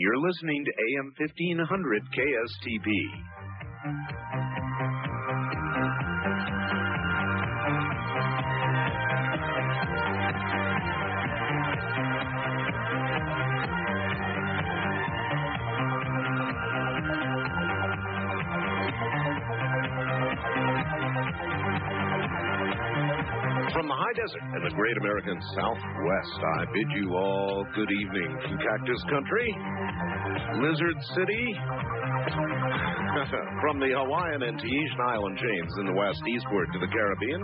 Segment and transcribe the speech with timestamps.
[0.00, 2.88] You're listening to AM 1500 KSTP.
[24.10, 29.02] High desert and the great American Southwest, I bid you all good evening from Cactus
[29.06, 29.54] Country,
[30.58, 31.46] Lizard City,
[33.62, 37.42] from the Hawaiian and Tahitian island chains in the west eastward to the Caribbean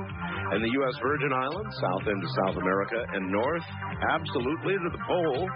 [0.58, 0.96] and the U.S.
[1.02, 3.62] Virgin Islands, south into South America, and north
[4.10, 5.46] absolutely to the pole,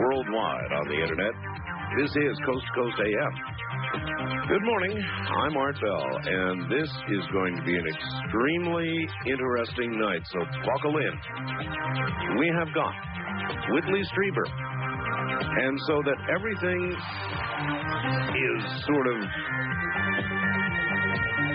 [0.00, 1.36] worldwide on the internet.
[2.00, 3.36] This is Coast to Coast AM.
[4.28, 4.92] Good morning.
[5.42, 10.98] I'm Art Bell, and this is going to be an extremely interesting night, so buckle
[10.98, 12.38] in.
[12.38, 12.92] We have got
[13.70, 16.92] Whitley Strieber, and so that everything
[18.36, 19.16] is sort of,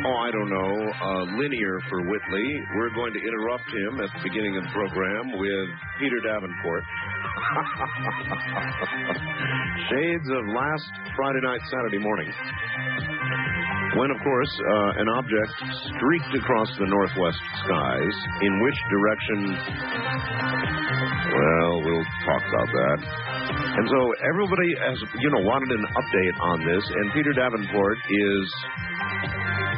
[0.06, 4.20] oh, I don't know, uh, linear for Whitley, we're going to interrupt him at the
[4.24, 6.84] beginning of the program with Peter Davenport.
[9.90, 12.28] Shades of last Friday night, Saturday morning.
[13.96, 15.54] When, of course, uh, an object
[15.88, 19.56] streaked across the northwest skies, in which direction,
[21.32, 23.00] well, we'll talk about that.
[23.54, 28.54] And so everybody has, you know, wanted an update on this, and Peter Davenport is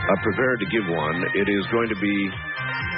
[0.06, 1.17] uh, prepared to give one.
[1.34, 2.17] It is going to be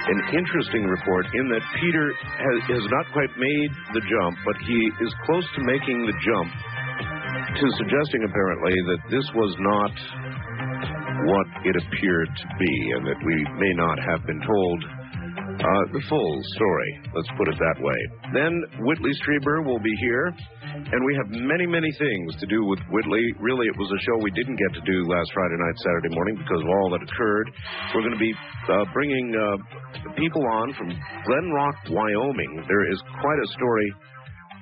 [0.08, 4.80] an interesting report in that Peter has, has not quite made the jump, but he
[5.04, 6.50] is close to making the jump
[7.60, 9.94] to suggesting apparently that this was not
[11.28, 14.80] what it appeared to be, and that we may not have been told
[15.58, 16.92] uh, the full story.
[17.18, 18.00] Let's put it that way.
[18.34, 18.54] Then
[18.86, 23.26] Whitley Strieber will be here, and we have many, many things to do with Whitley.
[23.42, 26.38] Really, it was a show we didn't get to do last Friday night, Saturday morning
[26.38, 27.48] because of all that occurred.
[27.96, 28.34] We're going to be
[28.70, 29.58] uh, bringing uh,
[30.18, 30.90] people on from
[31.26, 32.66] Glenrock, Wyoming.
[32.68, 33.90] There is quite a story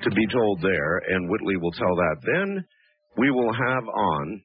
[0.03, 2.15] to be told there, and Whitley will tell that.
[2.23, 2.65] Then
[3.17, 4.41] we will have on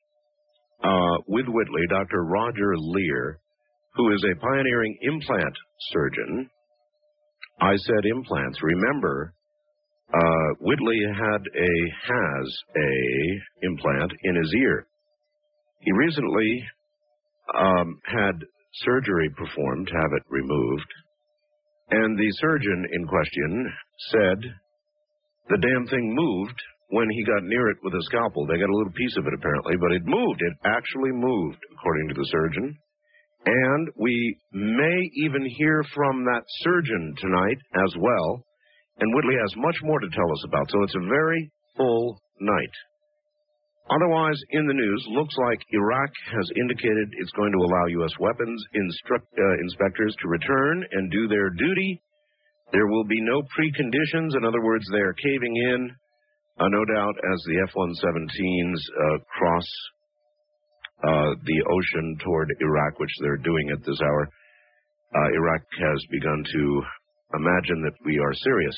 [0.82, 2.24] uh, with Whitley Dr.
[2.24, 3.39] Roger Leir,
[3.94, 5.54] who is a pioneering implant
[5.92, 6.50] surgeon.
[7.60, 8.62] I said implants.
[8.62, 9.34] Remember,
[10.12, 11.72] uh, Whitley had a
[12.12, 14.86] has a implant in his ear.
[15.80, 16.64] He recently
[17.54, 18.34] um, had
[18.84, 20.90] surgery performed to have it removed,
[21.90, 23.72] and the surgeon in question
[24.10, 24.38] said
[25.48, 26.58] the damn thing moved
[26.90, 28.46] when he got near it with a scalpel.
[28.46, 30.40] They got a little piece of it apparently, but it moved.
[30.42, 32.76] It actually moved, according to the surgeon.
[33.46, 38.44] And we may even hear from that surgeon tonight as well.
[38.98, 40.70] And Whitley has much more to tell us about.
[40.70, 42.74] So it's a very full night.
[43.90, 48.12] Otherwise, in the news, looks like Iraq has indicated it's going to allow U.S.
[48.20, 52.00] weapons uh, inspectors to return and do their duty.
[52.72, 54.36] There will be no preconditions.
[54.36, 55.90] In other words, they are caving in,
[56.60, 59.66] uh, no doubt, as the F 117s uh, cross
[61.02, 64.28] the ocean toward Iraq, which they're doing at this hour.
[65.14, 66.82] Uh, Iraq has begun to
[67.34, 68.76] imagine that we are serious.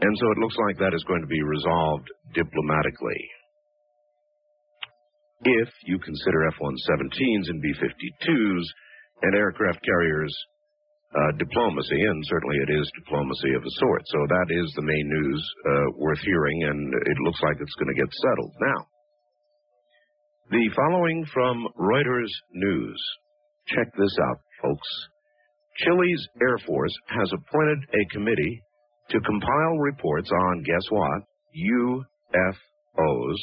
[0.00, 3.22] And so it looks like that is going to be resolved diplomatically.
[5.44, 8.64] If you consider F 117s and B 52s
[9.22, 10.32] and aircraft carriers
[11.16, 14.02] uh, diplomacy, and certainly it is diplomacy of a sort.
[14.06, 17.92] So that is the main news uh, worth hearing, and it looks like it's going
[17.94, 18.52] to get settled.
[18.60, 18.80] Now,
[20.48, 23.02] the following from Reuters News.
[23.66, 24.88] Check this out, folks.
[25.78, 28.62] Chile's Air Force has appointed a committee
[29.10, 31.22] to compile reports on, guess what?
[31.50, 33.36] UFOs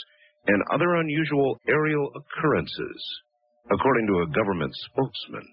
[0.48, 3.04] and other unusual aerial occurrences,
[3.70, 5.48] according to a government spokesman.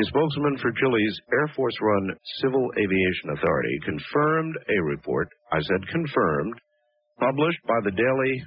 [0.00, 5.88] A spokesman for Chile's Air Force run Civil Aviation Authority confirmed a report, I said
[5.92, 6.54] confirmed,
[7.20, 8.42] published by the daily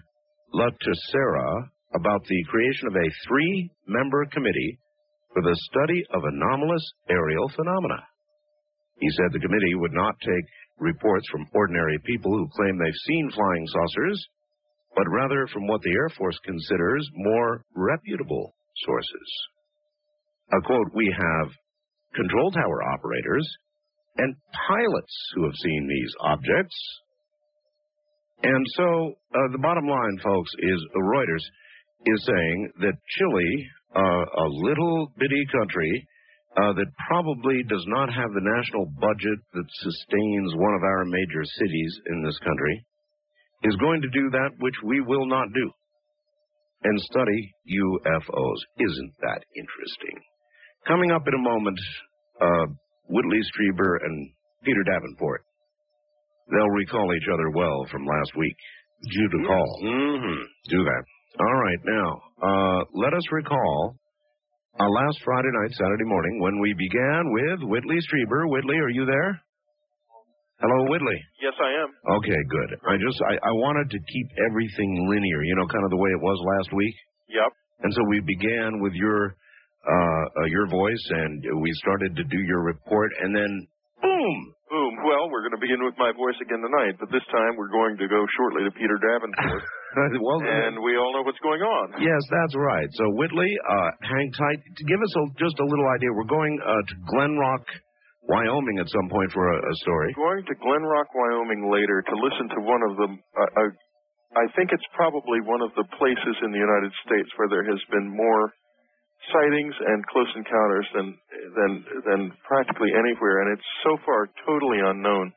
[0.54, 4.80] La Tercera about the creation of a three member committee
[5.34, 8.00] for the study of anomalous aerial phenomena.
[9.00, 10.46] He said the committee would not take
[10.78, 14.28] reports from ordinary people who claim they've seen flying saucers,
[14.96, 18.54] but rather from what the Air Force considers more reputable
[18.86, 19.30] sources.
[20.54, 21.52] A quote, we have
[22.14, 23.48] control tower operators
[24.18, 24.36] and
[24.68, 26.76] pilots who have seen these objects.
[28.44, 31.46] And so uh, the bottom line, folks, is Reuters
[32.06, 36.08] is saying that Chile, uh, a little bitty country
[36.58, 41.44] uh, that probably does not have the national budget that sustains one of our major
[41.44, 42.86] cities in this country,
[43.64, 45.72] is going to do that which we will not do
[46.84, 48.60] and study UFOs.
[48.80, 50.18] Isn't that interesting?
[50.88, 51.80] Coming up in a moment,
[52.42, 52.66] uh,
[53.08, 54.32] Whitley Strieber and
[54.64, 55.44] Peter Davenport.
[56.50, 58.56] They'll recall each other well from last week.
[59.14, 59.80] Due to call.
[59.84, 60.42] Mm-hmm.
[60.70, 61.04] Do that.
[61.40, 62.10] All right, now,
[62.44, 63.96] uh, let us recall
[64.80, 68.52] uh, last Friday night, Saturday morning, when we began with Whitley Strieber.
[68.52, 69.40] Whitley, are you there?
[70.60, 71.18] Hello, Whitley.
[71.42, 71.90] Yes, I am.
[72.20, 72.70] Okay, good.
[72.86, 76.12] I just I, I wanted to keep everything linear, you know, kind of the way
[76.12, 76.94] it was last week.
[77.30, 77.50] Yep.
[77.82, 79.34] And so we began with your
[79.88, 83.66] uh, uh, your voice, and we started to do your report, and then
[84.04, 84.38] boom.
[84.70, 84.94] Boom.
[85.08, 87.98] Well, we're going to begin with my voice again tonight, but this time we're going
[87.98, 89.64] to go shortly to Peter Davenport.
[89.96, 92.00] well, and we all know what's going on.
[92.00, 92.88] Yes, that's right.
[92.96, 94.60] So, Whitley, uh, hang tight.
[94.64, 97.64] To give us a, just a little idea, we're going uh, to Glenrock,
[98.30, 100.14] Wyoming at some point for a, a story.
[100.16, 103.08] Going to Glenrock, Wyoming later to listen to one of the.
[103.36, 103.72] Uh, uh,
[104.32, 107.82] I think it's probably one of the places in the United States where there has
[107.92, 108.56] been more
[109.30, 111.08] sightings and close encounters than
[111.54, 111.72] than
[112.08, 115.34] than practically anywhere, and it's so far totally unknown.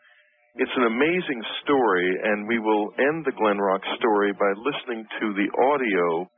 [0.54, 5.50] It's an amazing story, and we will end the Glenrock story by listening to the
[5.50, 6.30] audio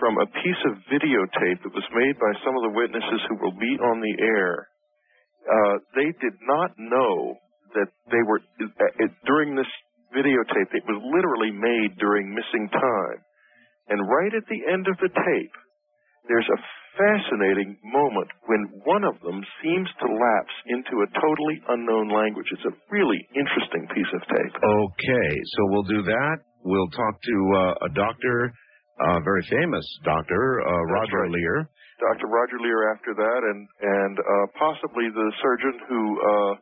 [0.00, 3.52] from a piece of videotape that was made by some of the witnesses who will
[3.60, 4.68] be on the air.
[5.44, 7.36] Uh, they did not know
[7.76, 9.68] that they were uh, during this
[10.16, 10.72] videotape.
[10.72, 13.20] It was literally made during missing time,
[13.92, 15.56] and right at the end of the tape
[16.24, 16.60] there's a
[16.96, 22.46] fascinating moment when one of them seems to lapse into a totally unknown language.
[22.52, 24.54] It's a really interesting piece of tape.
[24.56, 26.36] Okay, so we'll do that.
[26.64, 28.52] We'll talk to uh, a doctor,
[29.00, 31.32] a very famous doctor, uh, Roger right.
[31.32, 31.68] Leir.
[32.02, 32.26] Dr.
[32.26, 36.52] Roger Leir after that, and and uh, possibly the surgeon who uh,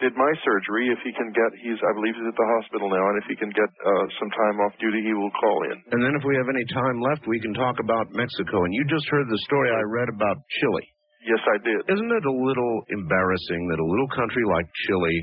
[0.00, 0.88] did my surgery.
[0.90, 3.36] If he can get, he's I believe he's at the hospital now, and if he
[3.36, 5.76] can get uh, some time off duty, he will call in.
[5.92, 8.64] And then if we have any time left, we can talk about Mexico.
[8.64, 10.86] And you just heard the story I read about Chile.
[11.28, 11.80] Yes, I did.
[11.84, 15.16] Isn't it a little embarrassing that a little country like Chile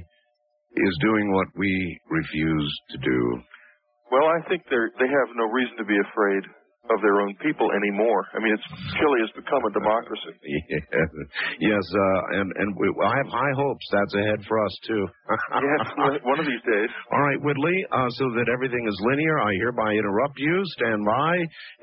[0.77, 1.73] is doing what we
[2.13, 3.21] refuse to do?
[4.13, 6.43] Well, I think they they have no reason to be afraid
[6.89, 8.25] of their own people anymore.
[8.33, 8.67] I mean, it's
[8.97, 10.33] Chile has become a democracy.
[11.59, 15.03] yes, uh, and and we, I have high hopes that's ahead for us too.
[15.67, 15.81] yes,
[16.23, 16.89] one of these days.
[17.11, 17.77] All right, Whitley.
[17.91, 20.61] Uh, so that everything is linear, I hereby interrupt you.
[20.79, 21.33] Stand by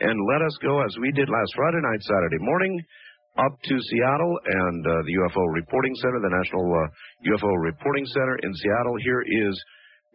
[0.01, 2.75] and let us go as we did last Friday night, Saturday morning.
[3.35, 6.63] Up to Seattle and uh, the UFO Reporting Center, the National
[7.35, 8.95] UFO uh, Reporting Center in Seattle.
[9.03, 9.65] Here is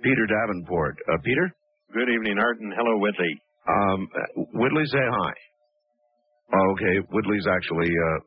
[0.01, 0.95] Peter Davenport.
[1.03, 1.51] Uh, Peter?
[1.91, 3.35] Good evening, Art, and hello, Whitley.
[3.69, 3.99] Um,
[4.57, 5.33] Whitley, say hi.
[6.53, 7.89] Oh, okay, Whitley's actually.
[7.89, 8.19] Uh,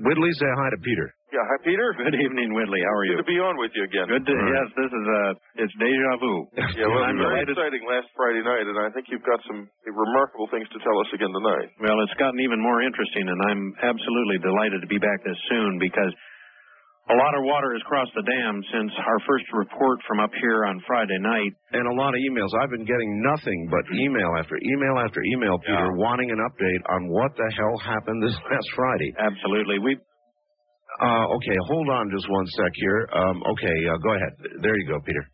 [0.00, 1.12] Whitley, say hi to Peter.
[1.32, 1.96] Yeah, hi, Peter.
[1.96, 2.80] Good evening, Whitley.
[2.84, 3.16] How are you?
[3.16, 4.04] Good to be on with you again.
[4.04, 4.36] Good to.
[4.36, 4.52] Right.
[4.52, 6.32] Yes, this is uh, it's deja vu.
[6.76, 7.56] yeah, well, I'm very delighted.
[7.56, 11.08] exciting last Friday night, and I think you've got some remarkable things to tell us
[11.16, 11.72] again tonight.
[11.80, 15.80] Well, it's gotten even more interesting, and I'm absolutely delighted to be back this soon
[15.80, 16.12] because
[17.10, 20.64] a lot of water has crossed the dam since our first report from up here
[20.66, 21.52] on Friday night.
[21.74, 22.50] And a lot of emails.
[22.62, 25.98] I've been getting nothing but email after email after email, Peter, Yeah.
[25.98, 29.10] wanting an update on what the hell happened this last Friday.
[29.18, 29.78] Absolutely.
[29.80, 29.98] We
[31.00, 33.08] Uh, okay, hold on just one sec here.
[33.12, 34.32] Um, okay, uh, go ahead.
[34.62, 35.24] There you go, Peter.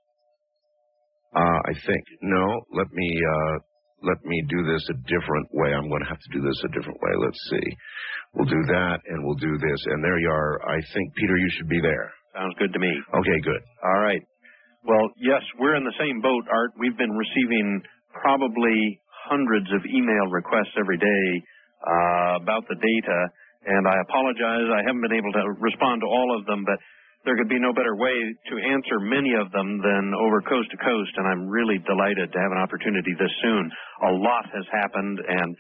[1.37, 2.45] Uh, I think no.
[2.73, 3.55] Let me uh,
[4.03, 5.75] let me do this a different way.
[5.75, 7.13] I'm going to have to do this a different way.
[7.19, 7.67] Let's see.
[8.35, 10.63] We'll do that, and we'll do this, and there you are.
[10.69, 12.13] I think Peter, you should be there.
[12.35, 12.93] sounds good to me.
[12.93, 13.63] Okay, good.
[13.83, 14.23] All right.
[14.87, 16.73] Well, yes, we're in the same boat, Art.
[16.79, 17.83] We've been receiving
[18.15, 21.25] probably hundreds of email requests every day
[21.83, 23.19] uh, about the data,
[23.67, 24.69] and I apologize.
[24.71, 26.79] I haven't been able to respond to all of them, but
[27.25, 30.79] there could be no better way to answer many of them than over coast to
[30.79, 33.65] coast, and I'm really delighted to have an opportunity this soon.
[34.09, 35.51] A lot has happened, and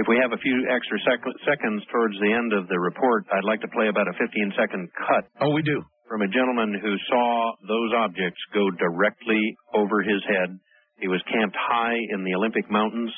[0.00, 3.46] if we have a few extra sec- seconds towards the end of the report, I'd
[3.46, 5.84] like to play about a 15 second cut Oh, we do.
[6.08, 9.40] from a gentleman who saw those objects go directly
[9.76, 10.50] over his head.
[10.98, 13.12] He was camped high in the Olympic Mountains,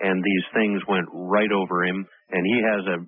[0.00, 2.04] and these things went right over him.
[2.30, 2.98] And he has a,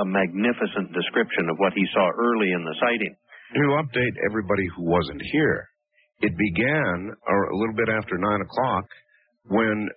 [0.00, 3.14] a magnificent description of what he saw early in the sighting.
[3.54, 5.68] To update everybody who wasn't here,
[6.20, 8.84] it began or a little bit after nine o'clock
[9.48, 9.88] when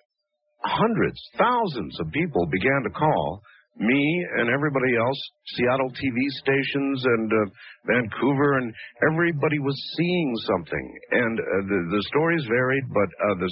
[0.60, 3.42] hundreds, thousands of people began to call
[3.78, 5.20] me and everybody else,
[5.56, 7.46] Seattle TV stations and uh,
[7.92, 8.74] Vancouver, and
[9.12, 10.86] everybody was seeing something.
[11.12, 13.50] And uh, the the stories varied, but uh, the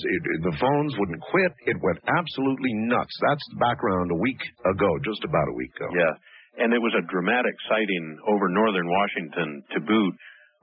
[0.48, 1.52] the phones wouldn't quit.
[1.68, 3.12] It went absolutely nuts.
[3.28, 5.92] That's the background a week ago, just about a week ago.
[5.92, 6.16] Yeah.
[6.58, 10.14] And it was a dramatic sighting over northern Washington to boot.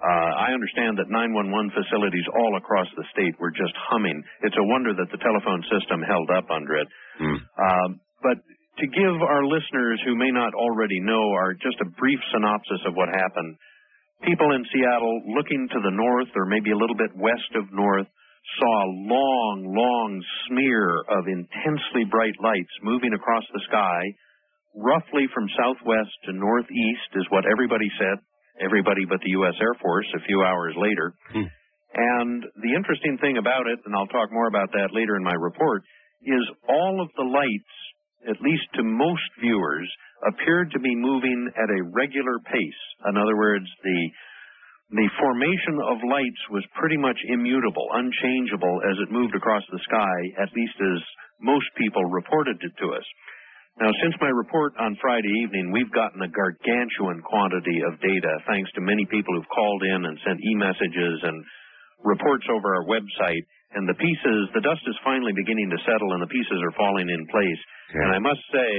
[0.01, 4.17] Uh, I understand that 911 facilities all across the state were just humming.
[4.47, 6.89] It's a wonder that the telephone system held up under it.
[7.21, 7.39] Hmm.
[7.53, 7.89] Uh,
[8.25, 8.39] but
[8.81, 12.97] to give our listeners who may not already know our just a brief synopsis of
[12.97, 13.61] what happened,
[14.25, 18.09] people in Seattle looking to the north or maybe a little bit west of north
[18.57, 20.11] saw a long, long
[20.49, 24.01] smear of intensely bright lights moving across the sky,
[24.75, 28.23] roughly from southwest to northeast is what everybody said
[28.61, 29.57] everybody but the U.S.
[29.61, 31.17] Air Force a few hours later.
[31.33, 31.49] Hmm.
[31.91, 35.35] And the interesting thing about it, and I'll talk more about that later in my
[35.35, 35.83] report,
[36.23, 37.75] is all of the lights,
[38.29, 39.89] at least to most viewers,
[40.23, 42.83] appeared to be moving at a regular pace.
[43.09, 44.01] In other words, the
[44.91, 50.43] the formation of lights was pretty much immutable, unchangeable as it moved across the sky,
[50.43, 50.99] at least as
[51.39, 53.07] most people reported it to us.
[53.81, 58.69] Now, since my report on Friday evening, we've gotten a gargantuan quantity of data thanks
[58.77, 61.41] to many people who've called in and sent e-messages and
[62.05, 63.41] reports over our website.
[63.73, 67.09] And the pieces, the dust is finally beginning to settle and the pieces are falling
[67.09, 67.63] in place.
[67.97, 68.73] And I must say,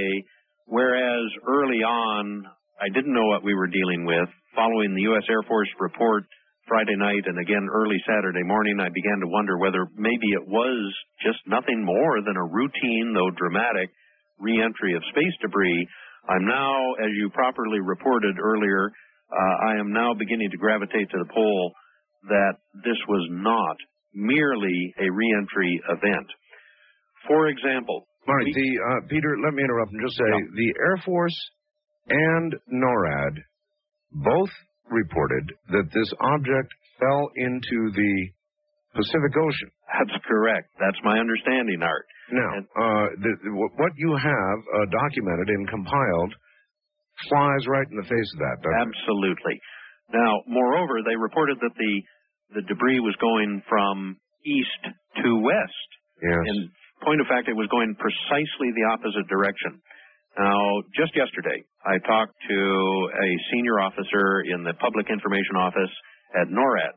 [0.70, 2.46] whereas early on
[2.78, 5.26] I didn't know what we were dealing with, following the U.S.
[5.34, 6.30] Air Force report
[6.70, 10.94] Friday night and again early Saturday morning, I began to wonder whether maybe it was
[11.26, 13.90] just nothing more than a routine, though dramatic,
[14.42, 15.88] reentry of space debris.
[16.30, 18.92] I'm now, as you properly reported earlier,
[19.32, 21.74] uh, I am now beginning to gravitate to the pole
[22.30, 23.78] that this was not
[24.14, 26.28] merely a reentry event.
[27.28, 30.46] For example, All right, the, uh, Peter, let me interrupt and just say Yeah.
[30.56, 31.38] the Air Force
[32.10, 33.38] and NORAD
[34.12, 34.50] both
[34.90, 38.30] reported that this object fell into the
[38.94, 39.70] Pacific Ocean.
[39.88, 40.68] that's correct.
[40.80, 42.06] That's my understanding, Art.
[42.32, 46.32] Now, And- uh, the, wh- what you have uh, documented and compiled
[47.30, 48.88] flies right in the face of that, doesn't it?
[48.88, 49.56] Absolutely.
[50.14, 51.94] Now, moreover, they reported that the
[52.52, 54.84] the debris was going from east
[55.24, 55.90] to west.
[56.20, 56.44] Yes.
[56.52, 56.68] In
[57.00, 59.80] point of fact, it was going precisely the opposite direction.
[60.36, 60.60] Now,
[60.92, 62.60] just yesterday, I talked to
[63.08, 65.94] a senior officer in the Public Information Office
[66.36, 66.92] at NORAD.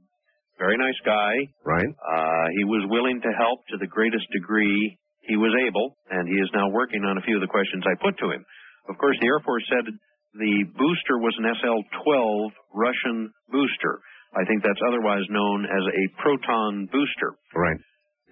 [0.58, 1.34] Very nice guy.
[1.64, 1.90] right?
[1.90, 4.96] Uh, he was willing to help to the greatest degree
[5.26, 7.96] he was able, and he is now working on a few of the questions I
[8.00, 8.44] put to him.
[8.88, 9.88] Of course, the Air Force said
[10.34, 14.00] the booster was an SL-12 Russian booster.
[14.37, 17.38] I think that's otherwise known as a proton booster.
[17.54, 17.80] Right.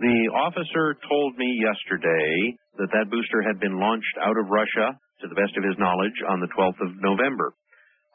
[0.01, 5.29] The officer told me yesterday that that booster had been launched out of Russia, to
[5.31, 7.55] the best of his knowledge, on the 12th of November.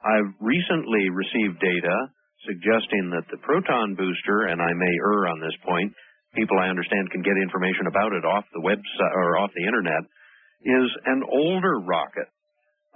[0.04, 1.96] I've recently received data
[2.46, 5.94] suggesting that the proton booster, and I may err on this point,
[6.36, 10.04] people I understand can get information about it off the website or off the internet,
[10.62, 12.30] is an older rocket.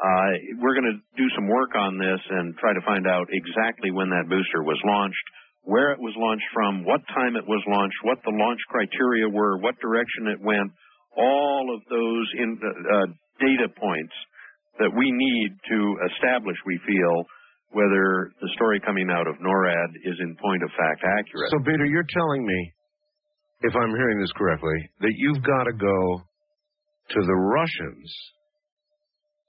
[0.01, 3.91] Uh, we're going to do some work on this and try to find out exactly
[3.91, 5.25] when that booster was launched,
[5.62, 9.62] where it was launched from, what time it was launched, what the launch criteria were,
[9.62, 10.74] what direction it went,
[11.17, 13.05] all of those in, uh,
[13.38, 14.13] data points
[14.79, 15.79] that we need to
[16.13, 17.25] establish, we feel,
[17.72, 21.51] whether the story coming out of NORAD is in point of fact accurate.
[21.51, 22.60] So, Peter, you're telling me,
[23.62, 26.22] if I'm hearing this correctly, that you've got to go
[27.16, 28.08] to the Russians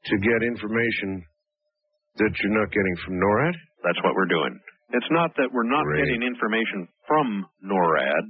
[0.07, 1.23] to get information
[2.19, 3.55] that you're not getting from NORAD?
[3.85, 4.55] That's what we're doing.
[4.93, 6.05] It's not that we're not Great.
[6.05, 8.25] getting information from NORAD,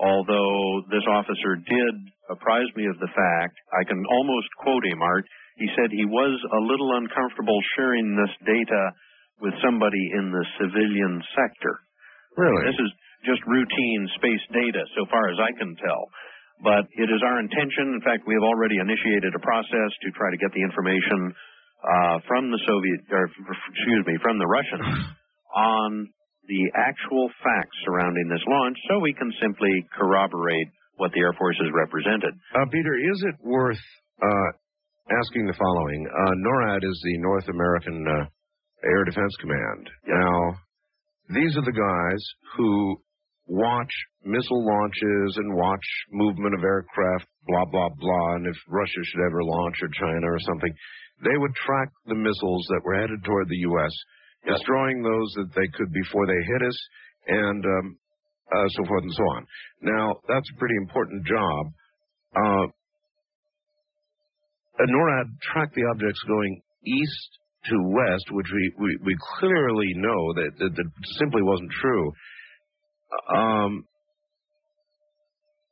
[0.00, 1.94] although this officer did
[2.30, 5.24] apprise me of the fact, I can almost quote him, Art.
[5.56, 8.82] He said he was a little uncomfortable sharing this data
[9.40, 11.74] with somebody in the civilian sector.
[12.36, 12.62] Really?
[12.70, 12.90] This is
[13.26, 16.02] just routine space data, so far as I can tell.
[16.62, 20.30] But it is our intention, in fact, we have already initiated a process to try
[20.30, 21.34] to get the information
[21.82, 24.86] uh, from the Soviet, or excuse me, from the Russians
[25.54, 26.10] on
[26.50, 31.58] the actual facts surrounding this launch, so we can simply corroborate what the Air Force
[31.62, 32.34] has represented.
[32.56, 33.78] Uh, Peter, is it worth
[34.18, 34.50] uh,
[35.14, 36.00] asking the following?
[36.10, 38.26] Uh, NORAD is the North American uh,
[38.84, 39.90] Air Defense Command.
[40.06, 40.54] Now,
[41.34, 42.22] these are the guys
[42.56, 42.96] who
[43.46, 43.90] watch
[44.24, 49.42] missile launches and watch movement of aircraft, blah, blah, blah, and if Russia should ever
[49.42, 50.72] launch or China or something,
[51.24, 53.90] they would track the missiles that were headed toward the U.S.,
[54.46, 54.58] Yes.
[54.58, 56.78] destroying those that they could before they hit us,
[57.26, 57.98] and um,
[58.54, 59.46] uh, so forth and so on.
[59.82, 61.66] Now, that's a pretty important job.
[62.36, 62.66] Uh,
[64.78, 70.32] uh, NORAD tracked the objects going east to west, which we, we, we clearly know
[70.34, 70.88] that, that, that
[71.18, 72.12] simply wasn't true.
[73.34, 73.84] Um,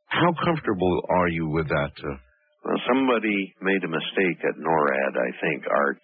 [0.09, 1.93] how comfortable are you with that?
[2.03, 2.17] Uh,
[2.65, 5.99] Well, somebody made a mistake at NORAD, I think, Art.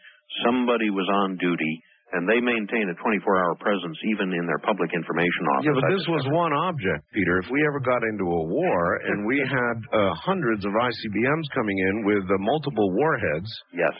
[0.46, 5.44] Somebody was on duty and they maintain a 24-hour presence even in their public information
[5.56, 5.64] office.
[5.64, 7.40] Yeah, but I this was one object, Peter.
[7.40, 11.78] If we ever got into a war and we had uh, hundreds of ICBMs coming
[11.78, 13.96] in with uh, multiple warheads, Yes.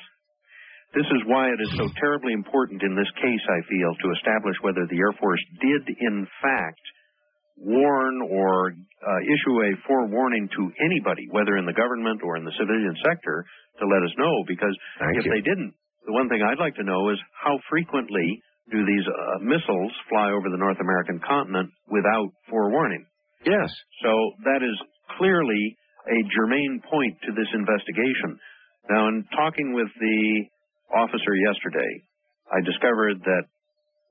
[0.93, 4.57] This is why it is so terribly important in this case, I feel, to establish
[4.61, 6.85] whether the Air Force did, in fact,
[7.57, 12.53] warn or uh, issue a forewarning to anybody, whether in the government or in the
[12.61, 13.45] civilian sector,
[13.81, 14.45] to let us know.
[14.45, 15.33] Because Thank if you.
[15.33, 15.73] they didn't,
[16.05, 20.29] the one thing I'd like to know is how frequently do these uh, missiles fly
[20.31, 23.07] over the North American continent without forewarning?
[23.45, 23.71] yes,
[24.05, 24.11] So
[24.45, 24.77] that is
[25.19, 28.39] clearly a germane point to this investigation.
[28.91, 30.47] Now, in talking with the
[30.95, 31.93] officer yesterday,
[32.53, 33.45] I discovered that,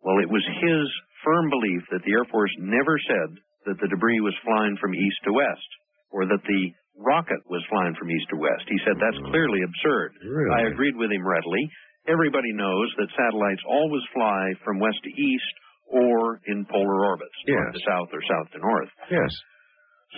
[0.04, 0.86] well, it was his
[1.24, 3.30] firm belief that the Air Force never said
[3.70, 5.70] that the debris was flying from east to west
[6.10, 6.64] or that the
[6.98, 8.66] rocket was flying from east to west.
[8.68, 10.18] He said that's clearly absurd.
[10.26, 10.54] Really?
[10.58, 11.64] I agreed with him readily.
[12.10, 15.54] Everybody knows that satellites always fly from west to east
[15.86, 17.78] or in polar orbits, north Yes.
[17.78, 18.90] to south or south to north.
[19.12, 19.32] yes.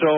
[0.01, 0.09] So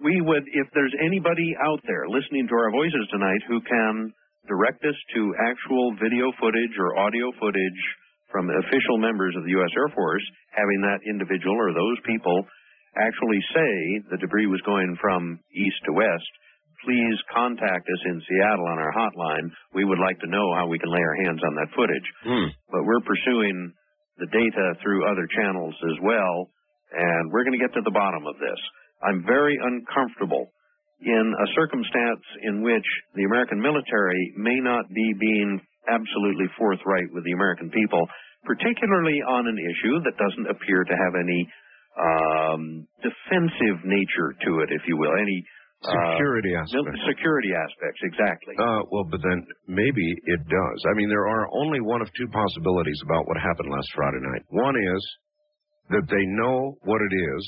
[0.00, 4.14] we would, if there's anybody out there listening to our voices tonight who can
[4.48, 7.80] direct us to actual video footage or audio footage
[8.30, 9.72] from official members of the U.S.
[9.76, 10.24] Air Force
[10.56, 12.44] having that individual or those people
[12.96, 13.72] actually say
[14.10, 16.28] the debris was going from east to west,
[16.84, 19.48] please contact us in Seattle on our hotline.
[19.72, 22.48] We would like to know how we can lay our hands on that footage Hmm.
[22.72, 23.72] but we're pursuing
[24.18, 26.50] the data through other channels as well,
[26.92, 28.60] and we're going to get to the bottom of this.
[29.02, 30.52] I'm very uncomfortable
[31.04, 37.24] in a circumstance in which the American military may not be being absolutely forthright with
[37.24, 38.06] the American people,
[38.44, 41.40] particularly on an issue that doesn't appear to have any
[41.98, 45.44] um, defensive nature to it, if you will, any
[45.84, 46.98] uh, Security mil- aspect.
[47.10, 48.54] security aspects, exactly.
[48.58, 50.78] Uh, well, but then maybe it does.
[50.88, 54.42] I mean, there are only one of two possibilities about what happened last Friday night.
[54.48, 55.02] One is
[55.90, 57.42] that they know what it is,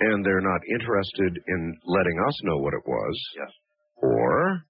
[0.00, 3.52] and they're not interested in letting us know what it was, yes.
[3.96, 4.62] or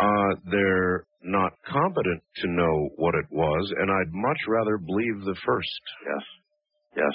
[0.00, 5.36] uh, they're not competent to know what it was, and I'd much rather believe the
[5.46, 5.82] first.
[6.06, 6.24] Yes.
[6.96, 7.14] Yes.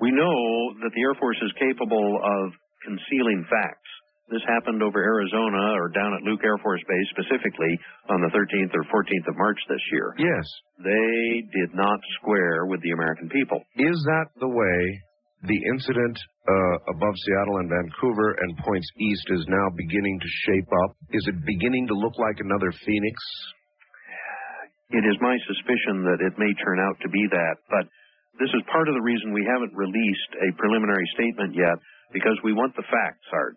[0.00, 0.36] We know
[0.82, 2.52] that the Air Force is capable of
[2.84, 3.90] concealing facts.
[4.30, 7.76] This happened over Arizona or down at Luke Air Force Base specifically
[8.08, 10.14] on the 13th or 14th of March this year.
[10.16, 10.46] Yes.
[10.80, 13.60] They did not square with the American people.
[13.76, 15.02] Is that the way
[15.42, 20.70] the incident uh, above Seattle and Vancouver and points east is now beginning to shape
[20.86, 20.94] up?
[21.10, 23.16] Is it beginning to look like another Phoenix?
[24.94, 27.90] It is my suspicion that it may turn out to be that, but
[28.38, 31.80] this is part of the reason we haven't released a preliminary statement yet
[32.12, 33.56] because we want the facts, Art.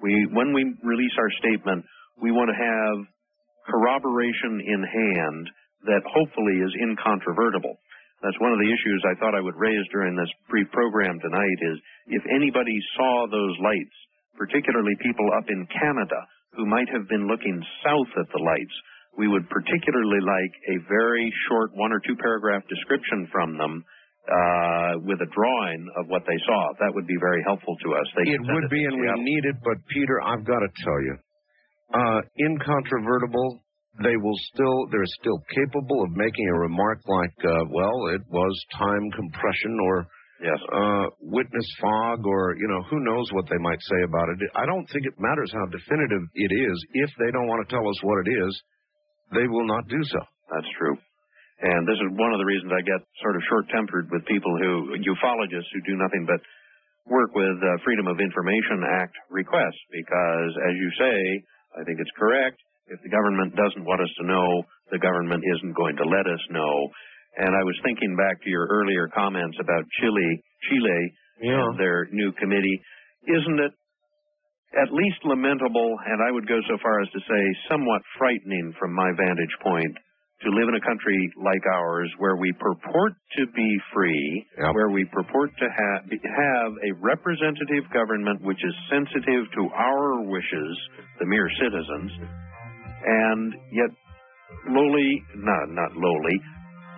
[0.00, 1.84] We, when we release our statement,
[2.22, 2.96] we want to have
[3.66, 5.44] corroboration in hand
[5.84, 7.76] that hopefully is incontrovertible.
[8.24, 11.76] That's one of the issues I thought I would raise during this pre-program tonight is
[12.16, 13.96] if anybody saw those lights,
[14.36, 16.20] particularly people up in Canada
[16.56, 18.76] who might have been looking south at the lights,
[19.16, 23.84] we would particularly like a very short one or two paragraph description from them
[24.26, 26.72] uh, with a drawing of what they saw.
[26.80, 28.06] That would be very helpful to us.
[28.16, 31.14] They It would be, and we need it, but Peter, I've got to tell you,
[31.94, 33.62] uh, incontrovertible.
[34.02, 38.52] They will still, they're still capable of making a remark like, uh, well, it was
[38.76, 40.06] time compression or
[40.36, 40.60] Yes.
[40.68, 44.36] uh, witness fog or, you know, who knows what they might say about it.
[44.54, 46.76] I don't think it matters how definitive it is.
[46.92, 48.52] If they don't want to tell us what it is,
[49.32, 50.20] they will not do so.
[50.52, 50.92] That's true.
[51.64, 54.92] And this is one of the reasons I get sort of short-tempered with people who,
[55.00, 56.44] ufologists who do nothing but
[57.08, 61.16] work with uh, Freedom of Information Act requests because, as you say,
[61.80, 62.60] I think it's correct.
[62.86, 64.62] If the government doesn't want us to know,
[64.94, 66.74] the government isn't going to let us know.
[67.36, 70.30] And I was thinking back to your earlier comments about Chile,
[70.70, 71.02] Chile,
[71.42, 72.78] and their new committee.
[73.26, 73.72] Isn't it
[74.78, 78.94] at least lamentable, and I would go so far as to say somewhat frightening from
[78.94, 79.94] my vantage point,
[80.44, 84.74] to live in a country like ours where we purport to be free, Yep.
[84.74, 90.72] where we purport to ha- have a representative government which is sensitive to our wishes,
[91.18, 92.12] the mere citizens,
[93.04, 93.90] and yet
[94.70, 96.36] lowly, not, not lowly,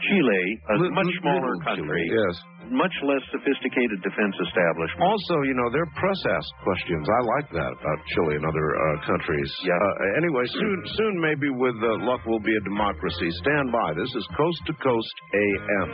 [0.09, 2.35] Chile, a much smaller country, Chile, Yes.
[2.71, 5.03] much less sophisticated defense establishment.
[5.03, 7.03] Also, you know, their press asks questions.
[7.03, 9.51] I like that about Chile and other uh, countries.
[9.67, 9.75] Yeah.
[9.75, 13.27] Uh, anyway, soon, soon maybe with uh, luck we'll be a democracy.
[13.43, 13.91] Stand by.
[13.99, 15.91] This is Coast to Coast AM.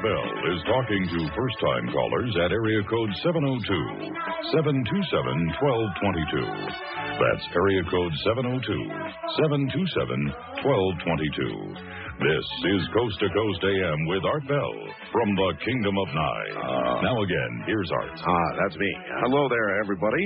[0.00, 3.60] Bell is talking to first time callers at area code 702
[4.56, 4.88] 727
[5.60, 6.40] 1222.
[7.20, 8.64] That's area code 702
[9.44, 10.32] 727
[10.64, 12.00] 1222.
[12.24, 14.72] This is Coast to Coast AM with Art Bell
[15.12, 16.52] from the Kingdom of Nye.
[16.56, 18.16] Uh, now again, here's Art.
[18.16, 18.90] Ah, that's me.
[19.28, 20.24] Hello there, everybody.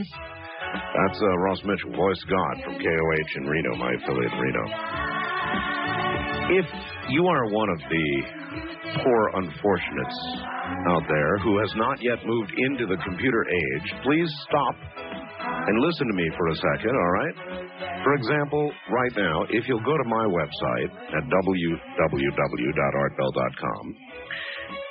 [1.03, 4.65] That's uh, Ross Mitchell, voice God from KOH in Reno, my affiliate in Reno.
[6.63, 6.67] If
[7.11, 8.07] you are one of the
[9.03, 10.19] poor unfortunates
[10.89, 14.77] out there who has not yet moved into the computer age, please stop
[15.67, 17.35] and listen to me for a second, all right?
[18.05, 23.97] For example, right now, if you'll go to my website at www.artbell.com,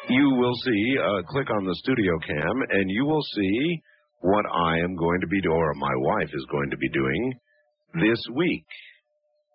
[0.09, 3.81] you will see, uh, click on the studio cam, and you will see
[4.21, 7.39] what I am going to be doing, or my wife is going to be doing
[8.01, 8.65] this week.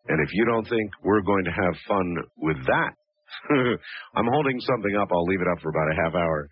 [0.09, 2.94] And if you don't think we're going to have fun with that,
[4.17, 5.09] I'm holding something up.
[5.12, 6.49] I'll leave it up for about a half hour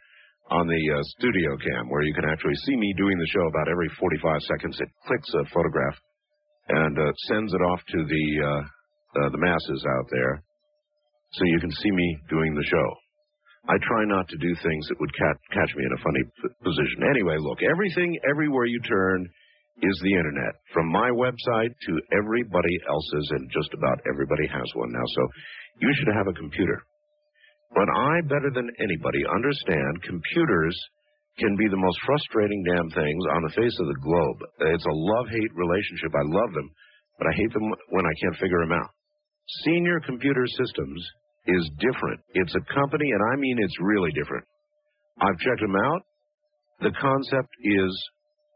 [0.50, 3.68] on the uh, studio cam where you can actually see me doing the show about
[3.68, 4.78] every 45 seconds.
[4.80, 5.96] It clicks a photograph
[6.68, 8.62] and uh, sends it off to the uh,
[9.16, 10.42] uh, the masses out there,
[11.32, 12.88] so you can see me doing the show.
[13.68, 16.54] I try not to do things that would catch catch me in a funny p-
[16.62, 17.08] position.
[17.10, 19.26] Anyway, look, everything everywhere you turn
[19.82, 24.90] is the internet, from my website to everybody else's, and just about everybody has one
[24.92, 25.04] now.
[25.04, 25.22] So
[25.80, 26.82] you should have a computer.
[27.74, 30.76] But I, better than anybody, understand computers
[31.38, 34.38] can be the most frustrating damn things on the face of the globe.
[34.72, 36.12] It's a love-hate relationship.
[36.16, 36.70] I love them,
[37.18, 38.90] but I hate them when I can't figure them out.
[39.64, 41.00] Senior Computer Systems
[41.46, 42.20] is different.
[42.34, 44.44] It's a company, and I mean it's really different.
[45.20, 46.02] I've checked them out.
[46.80, 47.92] The concept is,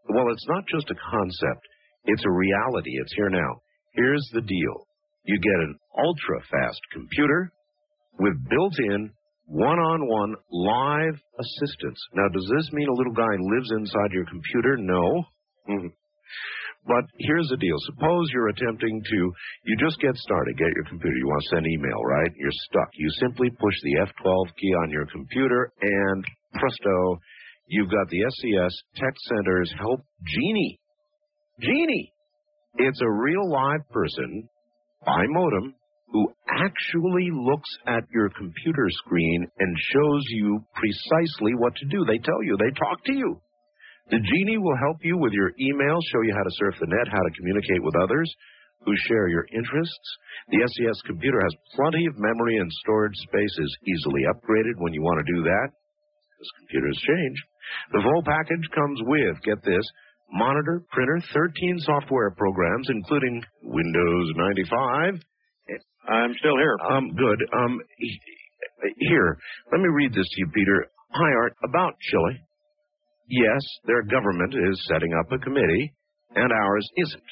[0.09, 1.62] well, it's not just a concept.
[2.04, 2.90] It's a reality.
[3.00, 3.61] It's here now.
[3.94, 4.76] Here's the deal.
[5.24, 7.53] You get an ultra-fast computer
[8.18, 9.11] with built-in
[9.46, 11.98] one-on-one live assistance.
[12.14, 14.76] Now, does this mean a little guy lives inside your computer?
[14.76, 15.24] No.
[15.68, 15.92] Mhm.
[16.87, 17.76] But here's the deal.
[17.81, 19.33] Suppose you're attempting to,
[19.64, 21.16] you just get started, get your computer.
[21.16, 22.33] You want to send email, right?
[22.37, 22.88] You're stuck.
[22.94, 26.24] You simply push the F12 key on your computer and
[26.55, 27.20] presto,
[27.66, 30.81] you've got the SCS Tech Center's Help Genie.
[31.61, 32.12] Genie!
[32.76, 34.48] It's a real live person
[35.05, 35.74] by modem
[36.12, 42.04] who actually looks at your computer screen and shows you precisely what to do.
[42.04, 43.40] They tell you, they talk to you.
[44.10, 47.06] The genie will help you with your email, show you how to surf the net,
[47.06, 48.26] how to communicate with others
[48.84, 50.08] who share your interests.
[50.48, 55.02] The SCS computer has plenty of memory and storage space, is easily upgraded when you
[55.02, 57.38] want to do that, because computers change.
[57.92, 59.84] The full package comes with, get this,
[60.32, 65.22] monitor, printer, 13 software programs, including Windows 95,
[66.08, 66.76] I'm still here.
[66.90, 67.40] um, good.
[67.56, 67.80] Um,
[68.98, 69.38] here,
[69.72, 70.86] let me read this to you, Peter.
[71.12, 71.54] Hi, Art.
[71.64, 72.40] About Chile.
[73.28, 75.92] Yes, their government is setting up a committee,
[76.34, 77.30] and ours isn't.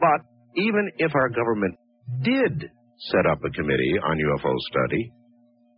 [0.00, 0.20] But
[0.56, 1.76] even if our government
[2.22, 2.70] did
[3.12, 5.12] set up a committee on UFO study,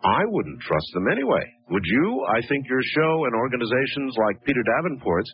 [0.04, 1.44] I wouldn't trust them anyway.
[1.70, 2.26] Would you?
[2.28, 5.32] I think your show and organizations like Peter Davenport's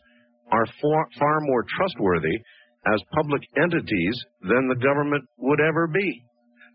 [0.51, 2.37] are far, far more trustworthy
[2.93, 6.23] as public entities than the government would ever be.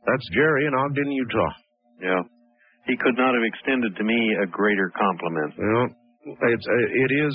[0.05, 1.53] That's Jerry in Ogden, Utah.
[2.01, 2.23] Yeah.
[2.87, 5.55] He could not have extended to me a greater compliment.
[5.55, 5.87] Well,
[6.51, 7.33] it's uh, it is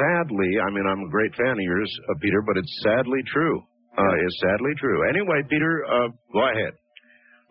[0.00, 0.50] sadly.
[0.64, 3.60] I mean, I'm a great fan of yours, uh, Peter, but it's sadly true.
[3.98, 5.08] Uh, it's sadly true.
[5.10, 6.72] Anyway, Peter, uh, go ahead.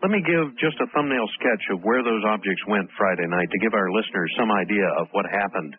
[0.02, 3.58] Let me give just a thumbnail sketch of where those objects went Friday night to
[3.58, 5.74] give our listeners some idea of what happened.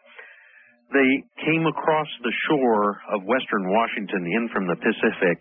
[0.92, 1.12] They
[1.44, 5.38] came across the shore of western Washington in from the Pacific,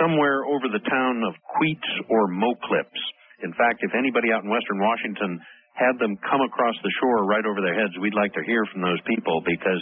[0.00, 3.02] somewhere over the town of Queets or Moclips.
[3.42, 5.40] In fact, if anybody out in western Washington
[5.74, 8.82] had them come across the shore right over their heads, we'd like to hear from
[8.82, 9.80] those people because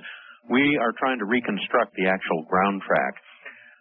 [0.49, 3.15] we are trying to reconstruct the actual ground track.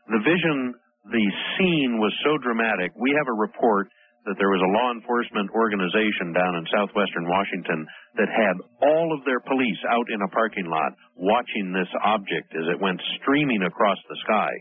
[0.10, 0.73] The vision,
[1.08, 2.91] the scene was so dramatic.
[2.97, 3.88] We have a report
[4.27, 7.88] that there was a law enforcement organization down in southwestern Washington
[8.19, 12.67] that had all of their police out in a parking lot watching this object as
[12.67, 14.51] it went streaming across the sky.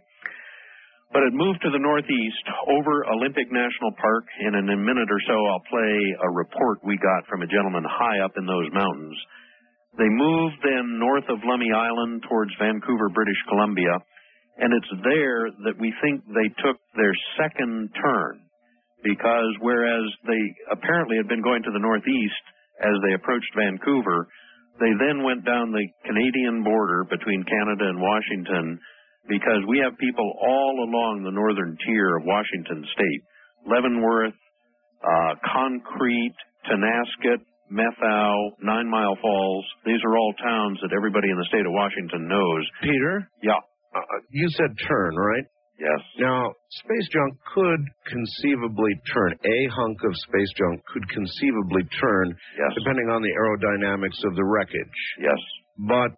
[1.13, 5.23] But it moved to the northeast over Olympic National Park, and in a minute or
[5.25, 9.17] so I'll play a report we got from a gentleman high up in those mountains.
[9.97, 13.97] They moved then north of Lummi Island towards Vancouver, British Columbia,
[14.59, 18.45] and it's there that we think they took their second turn.
[19.03, 22.45] Because whereas they apparently had been going to the northeast
[22.85, 24.29] as they approached Vancouver,
[24.79, 28.79] they then went down the Canadian border between Canada and Washington
[29.29, 33.23] because we have people all along the northern tier of Washington state.
[33.67, 34.35] Leavenworth,
[35.05, 36.35] uh, Concrete,
[36.67, 39.65] Tonasket, Methow, Nine Mile Falls.
[39.85, 42.65] These are all towns that everybody in the state of Washington knows.
[42.83, 43.61] Peter, Yeah.
[43.95, 45.45] uh, you said turn, right?
[45.79, 46.01] Yes.
[46.19, 49.33] Now, space junk could conceivably turn.
[49.45, 52.75] A hunk of space junk could conceivably turn, Yes.
[52.83, 54.99] depending on the aerodynamics of the wreckage.
[55.21, 55.39] Yes.
[55.87, 56.11] But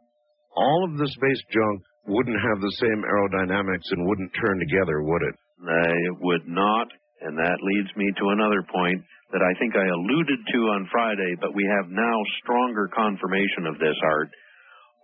[0.57, 5.23] all of the space junk wouldn't have the same aerodynamics and wouldn't turn together, would
[5.23, 5.37] it?
[5.61, 6.89] They would not,
[7.21, 11.37] and that leads me to another point that I think I alluded to on Friday,
[11.41, 14.31] but we have now stronger confirmation of this, Art.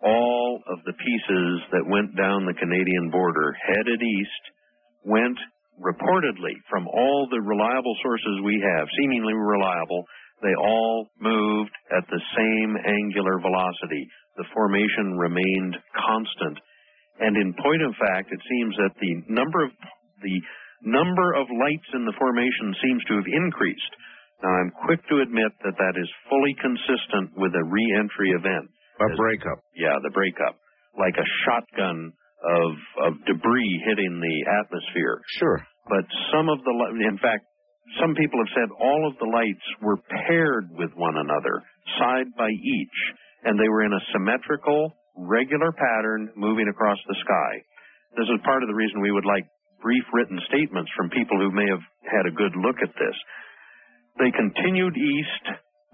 [0.03, 4.45] All of the pieces that went down the Canadian border headed east
[5.05, 5.39] went
[5.81, 10.05] reportedly from all the reliable sources we have, seemingly reliable,
[10.43, 14.09] they all moved at the same angular velocity.
[14.37, 16.59] The formation remained constant.
[17.21, 19.71] And in point of fact, it seems that the number of
[20.23, 20.37] the
[20.85, 23.93] number of lights in the formation seems to have increased.
[24.45, 28.69] Now, I'm quick to admit that that is fully consistent with a re-entry event.
[29.01, 29.17] A Yes.
[29.17, 29.59] breakup.
[29.75, 30.57] Yeah, the breakup,
[30.99, 32.13] like a shotgun
[32.45, 32.73] of
[33.09, 35.21] of debris hitting the atmosphere.
[35.41, 35.59] Sure.
[35.89, 36.75] But some of the,
[37.09, 37.45] in fact,
[38.01, 39.97] some people have said all of the lights were
[40.29, 41.63] paired with one another,
[41.99, 42.99] side by each,
[43.45, 47.53] and they were in a symmetrical, regular pattern moving across the sky.
[48.17, 49.45] This is part of the reason we would like
[49.83, 53.17] brief written statements from people who may have had a good look at this.
[54.19, 55.45] They continued east.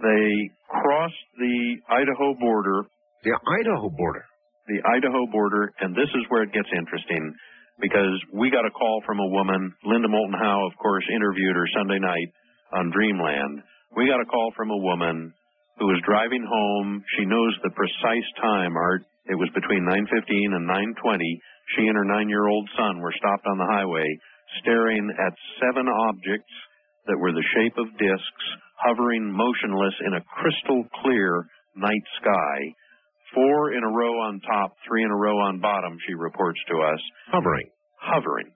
[0.02, 0.26] They
[0.70, 2.86] crossed the Idaho border,
[3.24, 4.24] The Idaho border.
[4.66, 7.34] the Idaho border, and this is where it gets interesting
[7.80, 11.66] because we got a call from a woman, Linda Moulton Howe, of course, interviewed her
[11.74, 12.30] Sunday night
[12.72, 13.62] on Dreamland.
[13.96, 15.34] We got a call from a woman
[15.78, 17.02] who was driving home.
[17.18, 19.02] She knows the precise time, Art.
[19.28, 21.40] It was between 9:15 and 9:20.
[21.76, 24.06] She and her 9-year-old son were stopped on the highway,
[24.60, 26.52] staring at seven objects
[27.06, 28.44] that were the shape of discs,
[28.82, 32.74] hovering motionless in a crystal clear night sky.
[33.34, 36.82] Four in a row on top, three in a row on bottom, she reports to
[36.82, 37.00] us,
[37.32, 37.70] Hovering.
[37.96, 38.52] hovering.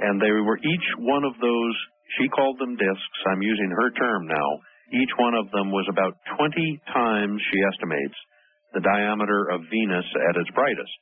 [0.00, 1.76] and they were each one of those,
[2.18, 4.50] she called them discs, I'm using her term now.
[4.92, 8.16] Each one of them was about 20 times, she estimates,
[8.74, 10.94] the diameter of Venus at its brightest.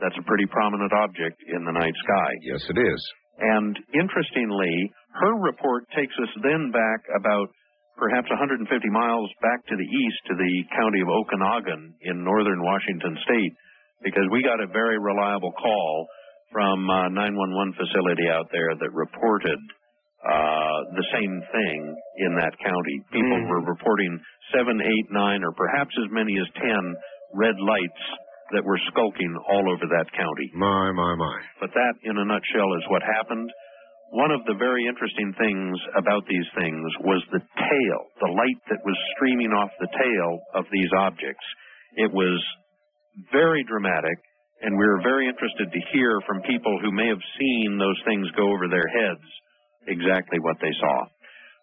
[0.00, 2.30] That's a pretty prominent object in the night sky.
[2.42, 3.00] Yes, it is.
[3.40, 7.48] And interestingly, her report takes us then back about
[7.96, 13.16] perhaps 150 miles back to the east to the county of Okanogan in northern Washington
[13.24, 13.52] state
[14.02, 16.08] because we got a very reliable call
[16.52, 19.60] from uh, a 911 facility out there that reported
[20.20, 21.78] uh, the same thing
[22.18, 22.96] in that county.
[23.10, 23.48] People Mhm.
[23.48, 24.20] were reporting
[24.52, 26.96] seven, eight, nine, or perhaps as many as ten
[27.34, 28.02] red lights
[28.52, 30.50] that were skulking all over that county.
[30.54, 31.40] My, my, my.
[31.60, 33.50] But that, in a nutshell, is what happened.
[34.10, 38.84] One of the very interesting things about these things was the tail, the light that
[38.84, 41.46] was streaming off the tail of these objects.
[41.96, 42.44] It was
[43.30, 44.18] very dramatic,
[44.62, 48.28] and we were very interested to hear from people who may have seen those things
[48.32, 49.24] go over their heads
[49.86, 51.06] exactly what they saw.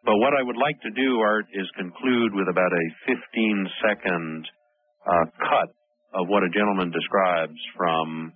[0.05, 4.47] But what I would like to do, Art, is conclude with about a 15 second
[5.03, 5.69] uh, cut
[6.13, 8.31] of what a gentleman describes from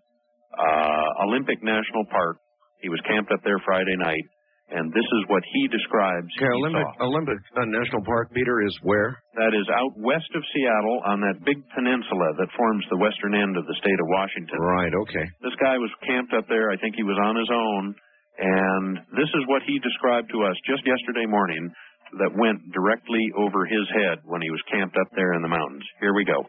[0.52, 2.38] uh, Olympic National Park.
[2.82, 4.26] He was camped up there Friday night,
[4.74, 6.28] and this is what he describes.
[6.36, 6.88] Okay, he Olympic.
[7.00, 9.16] Olympic uh, National Park, Peter, is where?
[9.38, 13.56] That is out west of Seattle on that big peninsula that forms the western end
[13.56, 14.60] of the state of Washington.
[14.60, 15.26] Right, okay.
[15.40, 16.68] This guy was camped up there.
[16.74, 17.96] I think he was on his own.
[18.40, 21.72] And this is what he described to us just yesterday morning
[22.20, 25.84] that went directly over his head when he was camped up there in the mountains.
[26.00, 26.44] Here we go.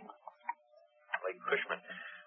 [1.23, 1.79] Lake Cushman.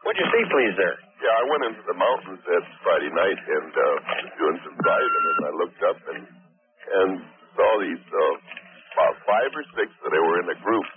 [0.06, 0.98] What'd you see, please, there?
[1.18, 3.86] Yeah, I went into the mountains that Friday night and uh,
[4.22, 6.22] was doing some driving, and I looked up and
[6.86, 7.12] and
[7.58, 8.36] saw these uh,
[8.94, 10.88] about five or six that they were in a group.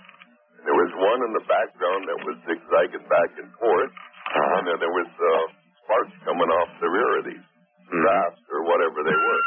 [0.61, 4.77] And there was one in the background that was zigzagging back and forth, and then
[4.77, 5.45] there was uh,
[5.81, 7.47] sparks coming off the rear of these
[7.91, 9.43] rafts or whatever they were.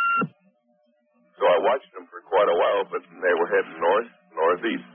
[1.38, 4.88] So I watched them for quite a while, but they were heading north, northeast.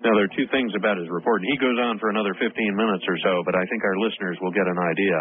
[0.00, 1.44] Now, there are two things about his report.
[1.44, 4.40] and He goes on for another 15 minutes or so, but I think our listeners
[4.40, 5.20] will get an idea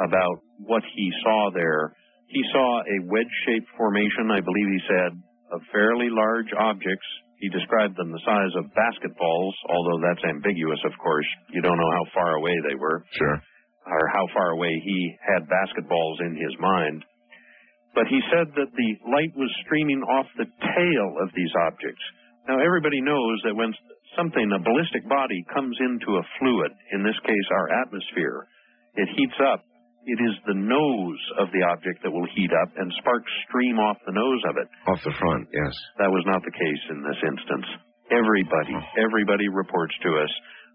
[0.00, 1.92] about what he saw there.
[2.32, 5.10] He saw a wedge shaped formation, I believe he said,
[5.52, 7.06] of fairly large objects.
[7.44, 11.28] He described them the size of basketballs, although that's ambiguous, of course.
[11.52, 13.36] You don't know how far away they were Sure.
[13.86, 17.04] Or how far away he had basketballs in his mind.
[17.94, 22.02] But he said that the light was streaming off the tail of these objects.
[22.46, 23.72] Now, everybody knows that when
[24.14, 28.46] something, a ballistic body, comes into a fluid, in this case our atmosphere,
[28.94, 29.64] it heats up
[30.06, 33.98] it is the nose of the object that will heat up and sparks stream off
[34.06, 34.70] the nose of it.
[34.86, 35.74] Off the front, yes.
[35.98, 37.66] That was not the case in this instance.
[38.14, 39.02] Everybody, oh.
[39.02, 40.30] everybody reports to us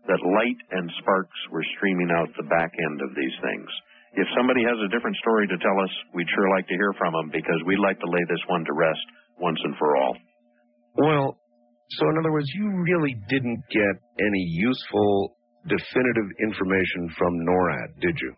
[0.08, 3.70] that light and sparks were streaming out the back end of these things.
[4.18, 7.14] If somebody has a different story to tell us, we'd sure like to hear from
[7.14, 9.06] them because we'd like to lay this one to rest
[9.40, 10.16] once and for all.
[10.98, 11.28] Well,
[11.96, 15.38] so in other words, you really didn't get any useful,
[15.68, 18.36] definitive information from NORAD, did you?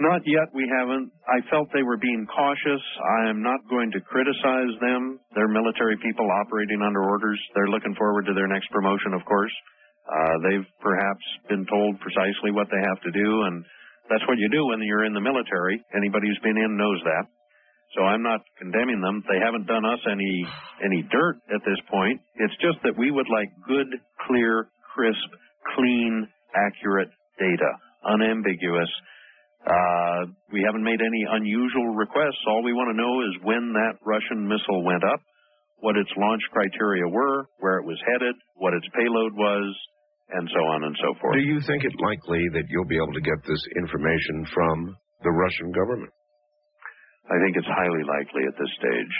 [0.00, 1.12] Not yet, we haven't.
[1.28, 2.80] I felt they were being cautious.
[3.20, 5.20] I am not going to criticize them.
[5.36, 7.36] They're military people operating under orders.
[7.52, 9.52] They're looking forward to their next promotion, of course.
[10.06, 13.64] Uh, they've perhaps been told precisely what they have to do, and
[14.08, 15.78] that's what you do when you're in the military.
[15.94, 17.24] Anybody who's been in knows that.
[17.94, 19.22] So I'm not condemning them.
[19.26, 20.46] They haven't done us any
[20.84, 22.20] any dirt at this point.
[22.36, 23.86] It's just that we would like good,
[24.26, 25.30] clear, crisp,
[25.74, 27.70] clean, accurate data,
[28.06, 28.90] unambiguous.
[29.66, 32.40] Uh, we haven't made any unusual requests.
[32.46, 35.20] All we want to know is when that Russian missile went up,
[35.80, 39.68] what its launch criteria were, where it was headed, what its payload was,
[40.30, 41.34] and so on and so forth.
[41.34, 45.32] Do you think it likely that you'll be able to get this information from the
[45.32, 46.12] Russian government?
[47.26, 49.14] I think it's highly likely at this stage.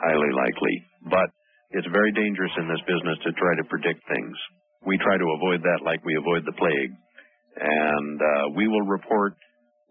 [0.00, 0.76] Highly likely.
[1.08, 1.28] But
[1.72, 4.36] it's very dangerous in this business to try to predict things.
[4.84, 6.92] We try to avoid that like we avoid the plague.
[7.56, 9.36] And uh, we will report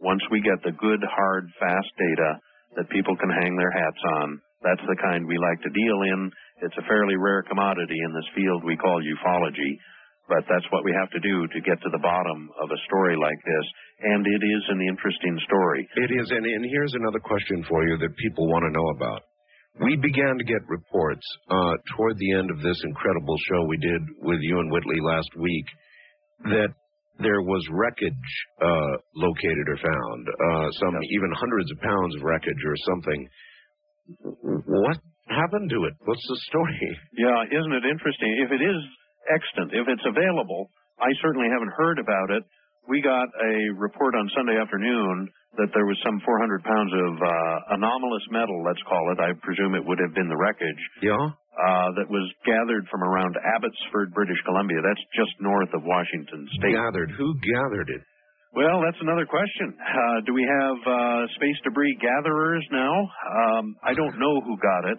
[0.01, 2.29] once we get the good, hard, fast data
[2.75, 4.41] that people can hang their hats on.
[4.63, 6.31] That's the kind we like to deal in.
[6.63, 9.75] It's a fairly rare commodity in this field we call ufology.
[10.31, 13.19] But that's what we have to do to get to the bottom of a story
[13.19, 13.65] like this.
[14.07, 15.83] And it is an interesting story.
[16.07, 19.21] It is, and, and here's another question for you that people want to know about.
[19.83, 24.01] We began to get reports uh, toward the end of this incredible show we did
[24.21, 25.65] with you and Whitley last week
[26.45, 26.71] that
[27.19, 28.29] there was wreckage
[28.61, 33.27] uh, located or found, uh, some even hundreds of pounds of wreckage or something.
[34.23, 34.97] What
[35.29, 35.93] happened to it?
[36.05, 36.77] What's the story?
[37.17, 38.29] Yeah, isn't it interesting?
[38.43, 38.79] If it is
[39.31, 42.43] extant, if it's available, I certainly haven't heard about it.
[42.89, 47.77] We got a report on Sunday afternoon that there was some 400 pounds of uh,
[47.79, 49.21] anomalous metal, let's call it.
[49.23, 50.83] I presume it would have been the wreckage.
[51.05, 51.15] Yeah.
[51.53, 54.81] Uh, that was gathered from around Abbotsford, British Columbia.
[54.81, 56.73] That's just north of Washington State.
[56.75, 57.13] Gathered.
[57.13, 58.01] Who gathered it?
[58.53, 59.73] Well, that's another question.
[59.73, 62.93] Uh, do we have uh, space debris gatherers now?
[63.01, 64.97] Um, I don't know who got it,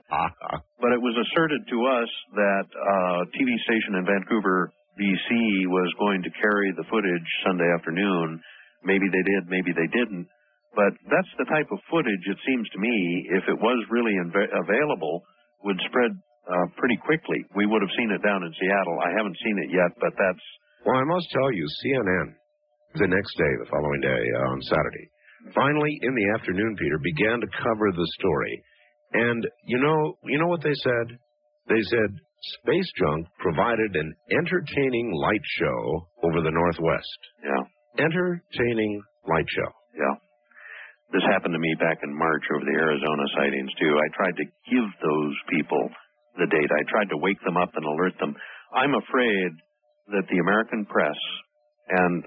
[0.82, 5.30] but it was asserted to us that uh, TV station in Vancouver, BC,
[5.70, 8.42] was going to carry the footage Sunday afternoon.
[8.82, 10.26] Maybe they did, maybe they didn't.
[10.74, 12.94] But that's the type of footage, it seems to me,
[13.38, 15.22] if it was really inv- available,
[15.62, 16.10] would spread
[16.50, 17.38] uh, pretty quickly.
[17.54, 18.98] We would have seen it down in Seattle.
[18.98, 20.44] I haven't seen it yet, but that's
[20.82, 22.34] Well, I must tell you, CNN,
[22.94, 25.06] the next day, the following day, uh, on Saturday,
[25.54, 28.54] finally in the afternoon, Peter, began to cover the story.
[29.14, 31.06] And you know, you know what they said?
[31.68, 32.10] They said
[32.60, 37.18] space junk provided an entertaining light show over the Northwest.
[37.42, 37.62] yeah.
[38.04, 39.70] Entertaining light show.
[39.94, 40.18] Yeah.
[41.14, 43.94] This happened to me back in March over the Arizona sightings too.
[43.94, 45.88] I tried to give those people
[46.36, 46.70] the date.
[46.74, 48.34] I tried to wake them up and alert them.
[48.74, 49.50] I'm afraid
[50.10, 51.14] that the American press,
[51.88, 52.24] and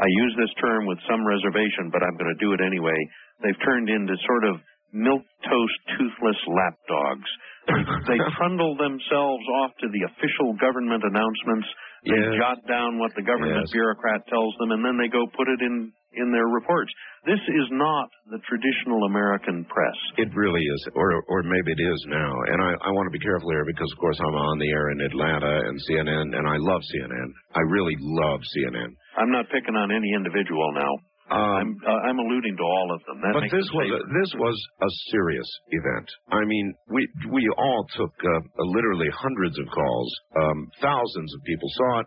[0.00, 2.96] I use this term with some reservation, but I'm going to do it anyway,
[3.44, 4.56] they've turned into sort of
[4.96, 7.30] milk toast toothless lapdogs.
[8.08, 11.68] They, trundle themselves off to the official government announcements.
[12.02, 12.34] They Yes.
[12.40, 13.70] jot down what the government Yes.
[13.70, 16.90] bureaucrat tells them, and then they go put it in in their reports.
[17.24, 19.94] This is not the traditional American press.
[20.16, 22.32] It really is, or or maybe it is now.
[22.50, 24.90] And I, I want to be careful here because, of course, I'm on the air
[24.90, 27.28] in Atlanta and CNN, and I love CNN.
[27.54, 28.96] I really love CNN.
[29.16, 30.92] I'm not picking on any individual now.
[31.30, 33.22] I'm Um, uh, I'm alluding to all of them.
[33.22, 36.08] That but this was a, this was a serious event.
[36.34, 40.10] I mean, we we all took uh, literally hundreds of calls.
[40.34, 42.06] Um, thousands of people saw it.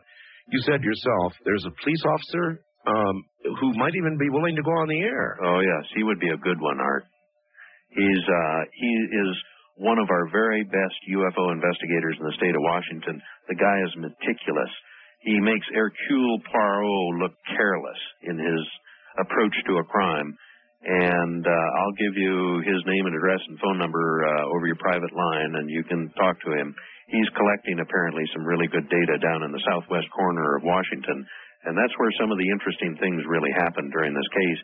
[0.51, 3.15] You said yourself, there's a police officer um,
[3.63, 5.39] who might even be willing to go on the air.
[5.39, 7.05] Oh yes, he would be a good one, Art.
[7.95, 8.91] He's uh, he
[9.23, 9.31] is
[9.77, 13.21] one of our very best UFO investigators in the state of Washington.
[13.47, 14.71] The guy is meticulous.
[15.23, 18.63] He makes Hercule Poirot look careless in his
[19.19, 20.35] approach to a crime.
[20.83, 24.79] And uh, I'll give you his name and address and phone number uh, over your
[24.83, 26.75] private line, and you can talk to him.
[27.07, 31.23] He's collecting apparently some really good data down in the southwest corner of Washington,
[31.63, 34.59] and that's where some of the interesting things really happened during this case.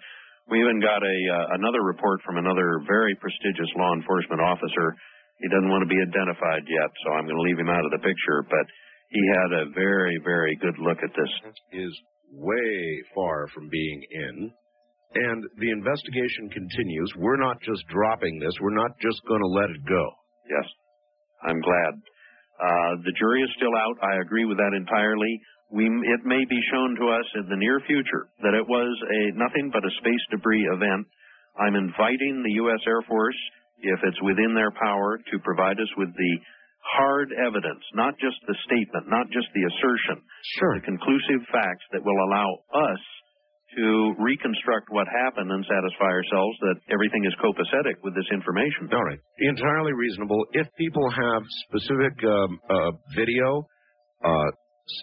[0.51, 4.99] We even got a uh, another report from another very prestigious law enforcement officer.
[5.39, 7.95] He doesn't want to be identified yet, so I'm going to leave him out of
[7.95, 8.43] the picture.
[8.43, 8.68] But
[9.10, 11.53] he had a very, very good look at this.
[11.74, 11.93] Is
[12.32, 14.51] way far from being in.
[15.16, 17.12] And the investigation continues.
[17.18, 18.53] We're not just dropping this.
[18.62, 20.05] We're not just going to let it go.
[20.45, 20.68] Yes,
[21.41, 21.93] I'm glad.
[22.62, 23.97] Uh, the jury is still out.
[24.03, 25.41] I agree with that entirely.
[25.72, 29.38] We, it may be shown to us in the near future that it was a
[29.38, 31.07] nothing but a space debris event.
[31.57, 32.82] I'm inviting the U.S.
[32.86, 33.38] Air Force,
[33.82, 36.34] if it's within their power, to provide us with the
[36.82, 40.23] hard evidence, not just the statement, not just the assertion,
[40.59, 40.75] Sure.
[40.80, 42.49] the conclusive facts that will allow
[42.89, 43.01] us
[43.77, 48.89] to reconstruct what happened and satisfy ourselves that everything is copacetic with this information.
[48.91, 49.19] All right.
[49.39, 50.41] Entirely reasonable.
[50.53, 53.67] If people have specific um, uh, video,
[54.25, 54.49] uh,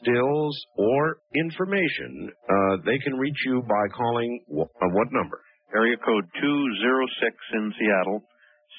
[0.03, 5.39] stills, or information, uh, they can reach you by calling wh- uh, what number?
[5.75, 8.23] Area code 206 in Seattle,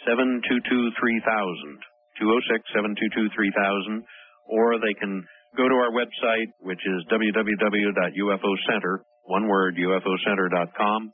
[0.07, 1.79] 722-3000.
[2.21, 4.03] 206-722-3000.
[4.47, 5.23] Or they can
[5.55, 8.93] go to our website, which is www.ufocenter,
[9.25, 11.11] one word, ufocenter.com.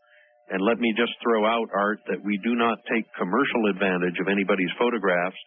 [0.51, 4.27] And let me just throw out, Art, that we do not take commercial advantage of
[4.27, 5.39] anybody's photographs.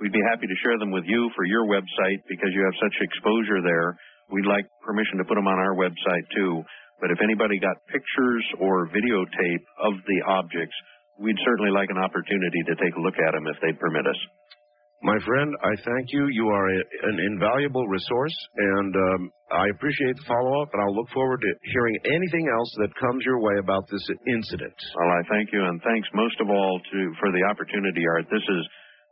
[0.00, 2.96] We'd be happy to share them with you for your website because you have such
[3.02, 3.98] exposure there.
[4.30, 6.64] We'd like permission to put them on our website too.
[7.00, 10.74] But if anybody got pictures or videotape of the objects,
[11.18, 14.18] we'd certainly like an opportunity to take a look at them if they'd permit us.
[15.04, 16.32] My friend, I thank you.
[16.32, 16.80] You are a,
[17.12, 19.20] an invaluable resource, and um,
[19.52, 23.20] I appreciate the follow up, and I'll look forward to hearing anything else that comes
[23.20, 24.72] your way about this incident.
[24.96, 28.32] Well, I thank you, and thanks most of all to for the opportunity, Art.
[28.32, 28.62] This is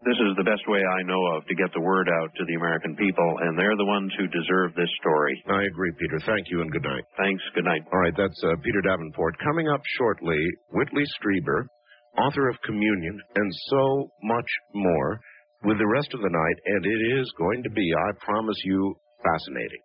[0.08, 2.56] this is the best way I know of to get the word out to the
[2.56, 5.36] American people, and they're the ones who deserve this story.
[5.46, 6.18] I agree, Peter.
[6.24, 7.04] Thank you, and good night.
[7.20, 7.44] Thanks.
[7.54, 7.84] Good night.
[7.92, 9.36] All right, that's uh, Peter Davenport.
[9.44, 10.40] Coming up shortly,
[10.72, 11.68] Whitley Strieber,
[12.16, 15.20] author of Communion, and so much more,
[15.64, 18.94] with the rest of the night, and it is going to be, I promise you,
[19.22, 19.82] fascinating.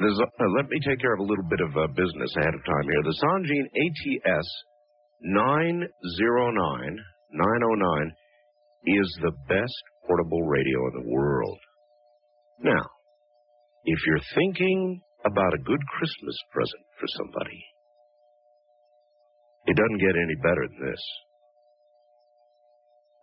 [0.00, 2.64] A, uh, let me take care of a little bit of uh, business ahead of
[2.64, 3.02] time here.
[3.04, 4.48] The Sangean ATS
[5.20, 6.98] 909
[7.32, 8.12] 909
[8.86, 11.58] is the best portable radio in the world.
[12.62, 12.84] Now,
[13.84, 17.62] if you're thinking about a good Christmas present for somebody,
[19.66, 21.02] it doesn't get any better than this.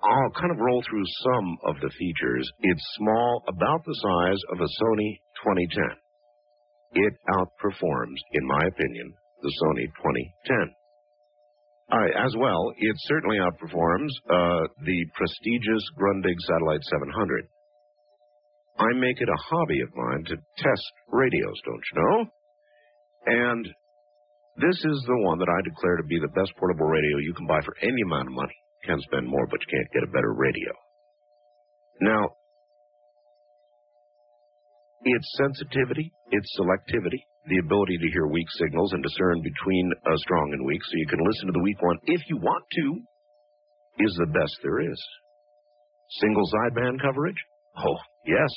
[0.04, 2.46] I'll kind of roll through some of the features.
[2.62, 7.04] It's small, about the size of a Sony 2010.
[7.04, 10.76] It outperforms, in my opinion, the Sony 2010.
[11.92, 17.48] All right, as well, it certainly outperforms uh, the prestigious Grundig Satellite 700.
[18.80, 22.26] I make it a hobby of mine to test radios, don't you know?
[23.26, 23.66] And
[24.58, 27.48] this is the one that I declare to be the best portable radio you can
[27.48, 28.56] buy for any amount of money.
[28.88, 30.72] Can spend more, but you can't get a better radio.
[32.00, 32.24] Now,
[35.04, 40.52] its sensitivity, its selectivity, the ability to hear weak signals and discern between uh, strong
[40.54, 42.86] and weak, so you can listen to the weak one if you want to,
[44.08, 45.00] is the best there is.
[46.22, 47.38] Single sideband coverage?
[47.84, 48.50] Oh, yes.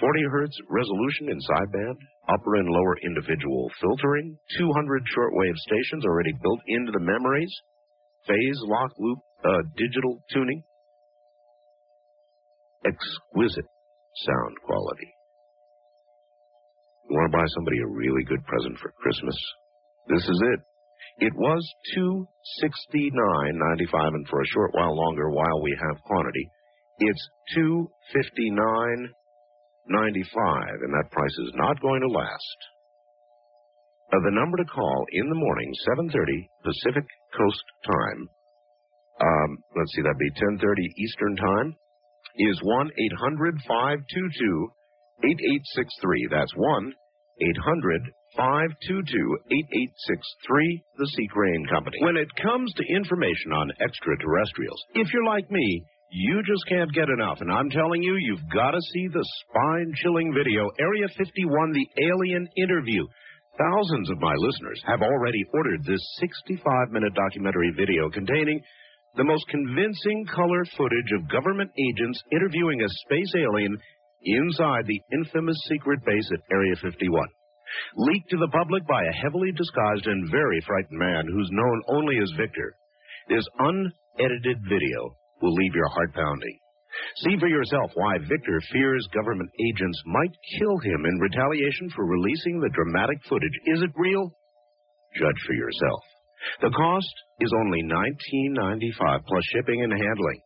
[0.00, 2.00] 40 hertz resolution in sideband,
[2.32, 7.52] upper and lower individual filtering, 200 shortwave stations already built into the memories,
[8.26, 10.62] phase lock loop uh, digital tuning,
[12.84, 13.68] exquisite
[14.26, 15.10] sound quality.
[17.08, 19.36] You want to buy somebody a really good present for Christmas?
[20.08, 20.60] This is it.
[21.26, 21.62] It was
[21.94, 22.26] two
[22.60, 26.48] sixty nine ninety five, and for a short while longer, while we have quantity,
[26.98, 29.08] it's two fifty nine
[29.88, 32.58] ninety five, and that price is not going to last.
[34.12, 37.04] Uh, the number to call in the morning, seven thirty Pacific
[37.36, 38.28] Coast time.
[39.20, 41.76] Um, let's see, that'd be ten thirty Eastern time.
[42.36, 44.68] Is one eight hundred five two two
[45.24, 46.28] eight eight six three.
[46.30, 46.92] That's one
[47.42, 48.02] eight hundred
[48.38, 51.26] 522-8863, the C.
[51.32, 51.96] Crane Company.
[52.00, 57.08] When it comes to information on extraterrestrials, if you're like me, you just can't get
[57.08, 57.40] enough.
[57.40, 62.48] And I'm telling you, you've got to see the spine-chilling video, Area 51, the alien
[62.56, 63.06] interview.
[63.58, 68.60] Thousands of my listeners have already ordered this 65-minute documentary video containing
[69.16, 73.76] the most convincing color footage of government agents interviewing a space alien
[74.22, 77.26] inside the infamous secret base at Area 51
[77.96, 82.18] leaked to the public by a heavily disguised and very frightened man who's known only
[82.18, 82.74] as Victor.
[83.28, 86.58] This unedited video will leave your heart pounding.
[87.22, 92.60] See for yourself why Victor fears government agents might kill him in retaliation for releasing
[92.60, 93.56] the dramatic footage.
[93.66, 94.30] Is it real?
[95.14, 96.02] Judge for yourself.
[96.60, 100.40] The cost is only $19.95 plus shipping and handling.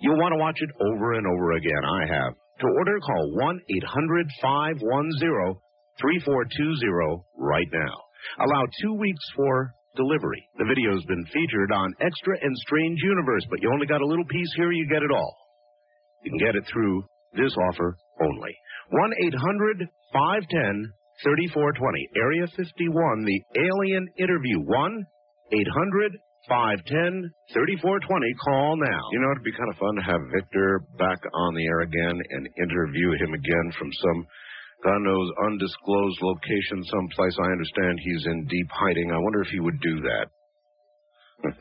[0.00, 1.84] You'll want to watch it over and over again.
[1.84, 2.32] I have.
[2.60, 5.56] To order, call 1 800 510
[6.00, 7.96] 3420 right now.
[8.44, 10.44] Allow two weeks for delivery.
[10.58, 14.26] The video's been featured on Extra and Strange Universe, but you only got a little
[14.26, 15.36] piece here, you get it all.
[16.24, 18.54] You can get it through this offer only.
[18.90, 20.92] 1 800 510
[21.24, 22.08] 3420.
[22.16, 24.60] Area 51, the Alien Interview.
[24.60, 25.06] 1
[25.52, 28.34] 800 510 3420.
[28.42, 29.02] Call now.
[29.12, 32.16] You know, it'd be kind of fun to have Victor back on the air again
[32.16, 34.26] and interview him again from some,
[34.84, 37.36] God knows, undisclosed location someplace.
[37.36, 39.12] I understand he's in deep hiding.
[39.12, 40.26] I wonder if he would do that.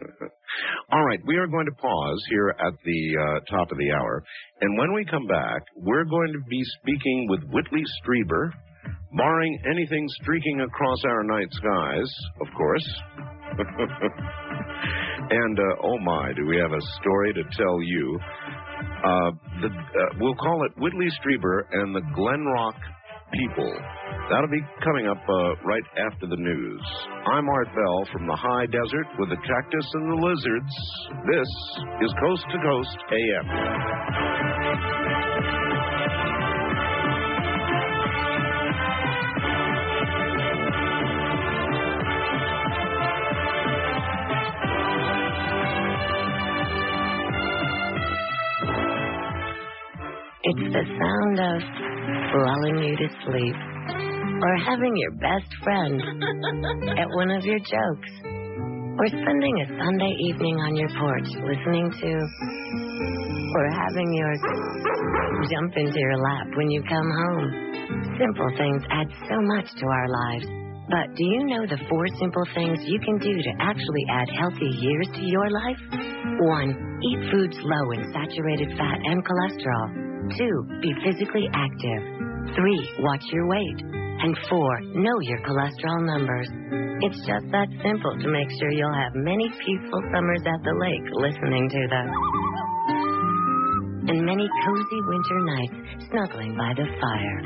[0.92, 4.24] All right, we are going to pause here at the uh, top of the hour.
[4.62, 8.52] And when we come back, we're going to be speaking with Whitley Strieber,
[9.16, 13.02] barring anything streaking across our night skies, of course.
[15.30, 18.20] and, uh, oh my, do we have a story to tell you.
[18.80, 19.32] Uh,
[19.62, 22.76] the, uh, we'll call it Whitley Strieber and the Glenrock
[23.34, 23.74] People.
[24.30, 26.82] That'll be coming up uh, right after the news.
[27.32, 30.74] I'm Art Bell from the high desert with the cactus and the lizards.
[31.26, 31.50] This
[32.06, 35.09] is Coast to Coast AM.
[50.50, 51.62] It's the sound of
[52.34, 56.02] lulling you to sleep or having your best friend
[56.98, 58.12] at one of your jokes
[58.98, 62.10] or spending a Sunday evening on your porch listening to
[63.54, 64.42] or having yours
[65.54, 67.48] jump into your lap when you come home.
[68.18, 70.50] Simple things add so much to our lives.
[70.90, 74.74] But do you know the four simple things you can do to actually add healthy
[74.82, 75.78] years to your life?
[76.42, 76.74] One,
[77.06, 80.09] eat foods low in saturated fat and cholesterol.
[80.38, 82.02] Two, be physically active.
[82.56, 83.80] Three, watch your weight.
[84.22, 86.50] And four, know your cholesterol numbers.
[87.02, 91.08] It's just that simple to make sure you'll have many peaceful summers at the lake
[91.16, 92.08] listening to them.
[94.10, 97.40] And many cozy winter nights snuggling by the fire.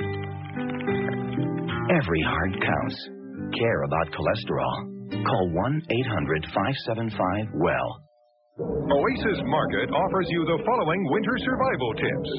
[1.94, 3.10] Every heart counts.
[3.60, 5.26] Care about cholesterol.
[5.26, 8.04] Call 1 800 575 WELL.
[8.62, 12.30] Oasis Market offers you the following winter survival tips.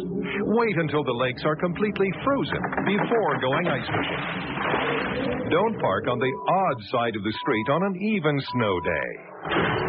[0.46, 5.50] Wait until the lakes are completely frozen before going ice fishing.
[5.50, 9.83] Don't park on the odd side of the street on an even snow day.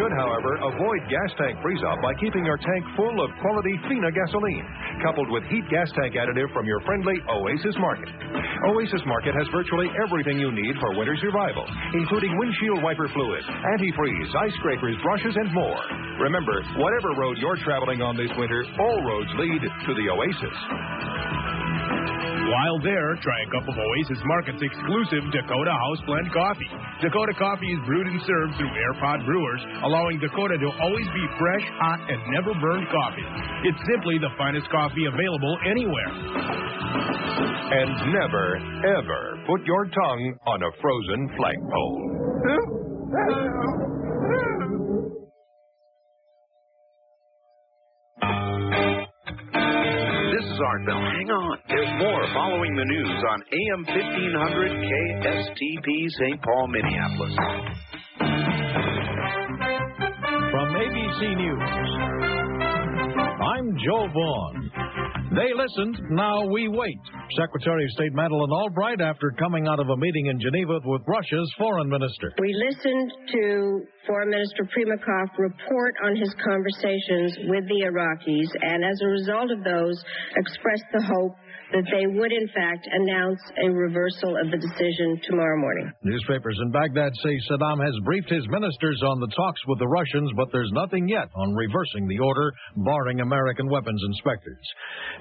[0.00, 4.08] Should, however, avoid gas tank freeze up by keeping your tank full of quality FINA
[4.08, 4.64] gasoline,
[5.04, 8.08] coupled with heat gas tank additive from your friendly Oasis Market.
[8.72, 14.32] Oasis Market has virtually everything you need for winter survival, including windshield wiper fluid, antifreeze,
[14.40, 15.84] ice scrapers, brushes, and more.
[16.16, 21.99] Remember, whatever road you're traveling on this winter, all roads lead to the Oasis.
[22.50, 26.66] While there, try a cup of Oasis Market's exclusive Dakota House Blend coffee.
[26.98, 31.62] Dakota coffee is brewed and served through AirPod Brewers, allowing Dakota to always be fresh,
[31.78, 33.22] hot, and never burned coffee.
[33.70, 36.10] It's simply the finest coffee available anywhere.
[37.70, 38.58] And never,
[38.98, 42.10] ever put your tongue on a frozen flagpole.
[50.60, 51.00] This is Art Bell.
[51.00, 51.58] Hang on.
[51.68, 55.88] There's more following the news on AM 1500 KSTP
[56.20, 56.42] St.
[56.42, 57.32] Paul, Minneapolis.
[60.52, 61.64] From ABC News,
[63.40, 64.70] I'm Joe Vaughn.
[65.30, 66.98] They listened, now we wait.
[67.38, 71.54] Secretary of State Madeleine Albright after coming out of a meeting in Geneva with Russia's
[71.56, 72.34] foreign minister.
[72.40, 78.98] We listened to Foreign Minister Primakov report on his conversations with the Iraqis, and as
[79.02, 80.02] a result of those,
[80.34, 81.36] expressed the hope
[81.72, 85.90] that they would, in fact, announce a reversal of the decision tomorrow morning.
[86.02, 90.30] Newspapers in Baghdad say Saddam has briefed his ministers on the talks with the Russians,
[90.36, 94.66] but there's nothing yet on reversing the order barring American weapons inspectors.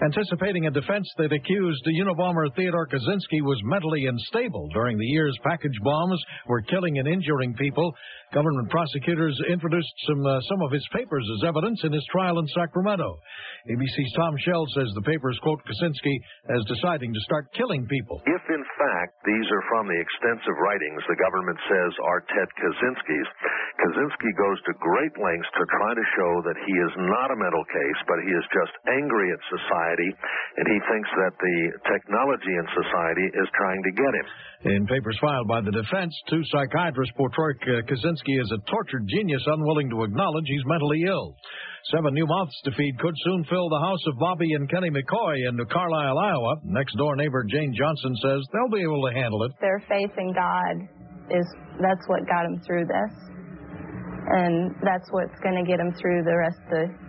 [0.04, 5.38] Anticipating a defense that accused the Unabomber Theodore Kaczynski was mentally unstable during the year's
[5.44, 7.94] package bombs were killing and injuring people,
[8.34, 12.48] government prosecutors introduced some uh, some of his papers as evidence in his trial in
[12.54, 13.18] Sacramento.
[13.68, 16.16] ABC's Tom Shell says the papers quote Kaczynski
[16.54, 18.22] as deciding to start killing people.
[18.26, 23.30] If in fact these are from the extensive writings the government says are Ted Kaczynski's,
[23.82, 27.66] Kaczynski goes to great lengths to try to show that he is not a mental
[27.66, 30.10] case, but he is just angry at society,
[30.60, 31.58] and he thinks that the
[31.90, 34.28] technology in society is trying to get him.
[34.60, 37.88] In papers filed by the defense, two psychiatrists portray uh,
[38.20, 41.36] Kaczynski as a tortured genius unwilling to acknowledge he's mentally ill.
[41.92, 45.48] Seven new mouths to feed could soon fill the house of Bobbi and Kenny McCaughey
[45.48, 46.56] in Carlisle, Iowa.
[46.66, 49.52] Next door neighbor Jane Johnson says they'll be able to handle it.
[49.62, 50.76] Their faith in God
[51.32, 51.46] is
[51.80, 53.14] that's what got them through this,
[54.28, 57.09] and that's what's going to get them through the rest of the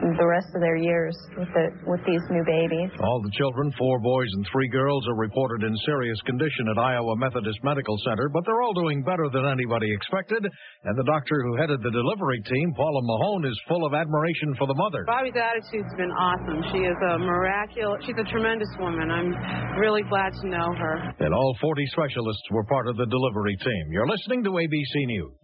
[0.00, 2.90] the rest of their years with the with these new babies.
[3.00, 7.16] All the children, four boys and three girls, are reported in serious condition at Iowa
[7.16, 10.40] Methodist Medical Center, but they're all doing better than anybody expected.
[10.40, 14.66] And the doctor who headed the delivery team, Paula Mahone, is full of admiration for
[14.66, 15.04] the mother.
[15.04, 16.64] Bobbi's attitude's been awesome.
[16.72, 19.10] She is a miraculous, she's a tremendous woman.
[19.10, 19.32] I'm
[19.78, 20.94] really glad to know her.
[21.20, 23.84] And all 40 specialists were part of the delivery team.
[23.92, 25.36] You're listening to ABC News.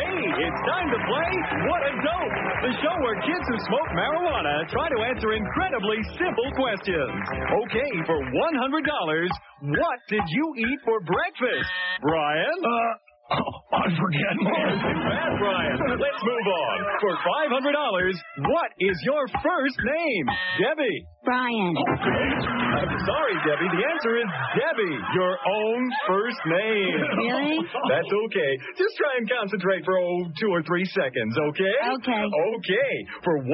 [0.00, 1.32] Hey, it's time to play
[1.68, 6.48] What a Dope, the show where kids who smoke marijuana try to answer incredibly simple
[6.56, 7.20] questions.
[7.64, 11.70] Okay, for $100, what did you eat for breakfast?
[12.02, 12.58] Brian?
[12.60, 12.92] Uh,
[13.70, 14.34] I forget.
[14.34, 15.78] Too bad, Brian.
[15.94, 16.76] Let's move on.
[17.00, 20.26] For $500, what is your first name?
[20.58, 21.06] Debbie.
[21.22, 21.74] Brian.
[21.76, 23.68] I'm sorry, Debbie.
[23.76, 26.96] The answer is Debbie, your own first name.
[26.96, 27.60] Really?
[27.92, 28.52] That's okay.
[28.80, 31.74] Just try and concentrate for, oh, two or three seconds, okay?
[32.00, 32.24] Okay.
[32.24, 32.92] Okay.
[33.22, 33.46] For $1,000,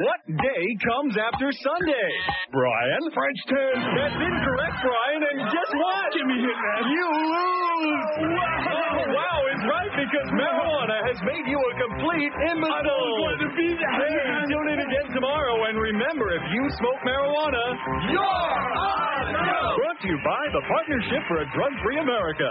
[0.00, 2.10] what day comes after Sunday?
[2.50, 3.02] Brian?
[3.12, 3.56] French 10.
[4.00, 5.22] That's incorrect, Brian.
[5.28, 6.08] And guess what?
[6.16, 6.82] Give me it, man.
[6.88, 8.23] You lose.
[8.32, 9.04] Wow.
[9.12, 12.72] wow is right because marijuana has made you a complete imbecile.
[12.72, 13.94] I don't want to be that.
[14.00, 15.68] Hey, tune in again tomorrow.
[15.68, 17.64] And remember, if you smoke marijuana,
[18.12, 22.48] you're on Brought to you by the Partnership for a Drug-Free America.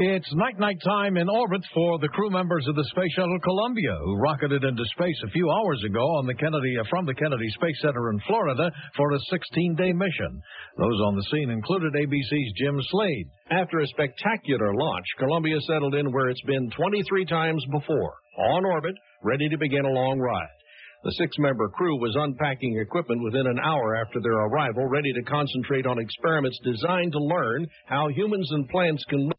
[0.00, 3.98] It's night night time in orbit for the crew members of the Space Shuttle Columbia,
[4.04, 7.50] who rocketed into space a few hours ago on the Kennedy uh, from the Kennedy
[7.58, 10.40] Space Center in Florida for a 16-day mission.
[10.78, 13.26] Those on the scene included ABC's Jim Slade.
[13.50, 18.14] After a spectacular launch, Columbia settled in where it's been 23 times before,
[18.54, 18.94] on orbit,
[19.24, 20.54] ready to begin a long ride.
[21.02, 25.86] The six-member crew was unpacking equipment within an hour after their arrival, ready to concentrate
[25.86, 29.32] on experiments designed to learn how humans and plants can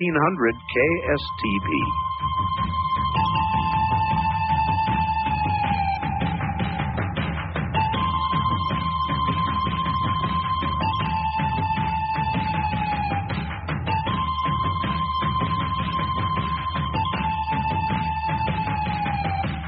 [0.00, 1.68] 1500 KSTP.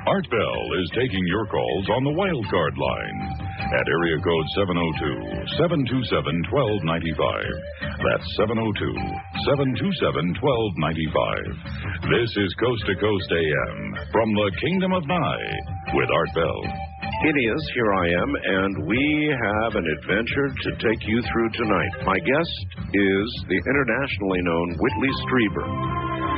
[0.06, 0.40] Art Bell
[0.80, 3.41] is taking your calls on the wild card line
[3.72, 8.04] at area code 702 727 1295.
[8.04, 8.92] That's 702
[9.48, 12.12] 727 1295.
[12.12, 13.76] This is Coast to Coast AM
[14.12, 15.52] from the Kingdom of Nye
[15.96, 16.60] with Art Bell.
[17.22, 21.94] It is, here I am, and we have an adventure to take you through tonight.
[22.04, 26.31] My guest is the internationally known Whitley Strieber.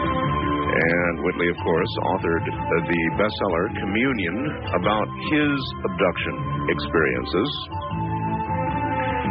[0.74, 4.36] And Whitley, of course, authored the bestseller Communion
[4.74, 5.54] about his
[5.86, 6.34] abduction
[6.66, 7.50] experiences.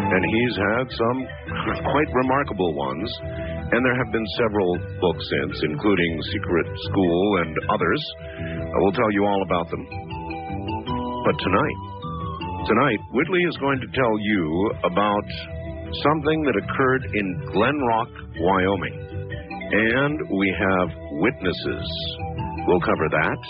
[0.08, 1.20] And he's had some
[1.84, 3.12] quite remarkable ones.
[3.76, 4.72] And there have been several
[5.04, 8.02] books since, including Secret School and others.
[8.40, 9.84] I will tell you all about them.
[11.28, 11.80] But tonight,
[12.72, 15.28] tonight, Whitley is going to tell you about
[16.08, 19.13] something that occurred in Glen Rock, Wyoming.
[19.74, 21.88] And we have witnesses.
[22.70, 23.42] We'll cover that.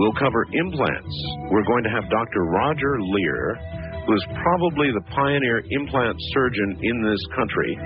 [0.00, 1.14] We'll cover implants.
[1.52, 2.40] We're going to have Dr.
[2.48, 3.60] Roger Leir,
[4.08, 7.76] who is probably the pioneer implant surgeon in this country.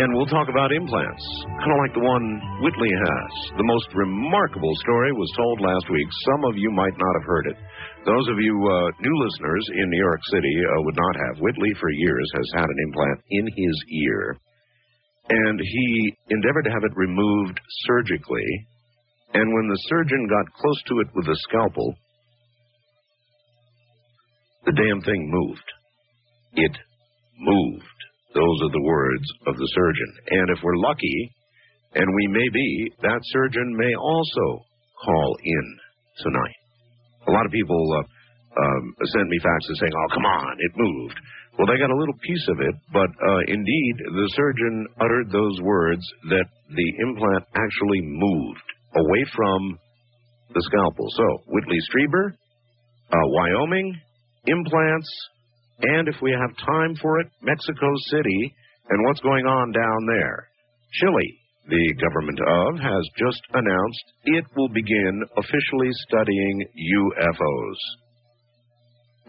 [0.00, 1.20] And we'll talk about implants,
[1.60, 2.24] kind of like the one
[2.64, 3.30] Whitley has.
[3.60, 6.08] The most remarkable story was told last week.
[6.32, 7.58] Some of you might not have heard it.
[8.08, 11.44] Those of you uh, new listeners in New York City uh, would not have.
[11.44, 13.76] Whitley, for years, has had an implant in his
[14.08, 14.40] ear
[15.28, 18.66] and he endeavored to have it removed surgically.
[19.34, 21.94] And when the surgeon got close to it with a scalpel,
[24.66, 25.68] the damn thing moved.
[26.54, 26.76] It
[27.38, 27.98] moved.
[28.34, 30.10] Those are the words of the surgeon.
[30.30, 31.32] And if we're lucky,
[31.94, 34.64] and we may be, that surgeon may also
[35.04, 35.78] call in
[36.18, 36.58] tonight.
[37.28, 38.04] A lot of people uh,
[38.60, 41.18] um, sent me faxes saying, oh, come on, it moved.
[41.58, 45.60] Well, they got a little piece of it, but uh, indeed, the surgeon uttered those
[45.60, 49.78] words that the implant actually moved away from
[50.54, 51.06] the scalpel.
[51.10, 52.32] So, Whitley Strieber,
[53.12, 53.94] uh, Wyoming,
[54.46, 55.10] implants,
[55.82, 58.54] and if we have time for it, Mexico City,
[58.88, 60.48] and what's going on down there.
[61.00, 61.38] Chile,
[61.68, 67.78] the government of, has just announced it will begin officially studying UFOs.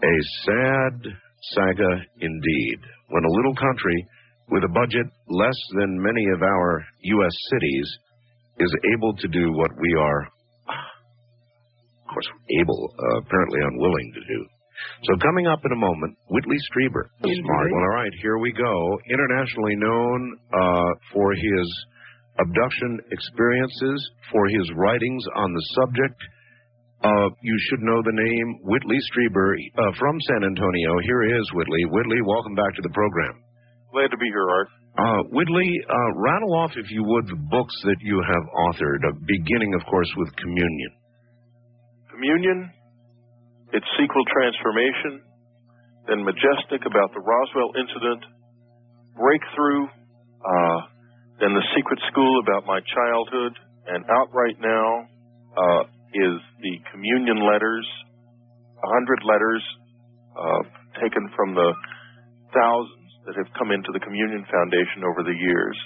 [0.02, 1.12] A sad
[1.52, 2.78] saga indeed.
[3.08, 4.06] When a little country
[4.50, 7.34] with a budget less than many of our U.S.
[7.50, 7.88] cities
[8.58, 10.22] is able to do what we are,
[10.68, 12.28] of course,
[12.60, 14.46] able, uh, apparently unwilling to do.
[15.04, 17.08] So coming up in a moment, Whitley Strieber.
[17.22, 17.70] Smart.
[17.70, 18.98] Well, all right, here we go.
[19.10, 21.86] Internationally known uh, for his
[22.38, 26.20] abduction experiences, for his writings on the subject.
[27.04, 30.92] Uh, you should know the name Whitley Strieber uh, from San Antonio.
[31.04, 31.84] Here is Whitley.
[31.92, 33.44] Whitley, welcome back to the program.
[33.92, 34.68] Glad to be here, Art.
[34.96, 39.12] Uh, Whitley, uh, rattle off, if you would, the books that you have authored, uh,
[39.28, 40.92] beginning, of course, with Communion.
[42.08, 42.72] Communion,
[43.76, 45.28] its sequel transformation,
[46.08, 48.22] then Majestic about the Roswell incident,
[49.12, 49.84] Breakthrough,
[50.40, 50.78] uh,
[51.36, 53.52] then The Secret School about my childhood,
[53.92, 54.88] and out right now
[55.52, 55.82] uh,
[56.14, 57.86] is the Communion letters,
[58.78, 59.62] a hundred letters
[60.34, 60.62] uh,
[61.02, 61.70] taken from the
[62.54, 65.76] thousands that have come into the Communion Foundation over the years.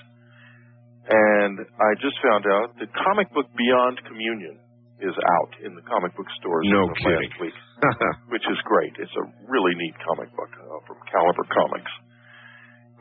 [1.09, 4.61] And I just found out that comic book Beyond Communion
[5.01, 7.55] is out in the comic book stores No last week,
[8.35, 8.93] which is great.
[8.99, 11.93] It's a really neat comic book uh, from Caliber Comics.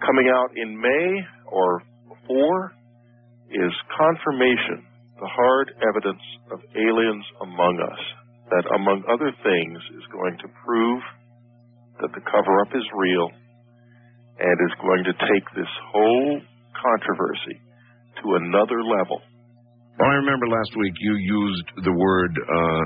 [0.05, 2.71] Coming out in May or before
[3.49, 4.85] is Confirmation,
[5.19, 8.01] the hard evidence of aliens among us,
[8.53, 11.01] that among other things is going to prove
[12.01, 13.27] that the cover up is real
[14.39, 16.39] and is going to take this whole
[16.77, 17.57] controversy
[18.21, 19.17] to another level.
[19.97, 22.83] Well, I remember last week you used the word uh,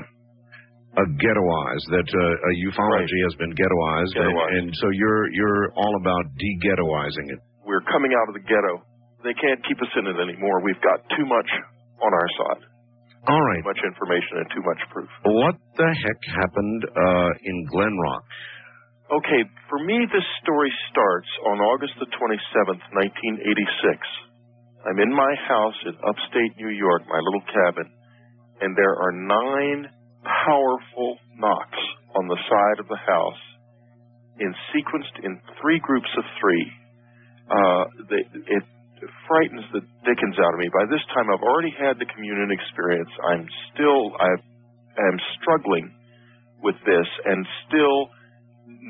[1.20, 2.24] ghettoized, that uh,
[2.72, 4.32] ufology has been ghettoized, and-
[4.64, 7.40] And, so you're you're all about de-ghettoizing it.
[7.68, 8.84] We're coming out of the ghetto.
[9.24, 10.64] They can't keep us in it anymore.
[10.64, 11.50] We've got too much
[12.02, 12.64] on our side.
[13.30, 13.62] All right.
[13.62, 15.10] Too much information and too much proof.
[15.24, 18.26] What the heck happened uh, in Glenrock?
[19.12, 24.00] Okay, for me, this story starts on August the 27th, 1986.
[24.88, 27.92] I'm in my house in upstate New York, my little cabin,
[28.62, 29.92] and there are nine
[30.24, 31.82] powerful knocks
[32.16, 33.44] on the side of the house,
[34.40, 36.66] in sequenced in three groups of three.
[37.52, 38.64] Uh, they, it
[39.28, 40.70] frightens the dickens out of me.
[40.70, 43.10] By this time, I've already had the communion experience.
[43.26, 44.32] I'm still, I
[45.10, 45.90] am struggling
[46.62, 48.10] with this, and still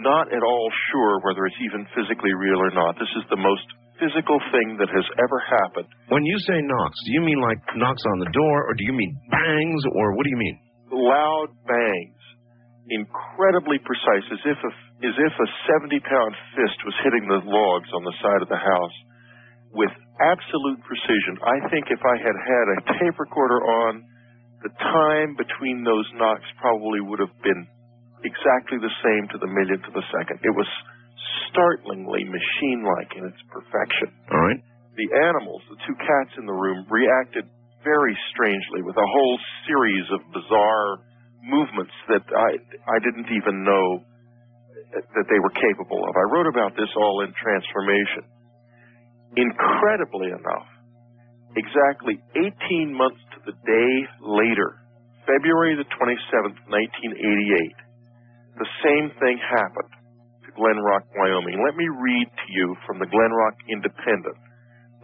[0.03, 2.99] not at all sure whether it's even physically real or not.
[2.99, 3.65] This is the most
[4.01, 5.87] physical thing that has ever happened.
[6.09, 8.93] When you say knocks, do you mean like knocks on the door, or do you
[8.93, 10.57] mean bangs, or what do you mean?
[10.91, 12.21] Loud bangs,
[12.89, 14.71] incredibly precise, as if a,
[15.07, 15.47] as if a
[15.87, 18.97] 70 pound fist was hitting the logs on the side of the house
[19.73, 21.39] with absolute precision.
[21.41, 24.03] I think if I had had a tape recorder on,
[24.63, 27.65] the time between those knocks probably would have been
[28.21, 30.37] exactly the same to the millionth of a second.
[30.45, 30.69] It was
[31.49, 34.13] startlingly machine like in its perfection.
[34.29, 34.61] All right.
[34.95, 37.47] The animals, the two cats in the room, reacted
[37.81, 41.01] very strangely with a whole series of bizarre
[41.41, 42.49] movements that I
[42.85, 44.05] I didn't even know
[44.93, 46.13] that they were capable of.
[46.13, 48.27] I wrote about this all in Transformation.
[49.37, 50.67] Incredibly enough,
[51.55, 54.75] exactly 18 months to the day later,
[55.23, 59.93] February the 27th, 1988, the same thing happened
[60.43, 61.63] to Glenrock, Wyoming.
[61.63, 64.35] Let me read to you from the Glenrock Independent,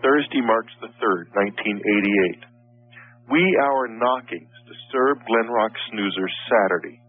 [0.04, 3.32] Thursday, March the 3rd, 1988.
[3.32, 7.00] We Our Knockings disturbed Glenrock snoozers Saturday.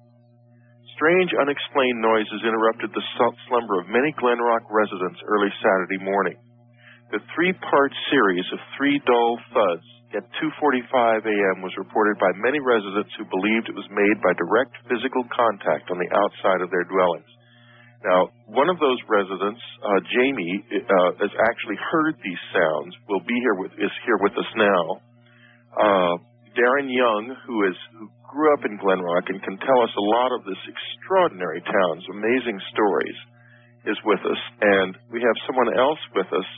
[0.95, 3.07] Strange, unexplained noises interrupted the
[3.51, 6.39] slumber of many Glenrock residents early Saturday morning.
[7.09, 11.65] The three-part series of three dull thuds at 2:45 a.m.
[11.65, 15.97] was reported by many residents who believed it was made by direct physical contact on
[15.97, 17.29] the outside of their dwellings.
[18.05, 22.93] Now, one of those residents, uh, Jamie, uh, has actually heard these sounds.
[23.09, 24.85] Will be here with is here with us now.
[25.81, 26.15] Uh,
[26.57, 30.31] Darren Young, who is who grew up in Glenrock and can tell us a lot
[30.37, 33.19] of this extraordinary town's amazing stories,
[33.89, 36.49] is with us, and we have someone else with us,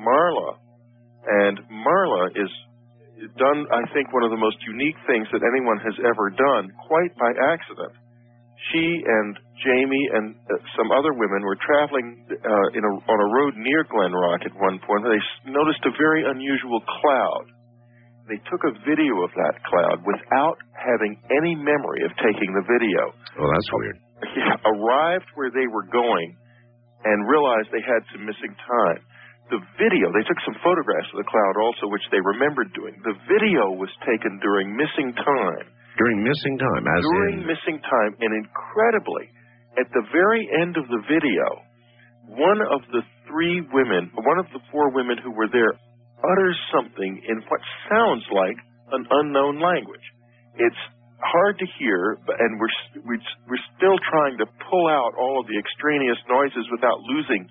[0.00, 0.56] Marla,
[1.28, 2.50] and Marla is
[3.36, 7.12] done, I think, one of the most unique things that anyone has ever done, quite
[7.20, 7.92] by accident.
[8.72, 13.28] She and Jamie and uh, some other women were traveling uh, in a, on a
[13.40, 15.04] road near Glenrock at one point.
[15.04, 17.44] They noticed a very unusual cloud.
[18.28, 23.02] They took a video of that cloud without having any memory of taking the video.
[23.40, 23.96] Oh, that's weird.
[24.36, 26.36] Yeah, arrived where they were going
[27.04, 29.00] and realized they had some missing time.
[29.50, 32.94] The video, they took some photographs of the cloud also, which they remembered doing.
[33.02, 35.66] The video was taken during missing time.
[35.98, 39.26] During missing time, as during in missing time, and incredibly,
[39.74, 41.46] at the very end of the video,
[42.30, 45.74] one of the three women, one of the four women who were there,
[46.22, 48.56] utters something in what sounds like
[48.94, 50.06] an unknown language.
[50.62, 50.82] It's
[51.20, 55.46] hard to hear, but- and we're we're we're still trying to pull out all of
[55.46, 57.50] the extraneous noises without losing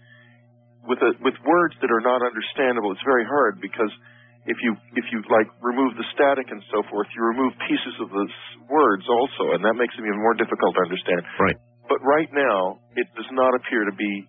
[0.90, 2.92] with a, with words that are not understandable.
[2.92, 3.94] It's very hard because
[4.50, 8.10] if you if you like remove the static and so forth, you remove pieces of
[8.10, 8.26] the
[8.66, 11.22] words also, and that makes them even more difficult to understand.
[11.38, 11.58] Right.
[11.86, 14.26] But right now, it does not appear to be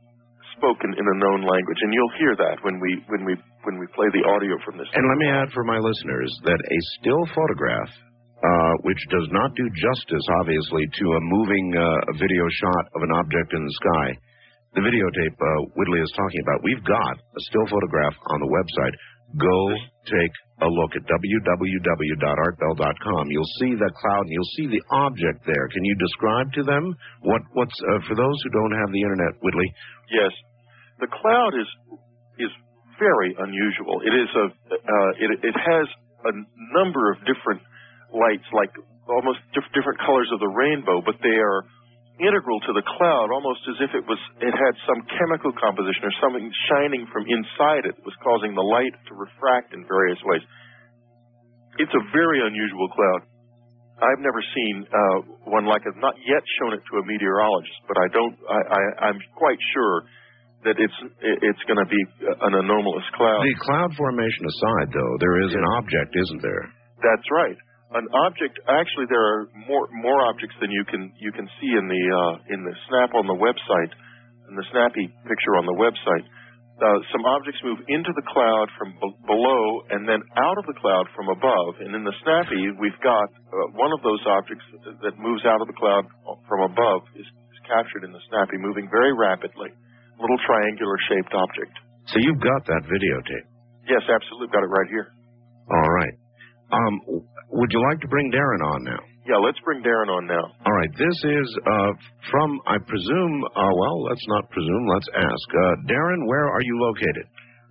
[0.60, 3.34] spoken in a known language, and you'll hear that when we when we
[3.64, 4.88] when we play the audio from this.
[4.92, 7.90] And let me add for my listeners that a still photograph,
[8.44, 11.84] uh, which does not do justice, obviously, to a moving uh,
[12.20, 14.06] video shot of an object in the sky,
[14.74, 18.94] the videotape uh, Whitley is talking about, we've got a still photograph on the website.
[19.38, 19.70] Go
[20.06, 23.30] take a look at www.artbell.com.
[23.30, 25.68] You'll see the cloud and you'll see the object there.
[25.70, 29.38] Can you describe to them what what's uh, for those who don't have the internet,
[29.42, 29.72] Whitley?
[30.10, 30.32] Yes,
[30.98, 31.68] the cloud is
[32.42, 32.50] is
[32.98, 34.02] very unusual.
[34.02, 35.86] It is a uh, it it has
[36.26, 36.34] a
[36.74, 37.62] number of different
[38.10, 38.74] lights, like
[39.08, 41.62] almost diff- different colors of the rainbow, but they are
[42.20, 46.14] integral to the cloud, almost as if it was it had some chemical composition or
[46.20, 50.44] something shining from inside it that was causing the light to refract in various ways.
[51.80, 53.20] It's a very unusual cloud.
[54.00, 55.92] I've never seen uh, one like it.
[56.00, 58.34] Not yet shown it to a meteorologist, but I don't.
[58.48, 58.80] I, I,
[59.12, 59.96] I'm quite sure
[60.64, 63.44] that it's it's going to be an anomalous cloud.
[63.44, 66.64] The cloud formation aside, though, there is an object, isn't there?
[67.00, 67.56] That's right.
[67.90, 68.54] An object.
[68.70, 72.54] Actually, there are more more objects than you can you can see in the uh,
[72.54, 73.90] in the snap on the website,
[74.46, 76.22] in the snappy picture on the website.
[76.80, 80.72] Uh, some objects move into the cloud from b- below and then out of the
[80.80, 81.76] cloud from above.
[81.76, 85.60] And in the snappy, we've got uh, one of those objects that, that moves out
[85.60, 86.08] of the cloud
[86.48, 89.68] from above is, is captured in the snappy, moving very rapidly.
[90.16, 91.74] Little triangular shaped object.
[92.08, 93.46] So you've got that videotape.
[93.84, 94.48] Yes, absolutely.
[94.48, 95.12] Got it right here.
[95.68, 96.14] All right.
[96.72, 96.94] Um,
[97.50, 99.00] would you like to bring Darren on now?
[99.26, 100.42] Yeah, let's bring Darren on now.
[100.66, 100.90] All right.
[100.96, 101.92] This is uh,
[102.30, 105.46] from, I presume, uh, well, let's not presume, let's ask.
[105.54, 107.26] Uh, Darren, where are you located?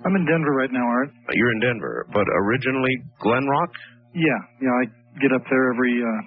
[0.05, 1.09] I'm in Denver right now, Art.
[1.09, 3.71] Uh, You're in Denver, but originally Glenrock?
[4.15, 4.83] Yeah, yeah, I
[5.19, 6.21] get up there every uh,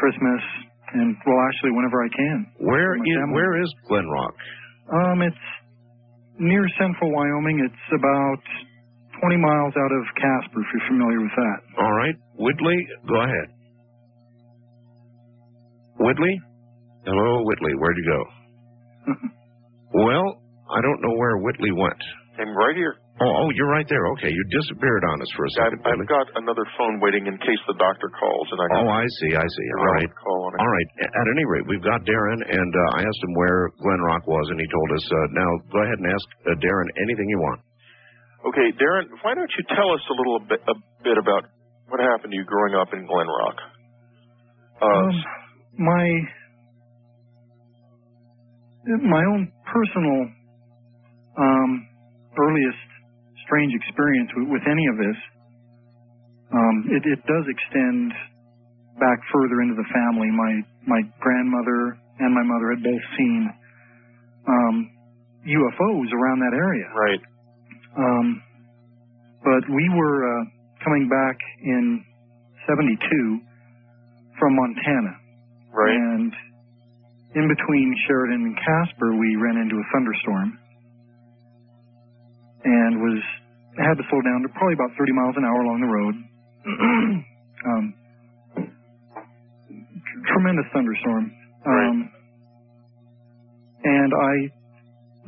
[0.00, 0.40] Christmas,
[0.94, 2.38] and well, actually, whenever I can.
[2.64, 3.34] Where with my is, family.
[3.36, 4.34] where is Glenrock?
[4.88, 5.44] Um, it's
[6.38, 7.60] near central Wyoming.
[7.68, 8.42] It's about
[9.20, 11.58] 20 miles out of Casper, if you're familiar with that.
[11.78, 12.16] All right.
[12.40, 13.48] Whitley, go ahead.
[16.00, 16.34] Whitley?
[17.04, 17.72] Hello, Whitley.
[17.76, 18.20] Where'd you go?
[20.04, 20.26] well,
[20.72, 22.00] I don't know where Whitley went.
[22.40, 22.96] I'm right here.
[23.20, 24.00] Oh, oh, you're right there.
[24.16, 25.84] Okay, you disappeared on us for a I've, second.
[25.84, 29.04] I've got another phone waiting in case the doctor calls, and I can Oh, I
[29.20, 29.66] see, I see.
[29.76, 30.08] All right.
[30.24, 30.60] call on it.
[30.64, 30.88] All right.
[31.04, 34.56] At any rate, we've got Darren, and uh, I asked him where Glenrock was, and
[34.56, 35.04] he told us.
[35.04, 37.60] Uh, now, go ahead and ask uh, Darren anything you want.
[38.40, 40.74] Okay, Darren, why don't you tell us a little bit, a
[41.04, 41.44] bit about
[41.88, 43.56] what happened to you growing up in Glenrock?
[44.80, 45.24] Uh, Um,
[45.76, 46.06] my
[49.04, 50.18] my own personal
[51.36, 51.70] um,
[52.38, 52.88] earliest
[53.44, 55.18] strange experience with, with any of this,
[56.52, 58.12] um, it, it does extend
[58.98, 60.28] back further into the family.
[60.32, 60.52] My
[60.88, 63.40] my grandmother and my mother had both seen
[64.48, 64.76] um,
[65.44, 66.88] UFOs around that area.
[66.96, 67.20] Right.
[67.96, 68.42] Um,
[69.42, 70.44] but we were uh,
[70.84, 72.04] coming back in
[72.68, 73.40] '72
[74.38, 75.16] from Montana.
[75.72, 75.94] Right.
[75.94, 76.32] And
[77.34, 80.58] in between Sheridan and Casper, we ran into a thunderstorm
[82.64, 83.22] and was
[83.78, 86.14] had to slow down to probably about 30 miles an hour along the road.
[87.70, 87.94] um,
[90.26, 91.32] tremendous thunderstorm.
[91.66, 92.10] Um,
[93.84, 94.34] and I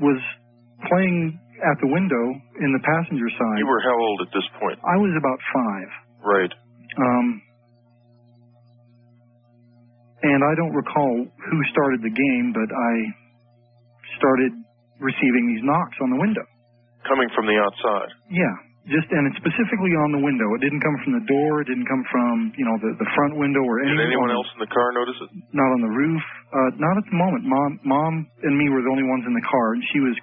[0.00, 0.20] was
[0.88, 2.24] playing at the window
[2.58, 3.58] in the passenger side.
[3.58, 4.78] you were how old at this point?
[4.82, 5.88] I was about five.
[6.22, 6.52] Right.
[6.98, 7.26] Um,
[10.22, 12.92] and I don't recall who started the game, but I
[14.18, 14.52] started
[15.02, 16.46] receiving these knocks on the window.
[17.06, 18.10] Coming from the outside.
[18.30, 18.54] Yeah,
[18.86, 20.46] just and it's specifically on the window.
[20.54, 21.62] It didn't come from the door.
[21.62, 24.62] It didn't come from you know the the front window or Did anyone else in
[24.62, 25.30] the car notice it?
[25.50, 26.22] Not on the roof.
[26.54, 27.42] Uh, not at the moment.
[27.42, 28.12] Mom, mom,
[28.46, 30.14] and me were the only ones in the car, and she was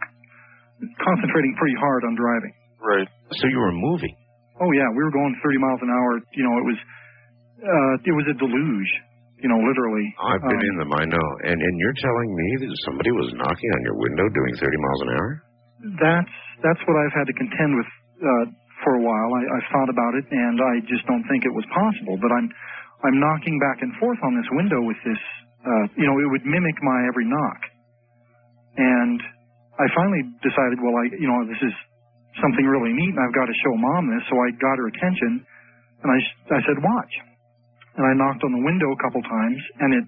[1.04, 2.54] concentrating pretty hard on driving.
[2.80, 3.08] Right.
[3.36, 4.16] So you were moving.
[4.60, 6.12] Oh yeah, we were going 30 miles an hour.
[6.36, 6.80] You know, it was
[7.60, 8.92] uh, it was a deluge.
[9.40, 10.04] You know, literally.
[10.20, 11.28] I've been Um, in them, I know.
[11.48, 15.02] And and you're telling me that somebody was knocking on your window doing 30 miles
[15.04, 15.30] an hour?
[16.04, 17.88] That's that's what I've had to contend with
[18.20, 18.46] uh,
[18.84, 19.30] for a while.
[19.32, 22.20] I, I've thought about it, and I just don't think it was possible.
[22.20, 22.48] But I'm
[23.08, 25.22] I'm knocking back and forth on this window with this.
[25.64, 27.60] Uh, you know, it would mimic my every knock,
[28.76, 29.20] and
[29.80, 31.74] I finally decided, well, I you know this is
[32.44, 34.24] something really neat, and I've got to show mom this.
[34.30, 35.32] So I got her attention,
[36.04, 36.20] and I,
[36.56, 37.14] I said, watch.
[37.96, 40.06] and I knocked on the window a couple times, and it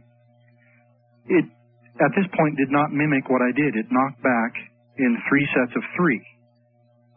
[1.42, 1.46] it
[2.04, 3.76] at this point did not mimic what I did.
[3.80, 4.54] It knocked back
[5.00, 6.20] in three sets of three,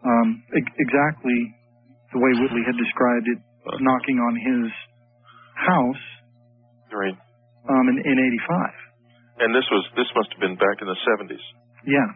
[0.07, 1.39] um, e- exactly
[2.15, 3.39] the way Whitley had described it,
[3.83, 4.71] knocking on his
[5.59, 6.05] house
[6.95, 7.17] Right.
[7.69, 8.71] um, in, in '85.
[9.43, 11.43] And this was this must have been back in the 70s.
[11.87, 12.07] Yeah.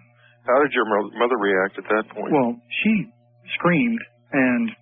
[0.49, 0.89] How did your
[1.21, 2.33] mother react at that point?
[2.33, 2.93] Well, she
[3.61, 4.01] screamed
[4.33, 4.73] and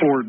[0.00, 0.28] floored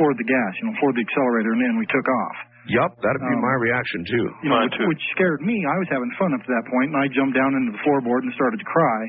[0.00, 2.36] floored the gas, you know, floored the accelerator, and then we took off.
[2.72, 4.26] Yup, that'd be Um, my reaction too.
[4.40, 5.60] You know, which, which scared me.
[5.68, 8.24] I was having fun up to that point, and I jumped down into the floorboard
[8.24, 9.00] and started to cry.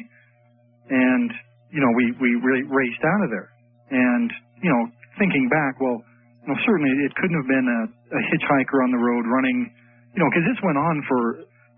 [0.91, 1.32] And
[1.71, 3.49] you know, we we ra- raced out of there.
[3.95, 4.28] And
[4.59, 4.84] you know,
[5.17, 6.03] thinking back, well,
[6.43, 7.82] you know, certainly it couldn't have been a,
[8.17, 9.71] a hitchhiker on the road running,
[10.13, 11.21] you know, because this went on for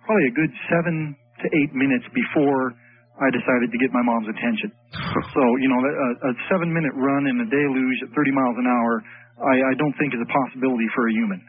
[0.09, 2.73] probably a good seven to eight minutes before
[3.16, 4.70] I decided to get my mom's attention.
[5.36, 8.68] so you know, a, a seven minute run in a deluge at 30 miles an
[8.68, 8.93] hour,
[9.39, 11.39] I, I don't think is a possibility for a human.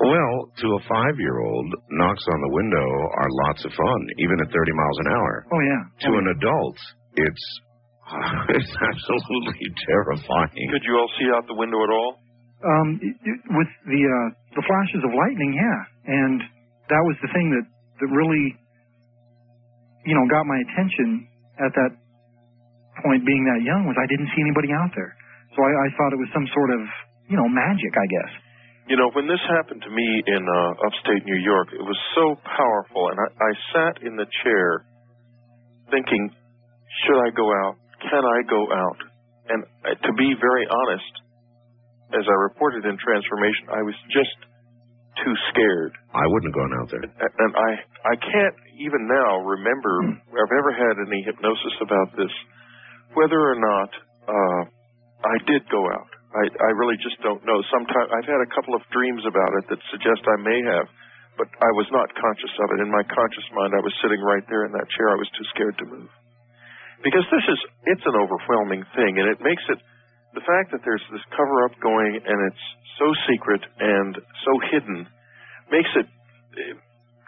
[0.00, 2.88] Well, to a five-year-old, knocks on the window
[3.20, 5.32] are lots of fun, even at 30 miles an hour.
[5.52, 5.82] Oh yeah.
[6.08, 6.78] To an adult,
[7.20, 7.44] it's
[8.56, 10.66] it's absolutely terrifying.
[10.72, 12.10] Could you all see out the window at all?
[12.60, 15.80] Um, it, it, with the uh, the flashes of lightning, yeah,
[16.12, 16.40] and
[16.92, 17.64] that was the thing that
[18.00, 18.56] that really,
[20.04, 21.28] you know, got my attention
[21.60, 21.92] at that
[23.02, 23.24] point.
[23.24, 25.12] Being that young, was I didn't see anybody out there,
[25.56, 26.80] so I, I thought it was some sort of,
[27.28, 28.32] you know, magic, I guess.
[28.88, 32.34] You know, when this happened to me in uh, upstate New York, it was so
[32.42, 34.82] powerful, and I, I sat in the chair
[35.94, 36.30] thinking,
[37.06, 37.78] should I go out?
[38.02, 38.98] Can I go out?
[39.50, 41.12] And uh, to be very honest,
[42.18, 44.34] as I reported in Transformation, I was just
[45.24, 45.92] too scared.
[46.12, 47.04] I wouldn't have gone out there.
[47.04, 47.70] And I,
[48.08, 52.32] I can't even now remember I've ever had any hypnosis about this,
[53.14, 53.90] whether or not
[54.28, 54.62] uh,
[55.24, 56.08] I did go out.
[56.30, 57.58] I, I really just don't know.
[57.74, 60.86] Sometimes I've had a couple of dreams about it that suggest I may have,
[61.34, 62.84] but I was not conscious of it.
[62.86, 65.10] In my conscious mind, I was sitting right there in that chair.
[65.10, 66.10] I was too scared to move.
[67.02, 69.80] Because this is, it's an overwhelming thing, and it makes it,
[70.34, 72.64] the fact that there's this cover up going and it's
[72.98, 75.06] so secret and so hidden
[75.70, 76.74] makes it eh,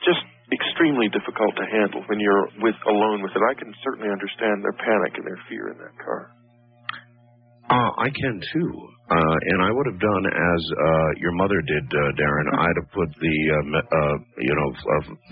[0.07, 0.23] just
[0.53, 3.43] extremely difficult to handle when you're with alone with it.
[3.43, 6.31] I can certainly understand their panic and their fear in that car.
[7.73, 8.73] Uh, I can too.
[9.09, 12.49] Uh, and I would have done as uh, your mother did, uh, Darren.
[12.59, 14.69] I'd have put the, uh, uh, you know,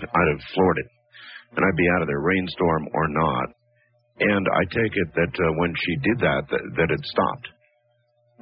[0.01, 0.89] I'd have floored it.
[1.55, 3.47] And I'd be out of there, rainstorm or not.
[4.21, 7.47] And I take it that uh, when she did that, that, that it stopped.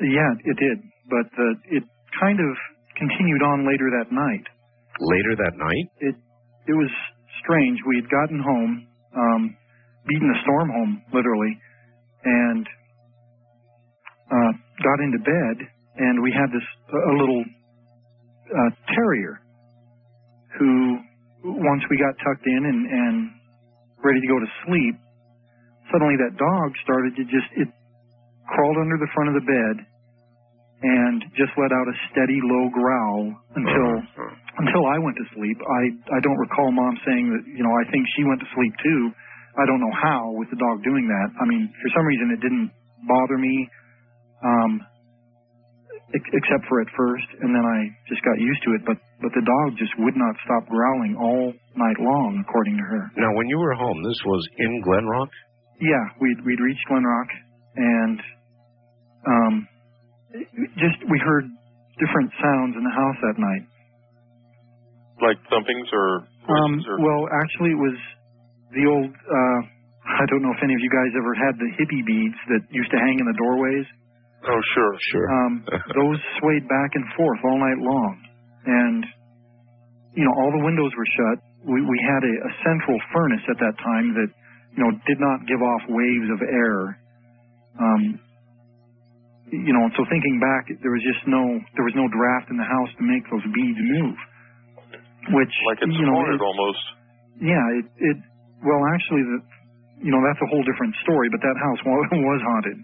[0.02, 0.78] Yeah, it did,
[1.10, 1.84] but uh, it
[2.20, 2.52] kind of
[2.98, 4.46] continued on later that night.
[5.00, 5.88] Later that night?
[6.00, 6.16] It
[6.68, 6.92] it was
[7.44, 7.80] strange.
[7.88, 9.56] We had gotten home, um,
[10.08, 11.54] beaten a storm home, literally,
[12.24, 12.68] and
[14.32, 14.52] uh,
[14.84, 15.56] got into bed,
[15.98, 19.42] and we had this a little uh, terrier
[20.60, 21.00] who,
[21.44, 23.16] once we got tucked in and, and
[24.04, 24.96] ready to go to sleep,
[25.92, 27.68] suddenly that dog started to just it
[28.48, 29.86] crawled under the front of the bed
[30.82, 33.92] and just let out a steady low growl until
[34.64, 35.58] until I went to sleep.
[35.60, 35.82] I
[36.16, 39.02] I don't recall mom saying that you know I think she went to sleep too.
[39.60, 41.30] I don't know how with the dog doing that.
[41.42, 42.72] I mean, for some reason it didn't
[43.08, 43.68] bother me,
[44.40, 44.72] um,
[46.16, 48.82] ex- except for at first, and then I just got used to it.
[48.88, 53.04] But but the dog just would not stop growling all night long, according to her.
[53.20, 55.28] Now, when you were home, this was in Glenrock?
[55.82, 57.30] Yeah, we'd we'd reached Glenrock,
[57.76, 58.20] and
[59.28, 59.68] um,
[60.78, 61.46] just we heard
[61.98, 63.64] different sounds in the house that night.
[65.20, 67.98] Like thumpings or Um, or well, actually, it was
[68.72, 69.12] the old.
[69.12, 69.60] Uh,
[70.10, 72.90] I don't know if any of you guys ever had the hippie beads that used
[72.92, 73.86] to hang in the doorways.
[74.48, 75.28] Oh, sure, sure.
[75.28, 75.54] Um,
[76.00, 78.14] those swayed back and forth all night long,
[78.66, 79.02] and
[80.16, 81.38] you know all the windows were shut.
[81.68, 84.30] We we had a, a central furnace at that time that
[84.78, 86.96] you know did not give off waves of air.
[87.80, 88.20] Um,
[89.52, 91.42] you know, so thinking back, there was just no
[91.76, 94.18] there was no draft in the house to make those beads move.
[95.36, 96.84] Which like it's you know, haunted it- almost.
[97.42, 98.18] yeah, it, it
[98.66, 99.38] well actually the
[100.06, 102.78] you know that's a whole different story, but that house was, was haunted.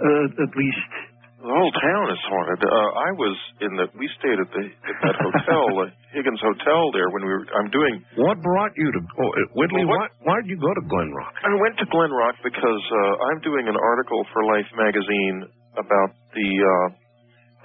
[0.00, 0.90] Uh, at least
[1.44, 2.60] The whole town is haunted.
[2.64, 3.84] Uh, I was in the.
[4.00, 5.86] We stayed at the at that hotel, the
[6.16, 7.44] Higgins Hotel, there when we were.
[7.52, 8.00] I'm doing.
[8.16, 9.84] What brought you to oh, uh, Whitley?
[9.84, 11.36] Well, why, why did you go to Glenrock?
[11.44, 15.44] I went to Glenrock because uh, I'm doing an article for Life magazine
[15.78, 16.88] about the uh,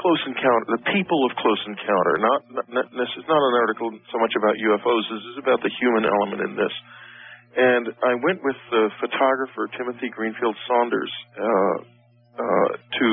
[0.02, 2.14] close encounter, the people of close encounter.
[2.20, 2.40] Not,
[2.70, 5.04] not, this is not an article so much about UFOs.
[5.10, 6.76] This is about the human element in this.
[7.56, 11.78] And I went with the photographer Timothy Greenfield Saunders uh,
[12.36, 13.08] uh, to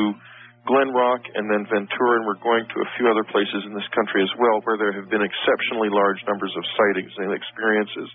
[0.66, 4.22] Glenrock and then Ventura, and we're going to a few other places in this country
[4.22, 8.08] as well where there have been exceptionally large numbers of sightings and experiences.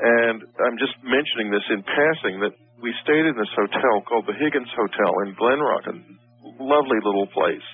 [0.00, 4.36] And I'm just mentioning this in passing that we stayed in this hotel called the
[4.36, 5.96] Higgins Hotel in Glenrock, a
[6.62, 7.64] lovely little place.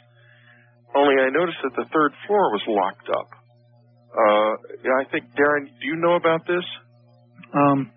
[0.95, 3.29] Only I noticed that the third floor was locked up.
[4.17, 4.53] Uh,
[5.03, 6.65] I think, Darren, do you know about this?
[7.53, 7.91] Um,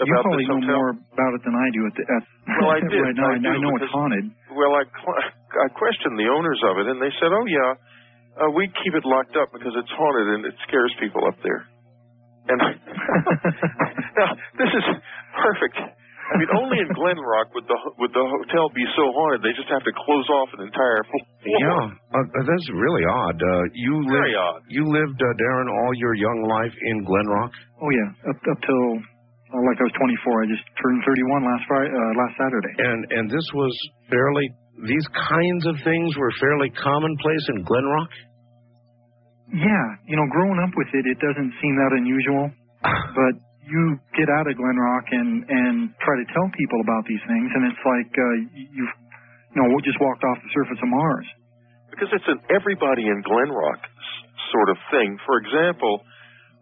[0.00, 1.80] you probably know more about it than I do.
[1.86, 2.22] At, the, at
[2.58, 3.02] Well, I did.
[3.02, 3.28] right now.
[3.28, 4.24] I I, do, know it's haunted.
[4.50, 7.70] Well, I, I questioned the owners of it, and they said, "Oh yeah,
[8.40, 11.68] uh, we keep it locked up because it's haunted and it scares people up there."
[12.48, 12.58] And
[14.18, 14.84] now this is
[15.36, 15.76] perfect.
[16.32, 19.68] I mean, only in Glenrock would the would the hotel be so haunted they just
[19.68, 21.22] have to close off an entire floor.
[21.44, 23.36] Yeah, uh, that's really odd.
[23.36, 24.60] Uh, you Very lived, odd.
[24.72, 27.52] You lived, uh, Darren, all your young life in Glenrock.
[27.84, 28.86] Oh yeah, up up till
[29.52, 30.42] uh, like I was 24.
[30.42, 32.72] I just turned 31 last Friday, uh, last Saturday.
[32.80, 33.72] And and this was
[34.08, 34.48] fairly.
[34.88, 38.12] These kinds of things were fairly commonplace in Glenrock.
[39.52, 42.48] Yeah, you know, growing up with it, it doesn't seem that unusual.
[42.82, 47.48] but you get out of Glenrock and and try to tell people about these things,
[47.54, 48.94] and it's like uh, you've
[49.54, 51.28] you know just walked off the surface of Mars.
[51.90, 53.80] because it's an everybody in Glenrock
[54.50, 55.16] sort of thing.
[55.24, 56.02] For example,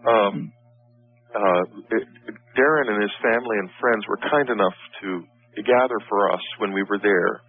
[0.04, 0.52] um,
[1.32, 1.62] uh,
[2.58, 5.24] Darren and his family and friends were kind enough to
[5.64, 7.40] gather for us when we were there,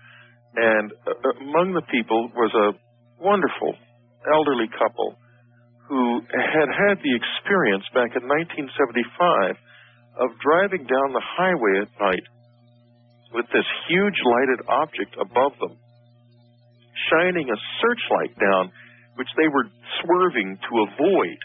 [0.55, 2.71] and uh, among the people was a
[3.21, 3.75] wonderful
[4.31, 5.15] elderly couple
[5.91, 9.59] who had had the experience back in 1975
[10.23, 12.27] of driving down the highway at night
[13.35, 15.75] with this huge lighted object above them
[17.09, 18.71] shining a searchlight down,
[19.15, 19.67] which they were
[20.01, 21.39] swerving to avoid.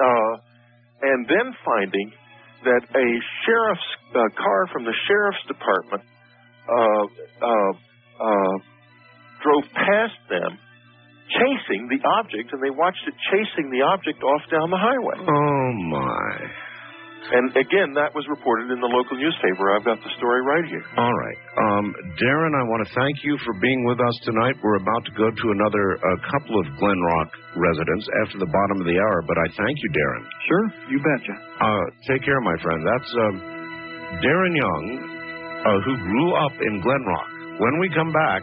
[0.00, 0.32] Uh,
[1.02, 2.12] and then finding
[2.64, 3.06] that a
[3.44, 6.02] sheriff's uh, car from the sheriff's department
[6.68, 7.04] uh,
[7.42, 7.72] uh,
[8.20, 8.56] uh,
[9.42, 10.58] drove past them,
[11.34, 15.18] chasing the object, and they watched it chasing the object off down the highway.
[15.22, 16.30] Oh my!
[17.30, 19.70] And again, that was reported in the local newspaper.
[19.70, 20.82] I've got the story right here.
[20.98, 24.58] All right, um, Darren, I want to thank you for being with us tonight.
[24.58, 28.82] We're about to go to another uh, couple of Glen Rock residents after the bottom
[28.82, 30.22] of the hour, but I thank you, Darren.
[30.50, 31.34] Sure, you betcha.
[31.62, 32.80] Uh, take care, my friend.
[32.82, 33.34] That's um,
[34.26, 34.84] Darren Young,
[35.62, 37.30] uh, who grew up in Glenrock.
[37.62, 38.42] When we come back,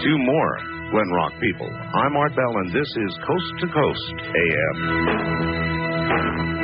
[0.00, 1.70] two more Glenrock people.
[1.94, 6.61] I'm Art Bell, and this is Coast to Coast AM.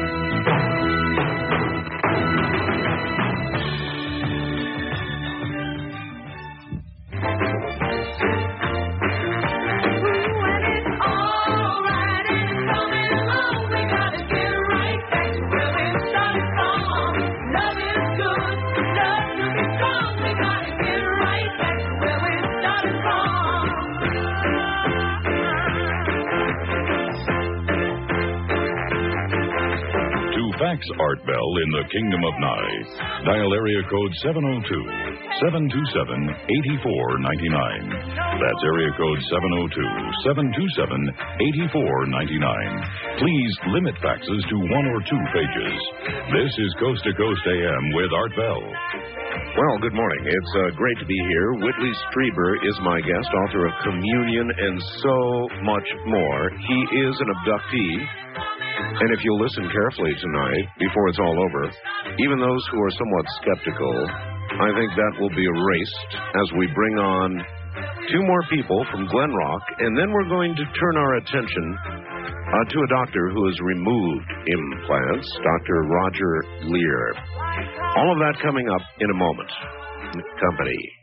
[30.78, 32.78] Fax Art Bell in the Kingdom of Nye,
[33.26, 34.62] dial area code 702
[35.42, 37.98] 727 8499.
[38.38, 39.74] That's area code 702
[40.22, 41.02] 727
[41.98, 43.18] 8499.
[43.18, 45.74] Please limit faxes to one or two pages.
[46.30, 48.62] This is Coast to Coast AM with Art Bell.
[48.62, 50.30] Well, good morning.
[50.30, 51.58] It's uh, great to be here.
[51.58, 55.18] Whitley Strieber is my guest, author of Communion and so
[55.66, 56.54] much more.
[56.54, 57.98] He is an abductee.
[58.98, 61.70] And if you'll listen carefully tonight, before it's all over,
[62.18, 63.94] even those who are somewhat skeptical,
[64.58, 67.30] I think that will be erased as we bring on
[68.10, 72.78] two more people from Glenrock, and then we're going to turn our attention uh, to
[72.80, 75.76] a doctor who has removed implants, Dr.
[75.86, 76.32] Roger
[76.66, 77.14] Leir.
[77.96, 79.50] All of that coming up in a moment.
[80.40, 80.97] Company.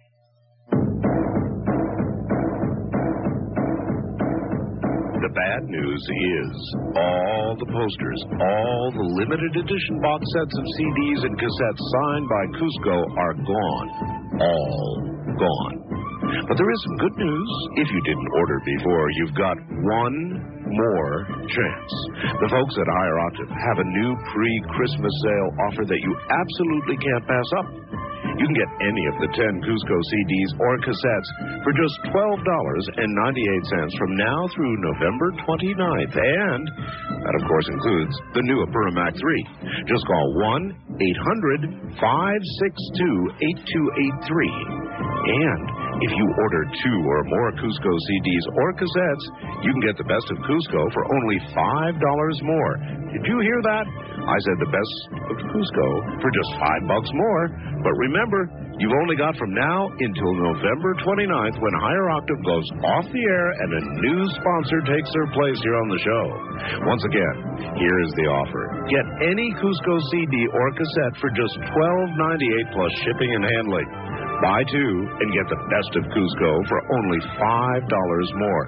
[5.16, 6.52] The bad news is
[7.00, 12.44] all the posters, all the limited edition box sets of CDs and cassettes signed by
[12.60, 13.88] Cusco are gone.
[14.44, 14.92] All
[15.40, 15.76] gone.
[16.48, 17.50] But there is some good news.
[17.80, 20.20] If you didn't order before, you've got one
[20.68, 21.14] more
[21.48, 21.92] chance.
[22.42, 27.26] The folks at Higher Octave have a new pre-Christmas sale offer that you absolutely can't
[27.26, 27.68] pass up.
[28.38, 31.30] You can get any of the 10 Cusco CDs or cassettes
[31.64, 36.16] for just $12.98 from now through November 29th.
[36.18, 36.64] And
[37.24, 39.86] that, of course, includes the new Apurimac 3.
[39.88, 40.26] Just call
[40.58, 44.86] 1 800 562 8283.
[45.26, 49.26] And If you order two or more Cusco CDs or cassettes,
[49.64, 52.74] you can get the best of Cusco for only $5 more.
[53.16, 53.86] Did you hear that?
[54.28, 54.96] I said the best
[55.32, 55.88] of Cusco
[56.20, 57.44] for just five bucks more.
[57.80, 63.06] But remember, you've only got from now until November 29th when Higher Octave goes off
[63.12, 66.24] the air and a new sponsor takes their place here on the show.
[66.84, 67.36] Once again,
[67.80, 68.64] here is the offer.
[68.92, 73.90] Get any Cusco CD or cassette for just $12.98 plus shipping and handling.
[74.44, 74.94] Buy two
[75.24, 77.88] and get the best of Cusco for only $5
[78.36, 78.64] more.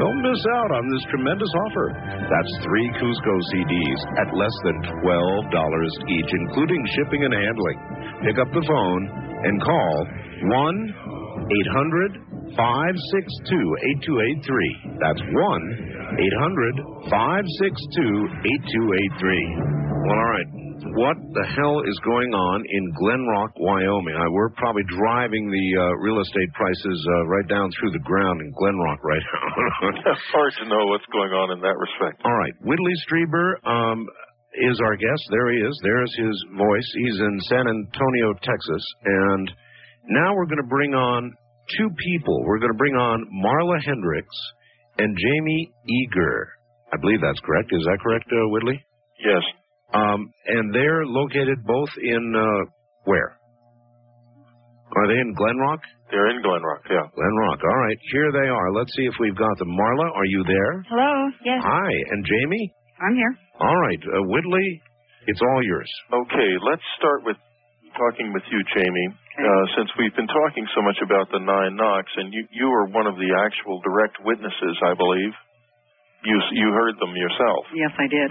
[0.00, 1.92] Don't miss out on this tremendous offer.
[2.24, 7.78] That's three Cusco CDs at less than $12 each, including shipping and handling.
[8.24, 10.06] Pick up the phone and call
[10.48, 13.56] 1 800 562
[14.10, 14.98] 8283.
[15.00, 18.02] That's 1 800 562
[18.44, 19.80] 8283.
[20.04, 20.50] Well, all right.
[20.96, 24.16] What the hell is going on in Glen Rock, Wyoming?
[24.16, 28.40] I, we're probably driving the uh, real estate prices uh, right down through the ground
[28.40, 29.92] in Glen Rock right now.
[30.10, 32.24] It's hard to know what's going on in that respect.
[32.24, 32.54] All right.
[32.64, 34.08] Whitley Strieber um,
[34.54, 35.22] is our guest.
[35.30, 35.80] There he is.
[35.82, 36.88] There's his voice.
[36.96, 38.84] He's in San Antonio, Texas.
[39.04, 39.50] And
[40.08, 41.32] now we're going to bring on
[41.78, 42.42] two people.
[42.44, 44.38] We're going to bring on Marla Hendricks
[44.98, 46.48] and Jamie Eager.
[46.92, 47.70] I believe that's correct.
[47.70, 48.82] Is that correct, uh, Whitley?
[49.24, 49.42] Yes.
[49.94, 52.70] Um, and they're located both in uh,
[53.04, 53.36] where?
[54.96, 55.78] Are they in Glenrock?
[56.10, 57.06] They're in Glenrock, yeah.
[57.14, 57.60] Glen Rock.
[57.62, 58.72] All right, here they are.
[58.72, 59.68] Let's see if we've got them.
[59.70, 60.82] Marla, are you there?
[60.90, 61.30] Hello.
[61.44, 61.62] Yes.
[61.62, 62.74] Hi, and Jamie.
[63.00, 63.34] I'm here.
[63.60, 64.80] All right, uh, Whitley,
[65.28, 65.90] it's all yours.
[66.08, 67.36] Okay, let's start with
[67.92, 69.08] talking with you, Jamie.
[69.40, 72.88] Uh, since we've been talking so much about the nine knocks, and you you were
[72.88, 75.32] one of the actual direct witnesses, I believe.
[76.24, 77.68] You you heard them yourself.
[77.76, 78.30] Yes, I did.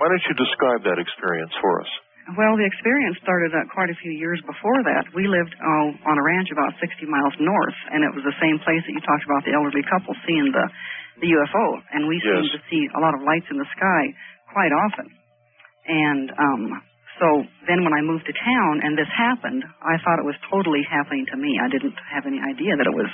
[0.00, 1.90] Why don't you describe that experience for us?
[2.36, 5.08] Well, the experience started uh, quite a few years before that.
[5.16, 8.56] We lived uh, on a ranch about 60 miles north, and it was the same
[8.64, 10.66] place that you talked about the elderly couple seeing the
[11.20, 12.32] the UFO, and we Yes.
[12.32, 14.02] seemed to see a lot of lights in the sky
[14.52, 15.06] quite often.
[15.88, 16.62] And um,
[17.18, 17.26] so
[17.66, 21.26] then when I moved to town and this happened, I thought it was totally happening
[21.32, 21.56] to me.
[21.58, 23.10] I didn't have any idea that it was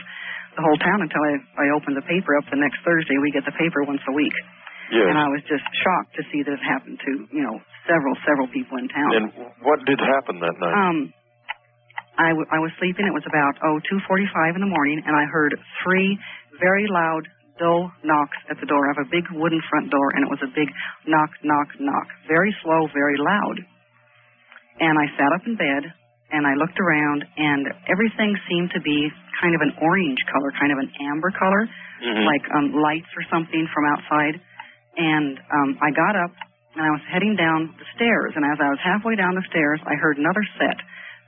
[0.56, 3.16] the whole town until I, I opened the paper up the next Thursday.
[3.20, 4.34] We get the paper once a week.
[4.92, 5.10] Yes.
[5.10, 7.58] And I was just shocked to see that it happened to, you know,
[7.90, 9.10] several, several people in town.
[9.18, 9.26] And
[9.66, 10.74] what did happen that night?
[10.74, 10.98] Um,
[12.16, 13.04] I, w- I was sleeping.
[13.04, 15.52] It was about oh two forty five in the morning, and I heard
[15.84, 16.16] three
[16.56, 18.86] very loud, dull knocks at the door.
[18.86, 20.68] I have a big wooden front door, and it was a big
[21.06, 23.56] knock, knock, knock, very slow, very loud.
[24.80, 25.82] And I sat up in bed,
[26.32, 29.08] and I looked around, and everything seemed to be
[29.40, 31.68] kind of an orange color, kind of an amber color,
[32.02, 32.24] Mhm.
[32.26, 34.40] like um, lights or something from outside.
[34.98, 36.32] And um, I got up,
[36.74, 38.32] and I was heading down the stairs.
[38.36, 40.76] And as I was halfway down the stairs, I heard another set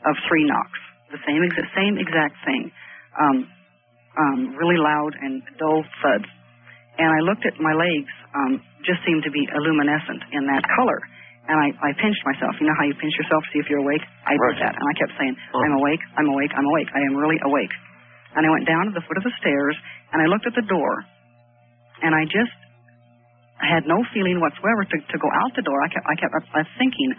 [0.05, 0.79] of three knocks,
[1.11, 2.71] the same exa- same exact thing,
[3.19, 3.49] um,
[4.19, 6.29] um, really loud and dull thuds.
[6.99, 10.99] And I looked at my legs, um, just seemed to be luminescent in that color.
[11.49, 12.59] And I, I pinched myself.
[12.61, 14.03] You know how you pinch yourself to see if you're awake?
[14.27, 14.53] I Right.
[14.53, 16.91] did that, and I kept saying, "I'm awake, I'm awake, I'm awake.
[16.93, 17.73] I am really awake."
[18.37, 19.73] And I went down to the foot of the stairs,
[20.13, 20.93] and I looked at the door,
[22.05, 22.53] and I just
[23.65, 25.81] had no feeling whatsoever to, to go out the door.
[25.83, 27.11] I kept, I kept I was thinking,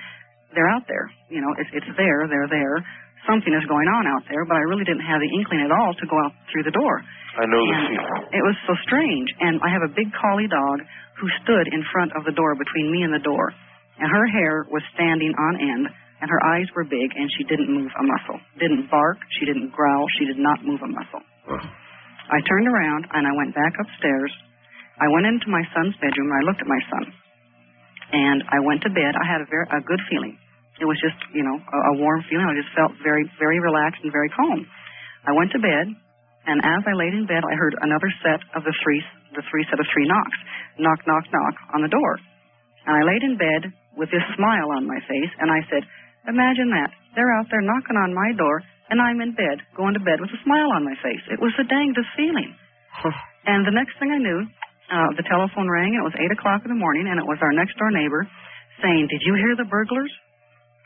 [0.54, 1.10] they're out there.
[1.30, 2.86] You know, it's, it's there, they're there.
[3.30, 5.94] Something is going on out there, but I really didn't have the inkling at all
[5.94, 7.06] to go out through the door.
[7.38, 8.42] I know the And feeling.
[8.42, 9.30] It was so strange.
[9.38, 10.82] And I have a big collie dog
[11.22, 13.54] who stood in front of the door between me and the door.
[14.02, 15.86] And her hair was standing on end,
[16.20, 18.42] and her eyes were big, and she didn't move a muscle.
[18.58, 21.22] Didn't bark, she didn't growl, she did not move a muscle.
[21.54, 21.70] Uh-huh.
[22.30, 24.30] I turned around and I went back upstairs.
[25.02, 27.06] I went into my son's bedroom and I looked at my son.
[28.14, 29.18] And I went to bed.
[29.18, 30.38] I had a very a good feeling.
[30.80, 32.48] It was just, you know, a, a warm feeling.
[32.48, 34.64] I just felt very, very relaxed and very calm.
[35.28, 35.92] I went to bed,
[36.48, 39.04] and as I laid in bed, I heard another set of the three,
[39.36, 40.40] the three set of three knocks,
[40.80, 42.16] knock, knock, knock on the door.
[42.88, 43.70] And I laid in bed
[44.00, 45.84] with this smile on my face, and I said,
[46.32, 46.96] "Imagine that!
[47.14, 50.32] They're out there knocking on my door, and I'm in bed, going to bed with
[50.32, 51.22] a smile on my face.
[51.28, 52.56] It was the dangest feeling."
[53.48, 54.46] And the next thing I knew,
[54.92, 57.40] uh, the telephone rang, and it was eight o'clock in the morning, and it was
[57.42, 58.28] our next door neighbor
[58.84, 60.12] saying, "Did you hear the burglars?"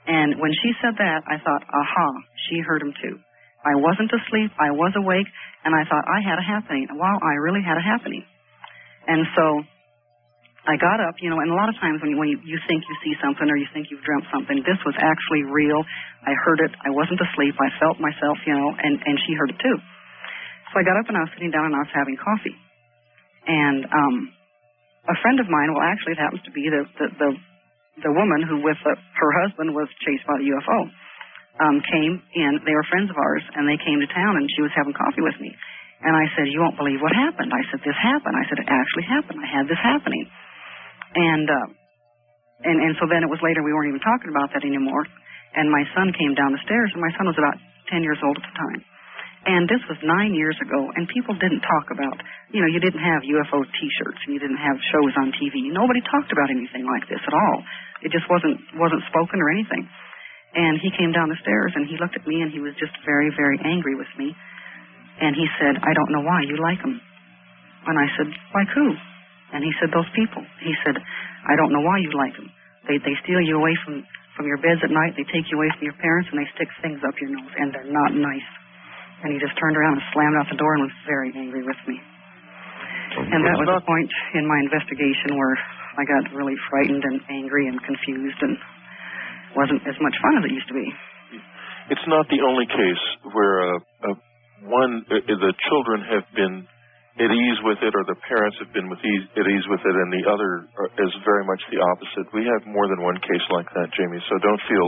[0.08, 2.08] And when she said that, I thought, aha,
[2.50, 3.16] she heard him too.
[3.64, 5.28] I wasn't asleep, I was awake,
[5.64, 6.88] and I thought I had a happening.
[6.92, 8.28] Wow, I really had a happening.
[9.08, 9.64] And so
[10.68, 12.60] I got up, you know, and a lot of times when you, when you, you
[12.68, 15.80] think you see something or you think you've dreamt something, this was actually real.
[16.28, 16.72] I heard it.
[16.84, 17.56] I wasn't asleep.
[17.60, 19.78] I felt myself, you know, and, and she heard it too.
[20.72, 22.56] So I got up and I was sitting down and I was having coffee.
[23.48, 24.16] And um,
[25.08, 27.30] a friend of mine, well, actually, it happens to be the the the,
[28.02, 30.80] the woman who, with uh her husband, was chased by the UFO.
[31.62, 34.66] um, came and They were friends of ours, and they came to town, and she
[34.66, 35.54] was having coffee with me.
[36.02, 38.68] And I said, "You won't believe what happened." I said, "This happened." I said, "It
[38.68, 39.40] actually happened.
[39.40, 40.26] I had this happening."
[41.16, 41.68] And uh,
[42.66, 45.06] and and so then it was later we weren't even talking about that anymore.
[45.54, 47.56] And my son came down the stairs, and my son was about
[47.94, 48.82] ten years old at the time.
[49.44, 52.16] And this was nine years ago, and people didn't talk about,
[52.56, 55.68] you know, you didn't have UFO T-shirts, and you didn't have shows on TV.
[55.68, 57.58] Nobody talked about anything like this at all.
[58.08, 59.84] It just wasn't wasn't spoken or anything.
[60.56, 62.96] And he came down the stairs, and he looked at me, and he was just
[63.04, 64.32] very, very angry with me.
[65.20, 67.02] And he said, "I don't know why you like them."
[67.88, 68.96] And I said, "Like who?"
[69.52, 70.96] And he said, "Those people." He said,
[71.52, 72.50] "I don't know why you like them.
[72.88, 74.08] They they steal you away from
[74.40, 75.16] from your beds at night.
[75.20, 77.74] They take you away from your parents, and they stick things up your nose, and
[77.74, 78.63] they're not nice."
[79.24, 81.80] And he just turned around and slammed out the door and was very angry with
[81.88, 81.96] me.
[83.14, 85.56] And that was the point in my investigation where
[85.96, 88.58] I got really frightened and angry and confused and
[89.54, 90.88] wasn't as much fun as it used to be.
[91.94, 93.80] It's not the only case where uh,
[94.12, 94.16] uh,
[94.66, 96.66] one uh, the children have been
[97.22, 99.94] at ease with it, or the parents have been with ease, at ease with it,
[99.94, 102.26] and the other uh, is very much the opposite.
[102.34, 104.24] We have more than one case like that, Jamie.
[104.26, 104.88] So don't feel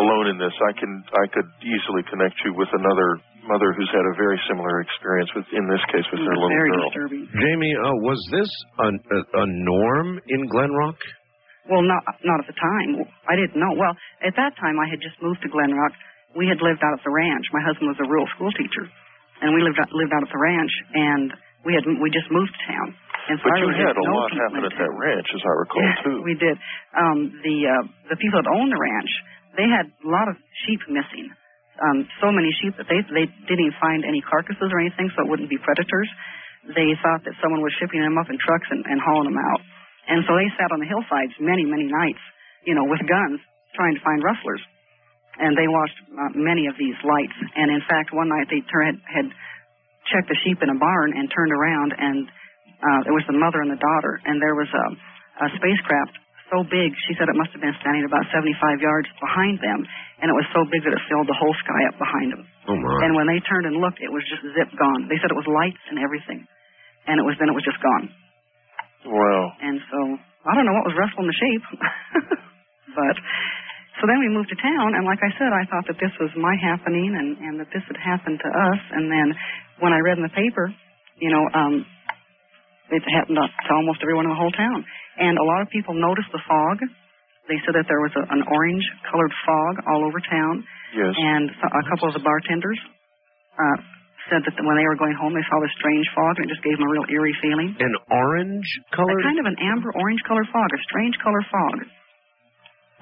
[0.00, 0.54] alone in this.
[0.54, 4.80] I can I could easily connect you with another mother who's had a very similar
[4.84, 6.88] experience with in this case with their little very girl.
[6.90, 7.24] disturbing.
[7.32, 8.50] Jamie, uh, was this
[8.82, 10.98] a, a, a norm in Glenrock?
[11.68, 12.90] Well, not not at the time.
[13.28, 13.72] I didn't know.
[13.76, 13.94] Well,
[14.24, 15.92] at that time, I had just moved to Glenrock.
[16.34, 17.46] We had lived out at the ranch.
[17.52, 18.84] My husband was a rural school teacher,
[19.44, 20.72] and we lived out, lived out at the ranch.
[20.94, 21.28] And
[21.66, 22.88] we had we just moved to town.
[23.30, 25.82] And so But I you had a lot happen at that ranch, as I recall,
[25.84, 26.18] Yeah, too.
[26.24, 26.56] we did.
[26.96, 29.12] Um, the uh, the people that owned the ranch,
[29.60, 30.34] they had a lot of
[30.66, 31.28] sheep missing.
[31.80, 35.28] Um, so many sheep that they they didn't find any carcasses or anything, so it
[35.32, 36.08] wouldn't be predators.
[36.76, 39.60] They thought that someone was shipping them up in trucks and, and hauling them out,
[40.12, 42.20] and so they sat on the hillsides many many nights,
[42.68, 43.40] you know, with guns
[43.74, 44.60] trying to find rustlers.
[45.40, 47.32] And they watched uh, many of these lights.
[47.56, 49.26] And in fact, one night they tur- had, had
[50.12, 52.28] checked the sheep in a barn and turned around, and
[52.82, 54.86] uh, it was the mother and the daughter, and there was a,
[55.44, 56.19] a spacecraft
[56.50, 59.86] so big, she said it must have been standing about 75 yards behind them,
[60.20, 62.42] and it was so big that it filled the whole sky up behind them.
[62.66, 63.06] Oh my!
[63.06, 65.06] And when they turned and looked, it was just zip gone.
[65.06, 66.44] They said it was lights and everything,
[67.06, 68.10] and it was then it was just gone.
[69.06, 69.42] Wow.
[69.62, 69.98] And so
[70.44, 71.62] I don't know what was rustling the sheep,
[72.98, 73.16] but
[74.00, 76.32] so then we moved to town, and like I said, I thought that this was
[76.34, 78.80] my happening, and and that this had happened to us.
[78.96, 79.28] And then
[79.78, 80.72] when I read in the paper,
[81.20, 81.84] you know, um,
[82.90, 84.82] it happened to to almost everyone in the whole town,
[85.20, 86.78] and a lot of people noticed the fog.
[87.48, 90.64] They said that there was a, an orange-colored fog all over town,
[90.96, 91.12] Yes.
[91.14, 92.78] and a couple of the bartenders
[93.58, 93.76] uh,
[94.30, 96.62] said that when they were going home, they saw this strange fog, and it just
[96.66, 97.74] gave them a real eerie feeling.
[97.78, 99.22] An orange A colored?
[99.22, 101.76] kind of an amber orange color fog, a strange color fog.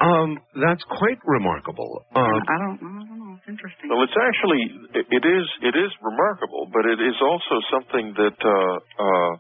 [0.01, 2.07] Um, that's quite remarkable.
[2.15, 3.35] Uh, I don't, I don't know.
[3.43, 3.91] It's interesting.
[3.91, 4.63] Well, it's actually
[4.95, 9.33] it it is it is remarkable, but it is also something that uh, uh,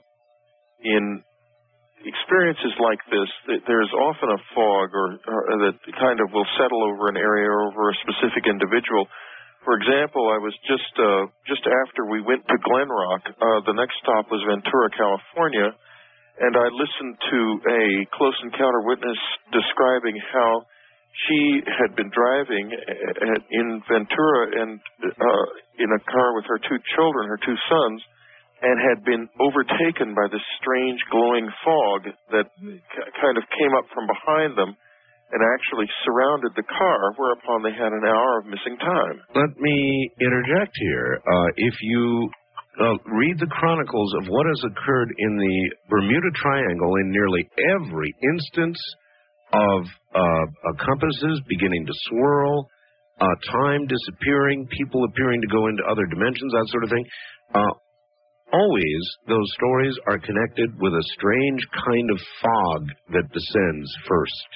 [0.82, 1.22] in
[2.04, 3.30] experiences like this,
[3.66, 7.70] there's often a fog or, or that kind of will settle over an area or
[7.70, 9.06] over a specific individual.
[9.66, 13.22] For example, I was just uh, just after we went to Glenrock.
[13.26, 15.74] Uh, the next stop was Ventura, California,
[16.38, 17.82] and I listened to a
[18.14, 19.18] close encounter witness
[19.50, 20.62] describing how
[21.26, 25.46] she had been driving uh, in Ventura and uh,
[25.82, 27.98] in a car with her two children, her two sons,
[28.62, 32.00] and had been overtaken by this strange glowing fog
[32.34, 34.74] that k- kind of came up from behind them
[35.30, 39.20] and actually surrounded the car, whereupon they had an hour of missing time.
[39.36, 41.20] let me interject here.
[41.20, 42.30] Uh, if you
[42.80, 45.56] uh, read the chronicles of what has occurred in the
[45.90, 47.44] Bermuda Triangle in nearly
[47.76, 48.78] every instance
[49.52, 49.80] of
[50.14, 52.68] uh, compasses beginning to swirl,
[53.20, 57.04] uh, time disappearing, people appearing to go into other dimensions, that sort of thing,
[57.54, 57.72] uh,
[58.52, 64.48] always those stories are connected with a strange kind of fog that descends first.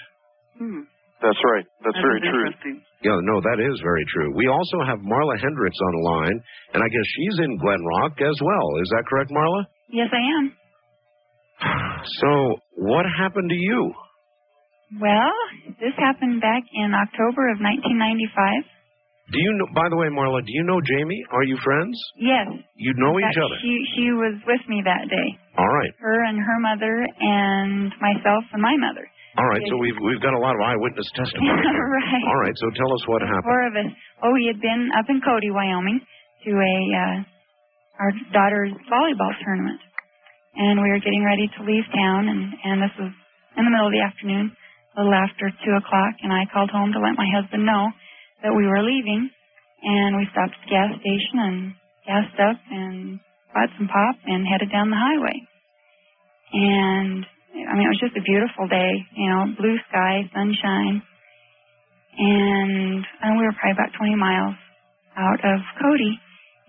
[0.58, 0.80] Hmm.
[1.22, 1.66] That's right.
[1.86, 2.80] That's, That very true.
[3.06, 4.34] Yeah, no, that is very true.
[4.34, 6.38] We also have Marla Hendricks on the line,
[6.74, 8.66] and I guess she's in Glen Rock as well.
[8.82, 9.62] Is that correct, Marla?
[9.90, 10.44] Yes, I am.
[12.18, 13.94] So, what happened to you?
[15.00, 15.32] Well,
[15.78, 18.66] this happened back in October of 1995.
[19.30, 19.68] Do you know?
[19.72, 21.22] By the way, Marla, do you know Jamie?
[21.30, 21.94] Are you friends?
[22.18, 22.48] Yes.
[22.74, 23.56] You know each other.
[23.62, 25.28] She she was with me that day.
[25.56, 29.04] All right, Her and her mother and myself and my mother.
[29.38, 29.62] all right.
[29.70, 31.48] So we've we've got a lot of eyewitness testimony.
[31.54, 32.24] right.
[32.26, 32.56] All right.
[32.58, 33.46] So tell us what happened.
[33.46, 33.90] Four of us.
[34.26, 36.00] Oh, we had been up in Cody, Wyoming,
[36.44, 37.16] to a uh,
[38.02, 39.80] our daughter's volleyball tournament,
[40.58, 43.12] and we were getting ready to leave town, and and this was
[43.56, 44.50] in the middle of the afternoon,
[44.96, 47.92] a little after two o'clock, and I called home to let my husband know
[48.42, 49.30] that we were leaving,
[49.82, 51.58] and we stopped at the gas station and
[52.06, 53.20] gassed up and
[53.54, 55.38] bought some pop and headed down the highway.
[56.52, 57.24] And
[57.68, 61.02] I mean, it was just a beautiful day, you know, blue sky, sunshine,
[62.18, 64.56] and, and we were probably about 20 miles
[65.16, 66.18] out of Cody,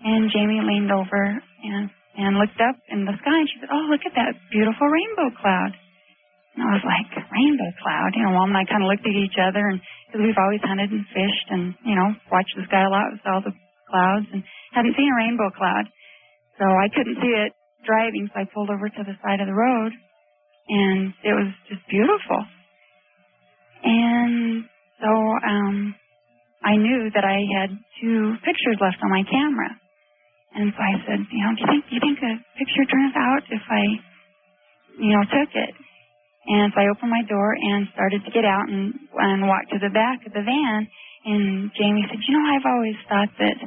[0.04, 1.22] and Jamie leaned over
[1.64, 4.86] and and looked up in the sky, and she said, "Oh, look at that beautiful
[4.86, 5.74] rainbow cloud."
[6.54, 9.14] And I was like, "Rainbow cloud?" You know, Mom and I kind of looked at
[9.14, 12.86] each other, and because we've always hunted and fished, and you know, watched the sky
[12.86, 13.54] a lot with all the
[13.90, 15.90] clouds, and hadn't seen a rainbow cloud,
[16.58, 17.52] so I couldn't see it
[17.84, 19.92] driving, so I pulled over to the side of the road,
[20.68, 22.40] and it was just beautiful.
[23.84, 24.64] And
[25.02, 25.94] so um,
[26.64, 27.70] I knew that I had
[28.00, 29.68] two pictures left on my camera.
[30.54, 33.14] And so I said, you know, do you think do you think a picture turns
[33.18, 33.84] out if I,
[35.02, 35.74] you know, took it?
[36.44, 39.80] And so I opened my door and started to get out and and walk to
[39.80, 40.88] the back of the van.
[41.24, 43.58] And Jamie said, you know, I've always thought that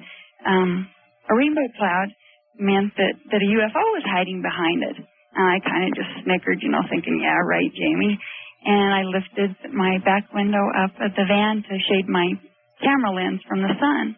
[0.45, 0.85] um,
[1.29, 2.13] a rainbow cloud
[2.61, 4.97] meant that that a UFO was hiding behind it.
[4.97, 8.17] And I kind of just snickered, you know, thinking, yeah, right, Jamie.
[8.65, 12.33] And I lifted my back window up at the van to shade my
[12.81, 14.17] camera lens from the sun.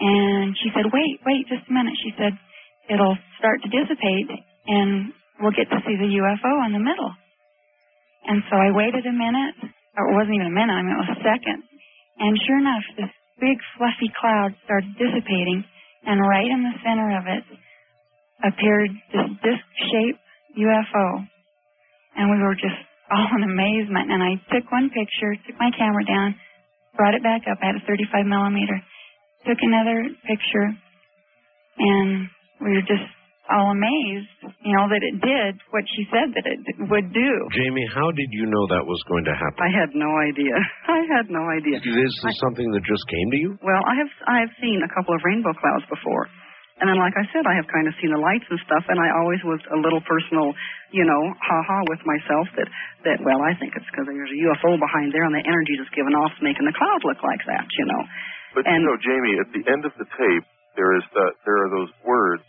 [0.00, 1.94] And she said, wait, wait just a minute.
[2.02, 2.34] She said,
[2.90, 4.26] it'll start to dissipate
[4.66, 7.14] and we'll get to see the UFO in the middle.
[8.24, 9.56] And so I waited a minute,
[9.96, 11.60] or it wasn't even a minute, I mean, it was a second.
[12.18, 15.64] And sure enough, this big fluffy cloud started dissipating,
[16.06, 17.44] and right in the center of it
[18.44, 20.22] appeared this disc-shaped
[20.56, 21.06] UFO.
[22.16, 22.78] And we were just
[23.12, 24.10] all in amazement.
[24.10, 26.36] And I took one picture, took my camera down,
[26.96, 27.58] brought it back up.
[27.60, 28.80] I had a 35 millimeter
[29.46, 30.68] took another picture,
[31.78, 32.28] and
[32.60, 33.04] we were just
[33.52, 36.58] all amazed, you know, that it did what she said that it
[36.88, 37.30] would do.
[37.52, 39.60] Jamie, how did you know that was going to happen?
[39.60, 40.56] I had no idea.
[40.88, 41.76] I had no idea.
[41.84, 43.50] This is I, something that just came to you?
[43.60, 46.28] Well, I have I have seen a couple of rainbow clouds before.
[46.82, 48.98] And then, like I said, I have kind of seen the lights and stuff, and
[48.98, 50.50] I always was a little personal,
[50.90, 52.66] you know, ha-ha with myself that,
[53.06, 55.94] that well, I think it's because there's a UFO behind there, and the energy that's
[55.94, 58.02] given off making the cloud look like that, you know.
[58.58, 61.62] But And- you know, Jamie, at the end of the tape, there is the there
[61.62, 62.42] are those words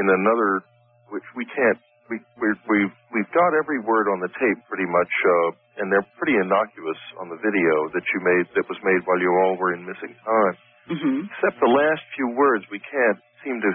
[0.00, 0.64] in another
[1.12, 1.78] which we can't
[2.10, 5.48] we we we've we've got every word on the tape pretty much, uh,
[5.78, 9.30] and they're pretty innocuous on the video that you made that was made while you
[9.46, 10.56] all were in missing time.
[10.90, 11.18] Mm-hmm.
[11.30, 13.72] Except the last few words, we can't seem to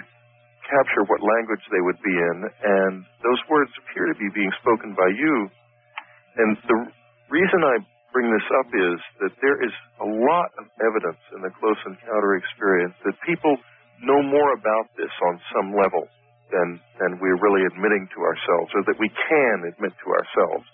[0.68, 2.94] capture what language they would be in, and
[3.24, 5.36] those words appear to be being spoken by you.
[6.36, 6.80] And the
[7.32, 7.80] reason I
[8.12, 9.72] bring this up is that there is
[10.04, 13.56] a lot of evidence in the close encounter experience that people
[14.04, 16.08] know more about this on some level
[16.52, 20.66] than than we're really admitting to ourselves, or that we can admit to ourselves.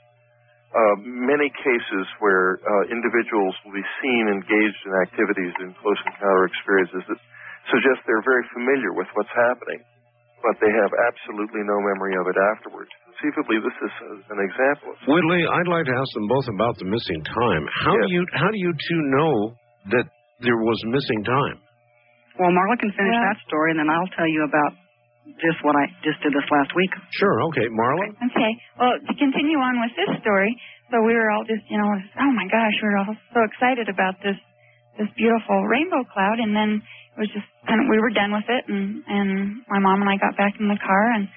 [0.72, 6.48] Uh, many cases where uh, individuals will be seen engaged in activities in close encounter
[6.48, 7.20] experiences that
[7.68, 9.84] suggest they're very familiar with what's happening,
[10.40, 12.88] but they have absolutely no memory of it afterwards.
[13.04, 14.96] Conceivably, this is uh, an example.
[15.12, 17.64] Whitley, I'd like to ask them both about the missing time.
[17.84, 19.36] How do you how do you two know
[19.92, 20.08] that
[20.40, 21.60] there was missing time?
[22.40, 23.28] Well, Marla can finish Yeah.
[23.34, 24.74] that story, and then I'll tell you about
[25.40, 26.92] just what I just did this last week.
[27.12, 28.06] Sure, okay, Marla.
[28.26, 28.52] Okay.
[28.80, 30.56] Well, to continue on with this story,
[30.90, 33.90] so we were all just, you know, oh my gosh, we were all so excited
[33.90, 34.38] about this
[34.98, 36.82] this beautiful rainbow cloud, and then
[37.16, 40.10] it was just kind of we were done with it, and and my mom and
[40.10, 41.28] I got back in the car, and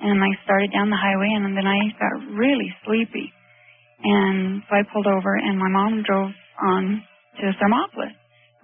[0.00, 3.32] and I started down the highway, and then I got really sleepy,
[4.02, 7.02] and so I pulled over, and my mom drove on
[7.40, 8.14] to Thermopolis,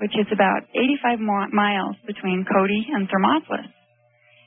[0.00, 3.68] which is about 85 mi- miles between Cody and Thermopolis.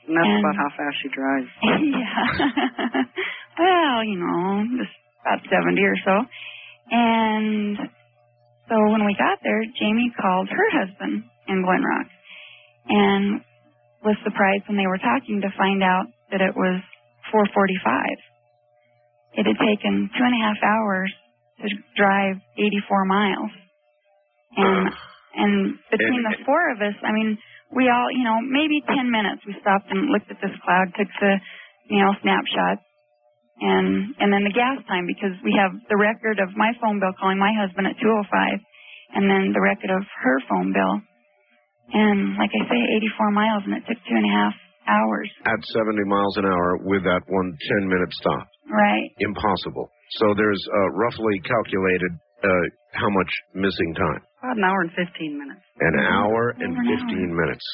[0.06, 1.48] And that's And- about how fast she drives.
[1.62, 3.02] yeah.
[3.58, 6.14] well, you know, just about 70 or so.
[6.90, 7.78] And
[8.68, 12.08] so when we got there, Jamie called her husband in Glenrock
[12.88, 13.40] and
[14.04, 16.82] was surprised when they were talking to find out that it was
[17.32, 18.04] 445.
[19.36, 21.12] It had taken two and a half hours
[21.62, 23.50] to drive 84 miles.
[24.56, 24.90] And,
[25.36, 27.38] and between the four of us, I mean,
[27.74, 31.10] we all, you know, maybe 10 minutes we stopped and looked at this cloud, took
[31.20, 31.32] the,
[31.90, 32.78] you know, snapshot,
[33.60, 37.14] and, and then the gas time because we have the record of my phone bill
[37.18, 38.58] calling my husband at 205
[39.14, 40.94] and then the record of her phone bill.
[41.94, 44.54] And like I say, 84 miles and it took two and a half
[44.90, 45.30] hours.
[45.46, 48.46] At 70 miles an hour with that one 10 minute stop.
[48.66, 49.10] Right.
[49.22, 49.86] Impossible.
[50.18, 54.20] So there's uh, roughly calculated uh, how much missing time?
[54.44, 55.64] About an hour and 15 minutes.
[55.80, 57.64] An hour and an 15 minutes.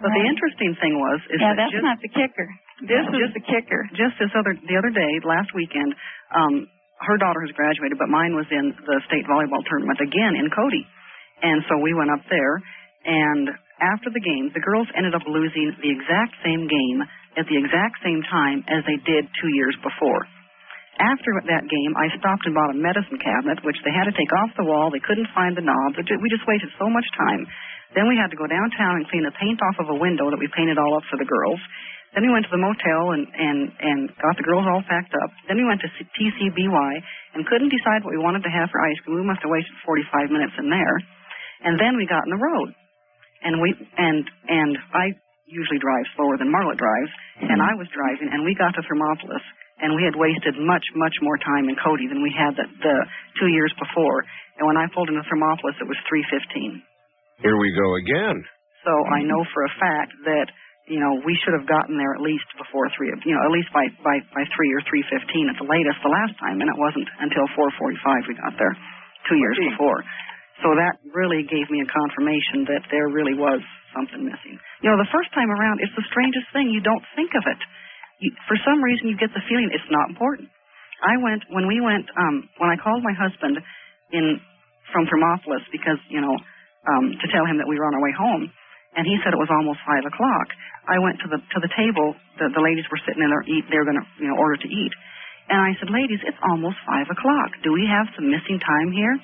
[0.00, 2.48] But the interesting thing was is Yeah, that that's just, not the kicker.
[2.88, 3.84] This is just the kicker.
[3.92, 5.92] Just this other the other day, last weekend,
[6.32, 6.64] um,
[7.04, 10.88] her daughter has graduated, but mine was in the state volleyball tournament again in Cody.
[11.44, 12.60] And so we went up there,
[13.04, 17.00] and after the game, the girls ended up losing the exact same game
[17.36, 20.24] at the exact same time as they did two years before.
[21.00, 24.28] After that game, I stopped and bought a medicine cabinet, which they had to take
[24.36, 24.92] off the wall.
[24.92, 25.96] They couldn't find the knobs.
[25.96, 27.48] We just wasted so much time.
[27.96, 30.38] Then we had to go downtown and clean the paint off of a window that
[30.38, 31.58] we painted all up for the girls.
[32.12, 35.30] Then we went to the motel and and and got the girls all packed up.
[35.46, 36.92] Then we went to TCBY
[37.34, 39.22] and couldn't decide what we wanted to have for ice cream.
[39.22, 40.96] We must have wasted 45 minutes in there.
[41.62, 42.68] And then we got on the road,
[43.46, 45.14] and we and and I
[45.46, 47.12] usually drive slower than Marla drives,
[47.46, 47.70] and hmm.
[47.70, 49.42] I was driving, and we got to Thermopolis,
[49.80, 52.96] and we had wasted much much more time in Cody than we had the, the
[53.40, 54.24] two years before.
[54.60, 56.84] And when I pulled into Thermopolis, it was 3:15.
[57.40, 58.44] Here we go again.
[58.84, 60.48] So I know for a fact that
[60.88, 63.12] you know we should have gotten there at least before three.
[63.24, 66.12] You know, at least by by by three or three fifteen at the latest the
[66.12, 68.72] last time, and it wasn't until four forty five we got there,
[69.28, 70.04] two years before.
[70.60, 73.64] So that really gave me a confirmation that there really was
[73.96, 74.60] something missing.
[74.84, 76.68] You know, the first time around, it's the strangest thing.
[76.68, 77.60] You don't think of it.
[78.20, 80.48] You, for some reason, you get the feeling it's not important.
[81.00, 83.56] I went when we went um when I called my husband
[84.12, 84.40] in
[84.92, 86.36] from Thermopolis because you know
[86.88, 88.52] um to tell him that we were on our way home,
[88.96, 90.48] and he said it was almost five o'clock.
[90.84, 92.12] I went to the to the table.
[92.36, 93.64] The the ladies were sitting in there eat.
[93.72, 94.92] They were going to you know order to eat,
[95.50, 97.50] and I said, ladies, it's almost five o'clock.
[97.66, 99.18] Do we have some missing time here?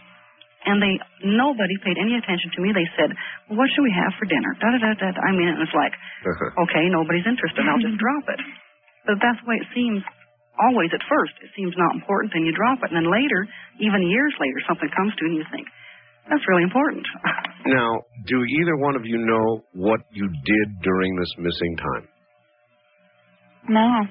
[0.66, 2.74] And they nobody paid any attention to me.
[2.74, 3.14] They said,
[3.47, 4.51] well, what should we have for dinner?
[4.59, 5.09] Da da da da.
[5.14, 5.20] da.
[5.23, 5.94] I mean, it was like,
[6.66, 7.62] okay, nobody's interested.
[7.62, 8.40] I'll just drop it.
[9.07, 10.03] But that's the way it seems
[10.59, 11.33] always at first.
[11.45, 12.91] It seems not important, then you drop it.
[12.91, 13.47] And then later,
[13.78, 15.66] even years later, something comes to you and you think,
[16.28, 17.07] that's really important.
[17.66, 17.99] Now,
[18.31, 22.07] do either one of you know what you did during this missing time?
[23.66, 24.07] No.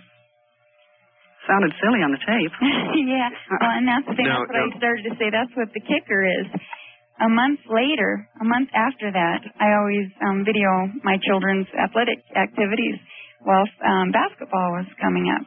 [1.48, 2.52] Sounded silly on the tape.
[3.08, 3.32] yeah.
[3.56, 4.28] Well, and that's the thing.
[4.28, 5.28] Now- that's what I started to say.
[5.32, 6.48] That's what the kicker is.
[7.24, 10.68] A month later, a month after that, I always um, video
[11.08, 13.00] my children's athletic activities.
[13.46, 15.46] Well, um, basketball was coming up,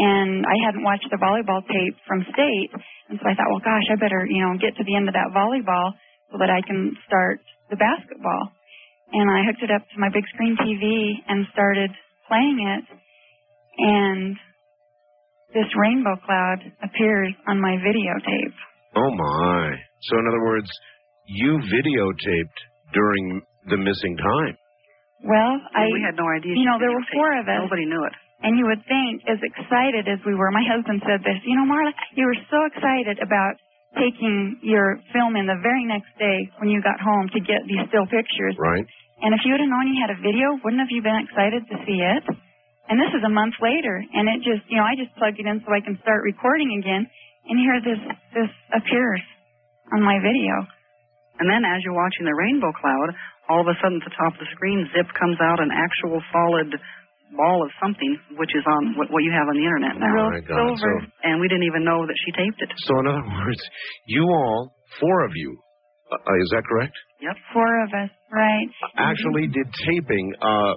[0.00, 2.72] and I hadn't watched the volleyball tape from state,
[3.12, 5.14] and so I thought, well, gosh, I better you know get to the end of
[5.14, 5.92] that volleyball
[6.32, 8.52] so that I can start the basketball.
[9.12, 11.92] And I hooked it up to my big screen TV and started
[12.28, 12.84] playing it,
[13.76, 14.36] and
[15.52, 18.56] this rainbow cloud appears on my videotape.
[18.96, 19.76] Oh my.
[20.08, 20.68] So in other words,
[21.28, 22.58] you videotaped
[22.92, 24.56] during the missing time.
[25.24, 26.54] Well, I we had no idea.
[26.54, 27.66] you know there were four of us.
[27.66, 28.14] Nobody knew it.
[28.38, 31.66] And you would think, as excited as we were, my husband said this, you know,
[31.66, 33.58] Marla, you were so excited about
[33.98, 37.82] taking your film in the very next day when you got home to get these
[37.90, 38.54] still pictures.
[38.54, 38.86] Right.
[39.18, 41.66] And if you would have known you had a video, wouldn't have you been excited
[41.66, 42.22] to see it?
[42.86, 45.44] And this is a month later, and it just, you know, I just plugged it
[45.44, 47.04] in so I can start recording again,
[47.50, 48.00] and here this
[48.32, 49.20] this appears
[49.92, 50.54] on my video.
[51.38, 53.08] And then as you're watching the rainbow cloud,
[53.48, 56.18] all of a sudden at the top of the screen, zip comes out an actual
[56.34, 56.70] solid
[57.36, 60.16] ball of something, which is on what, what you have on the internet now.
[60.16, 60.92] Oh my God, silver.
[61.04, 62.70] so- And we didn't even know that she taped it.
[62.88, 63.60] So in other words,
[64.08, 65.56] you all, four of you,
[66.10, 66.96] uh, uh, is that correct?
[67.20, 67.36] Yep.
[67.52, 68.68] Four of us, right?
[68.96, 70.32] Actually did taping.
[70.40, 70.74] Uh, uh,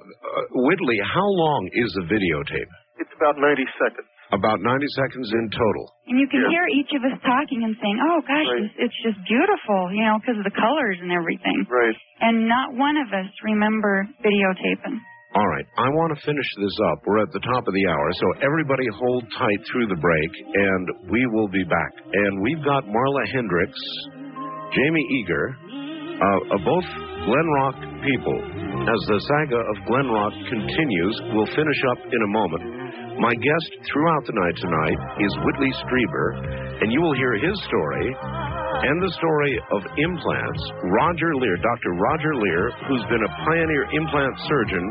[0.67, 2.71] Whitley, how long is the videotape?
[2.99, 4.10] It's about 90 seconds.
[4.31, 5.85] About 90 seconds in total.
[6.07, 8.63] And you can hear each of us talking and saying, "Oh gosh, Right.
[8.63, 11.67] it's, it's just beautiful," you know, because of the colors and everything.
[11.67, 11.95] Right.
[12.23, 14.95] And not one of us remember videotaping.
[15.35, 17.03] All right, I want to finish this up.
[17.07, 20.83] We're at the top of the hour, so everybody hold tight through the break, and
[21.11, 21.91] we will be back.
[22.11, 23.79] And we've got Marla Hendricks,
[24.75, 25.55] Jamie Eager,
[26.19, 26.83] uh, uh, both
[27.27, 28.37] Glen Rock people.
[28.91, 32.63] As the saga of Glenrock continues, we'll finish up in a moment.
[33.19, 36.27] My guest throughout the night tonight is Whitley Strieber,
[36.81, 40.61] and you will hear his story and the story of implants.
[40.95, 41.91] Roger Leir, Dr.
[41.99, 44.85] Roger Leir, who's been a pioneer implant surgeon,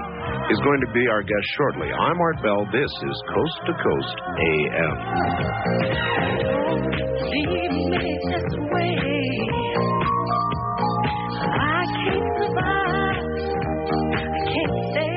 [0.52, 1.88] is going to be our guest shortly.
[1.88, 2.66] I'm Art Bell.
[2.70, 4.97] This is Coast to Coast AM.
[11.40, 13.24] I can't survive.
[14.12, 15.10] I can't stay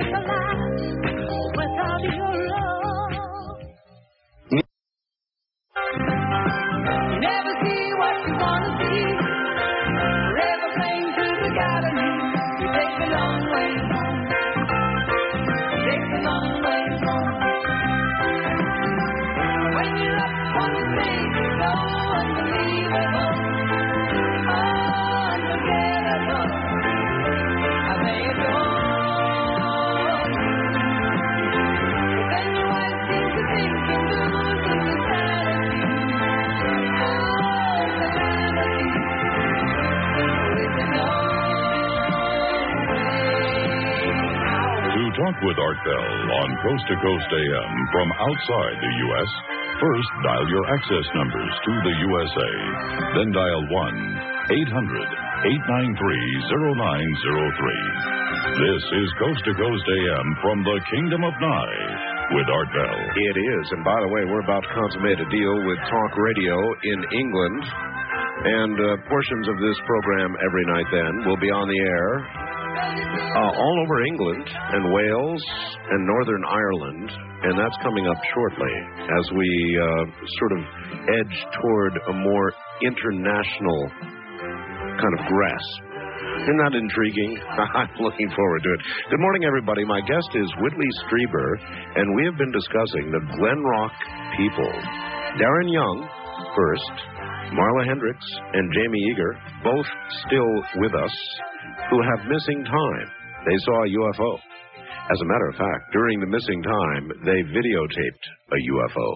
[45.14, 46.10] talk with Art Bell
[46.42, 49.30] on Coast to Coast AM from outside the U.S.,
[49.78, 52.52] first dial your access numbers to the USA.
[53.22, 54.74] Then dial 1 800
[55.70, 58.58] 893 0903.
[58.58, 62.98] This is Coast to Coast AM from the Kingdom of Nye with Art Bell.
[63.14, 63.66] It is.
[63.78, 66.58] And by the way, we're about to consummate a deal with Talk Radio
[66.90, 67.62] in England.
[68.44, 72.43] And uh, portions of this program every night then will be on the air
[72.74, 75.44] uh, all over England and Wales
[75.92, 77.10] and Northern Ireland.
[77.44, 78.74] And that's coming up shortly
[79.20, 80.04] as we uh,
[80.40, 80.62] sort of
[81.22, 83.82] edge toward a more international
[85.00, 85.94] kind of grasp.
[86.44, 87.40] Isn't that intriguing?
[87.80, 88.82] I'm looking forward to it.
[89.10, 89.86] Good morning, everybody.
[89.86, 91.50] My guest is Whitley Strieber,
[91.96, 93.96] and we have been discussing the Glenrock
[94.38, 94.72] people.
[95.40, 95.98] Darren Young,
[96.56, 96.96] first,
[97.54, 99.86] Marla Hendricks, and Jamie Eager, both
[100.28, 101.16] still with us,
[101.94, 103.08] who have missing time.
[103.46, 104.32] They saw a UFO.
[105.14, 109.10] As a matter of fact, during the missing time, they videotaped a UFO.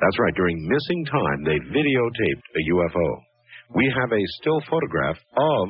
[0.00, 3.08] That's right, during missing time, they videotaped a UFO.
[3.74, 5.68] We have a still photograph of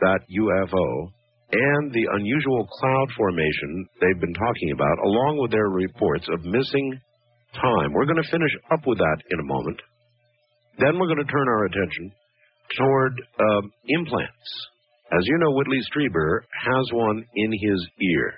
[0.00, 1.12] that UFO
[1.52, 6.98] and the unusual cloud formation they've been talking about, along with their reports of missing
[7.54, 7.92] time.
[7.92, 9.78] We're going to finish up with that in a moment.
[10.78, 12.12] Then we're going to turn our attention
[12.76, 14.50] toward um, implants.
[15.12, 18.32] As you know, Whitley Strieber has one in his ear.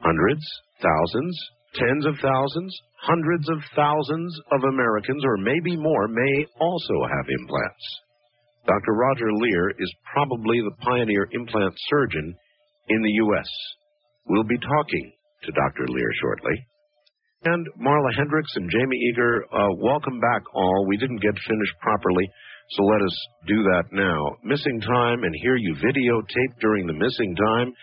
[0.00, 0.42] Hundreds,
[0.82, 1.38] thousands,
[1.74, 7.84] tens of thousands, hundreds of thousands of Americans, or maybe more, may also have implants.
[8.66, 8.92] Dr.
[8.92, 12.34] Roger Leir is probably the pioneer implant surgeon
[12.88, 13.48] in the U.S.
[14.26, 15.12] We'll be talking
[15.44, 15.86] to Dr.
[15.88, 16.66] Leir shortly.
[17.44, 20.86] And Marla Hendricks and Jamie Eager, uh, welcome back all.
[20.86, 22.28] We didn't get finished properly,
[22.76, 23.16] so let us
[23.46, 24.36] do that now.
[24.44, 27.74] Missing time, and here you videotape during the missing time.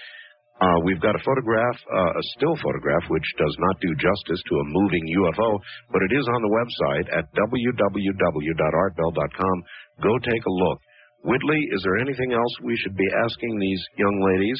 [0.57, 4.57] Uh, we've got a photograph, uh, a still photograph, which does not do justice to
[4.57, 5.61] a moving UFO,
[5.93, 9.57] but it is on the website at www.artbell.com.
[10.01, 10.79] Go take a look.
[11.25, 14.59] Whitley, is there anything else we should be asking these young ladies?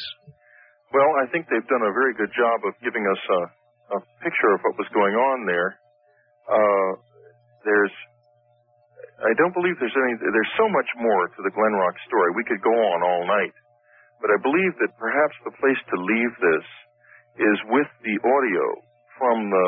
[0.94, 3.42] Well, I think they've done a very good job of giving us a,
[3.96, 5.80] a picture of what was going on there.
[6.46, 6.94] Uh,
[7.64, 7.92] there's,
[9.18, 12.30] I don't believe there's any, there's so much more to the Glenrock story.
[12.38, 13.54] We could go on all night.
[14.22, 16.66] But I believe that perhaps the place to leave this
[17.38, 18.64] is with the audio
[19.18, 19.66] from the,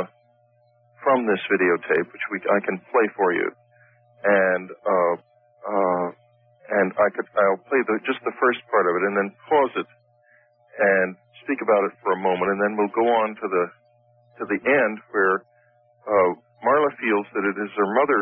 [1.03, 3.49] from this videotape, which we, I can play for you.
[4.23, 5.15] And, uh,
[5.67, 6.07] uh,
[6.71, 9.75] and I could, I'll play the, just the first part of it and then pause
[9.83, 9.91] it
[10.81, 13.65] and speak about it for a moment, and then we'll go on to the
[14.41, 15.45] to the end where
[16.09, 16.31] uh,
[16.65, 18.21] Marla feels that it is her mother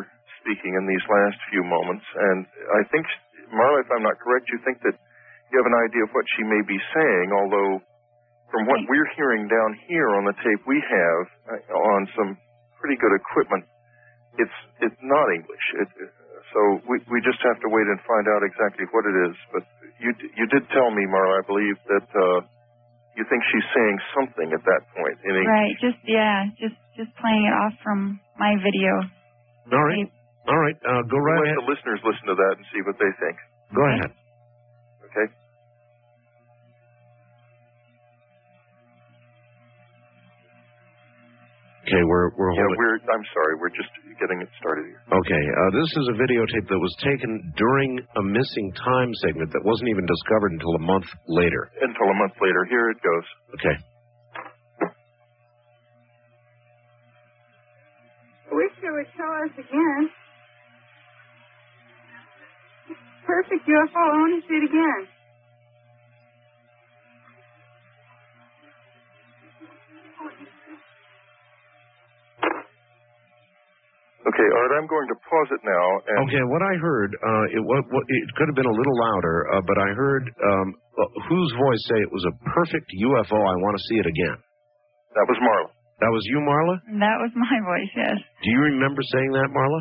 [0.48, 3.04] speaking in these last few moments, and I think
[3.52, 4.96] Marla, if I'm not correct, you think that
[5.52, 7.84] you have an idea of what she may be saying, although
[8.48, 12.40] from what we're hearing down here on the tape we have uh, on some
[12.80, 13.68] pretty good equipment,
[14.40, 15.64] it's it's not English.
[15.84, 15.88] It,
[16.56, 19.36] so we we just have to wait and find out exactly what it is.
[19.52, 19.68] But
[20.00, 22.40] you you did tell me, Marla, I believe that uh,
[23.20, 25.52] you think she's saying something at that point in English.
[25.52, 25.74] Right.
[25.76, 26.48] Just yeah.
[26.56, 28.96] Just just playing it off from my video.
[29.68, 30.08] All right.
[30.48, 30.76] All right.
[30.80, 31.58] Uh, go right Let ahead.
[31.60, 33.36] the listeners listen to that and see what they think.
[33.76, 34.10] Go ahead.
[35.12, 35.26] Okay.
[41.88, 42.76] Okay, we're we're Yeah, holding.
[42.76, 42.98] we're.
[43.08, 43.54] I'm sorry.
[43.64, 43.88] We're just
[44.20, 45.00] getting it started here.
[45.08, 49.64] Okay, uh, this is a videotape that was taken during a missing time segment that
[49.64, 51.70] wasn't even discovered until a month later.
[51.80, 52.64] Until a month later.
[52.68, 53.26] Here it goes.
[53.56, 53.76] Okay.
[58.48, 60.02] I wish they would show us again.
[63.28, 64.00] Perfect UFO.
[64.00, 65.00] I want to see it again.
[74.28, 74.72] Okay, Art.
[74.76, 75.84] I'm going to pause it now.
[76.09, 78.96] And Okay, what I heard, uh, it, what, what, it could have been a little
[78.98, 80.68] louder, uh, but I heard um,
[80.98, 83.38] uh, whose voice say it was a perfect UFO.
[83.38, 84.36] I want to see it again.
[85.16, 85.70] That was Marla.
[86.00, 86.76] That was you, Marla.
[86.98, 87.92] That was my voice.
[87.96, 88.18] Yes.
[88.44, 89.80] Do you remember saying that, Marla?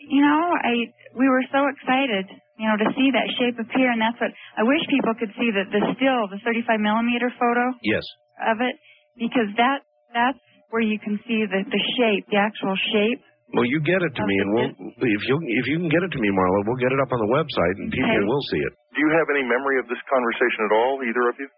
[0.00, 0.72] You know, I
[1.14, 2.24] we were so excited,
[2.56, 5.52] you know, to see that shape appear, and that's what I wish people could see
[5.52, 8.02] the the still the 35 millimeter photo Yes.
[8.48, 8.76] of it
[9.20, 9.84] because that
[10.16, 10.40] that's
[10.72, 13.20] where you can see the the shape, the actual shape.
[13.52, 14.72] Well, you get it to me, and we'll
[15.04, 17.20] if you if you can get it to me, Marla, we'll get it up on
[17.20, 18.24] the website, and people Okay.
[18.24, 18.72] will see it.
[18.94, 21.48] Do you have any memory of this conversation at all, either of you?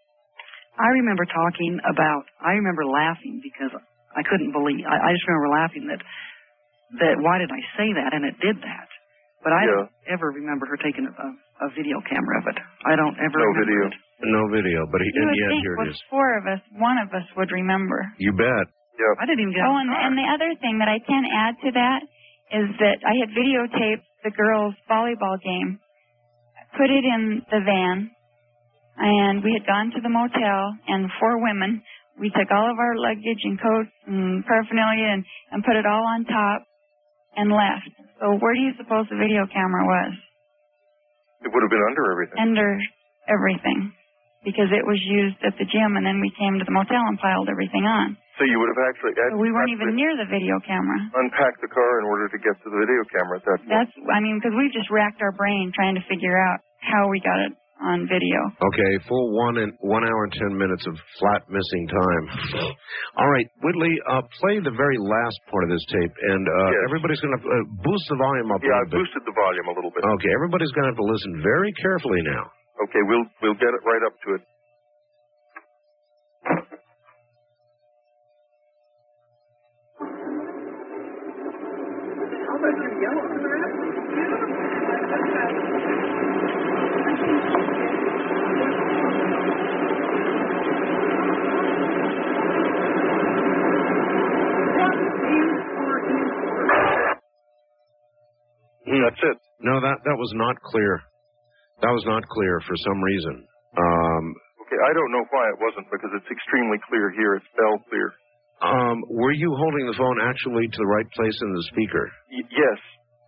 [0.80, 2.24] I remember talking about.
[2.40, 3.70] I remember laughing because
[4.16, 4.82] I couldn't believe.
[4.88, 6.00] I, I just remember laughing that
[7.00, 8.88] that why did I say that, and it did that.
[9.42, 9.70] But I Yeah.
[9.74, 11.12] don't ever remember her taking a,
[11.66, 12.58] a video camera of it.
[12.86, 13.86] I don't ever No remember video.
[13.88, 13.94] it.
[14.22, 16.02] No video, but he, You and would yet think here it with is.
[16.10, 18.06] four of us, one of us would remember.
[18.18, 18.66] You bet.
[18.98, 19.18] Yeah.
[19.18, 21.70] I didn't even get Oh, and, and the other thing that I can add to
[21.74, 22.00] that
[22.54, 25.80] is that I had videotaped the girls' volleyball game,
[26.78, 28.10] put it in the van,
[28.96, 31.82] and we had gone to the motel, and four women,
[32.20, 36.04] we took all of our luggage and coats and paraphernalia and, and put it all
[36.06, 36.62] on top
[37.36, 37.88] and left.
[38.20, 40.12] So where do you suppose the video camera was?
[41.42, 42.38] It would have been under everything.
[42.38, 42.68] Under
[43.26, 43.92] everything.
[44.42, 47.14] Because it was used at the gym, and then we came to the motel and
[47.18, 48.18] piled everything on.
[48.38, 50.98] So you would have actually, So we weren't even near the video camera.
[51.14, 53.70] unpacked the car in order to get to the video camera at that point.
[53.70, 57.22] That's, I mean, because we've just racked our brain trying to figure out how we
[57.22, 58.38] got it on video.
[58.72, 62.24] Okay, full one and one hour and ten minutes of flat missing time.
[63.18, 67.20] All right, Whitley, uh, play the very last part of this tape, and uh, everybody's
[67.20, 68.98] going to uh, boost the volume up yeah, a I little bit.
[69.02, 70.02] boosted the volume a little bit.
[70.06, 72.44] Okay, everybody's going to have to listen very carefully now.
[72.88, 74.42] Okay, we'll we'll get it right up to it.
[99.00, 99.36] That's it.
[99.64, 101.00] No, that that was not clear.
[101.80, 103.34] That was not clear for some reason.
[103.78, 104.24] Um,
[104.66, 107.36] Okay, I don't know why it wasn't because it's extremely clear here.
[107.36, 108.08] It's bell clear.
[108.62, 112.04] um, were you holding the phone actually to the right place in the speaker?
[112.30, 112.78] Y- yes,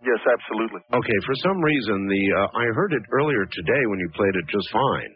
[0.06, 0.80] yes, absolutely.
[0.94, 4.46] Okay, for some reason the uh, I heard it earlier today when you played it
[4.48, 5.12] just fine,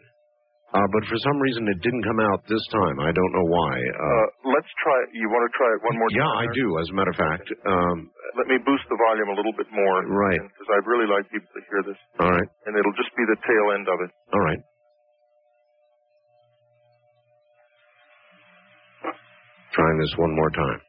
[0.75, 2.97] uh, but for some reason it didn't come out this time.
[3.01, 3.73] I don't know why.
[3.73, 4.97] Uh, Uh, let's try.
[5.17, 6.29] You want to try it one more yeah, time?
[6.29, 6.65] Yeah, I do.
[6.77, 7.47] As a matter of fact.
[7.65, 7.97] Um,
[8.37, 9.97] Let me boost the volume a little bit more.
[10.05, 10.41] Right.
[10.41, 11.99] Because I'd really like people to hear this.
[12.21, 12.49] all right.
[12.69, 14.11] And it'll just be the tail end of it.
[14.33, 14.61] All right.
[19.73, 20.79] Trying this one more time.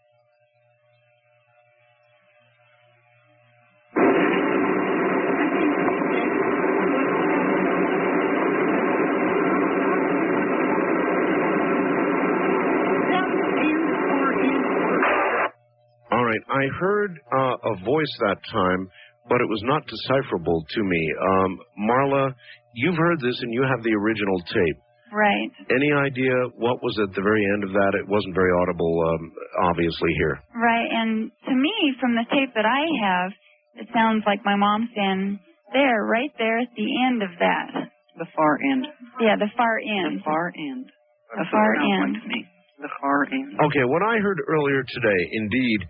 [16.31, 16.45] Right.
[16.47, 18.89] I heard uh, a voice that time,
[19.29, 21.03] but it was not decipherable to me.
[21.19, 21.51] Um,
[21.91, 22.35] Marla,
[22.75, 24.79] you've heard this and you have the original tape.
[25.11, 25.51] Right.
[25.75, 27.99] Any idea what was at the very end of that?
[27.99, 29.33] It wasn't very audible, um,
[29.67, 30.39] obviously, here.
[30.55, 30.87] Right.
[30.87, 33.31] And to me, from the tape that I have,
[33.75, 35.41] it sounds like my mom saying,
[35.75, 37.91] there, right there at the end of that.
[38.19, 38.87] The far end.
[39.21, 40.21] Yeah, the far end.
[40.21, 40.87] The far end.
[41.35, 42.13] The far what it sounds end.
[42.15, 42.41] like to me.
[42.79, 43.51] The far end.
[43.67, 45.81] Okay, what I heard earlier today, indeed,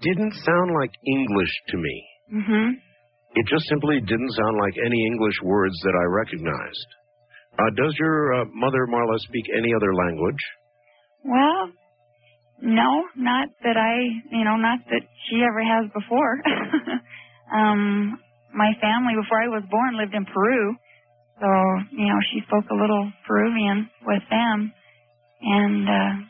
[0.00, 1.96] didn't sound like English to me.
[2.34, 2.68] Mm-hmm.
[3.34, 6.88] It just simply didn't sound like any English words that I recognized.
[7.58, 10.42] Uh, does your uh, mother, Marla, speak any other language?
[11.24, 11.72] Well,
[12.62, 16.42] no, not that I, you know, not that she ever has before.
[17.54, 18.18] um,
[18.54, 20.74] my family, before I was born, lived in Peru.
[21.40, 21.46] So,
[21.92, 24.72] you know, she spoke a little Peruvian with them.
[25.42, 26.27] And, uh,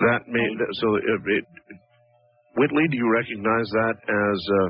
[0.00, 0.86] That made so.
[0.96, 1.44] It, it,
[2.56, 4.38] Whitley, do you recognize that as?
[4.64, 4.68] Uh,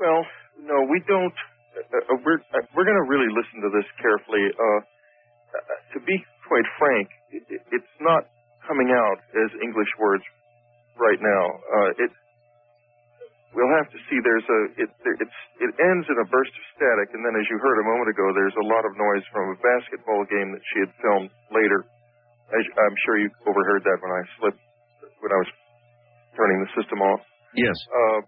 [0.00, 0.20] Well,
[0.62, 1.32] no, we don't.
[1.76, 4.44] Uh, uh, we're uh, we're going to really listen to this carefully.
[4.52, 4.80] Uh,
[5.56, 6.16] uh, to be
[6.48, 8.28] quite frank, it, it- it's not
[8.68, 10.24] coming out as English words
[11.00, 11.44] right now.
[11.96, 12.10] It
[13.54, 14.18] we'll have to see.
[14.20, 14.90] There's a it
[15.24, 18.10] it's it ends in a burst of static, and then as you heard a moment
[18.12, 21.84] ago, there's a lot of noise from a basketball game that she had filmed later.
[22.52, 24.62] As, I'm sure you overheard that when I slipped
[25.26, 25.50] when I was
[26.38, 27.22] turning the system off.
[27.58, 27.74] yes.
[27.90, 28.18] Uh,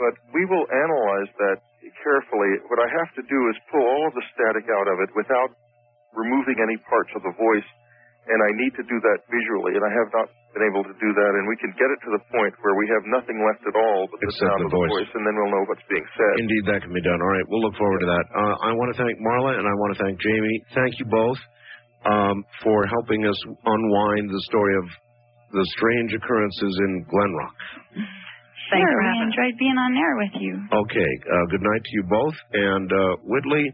[0.00, 1.56] but we will analyze that
[2.04, 2.52] carefully.
[2.72, 5.52] What I have to do is pull all of the static out of it without
[6.16, 7.68] removing any parts of the voice,
[8.28, 11.10] and I need to do that visually, and I have not been able to do
[11.16, 11.32] that.
[11.36, 14.08] And we can get it to the point where we have nothing left at all
[14.12, 14.92] but the Except sound the of the voice.
[15.00, 16.34] voice, and then we'll know what's being said.
[16.44, 17.20] Indeed, that can be done.
[17.20, 18.24] All right, we'll look forward to that.
[18.36, 20.58] Uh, I want to thank Marla and I want to thank Jamie.
[20.76, 21.40] Thank you both
[22.04, 24.86] um, for helping us unwind the story of
[25.52, 27.58] the strange occurrences in Glenrock.
[28.70, 29.28] Thanks sure, for we having us.
[29.30, 30.54] enjoyed being on air with you.
[30.58, 32.34] Okay, uh, good night to you both.
[32.52, 33.66] And uh, Whitley,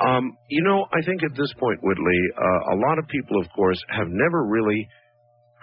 [0.00, 3.48] um, you know, I think at this point, Whitley, uh, a lot of people, of
[3.54, 4.88] course, have never really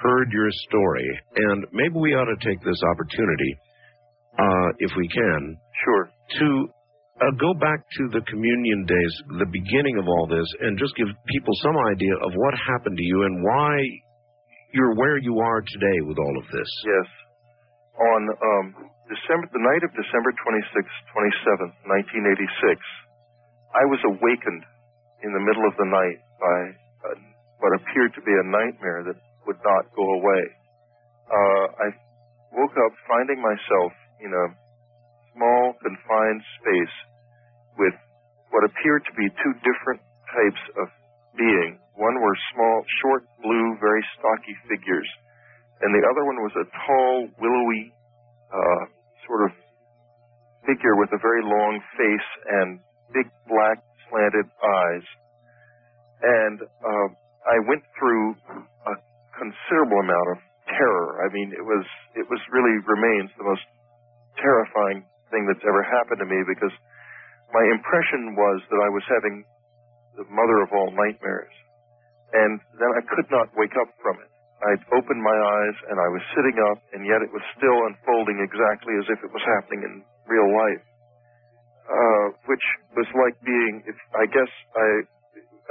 [0.02, 3.52] heard your story, and maybe we ought to take this opportunity,
[4.38, 6.10] uh, if we can, Sure.
[6.40, 6.68] to
[7.22, 11.08] uh, go back to the communion days, the beginning of all this, and just give
[11.28, 13.86] people some idea of what happened to you and why
[14.74, 16.72] you're where you are today with all of this.
[16.82, 17.08] Yes.
[17.94, 18.66] On um,
[19.06, 20.82] December, the night of December 26,
[21.14, 22.82] 27, 1986,
[23.78, 24.66] I was awakened
[25.22, 26.60] in the middle of the night by
[27.62, 30.44] what appeared to be a nightmare that would not go away.
[31.30, 31.88] Uh, I
[32.58, 34.46] woke up finding myself in a
[35.38, 36.96] small, confined space
[37.78, 37.96] with
[38.50, 40.02] what appeared to be two different
[40.34, 40.88] types of
[41.38, 41.80] being.
[41.96, 45.10] One were small, short, blue, very stocky figures,
[45.82, 47.94] and the other one was a tall, willowy,
[48.50, 48.84] uh,
[49.28, 49.52] sort of
[50.66, 52.80] figure with a very long face and
[53.14, 53.78] big black
[54.10, 55.06] slanted eyes.
[56.24, 57.08] And uh,
[57.46, 58.36] I went through
[58.88, 58.94] a
[59.36, 60.40] considerable amount of
[60.72, 61.22] terror.
[61.22, 63.66] I mean, it was it was really remains the most
[64.40, 66.74] terrifying thing that's ever happened to me because
[67.52, 69.46] my impression was that I was having
[70.16, 71.54] the mother of all nightmares.
[72.34, 74.30] And then I could not wake up from it.
[74.64, 78.40] I'd opened my eyes and I was sitting up and yet it was still unfolding
[78.42, 79.94] exactly as if it was happening in
[80.26, 80.84] real life.
[81.84, 82.64] Uh, which
[82.96, 84.88] was like being, if, I guess I,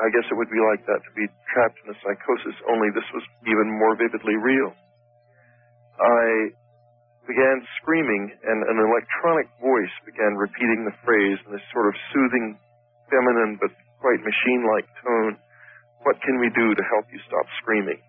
[0.04, 3.08] I guess it would be like that to be trapped in a psychosis, only this
[3.16, 4.76] was even more vividly real.
[5.96, 6.52] I
[7.26, 12.58] began screaming and an electronic voice began repeating the phrase in this sort of soothing,
[13.08, 13.72] feminine but
[14.02, 15.34] quite machine-like tone.
[16.02, 18.00] What can we do to help you stop screaming?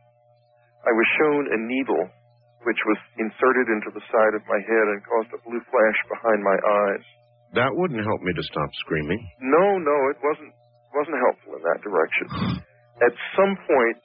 [0.83, 2.05] I was shown a needle
[2.63, 6.39] which was inserted into the side of my head and caused a blue flash behind
[6.43, 7.05] my eyes.
[7.53, 9.19] That wouldn't help me to stop screaming.
[9.43, 10.53] No, no, it wasn't
[10.95, 12.27] wasn't helpful in that direction.
[13.05, 13.97] At some point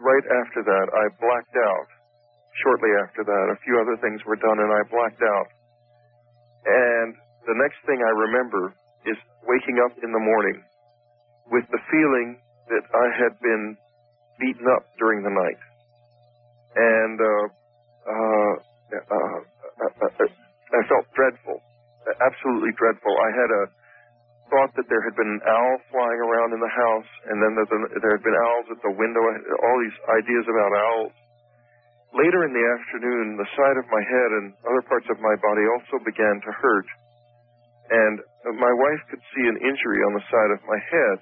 [0.00, 1.88] right after that I blacked out.
[2.62, 5.48] Shortly after that, a few other things were done and I blacked out.
[6.64, 7.10] And
[7.46, 8.74] the next thing I remember
[9.06, 10.62] is waking up in the morning
[11.50, 13.76] with the feeling that I had been
[14.40, 15.60] beaten up during the night.
[16.74, 17.44] And uh,
[18.04, 18.54] uh,
[18.92, 20.26] uh, uh,
[20.74, 21.62] I felt dreadful,
[22.18, 23.14] absolutely dreadful.
[23.14, 23.62] I had a
[24.50, 27.68] thought that there had been an owl flying around in the house, and then that
[28.02, 29.22] there had been owls at the window.
[29.22, 31.14] All these ideas about owls.
[32.14, 35.64] Later in the afternoon, the side of my head and other parts of my body
[35.74, 36.88] also began to hurt,
[37.90, 38.14] and
[38.54, 41.18] my wife could see an injury on the side of my head.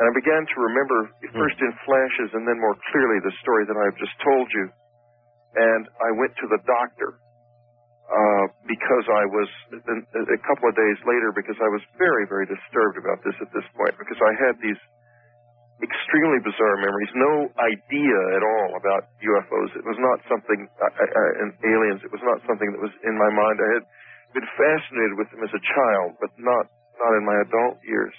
[0.00, 3.76] And I began to remember, first in flashes and then more clearly, the story that
[3.76, 4.64] I've just told you.
[5.60, 7.20] And I went to the doctor
[8.08, 12.96] uh, because I was a couple of days later because I was very, very disturbed
[12.96, 14.80] about this at this point because I had these
[15.84, 19.70] extremely bizarre memories, no idea at all about UFOs.
[19.76, 22.00] It was not something uh, uh, and aliens.
[22.04, 23.56] It was not something that was in my mind.
[23.60, 23.84] I had
[24.32, 26.68] been fascinated with them as a child, but not
[27.00, 28.12] not in my adult years.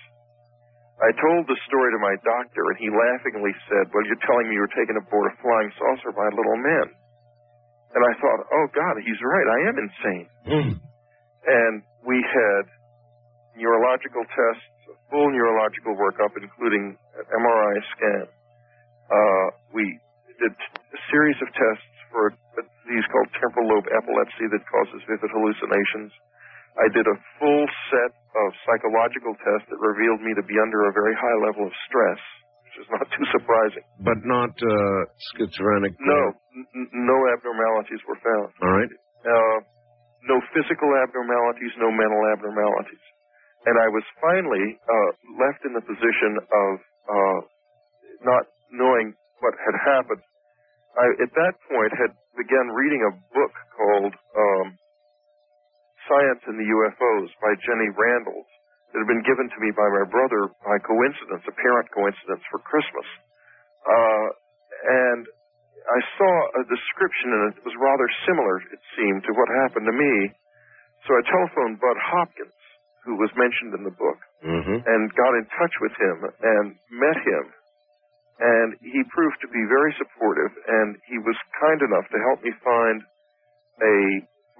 [1.01, 4.53] I told the story to my doctor, and he laughingly said, Well, you're telling me
[4.53, 6.87] you were taken aboard a flying saucer by a little men.
[7.97, 9.47] And I thought, Oh, God, he's right.
[9.49, 10.27] I am insane.
[11.41, 11.73] And
[12.05, 12.63] we had
[13.57, 18.25] neurological tests, a full neurological workup, including an MRI scan.
[19.09, 19.83] Uh, we
[20.39, 25.31] did a series of tests for a disease called temporal lobe epilepsy that causes vivid
[25.33, 26.13] hallucinations.
[26.79, 30.93] I did a full set of psychological tests that revealed me to be under a
[30.95, 32.21] very high level of stress,
[32.67, 33.83] which is not too surprising.
[33.99, 35.01] But not uh,
[35.35, 35.99] schizophrenic.
[35.99, 36.19] No,
[36.55, 38.49] n- no abnormalities were found.
[38.63, 38.91] All right.
[39.27, 39.57] Uh,
[40.31, 43.03] no physical abnormalities, no mental abnormalities.
[43.65, 46.71] And I was finally uh, left in the position of
[47.05, 47.39] uh,
[48.25, 48.43] not
[48.73, 50.21] knowing what had happened.
[50.97, 54.65] I, at that point, had begun reading a book called um,
[56.09, 58.49] Science and the UFOs by Jenny Randles
[58.91, 63.07] that had been given to me by my brother by coincidence, apparent coincidence for Christmas.
[63.87, 64.27] Uh,
[64.81, 65.21] and
[65.87, 69.95] I saw a description and it was rather similar, it seemed, to what happened to
[69.95, 70.13] me.
[71.07, 72.59] So I telephoned Bud Hopkins,
[73.07, 74.73] who was mentioned in the book, Mm-hmm.
[74.81, 77.45] and got in touch with him and met him.
[78.41, 82.49] And he proved to be very supportive, and he was kind enough to help me
[82.65, 83.05] find
[83.85, 83.97] a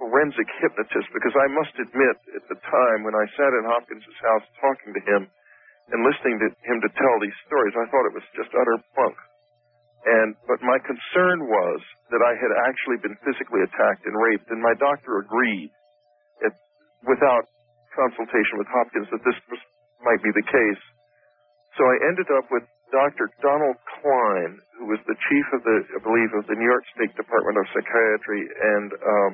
[0.02, 4.42] forensic hypnotist because I must admit, at the time when I sat in Hopkins's house
[4.58, 5.30] talking to him
[5.94, 9.14] and listening to him to tell these stories, I thought it was just utter bunk.
[10.02, 11.78] And but my concern was
[12.10, 15.70] that I had actually been physically attacked and raped, and my doctor agreed,
[16.42, 16.54] it,
[17.06, 17.46] without
[17.94, 19.62] consultation with Hopkins, that this was,
[20.02, 20.82] might be the case.
[21.78, 23.30] So I ended up with Dr.
[23.38, 27.14] Donald Klein, who was the chief of the, I believe, of the New York State
[27.14, 29.30] Department of Psychiatry, and um,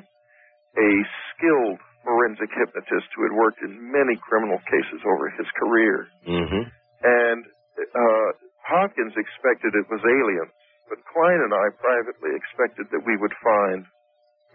[0.77, 0.89] a
[1.33, 6.07] skilled forensic hypnotist who had worked in many criminal cases over his career.
[6.27, 6.63] Mm-hmm.
[7.03, 7.39] And
[7.79, 8.27] uh,
[8.65, 10.53] Hopkins expected it was aliens,
[10.87, 13.85] but Klein and I privately expected that we would find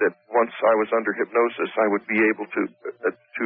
[0.02, 2.62] that once I was under hypnosis, I would be able to
[3.06, 3.44] uh, to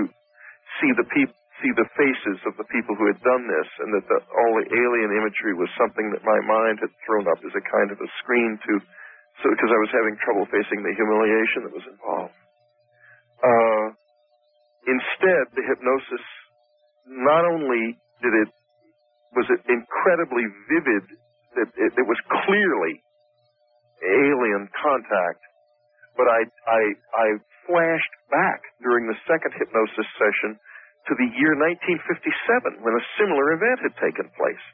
[0.81, 4.07] see the peop- see the faces of the people who had done this, and that
[4.09, 7.65] the, all the alien imagery was something that my mind had thrown up as a
[7.69, 8.73] kind of a screen to,
[9.43, 12.37] so because I was having trouble facing the humiliation that was involved.
[13.43, 13.87] Uh,
[14.87, 16.25] instead, the hypnosis
[17.07, 18.51] not only did it
[19.37, 21.05] was it incredibly vivid
[21.57, 23.03] that it, it was clearly
[24.03, 25.43] alien contact,
[26.17, 26.83] but I I
[27.13, 27.27] I
[27.67, 30.57] flashed back during the second hypnosis session
[31.09, 34.65] to the year 1957 when a similar event had taken place.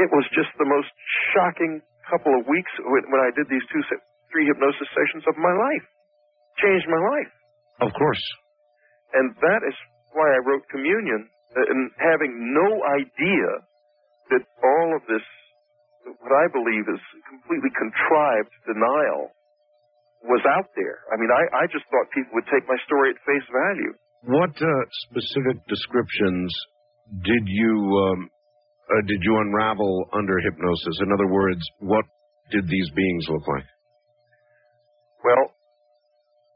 [0.00, 0.88] It was just the most
[1.36, 3.84] shocking couple of weeks when I did these two
[4.32, 5.86] three hypnosis sessions of my life.
[6.60, 7.32] Changed my life.
[7.82, 8.24] Of course.
[9.12, 9.76] And that is
[10.14, 13.48] why I wrote Communion, uh, and having no idea
[14.30, 15.24] that all of this,
[16.06, 19.34] what I believe is completely contrived denial,
[20.22, 21.02] was out there.
[21.10, 23.92] I mean, I, I just thought people would take my story at face value.
[24.22, 24.70] What uh,
[25.10, 26.54] specific descriptions
[27.26, 27.74] did you
[28.06, 28.30] um,
[28.86, 31.02] uh, did you unravel under hypnosis?
[31.02, 32.04] In other words, what
[32.50, 33.66] did these beings look like?
[35.24, 35.54] Well,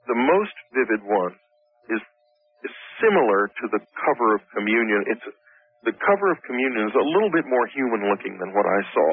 [0.07, 1.35] the most vivid one
[1.91, 2.03] is,
[2.67, 5.05] is similar to the cover of Communion.
[5.11, 5.27] It's
[5.87, 9.11] the cover of Communion is a little bit more human looking than what I saw,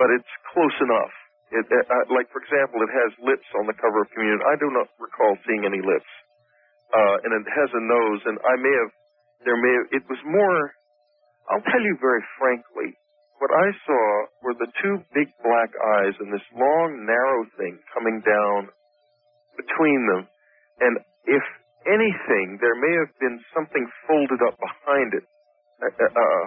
[0.00, 1.14] but it's close enough.
[1.52, 4.40] It, uh, like for example, it has lips on the cover of Communion.
[4.40, 6.08] I do not recall seeing any lips,
[6.96, 8.20] uh, and it has a nose.
[8.24, 8.92] And I may have,
[9.44, 10.72] there may have, it was more.
[11.52, 12.96] I'll tell you very frankly,
[13.36, 14.06] what I saw
[14.46, 18.72] were the two big black eyes and this long, narrow thing coming down
[19.62, 20.22] between them.
[20.82, 20.94] And
[21.26, 21.44] if
[21.86, 25.24] anything, there may have been something folded up behind it.
[25.82, 26.44] Uh, uh,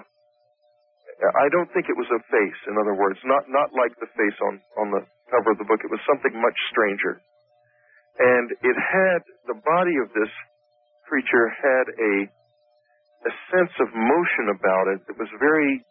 [1.23, 2.59] I don't think it was a face.
[2.67, 5.79] In other words, not not like the face on on the cover of the book.
[5.83, 7.19] It was something much stranger.
[8.19, 10.31] And it had the body of this
[11.07, 12.13] creature had a
[13.25, 15.83] a sense of motion about it that was very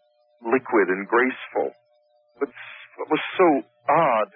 [0.45, 1.73] liquid and graceful.
[2.41, 2.49] But
[3.11, 3.49] was so
[3.89, 4.31] odd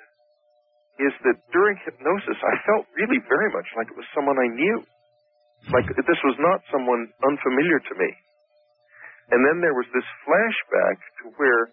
[0.99, 4.83] is that during hypnosis, I felt really very much like it was someone I knew.
[5.75, 8.11] Like this was not someone unfamiliar to me.
[9.31, 11.69] And then there was this flashback to where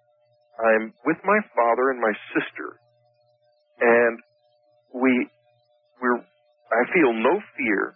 [0.60, 2.80] I'm with my father and my sister,
[3.80, 4.16] and
[4.92, 5.12] we
[6.02, 7.96] we're I feel no fear.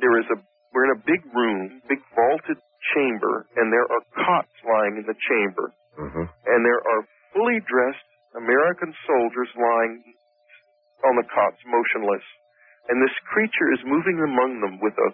[0.00, 0.38] There is a
[0.72, 2.58] we're in a big room, big vaulted
[2.94, 5.66] chamber, and there are cots lying in the chamber,
[5.98, 6.26] mm-hmm.
[6.26, 7.02] and there are
[7.34, 10.02] fully dressed American soldiers lying
[11.04, 12.24] on the cots, motionless.
[12.88, 15.10] And this creature is moving among them with a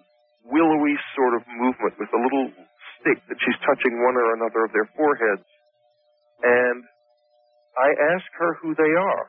[0.47, 2.53] willowy sort of movement, with a little
[3.01, 5.47] stick that she's touching one or another of their foreheads.
[6.43, 6.85] And
[7.79, 9.27] I ask her who they are.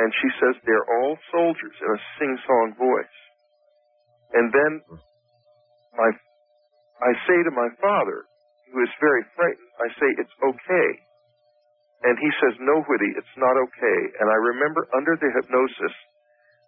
[0.00, 3.18] And she says they're all soldiers in a sing-song voice.
[4.32, 4.72] And then
[5.98, 6.10] my,
[7.02, 8.22] I say to my father,
[8.70, 10.88] who is very frightened, I say, it's okay.
[12.00, 13.98] And he says, no, Whitty, it's not okay.
[14.20, 15.94] And I remember under the hypnosis,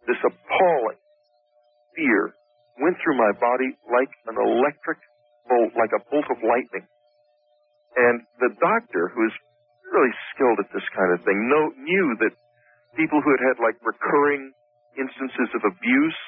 [0.05, 1.01] this appalling
[1.97, 2.37] fear
[2.81, 5.01] went through my body like an electric
[5.49, 6.85] bolt, like a bolt of lightning.
[7.97, 9.35] And the doctor, who is
[9.89, 12.33] really skilled at this kind of thing, know, knew that
[12.97, 14.53] people who had had like recurring
[14.97, 16.21] instances of abuse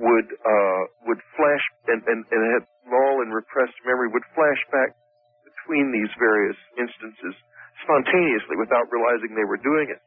[0.00, 4.96] would uh, would flash and, and, and had lull and repressed memory would flash back
[5.44, 7.36] between these various instances
[7.82, 10.00] spontaneously without realizing they were doing it.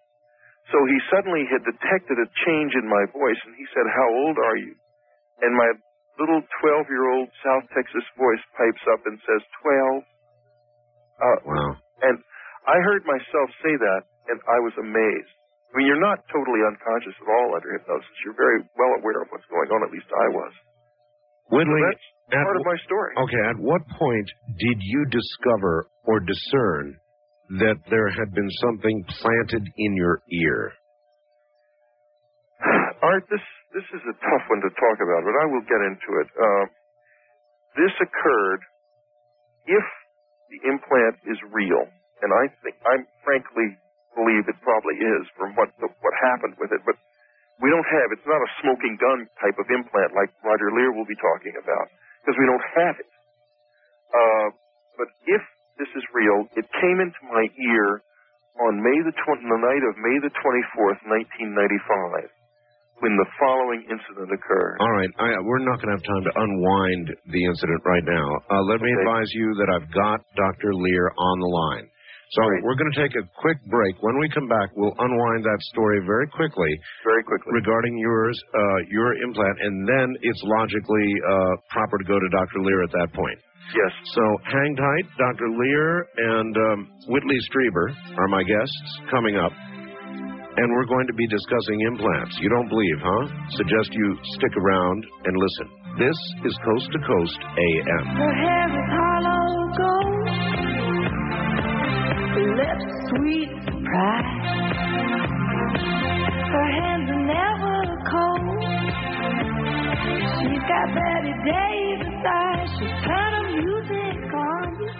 [0.71, 4.35] So he suddenly had detected a change in my voice and he said, How old
[4.35, 4.75] are you?
[5.43, 5.69] And my
[6.19, 10.03] little 12 year old South Texas voice pipes up and says, 12.
[11.17, 11.71] Uh, wow.
[12.03, 12.15] And
[12.67, 15.33] I heard myself say that and I was amazed.
[15.71, 18.15] I mean, you're not totally unconscious at all under hypnosis.
[18.23, 20.53] You're very well aware of what's going on, at least I was.
[21.47, 23.11] Whitley, So that's at part of my story.
[23.23, 24.27] Okay, at what point
[24.59, 26.99] did you discover or discern
[27.49, 30.73] that there had been something planted in your ear?
[33.01, 33.43] Art, this
[33.75, 36.29] this is a tough one to talk about, but I will get into it.
[36.33, 36.65] Uh,
[37.77, 38.61] this occurred
[39.69, 39.85] if
[40.49, 41.85] the implant is real,
[42.23, 43.75] and I think I frankly
[44.17, 46.81] believe it probably is from what the, what happened with it.
[46.87, 46.97] But
[47.61, 51.07] we don't have it's not a smoking gun type of implant like Roger Leir will
[51.07, 51.87] be talking about
[52.23, 53.09] because we don't have it.
[54.09, 54.47] Uh,
[54.97, 55.43] but if
[55.77, 58.01] this is real, it came into my ear
[58.67, 62.33] on May the 20, the night of May the 24th, 1995
[62.99, 64.77] when the following incident occurred.
[64.81, 68.27] All right, I, we're not going to have time to unwind the incident right now.
[68.49, 70.73] Uh, let me advise you that I've got Dr.
[70.73, 71.85] Leir on the line.
[72.35, 73.95] So we're going to take a quick break.
[74.03, 76.71] When we come back, we'll unwind that story very quickly.
[77.07, 77.51] Very quickly.
[77.55, 82.59] Regarding yours, uh, your implant, and then it's logically uh, proper to go to Dr.
[82.67, 83.39] Leir at that point.
[83.75, 83.91] Yes.
[84.15, 85.05] So hang tight.
[85.17, 85.47] Dr.
[85.55, 89.51] Leir and um, Whitley Strieber are my guests coming up.
[90.57, 92.35] And we're going to be discussing implants.
[92.41, 93.27] You don't believe, huh?
[93.55, 95.67] Suggest you stick around and listen.
[95.99, 98.05] This is Coast to Coast AM.
[102.79, 104.43] Sweet surprise.
[106.53, 107.75] Her hands are never
[108.11, 108.61] cold.
[110.37, 112.69] She's got Bette Davis eyes.
[112.79, 114.91] She's kind of music on you.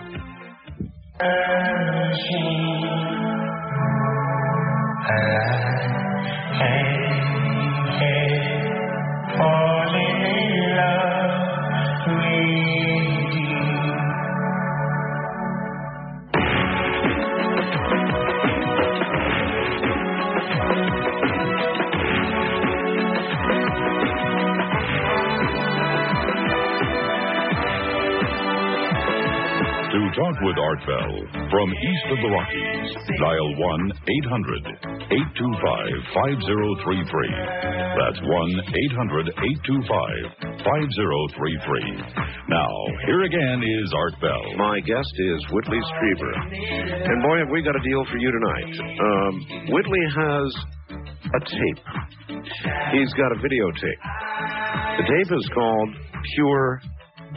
[9.87, 10.16] To
[30.17, 31.13] talk with Art Bell
[31.53, 32.89] from east of the Rockies,
[33.21, 37.37] dial 1 800 825 5033.
[38.01, 38.33] That's 1
[38.97, 39.29] 800
[39.61, 42.01] 825 5033.
[42.49, 42.71] Now,
[43.05, 44.41] here again is Art Bell.
[44.57, 46.33] My guest is Whitley Strieber.
[46.49, 48.73] And boy, have we got a deal for you tonight.
[48.97, 49.33] Um,
[49.69, 50.49] Whitley has
[51.29, 51.81] a tape.
[52.89, 54.01] He's got a videotape.
[54.97, 55.89] The tape is called
[56.33, 56.81] Pure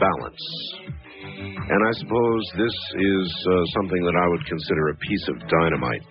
[0.01, 1.00] Balance.
[1.41, 6.05] And I suppose this is uh, something that I would consider a piece of dynamite.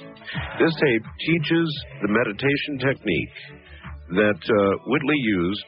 [0.58, 1.68] This tape teaches
[2.02, 3.36] the meditation technique
[4.10, 5.64] that uh, Whitley used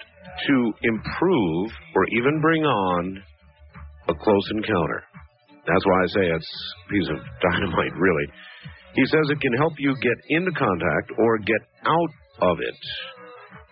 [0.48, 3.22] to improve or even bring on
[4.08, 5.04] a close encounter.
[5.66, 6.52] That's why I say it's
[6.86, 7.18] a piece of
[7.50, 8.26] dynamite, really.
[8.94, 12.12] He says it can help you get into contact or get out
[12.50, 12.80] of it.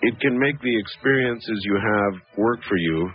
[0.02, 3.10] It can make the experiences you have work for you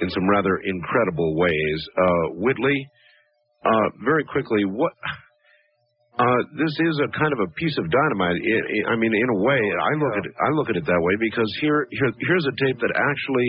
[0.00, 1.78] in some rather incredible ways.
[1.96, 2.78] Uh, Whitley,
[3.64, 4.92] uh, very quickly, what?
[6.18, 8.36] Uh, this is a kind of a piece of dynamite.
[8.42, 10.86] It, it- I mean, in a way, I look at it, I look at it
[10.86, 13.48] that way because here, here, here's a tape that actually,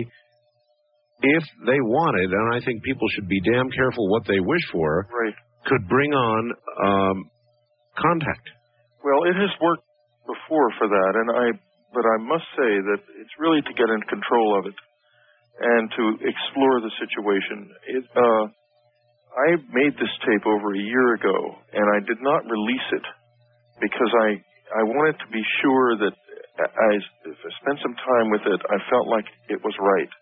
[1.22, 5.06] if they wanted, and I think people should be damn careful what they wish for,
[5.10, 5.34] right.
[5.66, 6.42] could bring on
[6.86, 7.16] um,
[7.98, 8.46] contact.
[9.02, 9.84] Well, it has worked
[10.26, 11.46] before for that, and I.
[11.92, 14.78] But I must say that it's really to get in control of it
[15.60, 17.68] and to explore the situation.
[17.88, 18.44] It, uh,
[19.36, 21.36] I made this tape over a year ago,
[21.72, 23.06] and I did not release it
[23.80, 26.14] because I I wanted to be sure that
[26.58, 30.12] I, I spent some time with it, I felt like it was right.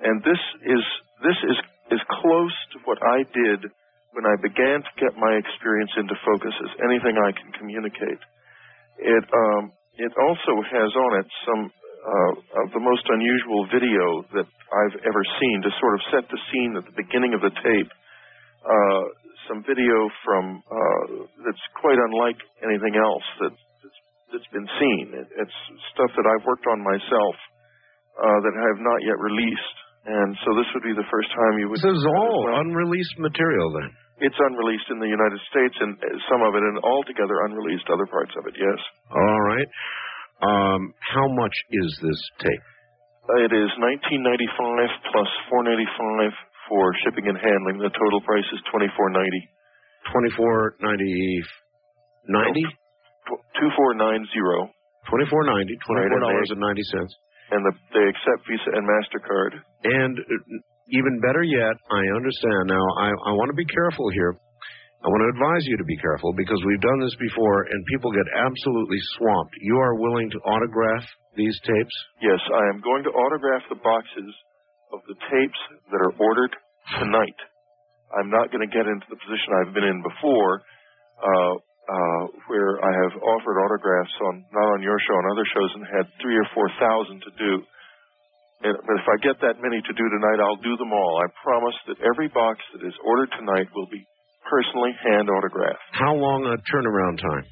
[0.00, 0.82] And this is
[1.22, 1.58] this is
[1.98, 3.70] is close to what I did
[4.12, 8.22] when I began to get my experience into focus as anything I can communicate.
[8.98, 11.62] It um, it also has on it some
[12.04, 14.06] uh, of the most unusual video
[14.38, 17.50] that I've ever seen to sort of set the scene at the beginning of the
[17.50, 17.90] tape.
[18.62, 19.02] Uh,
[19.46, 19.96] some video
[20.26, 21.04] from uh,
[21.46, 24.00] that's quite unlike anything else that, that's,
[24.34, 25.04] that's been seen.
[25.16, 25.58] It, it's
[25.94, 27.36] stuff that I've worked on myself
[28.18, 31.54] uh, that I have not yet released, and so this would be the first time
[31.62, 31.80] you would.
[31.80, 33.90] This is all unreleased material then.
[34.18, 38.06] It's unreleased in the United States, and uh, some of it, and altogether unreleased other
[38.10, 38.58] parts of it.
[38.58, 38.80] Yes.
[39.14, 39.68] All right.
[40.38, 42.66] Um, how much is this tape?
[43.44, 46.32] It is 1995 plus 495
[46.70, 47.82] for shipping and handling.
[47.82, 49.52] The total price is 2490.
[50.08, 51.44] 2490
[52.28, 52.64] 90
[53.56, 54.72] 2490.
[55.08, 57.08] 2490 Right, and $24.90.
[57.50, 59.52] And the, they accept Visa and MasterCard.
[59.84, 60.60] And uh,
[60.92, 64.36] even better yet, I understand now, I, I want to be careful here.
[64.98, 68.10] I want to advise you to be careful because we've done this before and people
[68.10, 69.54] get absolutely swamped.
[69.62, 71.06] You are willing to autograph
[71.38, 71.96] these tapes?
[72.18, 74.32] Yes, I am going to autograph the boxes
[74.90, 75.60] of the tapes
[75.94, 76.50] that are ordered
[76.98, 77.38] tonight.
[78.10, 80.66] I'm not going to get into the position I've been in before,
[81.22, 85.70] uh, uh, where I have offered autographs on not on your show, on other shows,
[85.78, 87.52] and had three or four thousand to do.
[88.66, 91.22] And, but if I get that many to do tonight, I'll do them all.
[91.22, 94.02] I promise that every box that is ordered tonight will be
[94.50, 95.84] personally hand autographed.
[95.92, 97.46] How long a turnaround time?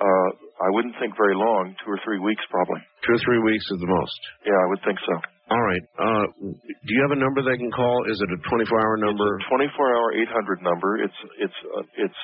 [0.00, 0.28] Uh,
[0.62, 2.80] I wouldn't think very long, two or three weeks probably.
[3.06, 4.20] Two or three weeks at the most.
[4.46, 5.14] Yeah, I would think so.
[5.52, 5.84] All right.
[5.98, 6.24] Uh,
[6.64, 8.04] do you have a number they can call?
[8.08, 9.38] Is it a 24-hour number?
[9.52, 10.96] 24-hour 800 number.
[11.04, 12.20] It's it's uh, it's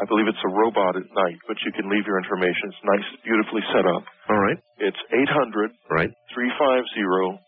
[0.00, 2.70] I believe it's a robot at night, but you can leave your information.
[2.72, 4.04] It's nice, beautifully set up.
[4.30, 4.56] All right.
[4.78, 6.10] It's 800 Right.
[6.32, 7.42] 350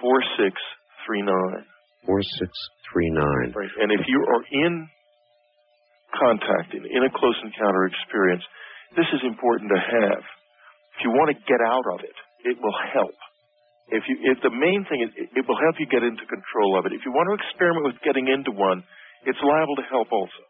[0.00, 1.66] 4639.
[2.06, 3.52] 4639.
[3.56, 3.72] Right.
[3.82, 4.88] And if you are in
[6.14, 8.44] contact in, a close encounter experience,
[8.96, 10.22] this is important to have.
[10.96, 13.16] If you want to get out of it, it will help.
[13.92, 16.86] If you, if the main thing is, it will help you get into control of
[16.86, 16.92] it.
[16.96, 18.84] If you want to experiment with getting into one,
[19.24, 20.42] it's liable to help also.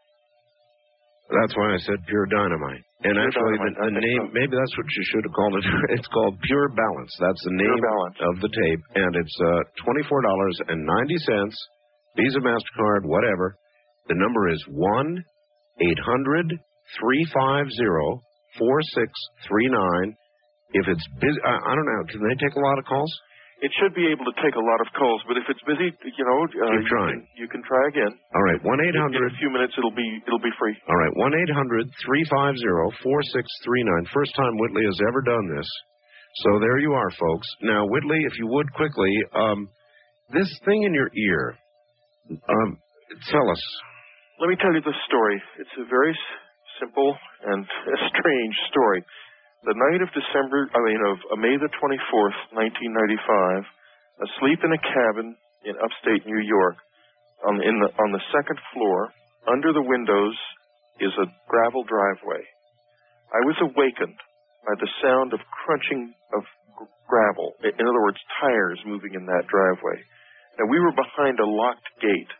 [1.31, 2.83] That's why I said pure dynamite.
[3.07, 5.65] And Pure actually, Dynamite, the, the name, maybe that's what you should have called it.
[5.97, 7.13] It's called Pure Balance.
[7.19, 7.79] That's the name
[8.27, 8.81] of the tape.
[8.95, 10.71] And it's uh, $24.90.
[12.15, 13.57] Visa, MasterCard, whatever.
[14.07, 15.23] The number is 1
[15.81, 16.59] 800
[16.99, 18.21] 350
[18.59, 20.17] 4639.
[20.73, 23.09] If it's busy, I, I don't know, can they take a lot of calls?
[23.61, 26.25] It should be able to take a lot of calls, but if it's busy, you
[26.27, 27.19] know, uh, Keep you trying.
[27.23, 28.11] can- You, can try again.
[28.35, 29.23] All right, 1 eight hundred.
[29.23, 30.75] In 800 a few minutes, it'll be it'll be free.
[30.89, 34.11] All right, 1 800 350 4639.
[34.11, 35.69] First time Whitley has ever done this.
[36.43, 37.47] So there you are, folks.
[37.61, 39.69] Now, Whitley, if you would quickly, um,
[40.33, 41.55] this thing in your ear,
[42.49, 42.69] um,
[43.31, 43.63] tell us.
[44.41, 45.37] Let me tell you the story.
[45.61, 46.13] It's a very
[46.81, 47.13] simple
[47.45, 47.61] and
[48.09, 49.05] strange story.
[49.61, 55.37] The night of December, I mean, of May the 24th, 1995, asleep in a cabin
[55.69, 56.75] in upstate New York,
[57.45, 59.13] on, in the, on the second floor,
[59.47, 60.35] under the windows
[60.99, 62.41] is a gravel driveway.
[63.31, 64.17] I was awakened
[64.65, 66.43] by the sound of crunching of
[67.05, 67.53] gravel.
[67.61, 70.01] In other words, tires moving in that driveway.
[70.57, 72.33] Now, we were behind a locked gate.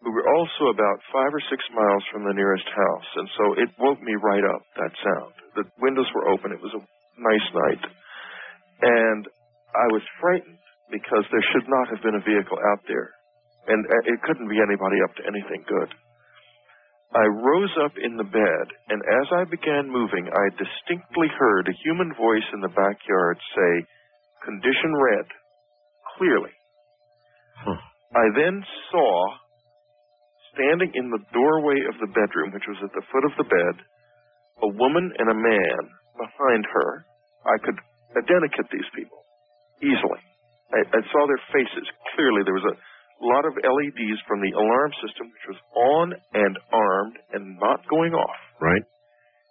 [0.00, 3.68] We were also about five or six miles from the nearest house, and so it
[3.76, 5.32] woke me right up, that sound.
[5.60, 6.56] The windows were open.
[6.56, 6.82] It was a
[7.20, 7.84] nice night.
[8.80, 9.28] And
[9.76, 10.56] I was frightened
[10.88, 13.12] because there should not have been a vehicle out there.
[13.68, 15.92] And uh, it couldn't be anybody up to anything good.
[17.12, 21.80] I rose up in the bed, and as I began moving, I distinctly heard a
[21.84, 23.72] human voice in the backyard say,
[24.46, 25.26] Condition red,
[26.16, 26.54] clearly.
[27.66, 27.82] Huh.
[28.14, 29.10] I then saw,
[30.60, 33.74] standing in the doorway of the bedroom, which was at the foot of the bed,
[34.60, 35.82] a woman and a man
[36.20, 37.08] behind her.
[37.48, 37.80] I could
[38.12, 39.24] identify these people
[39.80, 40.20] easily.
[40.76, 42.44] I, I saw their faces clearly.
[42.44, 42.76] There was a
[43.24, 46.06] lot of LEDs from the alarm system, which was on
[46.36, 48.40] and armed and not going off.
[48.60, 48.84] Right.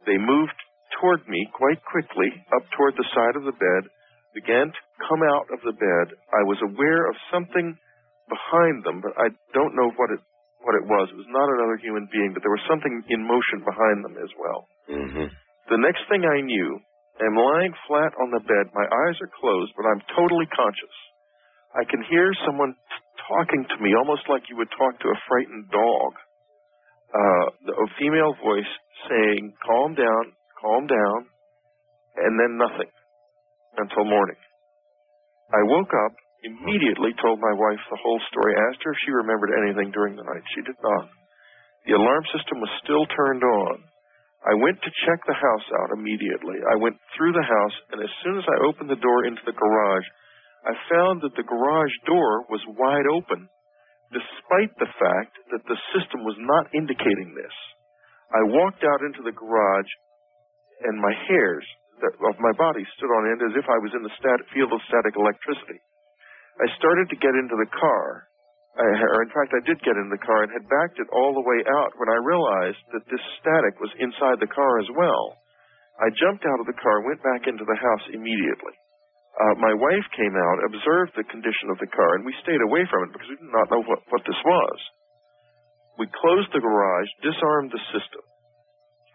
[0.06, 0.57] They moved
[1.02, 3.90] toward me quite quickly, up toward the side of the bed,
[4.38, 6.06] began to come out of the bed.
[6.30, 7.73] I was aware of something
[8.30, 10.22] behind them, but I don't know what it
[10.61, 11.10] what it was.
[11.11, 14.31] It was not another human being, but there was something in motion behind them as
[14.36, 14.61] well.
[14.91, 15.27] Mm-hmm.
[15.72, 16.80] The next thing I knew,
[17.19, 18.72] I'm lying flat on the bed.
[18.73, 20.95] My eyes are closed, but I'm totally conscious.
[21.76, 25.22] I can hear someone t- talking to me, almost like you would talk to a
[25.27, 26.11] frightened dog.
[27.14, 27.45] Uh,
[27.86, 28.72] a female voice
[29.10, 30.23] saying, "Calm down,
[30.61, 31.19] calm down,"
[32.18, 32.90] and then nothing
[33.77, 34.38] until morning.
[35.53, 36.14] I woke up,
[36.44, 40.24] immediately told my wife the whole story, asked her if she remembered anything during the
[40.24, 40.45] night.
[40.56, 41.07] She did not.
[41.88, 43.84] The alarm system was still turned on.
[44.48, 46.64] I went to check the house out immediately.
[46.64, 49.56] I went through the house, and as soon as I opened the door into the
[49.56, 50.07] garage,
[50.64, 53.48] I found that the garage door was wide open,
[54.16, 57.56] despite the fact that the system was not indicating this.
[58.32, 59.91] I walked out into the garage,
[60.88, 61.66] and my hairs
[61.99, 64.80] of my body stood on end as if I was in the stat- field of
[64.88, 65.84] static electricity.
[66.60, 68.30] I started to get into the car,
[68.80, 71.36] I, or in fact, I did get in the car and had backed it all
[71.36, 75.40] the way out when I realized that this static was inside the car as well.
[75.99, 78.76] I jumped out of the car went back into the house immediately.
[79.36, 82.84] Uh, my wife came out, observed the condition of the car, and we stayed away
[82.88, 84.77] from it because we did not know what, what this was.
[85.99, 88.23] We closed the garage, disarmed the system,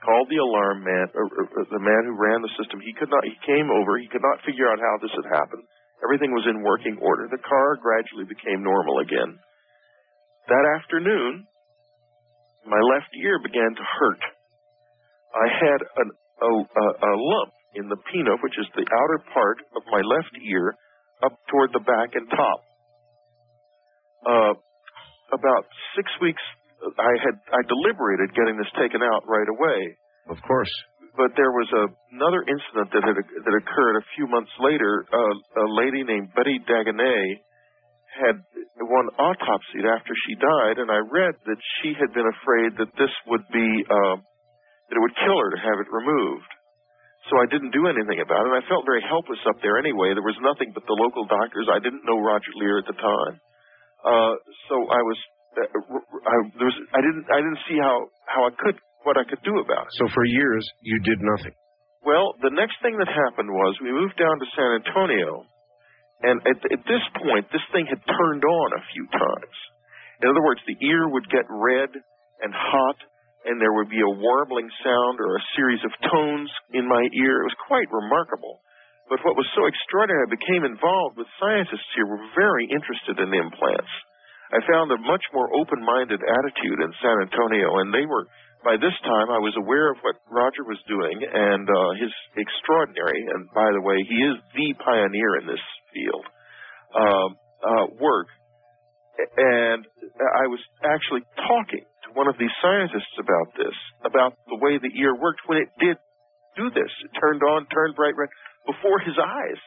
[0.05, 2.81] called the alarm man, or, or, or the man who ran the system.
[2.85, 3.25] He could not.
[3.25, 3.97] He came over.
[3.97, 5.65] He could not figure out how this had happened.
[6.05, 7.27] Everything was in working order.
[7.33, 9.41] The car gradually became normal again.
[10.49, 11.49] That afternoon,
[12.69, 14.23] my left ear began to hurt.
[15.33, 16.09] I had an,
[16.45, 20.37] a, a, a lump in the pinna, which is the outer part of my left
[20.45, 20.77] ear,
[21.25, 22.61] up toward the back and top.
[24.25, 24.53] Uh,
[25.33, 25.65] about
[25.97, 26.43] six weeks,
[26.85, 29.97] I had I deliberated getting this taken out right away.
[30.29, 30.71] Of course.
[31.15, 35.07] But there was a, another incident that had that occurred a few months later.
[35.07, 37.39] Uh, a lady named Betty Dagonet
[38.19, 38.37] had
[38.83, 43.11] one autopsied after she died, and I read that she had been afraid that this
[43.31, 44.17] would be uh,
[44.91, 46.51] that it would kill her to have it removed.
[47.31, 48.53] So I didn't do anything about it.
[48.53, 50.13] I felt very helpless up there anyway.
[50.13, 51.71] There was nothing but the local doctors.
[51.73, 53.35] I didn't know Roger Leir at the time,
[54.05, 54.35] uh,
[54.69, 55.19] so I was.
[55.55, 55.63] Uh,
[56.27, 56.79] I, there was.
[56.91, 57.27] I didn't.
[57.31, 57.97] I didn't see how
[58.27, 59.95] how I could what I could do about it.
[60.01, 61.55] So for years, you did nothing.
[62.05, 65.49] Well, the next thing that happened was we moved down to San Antonio,
[66.25, 69.57] and at, at this point, this thing had turned on a few times.
[70.21, 71.93] In other words, the ear would get red
[72.41, 72.99] and hot
[73.45, 77.45] and there would be a warbling sound or a series of tones in my ear.
[77.45, 78.65] It was quite remarkable.
[79.13, 83.21] But what was so extraordinary, I became involved with scientists here who were very interested
[83.21, 83.93] in implants.
[84.49, 88.25] I found a much more open-minded attitude in San Antonio, and they were,
[88.65, 93.21] by this time, I was aware of what Roger was doing and uh, his extraordinary,
[93.21, 96.25] and by the way, he is the pioneer in this field,
[96.97, 97.29] um,
[97.61, 98.27] uh, work.
[99.37, 99.85] And
[100.17, 104.91] I was actually talking to one of these scientists about this, about the way the
[104.97, 106.01] ear worked when it did
[106.57, 106.91] do this.
[107.05, 108.33] It turned on, turned bright red
[108.67, 109.61] before his eyes.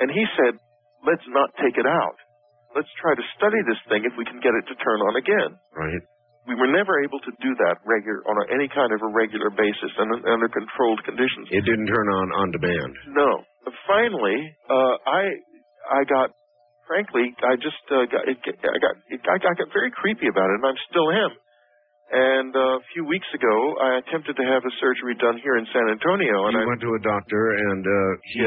[0.00, 0.56] And he said,
[1.04, 2.16] let's not take it out.
[2.74, 5.50] Let's try to study this thing if we can get it to turn on again.
[5.74, 6.02] Right.
[6.48, 9.50] We were never able to do that regular on a, any kind of a regular
[9.52, 11.48] basis and under controlled conditions.
[11.52, 12.92] It didn't turn on on demand.
[13.12, 13.44] No.
[13.86, 14.38] Finally,
[14.68, 15.22] uh, I
[15.84, 16.32] I got
[16.88, 20.56] frankly I just uh, got it, I got it, I got very creepy about it,
[20.64, 21.32] and I'm still am.
[22.10, 25.66] And uh, a few weeks ago, I attempted to have a surgery done here in
[25.70, 28.42] San Antonio, and you I went to a doctor, and uh, he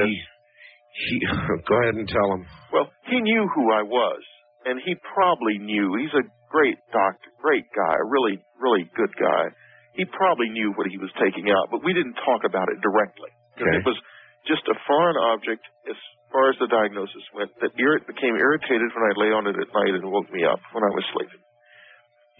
[1.08, 1.16] he.
[1.70, 2.44] Go ahead and tell him.
[2.74, 4.20] Well, he knew who I was,
[4.66, 5.96] and he probably knew.
[5.96, 9.50] He's a great doctor, great guy, really, really good guy.
[9.98, 13.30] He probably knew what he was taking out, but we didn't talk about it directly.
[13.58, 13.82] Okay.
[13.82, 13.98] It was
[14.46, 15.98] just a foreign object as
[16.34, 19.70] far as the diagnosis went that ir- became irritated when I lay on it at
[19.74, 21.42] night and woke me up when I was sleeping.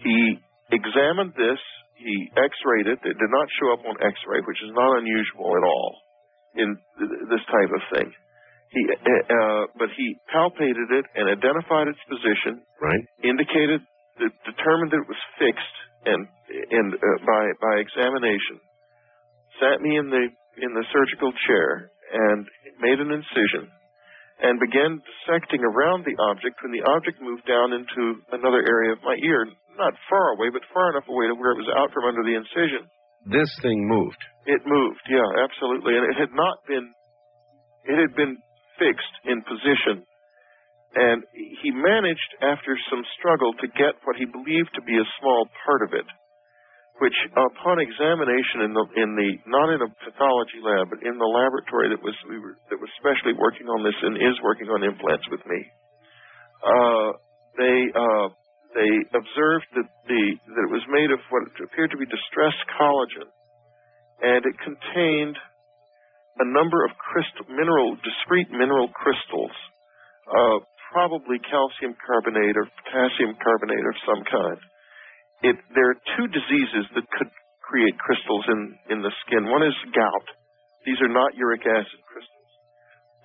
[0.02, 0.18] He
[0.74, 1.62] examined this.
[1.94, 2.98] He x-rayed it.
[3.06, 5.90] It did not show up on x-ray, which is not unusual at all
[6.58, 6.68] in
[6.98, 8.08] th- this type of thing.
[8.74, 8.98] He, uh,
[9.30, 12.66] uh, but he palpated it and identified its position.
[12.82, 13.04] Right.
[13.22, 13.86] Indicated,
[14.18, 15.76] determined that it was fixed,
[16.06, 16.26] and
[16.70, 18.60] and uh, by by examination,
[19.58, 20.24] sat me in the
[20.62, 22.46] in the surgical chair and
[22.78, 23.66] made an incision,
[24.42, 26.62] and began dissecting around the object.
[26.62, 29.46] When the object moved down into another area of my ear,
[29.76, 32.38] not far away, but far enough away to where it was out from under the
[32.38, 32.86] incision.
[33.26, 34.20] This thing moved.
[34.46, 35.96] It moved, yeah, absolutely.
[35.96, 36.92] And it had not been,
[37.88, 38.36] it had been
[38.78, 40.04] fixed in position.
[40.94, 45.50] And he managed, after some struggle, to get what he believed to be a small
[45.66, 46.06] part of it,
[47.02, 51.26] which upon examination in the, in the, not in a pathology lab, but in the
[51.26, 54.86] laboratory that was, we were, that was specially working on this and is working on
[54.86, 55.60] implants with me,
[56.62, 57.10] uh,
[57.58, 58.28] they, uh,
[58.78, 63.26] they observed that the, that it was made of what appeared to be distressed collagen
[64.22, 65.36] and it contained
[66.38, 69.54] a number of crystal, mineral, discrete mineral crystals,
[70.26, 70.58] uh,
[70.94, 74.60] probably calcium carbonate or potassium carbonate of some kind.
[75.42, 78.60] It, there are two diseases that could create crystals in,
[78.94, 79.50] in the skin.
[79.50, 80.28] One is gout.
[80.86, 82.50] These are not uric acid crystals.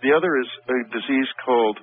[0.01, 1.77] The other is a disease called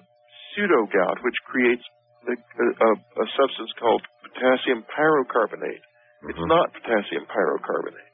[0.53, 1.85] pseudogout, which creates
[2.27, 2.91] a, a,
[3.23, 5.85] a substance called potassium pyrocarbonate.
[6.27, 6.51] It's mm-hmm.
[6.51, 8.11] not potassium pyrocarbonate.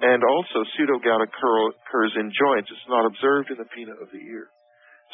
[0.00, 2.72] And also, pseudogout occur, occurs in joints.
[2.72, 4.48] It's not observed in the pinna of the ear.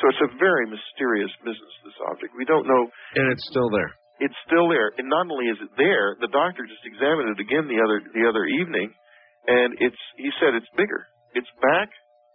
[0.00, 2.36] So it's a very mysterious business, this object.
[2.36, 2.82] We don't know.
[3.16, 3.92] And it's still there.
[4.20, 4.92] It's still there.
[4.96, 8.24] And not only is it there, the doctor just examined it again the other the
[8.28, 8.88] other evening,
[9.46, 11.08] and it's he said it's bigger.
[11.36, 11.88] It's back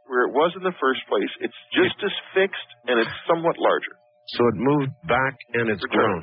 [0.06, 1.30] where it was in the first place.
[1.42, 3.98] It's just as fixed, and it's somewhat larger.
[4.38, 6.22] So it moved back and it's grown.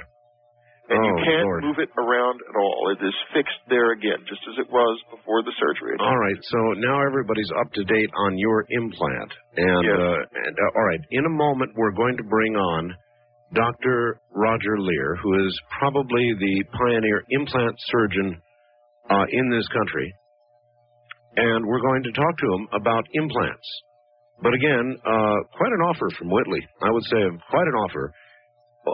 [0.89, 1.62] And you Oh, can't Lord.
[1.65, 2.90] move it around at all.
[2.97, 5.97] It is fixed there again, just as it was before the surgery.
[6.01, 9.31] All right, so now everybody's up to date on your implant.
[9.56, 9.98] And, Yes.
[10.01, 12.94] uh, and uh, all right, in a moment we're going to bring on
[13.55, 14.20] Dr.
[14.32, 18.40] Roger Leir, who is probably the pioneer implant surgeon
[19.10, 20.12] uh, in this country.
[21.36, 23.69] And we're going to talk to him about implants.
[24.43, 26.60] But again, uh, quite an offer from Whitley.
[26.82, 27.19] I would say
[27.51, 28.12] quite an offer.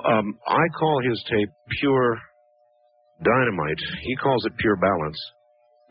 [0.05, 1.51] Um, I call his tape
[1.81, 2.19] pure
[3.23, 3.79] dynamite.
[4.03, 5.21] He calls it pure balance.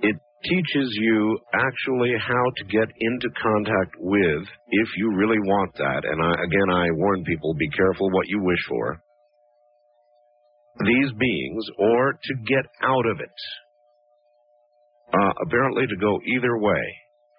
[0.01, 6.03] It teaches you actually how to get into contact with, if you really want that.
[6.03, 9.01] And I, again, I warn people be careful what you wish for.
[10.85, 13.37] These beings, or to get out of it.
[15.13, 16.83] Uh, apparently, to go either way.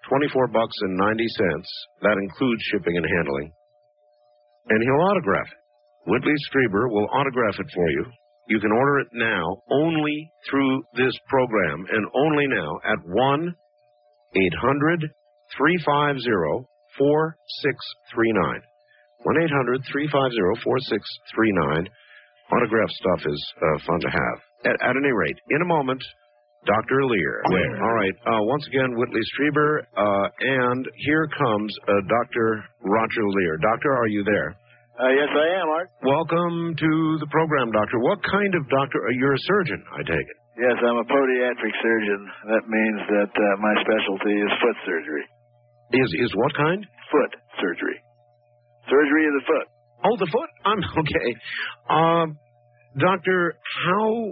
[0.09, 1.69] 24 bucks and 90 cents.
[2.01, 3.51] That includes shipping and handling.
[4.69, 5.64] And he'll autograph it.
[6.07, 8.05] Whitley Strieber will autograph it for you.
[8.49, 13.55] You can order it now only through this program and only now at 1
[14.35, 15.09] 800
[15.57, 16.67] 350
[16.97, 18.61] 4639.
[19.23, 21.89] 1 800 350 4639.
[22.53, 24.37] Autograph stuff is uh, fun to have.
[24.69, 26.01] At, at any rate, in a moment,
[26.65, 27.05] Dr.
[27.05, 27.41] Leir.
[27.81, 28.15] All right.
[28.25, 32.63] Uh, once again, Whitley Strieber, uh, and here comes uh, Dr.
[32.81, 33.57] Roger Leir.
[33.57, 34.55] Doctor, are you there?
[34.95, 35.89] Uh, yes, I am, Art.
[36.07, 37.99] Welcome to the program, Doctor.
[37.99, 39.03] What kind of doctor?
[39.03, 40.37] Uh, you're a surgeon, I take it.
[40.55, 42.21] Yes, I'm a podiatric surgeon.
[42.47, 45.25] That means that uh, my specialty is foot surgery.
[45.99, 46.79] Is is what kind?
[47.11, 47.99] Foot surgery.
[48.87, 49.67] Surgery of the foot.
[50.07, 50.49] Oh, the foot.
[50.63, 51.27] I'm okay.
[51.91, 52.27] Um,
[52.95, 54.31] doctor, how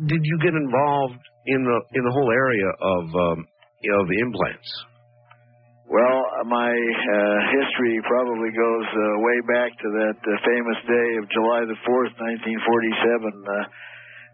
[0.00, 3.04] did you get involved in the in the whole area of
[3.36, 3.38] um,
[3.84, 4.68] you know, the implants?
[5.90, 11.26] Well, my uh, history probably goes uh, way back to that uh, famous day of
[11.34, 12.62] July the 4th, 1947.
[13.42, 13.50] Uh,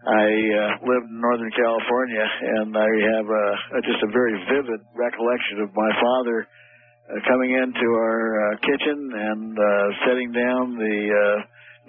[0.05, 2.25] I uh, lived in Northern California,
[2.61, 7.87] and I have uh, just a very vivid recollection of my father uh, coming into
[7.89, 9.65] our uh, kitchen and uh,
[10.05, 11.37] setting down the uh,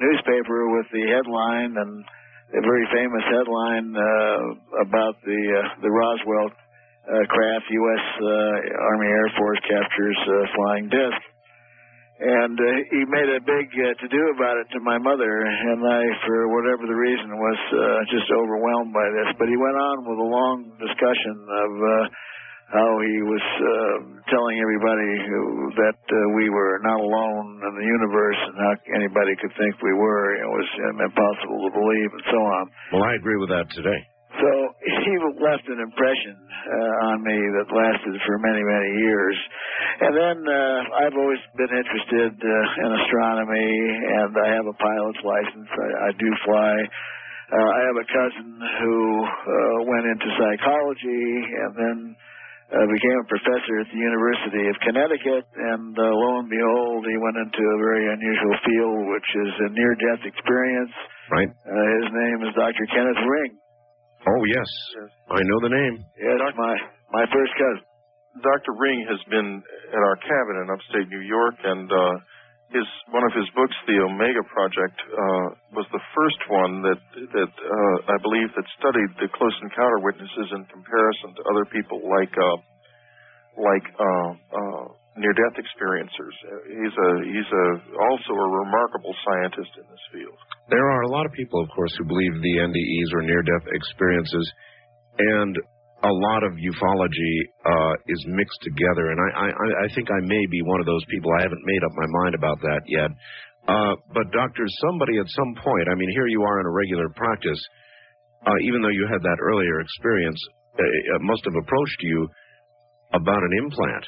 [0.01, 1.93] newspaper with the headline and
[2.57, 6.68] a very famous headline uh, about the uh, the Roswell uh,
[7.28, 8.05] craft, U.S.
[8.20, 11.20] Uh, Army Air Force captures uh, flying disc.
[12.18, 15.78] And uh, he made a big uh, to do about it to my mother, and
[15.86, 17.78] I, for whatever the reason, was uh,
[18.10, 19.39] just overwhelmed by this.
[19.39, 21.94] But he went on with a long discussion of uh,
[22.74, 23.97] how he was uh,
[24.35, 25.14] telling everybody
[25.78, 29.94] that uh, we were not alone in the universe, and how anybody could think we
[29.94, 30.43] were.
[30.43, 32.62] It was um, impossible to believe, and so on.
[32.98, 34.02] Well, I agree with that today.
[35.09, 39.36] He left an impression uh, on me that lasted for many, many years.
[40.00, 43.72] And then uh, I've always been interested uh, in astronomy,
[44.22, 45.66] and I have a pilot's license.
[45.66, 46.74] I, I do fly.
[47.48, 48.48] Uh, I have a cousin
[48.84, 51.98] who uh, went into psychology and then
[52.68, 55.44] uh, became a professor at the University of Connecticut.
[55.56, 59.68] And uh, lo and behold, he went into a very unusual field, which is a
[59.72, 60.92] near-death experience.
[61.32, 61.48] Right.
[61.48, 62.84] Uh, his name is Dr.
[62.92, 63.56] Kenneth Ring.
[64.27, 64.70] Oh yes,
[65.31, 65.95] I know the name.
[66.19, 66.74] Yes, my
[67.12, 67.85] my first cousin.
[68.39, 68.73] Dr.
[68.78, 72.15] Ring has been at our cabin in upstate New York, and uh,
[72.70, 77.01] his one of his books, The Omega Project, uh, was the first one that
[77.35, 81.99] that uh, I believe that studied the close encounter witnesses in comparison to other people
[82.07, 82.59] like uh,
[83.59, 84.85] like uh, uh,
[85.19, 86.36] near-death experiencers.
[86.47, 87.66] Uh, He's a he's a
[87.99, 90.39] also a remarkable scientist in this field.
[90.70, 94.47] There are a lot of people, of course, who believe the NDEs or near-death experiences,
[95.19, 95.55] and
[96.07, 97.35] a lot of ufology
[97.66, 99.11] uh, is mixed together.
[99.11, 101.31] And I, I, I think I may be one of those people.
[101.35, 103.11] I haven't made up my mind about that yet.
[103.66, 107.11] Uh, but doctor, somebody at some point, I mean, here you are in a regular
[107.11, 107.59] practice,
[108.47, 110.39] uh, even though you had that earlier experience,
[110.78, 112.28] uh, uh, must have approached you
[113.12, 114.07] about an implant.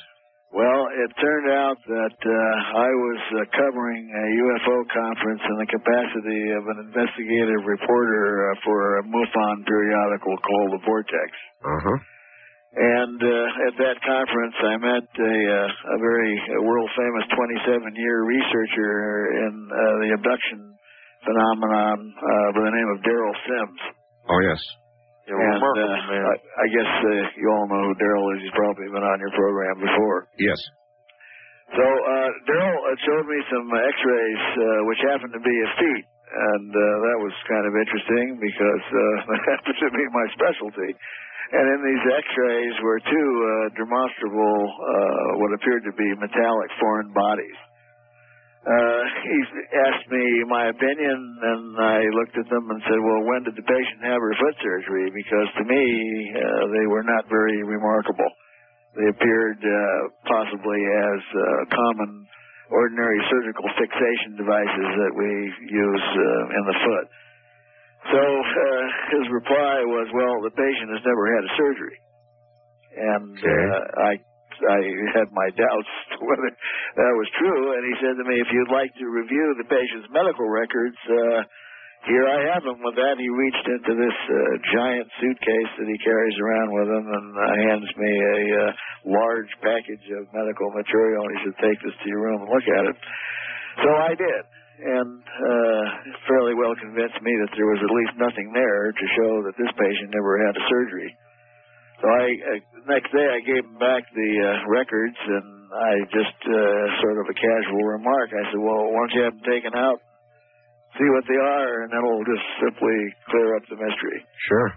[0.51, 2.35] Well, it turned out that uh,
[2.75, 8.59] I was uh, covering a UFO conference in the capacity of an investigative reporter uh,
[8.67, 11.31] for a MUFON periodical called The Vortex.
[11.63, 11.99] Uh huh.
[12.71, 18.23] And uh, at that conference, I met a, uh, a very world famous 27 year
[18.27, 20.75] researcher in uh, the abduction
[21.27, 23.81] phenomenon uh, by the name of Derrel Sims.
[24.31, 24.61] Oh yes.
[25.29, 28.43] And uh, I, I guess uh, you all know who Derrel is.
[28.45, 30.29] He's probably been on your program before.
[30.41, 30.59] Yes.
[31.77, 36.05] So uh, Derrel uh, showed me some X-rays, uh, which happened to be his feet,
[36.35, 40.91] and uh, that was kind of interesting because uh, that happened to be my specialty.
[41.51, 47.11] And in these X-rays were two uh, demonstrable, uh, what appeared to be metallic foreign
[47.11, 47.59] bodies.
[48.61, 49.37] Uh, he
[49.89, 53.65] asked me my opinion, and I looked at them and said, "Well, when did the
[53.65, 55.85] patient have her foot surgery?" Because to me,
[56.37, 58.29] uh, they were not very remarkable.
[59.01, 61.43] They appeared uh, possibly as uh,
[61.73, 62.27] common,
[62.69, 65.31] ordinary surgical fixation devices that we
[65.65, 67.07] use uh, in the foot.
[68.13, 68.85] So uh,
[69.17, 71.99] his reply was, "Well, the patient has never had a surgery,"
[72.93, 74.13] and uh, I
[74.69, 74.81] I
[75.17, 77.63] had my doubts whether that was true.
[77.77, 81.43] And he said to me, "If you'd like to review the patient's medical records." Uh,
[82.09, 82.81] here I have him.
[82.81, 84.39] With that, he reached into this uh,
[84.73, 88.73] giant suitcase that he carries around with him and uh, hands me a uh,
[89.21, 91.29] large package of medical material.
[91.29, 92.97] And he said, "Take this to your room and look at it."
[93.85, 94.43] So I did,
[94.81, 95.85] and uh,
[96.25, 99.73] fairly well convinced me that there was at least nothing there to show that this
[99.77, 101.13] patient never had a surgery.
[102.01, 106.39] So I uh, next day I gave him back the uh, records, and I just
[106.49, 108.33] uh, sort of a casual remark.
[108.33, 110.01] I said, "Well, why don't you have them taken out,
[110.97, 112.97] see what they are, and that'll just simply
[113.29, 114.71] clear up the mystery." Sure.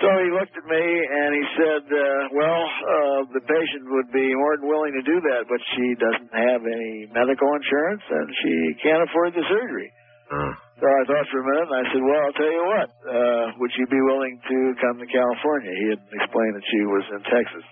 [0.00, 4.26] So he looked at me and he said, uh, "Well, uh, the patient would be
[4.32, 8.54] more than willing to do that, but she doesn't have any medical insurance and she
[8.82, 9.92] can't afford the surgery."
[10.74, 12.88] So I thought for a minute, and I said, "Well, I'll tell you what.
[13.06, 17.04] Uh, would you be willing to come to California?" He had explained that she was
[17.14, 17.66] in Texas,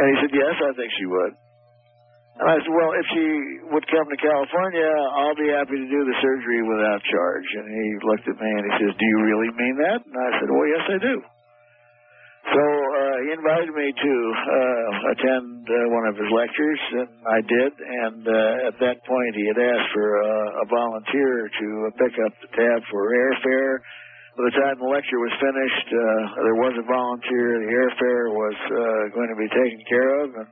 [0.00, 1.32] and he said, "Yes, I think she would."
[2.40, 3.26] And I said, well, if she
[3.76, 4.88] would come to California,
[5.20, 7.48] I'll be happy to do the surgery without charge.
[7.60, 10.00] And he looked at me and he says, do you really mean that?
[10.00, 11.14] And I said, well, yes, I do.
[12.42, 17.38] So uh, he invited me to uh, attend uh, one of his lectures, and I
[17.46, 17.72] did.
[17.78, 21.66] And uh, at that point, he had asked for uh, a volunteer to
[22.02, 23.78] pick up the tab for airfare.
[24.34, 27.62] By the time the lecture was finished, uh, there was a volunteer.
[27.62, 30.48] The airfare was uh, going to be taken care of, and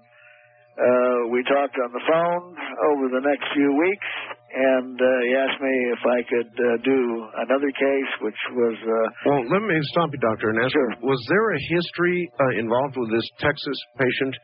[0.79, 2.45] uh, we talked on the phone
[2.87, 4.11] over the next few weeks,
[4.51, 6.99] and uh, he asked me if I could uh, do
[7.47, 8.77] another case, which was.
[8.83, 12.59] Uh, Well, let me stop you, doctor, and ask you, was there a history uh,
[12.59, 14.35] involved with this Texas patient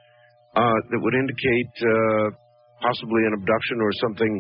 [0.54, 2.26] uh, that would indicate uh,
[2.80, 4.32] possibly an abduction or something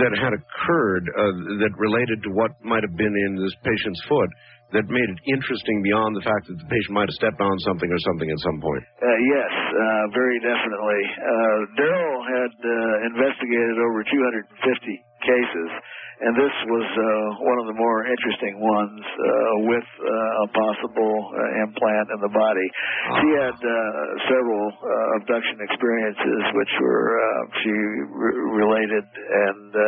[0.00, 4.30] that had occurred uh, that related to what might have been in this patient's foot
[4.76, 7.88] that made it interesting beyond the fact that the patient might have stepped on something
[7.88, 8.84] or something at some point?
[9.00, 11.02] Uh, yes, uh, very definitely.
[11.16, 15.70] Uh, Derrel had uh, investigated over 250 cases,
[16.20, 17.06] and this was uh,
[17.46, 19.22] one of the more interesting ones uh,
[19.72, 22.68] with uh, a possible uh, implant in the body.
[23.22, 23.72] She had uh,
[24.28, 29.86] several uh, abduction experiences, which were uh, she re- related, and uh,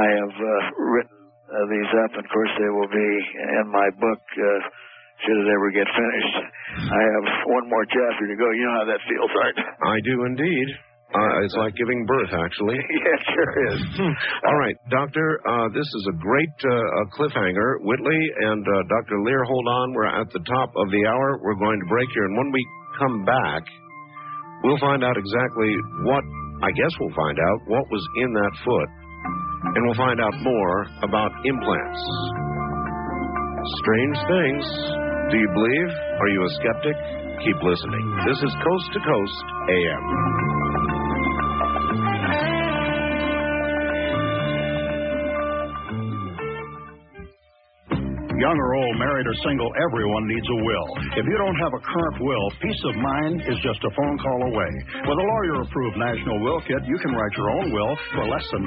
[0.00, 0.50] I have uh,
[0.80, 1.21] written
[1.52, 2.10] uh, these up.
[2.16, 3.10] And of course, they will be
[3.60, 4.22] in my book.
[4.32, 4.60] Uh,
[5.22, 6.36] should it ever get finished,
[6.82, 8.46] I have one more chapter to go.
[8.50, 9.56] You know how that feels, Art.
[9.86, 10.68] I do indeed.
[11.12, 12.80] Uh, it's like giving birth, actually.
[13.04, 13.80] yeah, it sure is.
[14.48, 17.84] All right, Doctor, uh, this is a great uh, uh, cliffhanger.
[17.84, 19.20] Whitley and uh, Dr.
[19.20, 19.92] Leir, hold on.
[19.92, 21.38] We're at the top of the hour.
[21.44, 22.24] We're going to break here.
[22.24, 22.64] And when we
[22.98, 23.62] come back,
[24.64, 25.76] we'll find out exactly
[26.08, 26.24] what,
[26.64, 29.01] I guess we'll find out, what was in that foot.
[29.74, 32.02] And we'll find out more about implants.
[33.80, 34.64] Strange things.
[35.30, 35.90] Do you believe?
[36.20, 36.96] Are you a skeptic?
[37.46, 38.04] Keep listening.
[38.26, 40.04] This is Coast to Coast AM.
[48.42, 50.88] Young or old, married or single, everyone needs a will.
[51.14, 54.40] If you don't have a current will, peace of mind is just a phone call
[54.50, 54.72] away.
[55.06, 58.42] With a lawyer approved National Will Kit, you can write your own will for less
[58.50, 58.66] than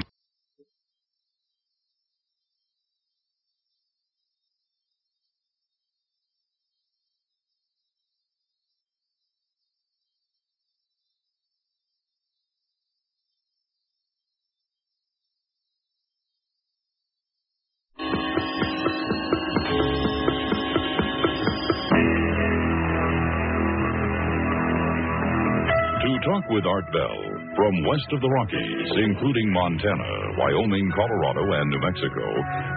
[26.50, 27.18] with Art Bell
[27.56, 32.26] from west of the Rockies, including Montana, Wyoming, Colorado, and New Mexico,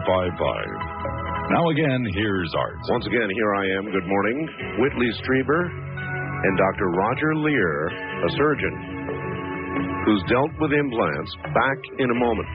[0.00, 1.52] 8255.
[1.52, 2.78] Now again, here's Art.
[2.94, 3.84] Once again, here I am.
[3.90, 4.38] Good morning.
[4.78, 6.88] Whitley Strieber and Dr.
[6.94, 7.90] Roger Leir,
[8.24, 8.74] a surgeon
[10.06, 12.48] who's dealt with implants, back in a moment.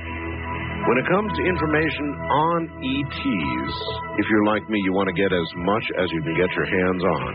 [0.86, 3.74] When it comes to information on ETs,
[4.22, 6.70] if you're like me, you want to get as much as you can get your
[6.70, 7.32] hands on.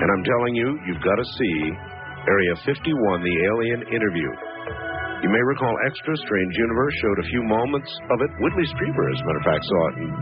[0.00, 1.56] And I'm telling you, you've got to see
[2.24, 4.30] Area 51, the alien interview.
[5.20, 8.32] You may recall Extra Strange Universe showed a few moments of it.
[8.40, 10.12] Whitley Strieber, as a matter of fact, saw it and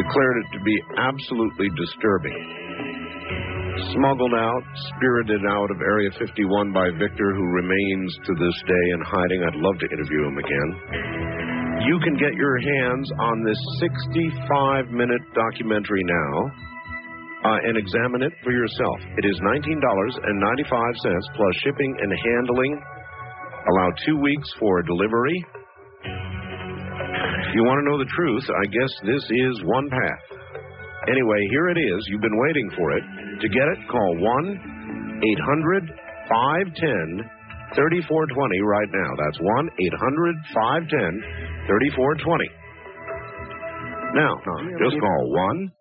[0.00, 2.40] declared it to be absolutely disturbing.
[3.92, 4.64] Smuggled out,
[4.96, 9.44] spirited out of Area 51 by Victor, who remains to this day in hiding.
[9.44, 11.25] I'd love to interview him again.
[11.86, 16.34] You can get your hands on this 65 minute documentary now
[17.46, 18.98] uh, and examine it for yourself.
[19.14, 22.82] It is $19.95 plus shipping and handling.
[23.70, 25.46] Allow two weeks for delivery.
[26.02, 30.26] If you want to know the truth, I guess this is one path.
[31.06, 32.02] Anyway, here it is.
[32.10, 33.04] You've been waiting for it.
[33.42, 35.86] To get it, call 1 800
[36.26, 37.30] 510
[37.78, 39.10] 3420 right now.
[39.22, 42.48] That's 1 800 510 3420.
[44.14, 44.38] Now,
[44.80, 45.72] just call 1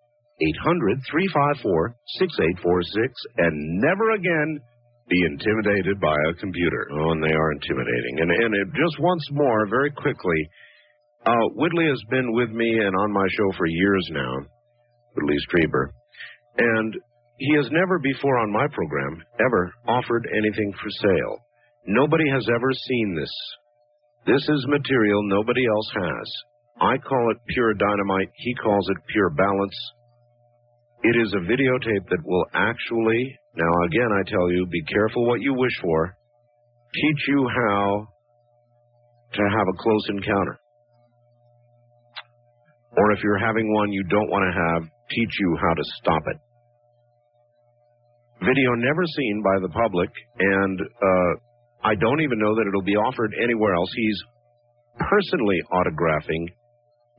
[0.41, 4.59] 800 354 6846 and never again
[5.07, 6.89] be intimidated by a computer.
[6.91, 8.19] Oh, and they are intimidating.
[8.19, 10.49] And, and it, just once more, very quickly,
[11.25, 14.33] uh, Whitley has been with me and on my show for years now,
[15.15, 15.93] Whitley Strieber.
[16.57, 16.95] And
[17.37, 21.37] he has never before on my program ever offered anything for sale.
[21.87, 23.31] Nobody has ever seen this.
[24.25, 26.27] This is material nobody else has.
[26.81, 28.29] I call it pure dynamite.
[28.35, 29.77] He calls it pure balance.
[31.03, 35.41] It is a videotape that will actually, now again I tell you, be careful what
[35.41, 36.17] you wish for,
[36.93, 38.07] teach you how
[39.33, 40.57] to have a close encounter.
[42.97, 46.23] Or if you're having one you don't want to have, teach you how to stop
[46.27, 46.37] it.
[48.39, 51.33] Video never seen by the public, and uh,
[51.85, 53.91] I don't even know that it'll be offered anywhere else.
[53.93, 54.19] He's
[54.97, 56.49] personally autographing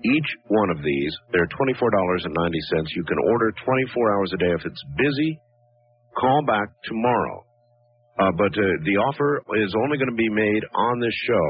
[0.05, 1.15] each one of these.
[1.31, 2.27] They're $24.90.
[2.99, 4.53] You can order 24 hours a day.
[4.59, 5.41] If it's busy,
[6.19, 7.47] call back tomorrow.
[8.19, 11.49] Uh, but uh, the offer is only going to be made on this show,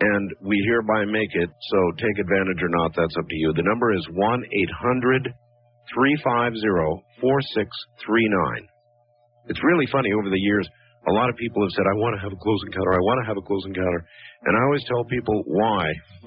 [0.00, 1.48] and we hereby make it.
[1.48, 3.52] So take advantage or not, that's up to you.
[3.56, 5.32] The number is 1 800
[5.94, 6.60] 350
[7.18, 8.68] 4639.
[9.48, 10.68] It's really funny over the years.
[11.06, 12.92] A lot of people have said, I want to have a close encounter.
[12.92, 14.02] I want to have a close encounter.
[14.42, 15.86] And I always tell people why.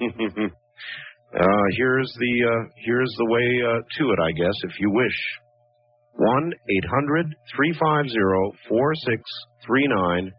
[1.36, 5.18] uh, here's the uh, here's the way uh, to it, I guess, if you wish.
[6.16, 6.52] 1
[6.88, 7.26] 800
[7.56, 10.32] 350 4639.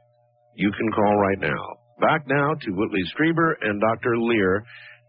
[0.56, 1.64] You can call right now.
[2.02, 4.18] Back now to Whitley Strieber and Dr.
[4.18, 4.64] Leir.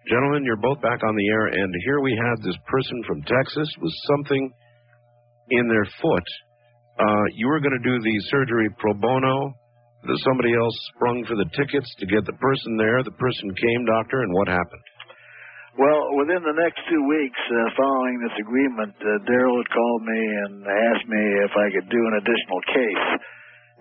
[0.09, 3.69] Gentlemen, you're both back on the air, and here we had this person from Texas
[3.81, 4.51] with something
[5.51, 6.29] in their foot.
[7.03, 9.51] Uh, you were going to do the surgery pro bono.
[10.23, 13.03] Somebody else sprung for the tickets to get the person there.
[13.03, 14.87] The person came, doctor, and what happened?
[15.79, 20.23] Well, within the next two weeks uh, following this agreement, uh, Derrel had called me
[20.47, 23.09] and asked me if I could do an additional case.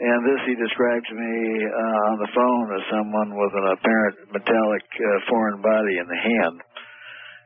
[0.01, 1.35] And this he described to me
[1.67, 6.21] uh, on the phone as someone with an apparent metallic uh, foreign body in the
[6.21, 6.57] hand.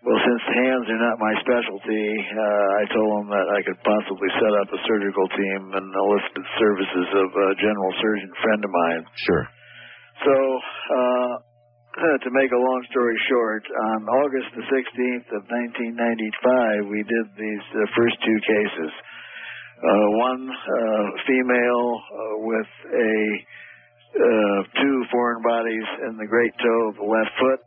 [0.05, 4.29] Well, since hands are not my specialty, uh, I told him that I could possibly
[4.37, 9.03] set up a surgical team and enlisted services of a general surgeon friend of mine.
[9.25, 9.45] Sure.
[10.21, 10.35] So,
[10.93, 11.33] uh,
[12.21, 17.65] to make a long story short, on August the 16th of 1995, we did these
[17.73, 18.91] uh, first two cases.
[19.81, 23.13] Uh, one uh, female uh, with a
[24.15, 27.59] uh, two foreign bodies in the great toe of the left foot.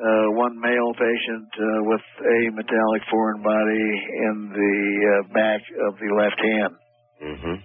[0.00, 3.88] Uh, one male patient uh, with a metallic foreign body
[4.32, 6.74] in the uh, back of the left hand.
[7.20, 7.56] Mm-hmm.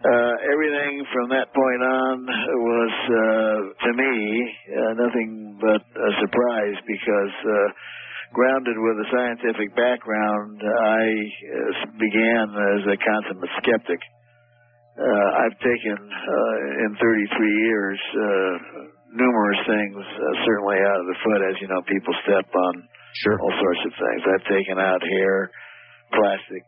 [0.00, 6.76] Uh, everything from that point on was, uh, to me, uh, nothing but a surprise
[6.86, 7.68] because, uh,
[8.32, 14.00] grounded with a scientific background, I uh, began as a consummate skeptic.
[14.96, 21.18] Uh, I've taken, uh, in 33 years, uh, numerous things, uh, certainly out of the
[21.24, 21.40] foot.
[21.48, 22.74] As you know, people step on
[23.24, 23.36] sure.
[23.40, 24.20] all sorts of things.
[24.28, 25.50] I've taken out hair,
[26.12, 26.62] plastic,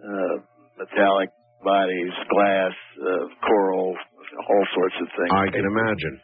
[0.00, 0.36] uh,
[0.80, 1.30] metallic
[1.62, 5.32] bodies, glass, uh, coral, all sorts of things.
[5.32, 6.16] I can imagine.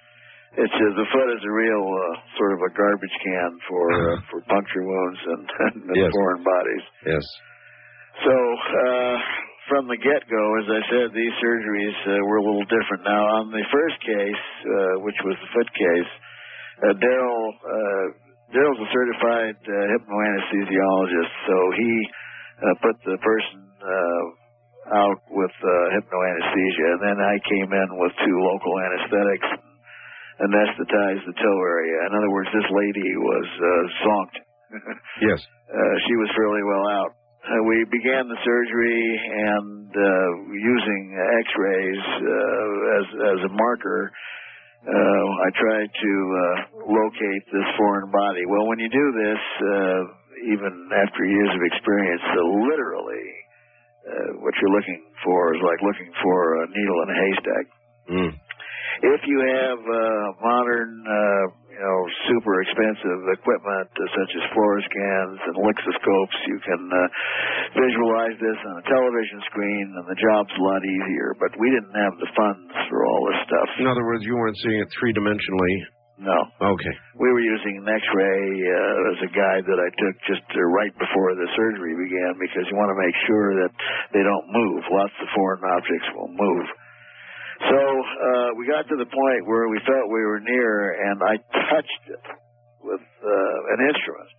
[0.59, 4.17] It's uh, the foot is a real uh, sort of a garbage can for uh,
[4.33, 6.11] for puncture wounds and, and Yes.
[6.11, 6.85] foreign bodies.
[7.07, 7.25] Yes.
[8.25, 9.17] So uh,
[9.69, 13.05] from the get go, as I said, these surgeries uh, were a little different.
[13.05, 16.11] Now on the first case, uh, which was the foot case,
[16.85, 18.07] uh, Derrel uh,
[18.49, 21.93] Derrel's a certified uh, hypnoanesthesiologist, so he
[22.65, 24.25] uh, put the person uh,
[24.97, 29.49] out with uh, hypnoanesthesia, and then I came in with two local anesthetics
[30.41, 31.99] and anesthetized the toe area.
[32.09, 34.39] In other words, this lady was uh, zonked.
[35.19, 35.41] Yes.
[35.69, 37.18] Uh, she was fairly well out.
[37.39, 41.03] Uh, we began the surgery and uh, using
[41.47, 44.11] X-rays uh, as as a marker.
[44.85, 48.43] Uh, I tried to uh, locate this foreign body.
[48.47, 50.01] Well, when you do this, uh,
[50.55, 53.27] even after years of experience, literally,
[54.41, 57.65] what you're looking for is like looking for a needle in a haystack.
[58.09, 58.33] Mm.
[58.99, 65.39] If you have uh, modern, uh, you know, super expensive equipment uh, such as fluoroscans
[65.39, 67.01] and lixiscopes, you can uh,
[67.79, 71.39] visualize this on a television screen, and the job's a lot easier.
[71.39, 73.69] But we didn't have the funds for all this stuff.
[73.79, 75.77] In other words, you weren't seeing it three dimensionally.
[76.19, 76.35] No.
[76.75, 76.95] Okay.
[77.15, 80.91] We were using an X-ray uh, as a guide that I took just uh, right
[80.99, 83.73] before the surgery began because you want to make sure that
[84.11, 84.83] they don't move.
[84.91, 86.67] Lots of foreign objects will move.
[87.59, 91.35] So uh, we got to the point where we felt we were near, and I
[91.75, 92.25] touched it
[92.87, 94.31] with uh, an instrument.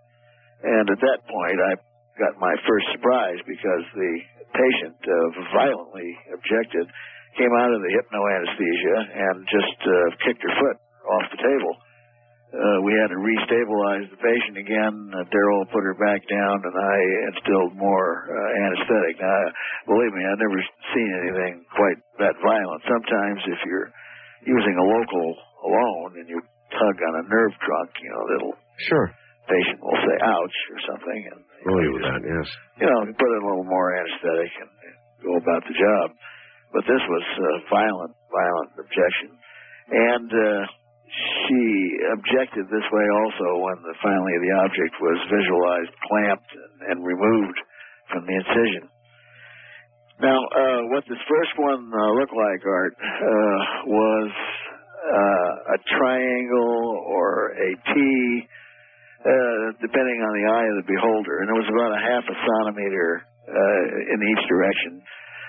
[0.64, 1.72] And at that point, I
[2.20, 4.14] got my first surprise because the
[4.56, 5.16] patient uh,
[5.56, 6.88] violently objected,
[7.38, 9.94] came out of the hypnoanesthesia, and just uh,
[10.26, 11.74] kicked her foot off the table.
[12.50, 14.94] Uh, we had to restabilize the patient again.
[15.14, 16.98] Uh, Derrel put her back down, and I
[17.30, 19.22] instilled more uh, anesthetic.
[19.22, 19.40] Now,
[19.86, 20.58] believe me, I've never
[20.98, 22.82] seen anything quite that violent.
[22.90, 23.94] Sometimes, if you're
[24.50, 25.28] using a local
[25.62, 26.42] alone and you
[26.74, 28.58] tug on a nerve trunk, you know, that'll
[28.90, 29.08] Sure.
[29.46, 32.48] patient will say "ouch" or something, and Familiar with that, yes.
[32.82, 34.70] you know, you put in a little more anesthetic and
[35.22, 36.08] go about the job.
[36.74, 39.30] But this was uh, violent, violent objection,
[39.92, 40.62] and uh,
[41.10, 41.64] she
[42.14, 46.52] objected this way also when the, finally the object was visualized, clamped,
[46.90, 47.60] and, removed
[48.14, 48.86] from the incision.
[50.22, 54.32] Now, uh, what this first one uh, looked like, Art, uh, was
[55.00, 57.94] uh, a triangle or a T,
[59.20, 62.36] uh, depending on the eye of the beholder, and it was about a half a
[62.36, 65.02] centimeter uh, in each direction.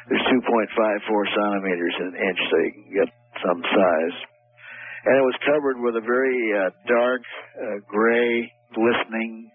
[0.08, 3.08] There's 2.54 centimeters in an inch, so you can get
[3.42, 4.16] some size.
[5.06, 7.22] And it was covered with a very uh, dark,
[7.56, 9.50] uh, gray, glistening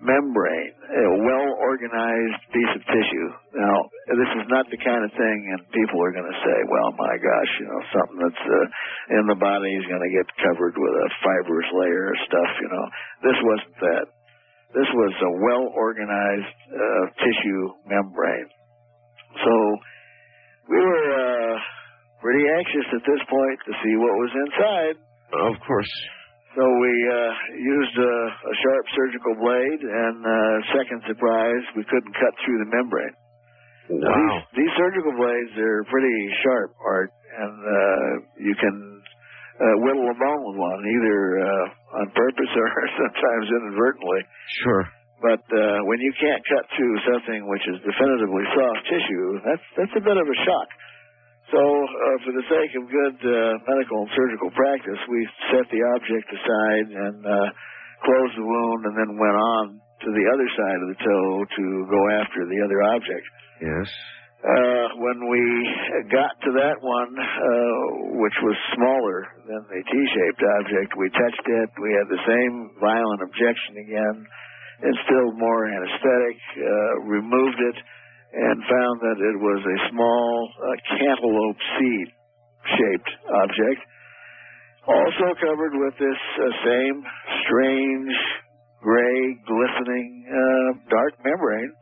[0.00, 3.28] membrane, a well organized piece of tissue.
[3.52, 3.76] Now,
[4.16, 7.14] this is not the kind of thing, and people are going to say, well, my
[7.20, 8.66] gosh, you know, something that's uh,
[9.20, 12.70] in the body is going to get covered with a fibrous layer of stuff, you
[12.72, 12.86] know.
[13.28, 14.06] This wasn't that.
[14.72, 18.50] This was a well organized uh, tissue membrane.
[19.36, 19.52] So,
[20.70, 21.54] we were uh,
[22.20, 24.96] pretty anxious at this point to see what was inside.
[25.32, 25.92] Of course.
[26.56, 32.14] So we uh, used a, a sharp surgical blade, and uh, second surprise, we couldn't
[32.18, 33.14] cut through the membrane.
[33.90, 34.06] Wow.
[34.54, 38.74] these, these surgical blades are pretty sharp, Art, and uh, you can
[39.60, 44.20] uh, whittle a bone with one, either uh, on purpose or sometimes inadvertently.
[44.62, 44.84] Sure.
[45.20, 49.94] But uh, when you can't cut through something which is definitively soft tissue, that's that's
[50.00, 50.68] a bit of a shock.
[51.50, 55.20] So, uh, for the sake of good uh, medical and surgical practice, we
[55.50, 57.48] set the object aside and uh,
[58.06, 61.64] closed the wound, and then went on to the other side of the toe to
[61.90, 63.26] go after the other object.
[63.60, 63.88] Yes.
[64.40, 65.42] Uh, when we
[66.08, 67.84] got to that one, uh,
[68.24, 71.68] which was smaller than the T-shaped object, we touched it.
[71.76, 74.16] We had the same violent objection again,
[74.80, 77.78] instilled more anesthetic, uh, removed it,
[78.32, 80.66] and found that it was a small uh,
[80.98, 82.06] cantaloupe seed
[82.78, 83.10] shaped
[83.42, 83.80] object,
[84.86, 86.96] also covered with this uh, same
[87.46, 88.14] strange,
[88.82, 91.72] gray, glistening, uh, dark membrane.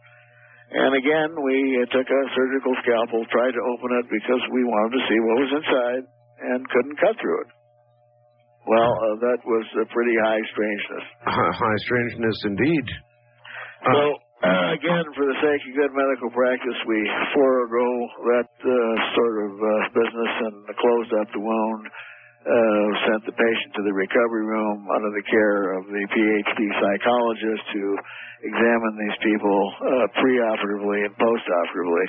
[0.68, 5.00] And again, we uh, took a surgical scalpel, tried to open it because we wanted
[5.00, 6.04] to see what was inside,
[6.52, 7.50] and couldn't cut through it.
[8.68, 11.04] Well, uh, that was a pretty high strangeness.
[11.24, 12.86] High, high strangeness indeed.
[13.80, 14.00] So,
[14.38, 17.00] uh, again, for the sake of good medical practice, we
[17.34, 17.88] forego
[18.30, 18.70] that uh,
[19.18, 21.84] sort of uh, business and closed up the wound,
[22.46, 27.62] uh, sent the patient to the recovery room under the care of the PhD psychologist
[27.74, 27.82] to
[28.46, 32.06] examine these people uh, preoperatively and postoperatively.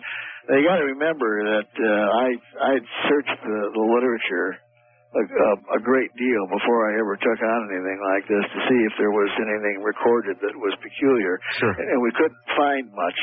[0.49, 2.27] Now, you got to remember that uh, I
[2.61, 2.73] I
[3.09, 4.61] searched the, the literature
[5.09, 8.79] a, a, a great deal before I ever took on anything like this to see
[8.85, 11.41] if there was anything recorded that was peculiar.
[11.57, 11.73] Sure.
[11.73, 13.19] And, and we couldn't find much.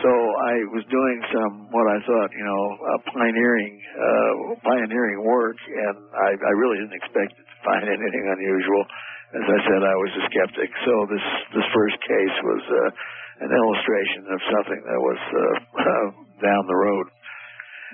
[0.00, 4.32] So I was doing some what I thought, you know, uh, pioneering, uh,
[4.64, 8.82] pioneering work, and I, I really didn't expect to find anything unusual.
[9.36, 10.70] As I said, I was a skeptic.
[10.88, 11.26] So this
[11.60, 15.56] this first case was uh, an illustration of something that was uh,
[16.48, 17.06] down the road.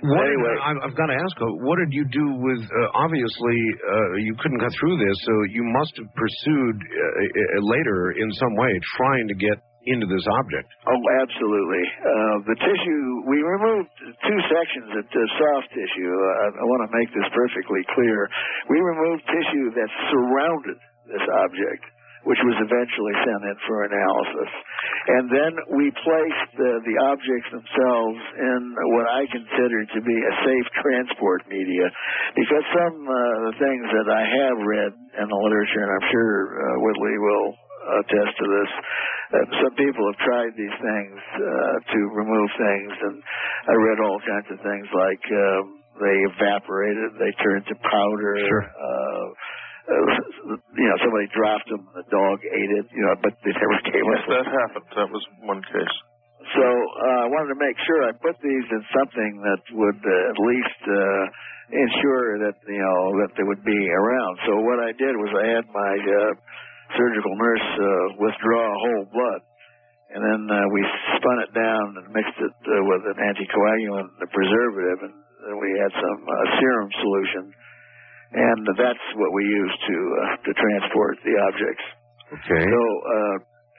[0.03, 0.55] What, Anyway.
[0.63, 1.35] I've, I've got to ask,
[1.67, 2.63] what did you do with?
[2.63, 7.61] Uh, obviously, uh, you couldn't cut through this, so you must have pursued uh, uh,
[7.67, 9.59] later in some way, trying to get
[9.91, 10.69] into this object.
[10.85, 11.85] Oh, absolutely.
[12.05, 13.89] Uh, the tissue, we removed
[14.21, 16.13] two sections of the soft tissue.
[16.13, 18.29] Uh, I want to make this perfectly clear.
[18.69, 20.79] We removed tissue that surrounded
[21.09, 21.83] this object,
[22.29, 24.53] which was eventually sent in for analysis.
[25.17, 28.61] And then we placed uh, the objects themselves in
[28.93, 31.89] what I consider to be a safe transport media,
[32.37, 33.17] because some uh,
[33.49, 37.49] the things that I have read in the literature, and I'm sure uh, Whitley will
[38.05, 38.71] attest to this,
[39.33, 43.17] that some people have tried these things uh, to remove things, and
[43.73, 45.65] I read all kinds of things like um,
[45.97, 48.37] they evaporated, they turned to powder.
[48.45, 48.69] Sure.
[48.69, 49.27] Uh, uh,
[49.89, 54.05] you know, somebody dropped them, the dog ate it, you know, but they never came
[54.05, 54.87] Yes, up with that happened.
[54.97, 55.95] That was one case.
[56.55, 60.31] so uh, I wanted to make sure I put these in something that would uh,
[60.33, 61.23] at least uh,
[61.73, 64.35] ensure that you know that they would be around.
[64.49, 66.33] So what I did was I had my uh,
[66.97, 69.41] surgical nurse uh, withdraw whole blood,
[70.17, 70.81] and then uh, we
[71.21, 75.71] spun it down and mixed it uh, with an anticoagulant, a preservative, and then we
[75.81, 77.45] had some uh, serum solution,
[78.33, 81.85] and that's what we use to uh, to transport the objects.
[82.29, 82.65] Okay.
[82.69, 83.37] So, uh,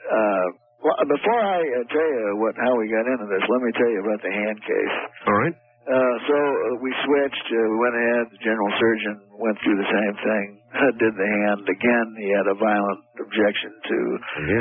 [0.09, 0.47] uh,
[0.81, 3.91] well, before I uh, tell you what how we got into this, let me tell
[3.91, 4.95] you about the hand case.
[5.27, 5.55] All right.
[5.89, 7.47] Uh, so uh, we switched.
[7.49, 8.25] Uh, we went ahead.
[8.29, 10.47] The general surgeon went through the same thing.
[11.01, 12.07] Did the hand again.
[12.17, 13.97] He had a violent objection to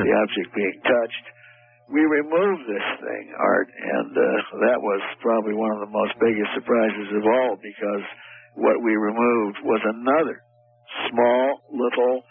[0.04, 1.26] the object being touched.
[1.88, 4.24] We removed this thing, Art, and uh,
[4.68, 8.04] that was probably one of the most biggest surprises of all because
[8.58, 10.42] what we removed was another
[11.10, 12.22] small little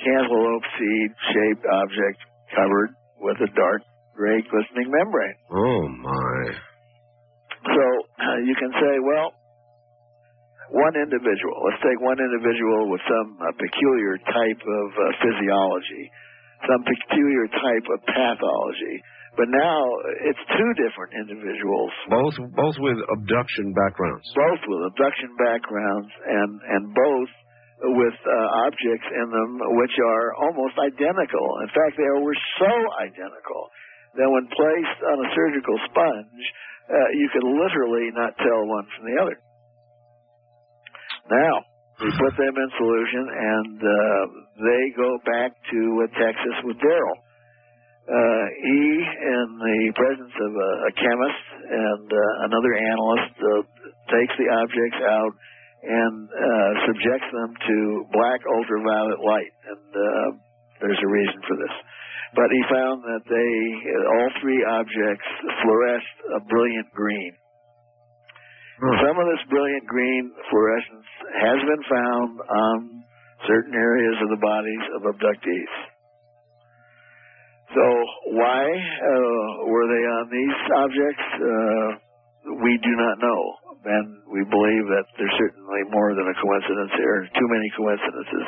[0.00, 2.18] cantaloupe seed shaped object
[2.56, 2.90] covered
[3.20, 3.82] with a dark
[4.16, 5.38] gray glistening membrane.
[5.52, 6.40] Oh my.
[7.64, 7.84] So
[8.20, 9.32] uh, you can say, well,
[10.72, 16.04] one individual, let's take one individual with some uh, peculiar type of uh, physiology,
[16.64, 18.96] some peculiar type of pathology.
[19.34, 19.78] But now
[20.30, 24.22] it's two different individuals, Both both with abduction backgrounds.
[24.30, 27.30] both with abduction backgrounds and, and both
[27.98, 31.46] with uh, objects in them which are almost identical.
[31.66, 32.72] In fact, they were so
[33.02, 33.62] identical
[34.14, 36.44] that when placed on a surgical sponge,
[36.86, 39.36] uh, you could literally not tell one from the other.
[41.26, 41.54] Now,
[42.00, 44.22] we put them in solution and uh,
[44.62, 47.16] they go back to uh, Texas with Derrel.
[48.04, 53.48] Uh, he, in the presence of a, a chemist and uh, another analyst, uh,
[54.12, 55.32] takes the objects out
[55.84, 57.76] and uh, subjects them to
[58.12, 59.52] black ultraviolet light.
[59.72, 60.28] And uh,
[60.84, 61.74] there's a reason for this.
[62.36, 63.52] But he found that they,
[64.04, 65.28] all three objects,
[65.64, 67.32] fluoresced a brilliant green.
[69.00, 71.08] Some of this brilliant green fluorescence
[71.40, 72.76] has been found on
[73.46, 75.93] certain areas of the bodies of abductees.
[77.72, 77.84] So
[78.36, 81.26] why uh, were they on these objects?
[81.40, 81.88] Uh,
[82.60, 83.40] we do not know,
[83.88, 87.24] and we believe that there's certainly more than a coincidence here.
[87.32, 88.46] Too many coincidences.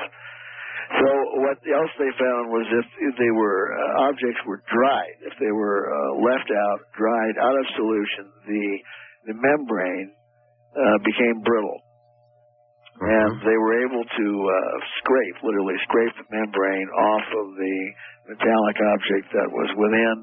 [1.01, 1.09] So
[1.43, 5.91] what else they found was if, they were uh, objects were dried, if they were
[5.91, 8.67] uh, left out, dried out of solution, the
[9.27, 10.15] the membrane
[10.78, 11.83] uh, became brittle,
[13.00, 17.76] and they were able to uh, scrape, literally scrape the membrane off of the
[18.33, 20.16] metallic object that was within.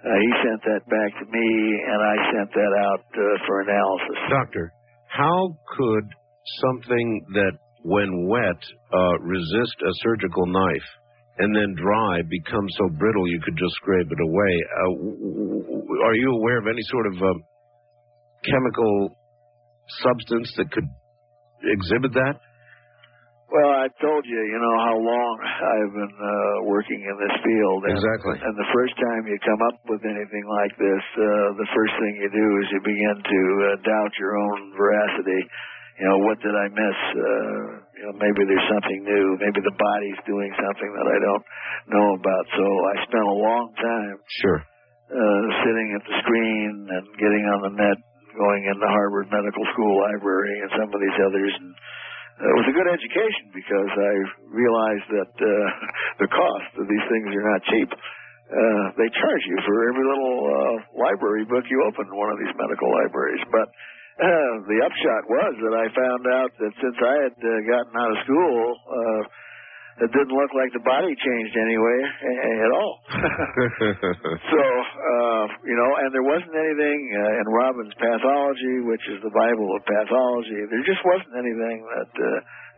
[0.00, 1.48] Uh, he sent that back to me,
[1.84, 4.18] and I sent that out uh, for analysis.
[4.32, 4.72] Doctor,
[5.06, 6.06] how could
[6.64, 8.60] something that, when wet,
[8.92, 10.88] uh, resist a surgical knife
[11.38, 14.54] and then dry become so brittle you could just scrape it away?
[14.82, 17.38] Uh, are you aware of any sort of um,
[18.44, 19.16] chemical
[20.00, 20.88] substance that could
[21.64, 22.40] exhibit that?
[23.50, 27.82] Well, I told you, you know, how long I've been uh, working in this field.
[27.82, 28.36] And, Exactly.
[28.38, 32.12] And the first time you come up with anything like this, uh, the first thing
[32.22, 35.42] you do is you begin to uh, doubt your own veracity.
[35.98, 36.98] You know, what did I miss?
[37.10, 37.60] Uh,
[37.98, 39.26] you know, maybe there's something new.
[39.42, 41.44] Maybe the body's doing something that I don't
[41.90, 42.44] know about.
[42.54, 44.16] So I spent a long time
[44.46, 44.60] Sure.
[45.10, 47.98] uh, sitting at the screen and getting on the net,
[48.36, 51.52] going in the Harvard Medical School library and some of these others.
[51.58, 51.70] And
[52.40, 54.12] uh, it was a good education because I
[54.50, 55.48] realized that uh,
[56.24, 57.90] the cost of these things are not cheap.
[58.50, 62.38] Uh, they charge you for every little uh, library book you open in one of
[62.42, 63.46] these medical libraries.
[63.54, 63.68] But
[64.20, 68.10] uh, the upshot was that I found out that since I had uh, gotten out
[68.10, 68.58] of school,
[68.90, 69.22] uh,
[69.98, 72.00] it didn't look like the body changed anyway
[72.62, 72.94] at all.
[74.54, 79.34] so, uh, you know, and there wasn't anything uh, in Robbins pathology, which is the
[79.34, 80.62] Bible of pathology.
[80.70, 82.28] There just wasn't anything that uh,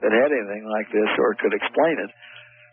[0.03, 2.11] that had anything like this or could explain it.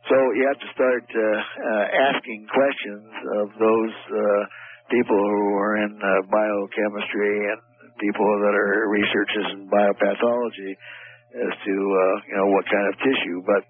[0.10, 3.10] So you have to start uh, uh, asking questions
[3.44, 4.42] of those uh,
[4.90, 7.60] people who are in uh, biochemistry and
[8.02, 10.74] people that are researchers in biopathology
[11.36, 13.38] as to uh, you know what kind of tissue.
[13.46, 13.64] But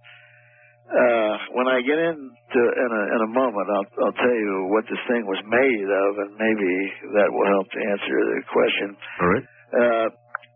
[0.89, 4.85] uh, when I get into in a, in a moment, I'll, I'll tell you what
[4.89, 6.71] this thing was made of, and maybe
[7.13, 8.87] that will help to answer the question.
[9.21, 9.45] All right.
[9.69, 10.07] Uh,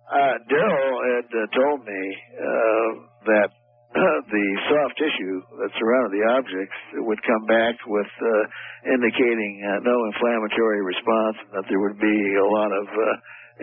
[0.09, 2.01] uh, Derrel had uh, told me
[2.33, 2.89] uh,
[3.29, 3.49] that
[3.93, 9.95] the soft tissue that surrounded the objects would come back with uh, indicating uh, no
[10.09, 13.05] inflammatory response, and that there would be a lot of uh,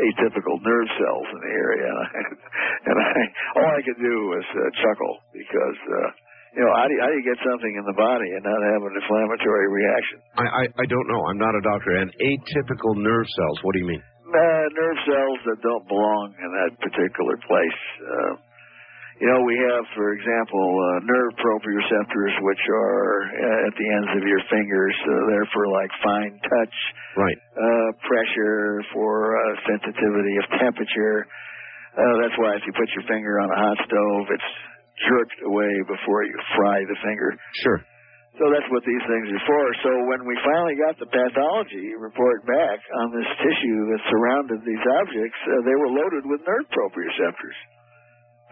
[0.07, 1.92] atypical nerve cells in the area.
[2.86, 3.15] and I,
[3.58, 5.81] all I could do was uh, chuckle because.
[5.82, 6.10] Uh,
[6.57, 8.61] you know, how do you, how do you get something in the body and not
[8.75, 10.19] have an inflammatory reaction?
[10.39, 11.23] I, I, I don't know.
[11.31, 11.95] I'm not a doctor.
[11.99, 13.59] And atypical nerve cells.
[13.62, 14.03] What do you mean?
[14.31, 17.81] uh, nerve cells that don't belong in that particular place.
[17.99, 18.33] Uh,
[19.19, 24.11] you know, we have, for example, uh, nerve proprioceptors, which are uh, at the ends
[24.17, 24.97] of your fingers.
[25.03, 26.77] Uh, they're for like fine touch,
[27.19, 27.39] Right.
[27.59, 31.27] uh, pressure, for uh, sensitivity of temperature.
[31.99, 34.51] Uh, that's why if you put your finger on a hot stove, it's
[35.09, 37.31] jerked away before you fry the finger.
[37.65, 37.81] Sure.
[38.39, 39.65] So that's what these things are for.
[39.85, 44.85] So when we finally got the pathology report back on this tissue that surrounded these
[45.03, 47.59] objects, uh, they were loaded with nerve proprioceptors.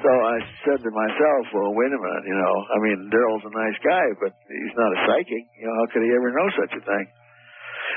[0.02, 3.54] So I said to myself, well, wait a minute, you know, I mean, Derrel's a
[3.54, 5.44] nice guy, but he's not a psychic.
[5.58, 7.06] You know, how could he ever know such a thing?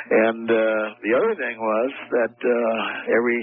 [0.10, 2.80] And uh, the other thing was that uh,
[3.14, 3.42] every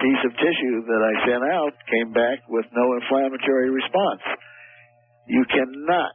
[0.00, 4.24] piece of tissue that I sent out came back with no inflammatory response.
[5.28, 6.12] You cannot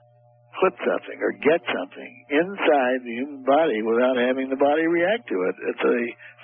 [0.62, 5.38] put something or get something inside the human body without having the body react to
[5.50, 5.56] it.
[5.70, 6.00] It's a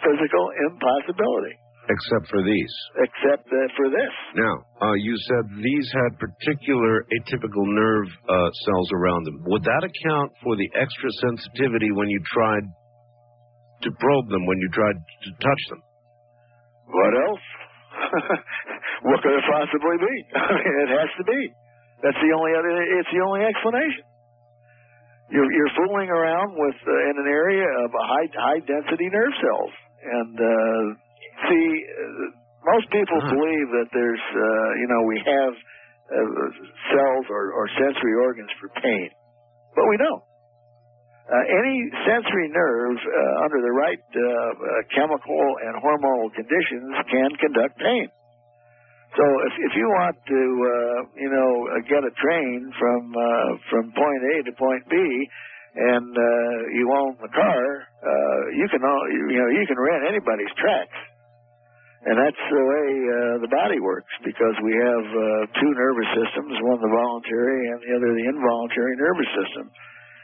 [0.06, 1.56] physical impossibility,
[1.90, 2.74] Except for these.
[3.02, 4.14] except uh, for this.
[4.38, 9.42] Now, uh, you said these had particular atypical nerve uh, cells around them.
[9.50, 12.66] Would that account for the extra sensitivity when you tried
[13.86, 15.82] to probe them, when you tried to touch them?
[16.90, 17.46] What else?
[19.10, 20.16] what could it possibly be?
[20.38, 21.42] I mean, it has to be.
[22.04, 22.72] That's the only other.
[23.00, 24.06] It's the only explanation.
[25.30, 29.74] You're you're fooling around with uh, in an area of high high density nerve cells,
[30.02, 30.84] and uh,
[31.46, 32.26] see, uh,
[32.66, 36.46] most people believe that there's uh, you know we have uh,
[36.96, 39.10] cells or, or sensory organs for pain,
[39.76, 40.24] but we don't.
[41.30, 41.78] Uh, any
[42.10, 48.10] sensory nerve uh, under the right uh, uh, chemical and hormonal conditions can conduct pain.
[49.18, 53.50] So if if you want to uh, you know uh, get a train from uh,
[53.70, 57.62] from point A to point B, and uh, you own the car,
[58.06, 58.82] uh, you can
[59.34, 61.00] you know you can rent anybody's tracks,
[62.06, 65.24] and that's the way uh, the body works because we have uh,
[65.58, 69.66] two nervous systems, one the voluntary and the other the involuntary nervous system.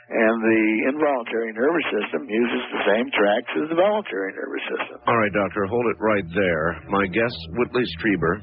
[0.05, 5.01] And the involuntary nervous system uses the same tracks as the voluntary nervous system.
[5.09, 6.77] All right, Doctor, hold it right there.
[6.93, 8.37] My guest, Whitley Strieber,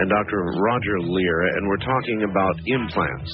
[0.00, 0.40] and Dr.
[0.64, 3.32] Roger Leir, and we're talking about implants.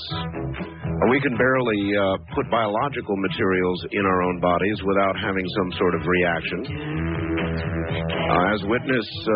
[1.15, 5.94] We can barely uh, put biological materials in our own bodies without having some sort
[5.94, 7.19] of reaction.
[7.60, 9.32] Uh, as witness uh,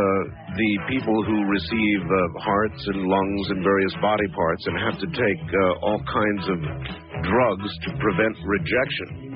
[0.56, 5.06] the people who receive uh, hearts and lungs and various body parts and have to
[5.06, 6.58] take uh, all kinds of
[7.22, 9.34] drugs to prevent rejection.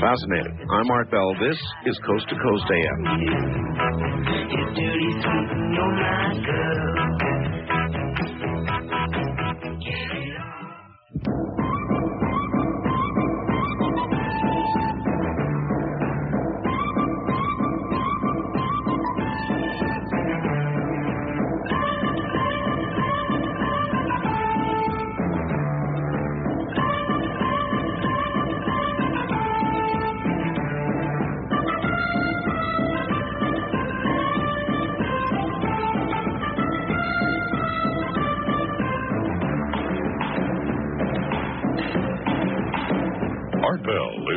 [0.00, 0.58] Fascinating.
[0.70, 1.34] I'm Art Bell.
[1.40, 2.98] This is Coast to Coast AM.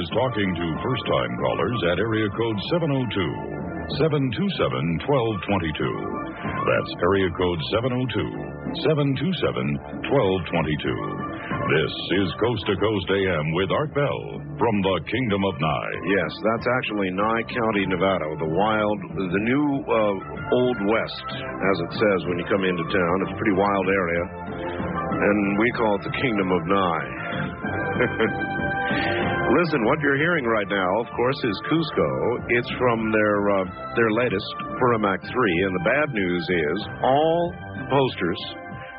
[0.05, 5.81] Is talking to first time callers at area code 702 727 1222.
[6.45, 11.25] That's area code 702 727 1222.
[11.73, 14.21] This is Coast to Coast AM with Art Bell
[14.61, 15.97] from the Kingdom of Nye.
[16.05, 20.15] Yes, that's actually Nye County, Nevada, the wild, the new uh,
[20.53, 23.15] Old West, as it says when you come into town.
[23.25, 24.23] It's a pretty wild area,
[25.17, 27.09] and we call it the Kingdom of Nye.
[29.45, 32.09] Listen, what you're hearing right now, of course, is Cusco.
[32.49, 33.65] It's from their uh,
[33.95, 37.53] their latest Purimac 3, and the bad news is all
[37.89, 38.41] posters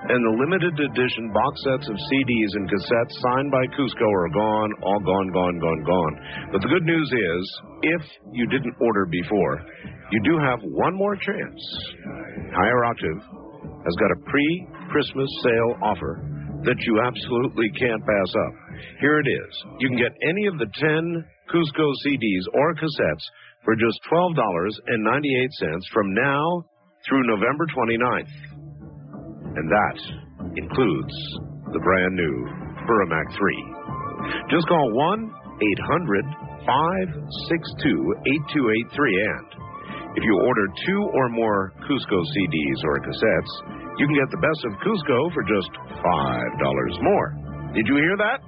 [0.09, 4.71] and the limited edition box sets of CDs and cassettes signed by Cusco are gone,
[4.83, 6.15] all gone, gone, gone, gone.
[6.53, 7.43] But the good news is,
[7.83, 8.03] if
[8.33, 9.67] you didn't order before,
[10.13, 11.61] you do have one more chance.
[12.55, 13.19] Higher Octave
[13.83, 16.23] has got a pre-Christmas sale offer
[16.63, 18.66] that you absolutely can't pass up.
[19.01, 19.65] Here it is.
[19.79, 23.25] You can get any of the 10 Cusco CDs or cassettes
[23.65, 26.65] for just $12.98 from now
[27.09, 28.35] through November 29th.
[29.57, 29.99] And that
[30.57, 31.15] includes
[31.73, 32.47] the brand new
[32.87, 33.75] Purimac 3.
[34.51, 35.31] Just call 1
[35.63, 36.25] 800
[36.67, 39.67] 562 8283 and
[40.17, 43.53] if you order two or more Cusco CDs or cassettes,
[44.01, 45.69] you can get the best of Cusco for just
[46.01, 47.37] $5 more.
[47.75, 48.41] Did you hear that?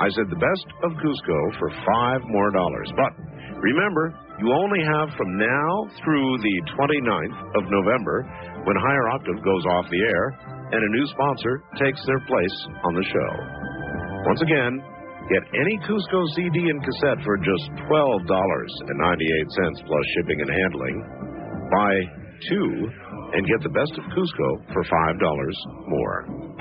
[0.00, 2.88] I said the best of Cusco for five more dollars.
[2.96, 3.12] But
[3.60, 8.24] remember, you only have from now through the 29th of November
[8.64, 10.24] when Higher Octave goes off the air
[10.72, 13.32] and a new sponsor takes their place on the show.
[14.24, 14.80] Once again,
[15.28, 18.26] get any Cusco CD and cassette for just $12.98
[19.86, 20.96] plus shipping and handling.
[21.68, 21.94] Buy
[22.48, 22.88] two
[23.36, 25.20] and get the best of Cusco for $5
[25.88, 26.51] more.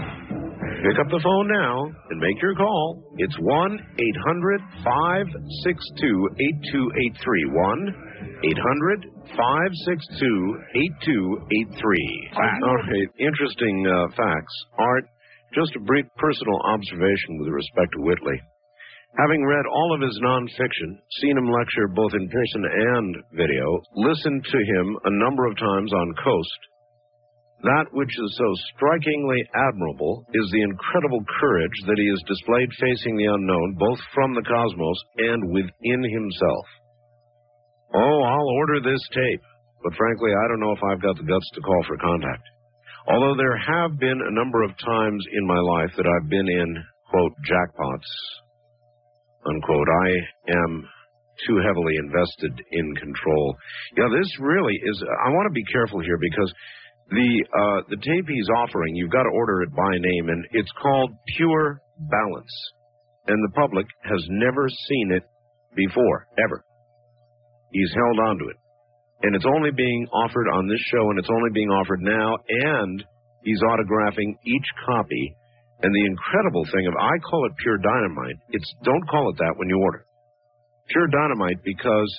[0.82, 3.06] Pick up the phone now and make your call.
[3.18, 6.30] It's 1 800 562
[6.90, 7.54] 8283.
[7.54, 9.06] 1 800
[9.38, 10.26] 562
[11.38, 12.34] 8283.
[12.66, 14.56] All right, interesting uh, facts.
[14.82, 15.06] Art,
[15.54, 18.42] just a brief personal observation with respect to Whitley.
[19.22, 24.44] Having read all of his nonfiction, seen him lecture both in person and video, listened
[24.50, 26.60] to him a number of times on Coast,
[27.62, 33.18] That which is so strikingly admirable is the incredible courage that he has displayed facing
[33.18, 36.66] the unknown, both from the cosmos and within himself.
[37.94, 39.44] Oh, I'll order this tape,
[39.84, 42.46] but frankly, I don't know if I've got the guts to call for contact.
[43.08, 46.70] Although there have been a number of times in my life that I've been in,
[47.10, 48.10] quote, jackpots,
[49.46, 50.10] unquote, I
[50.66, 50.86] am
[51.48, 53.56] too heavily invested in control.
[53.98, 56.54] Yeah, this really is, I want to be careful here because
[57.12, 60.72] the, uh, the tape he's offering, you've got to order it by name, and it's
[60.82, 62.56] called Pure Balance.
[63.28, 65.24] And the public has never seen it
[65.76, 66.64] before, ever.
[67.72, 68.56] He's held onto it.
[69.24, 73.04] And it's only being offered on this show, and it's only being offered now, and
[73.44, 75.36] he's autographing each copy.
[75.84, 78.40] And the incredible thing of I call it pure dynamite.
[78.50, 80.06] It's don't call it that when you order.
[80.90, 82.12] Pure dynamite because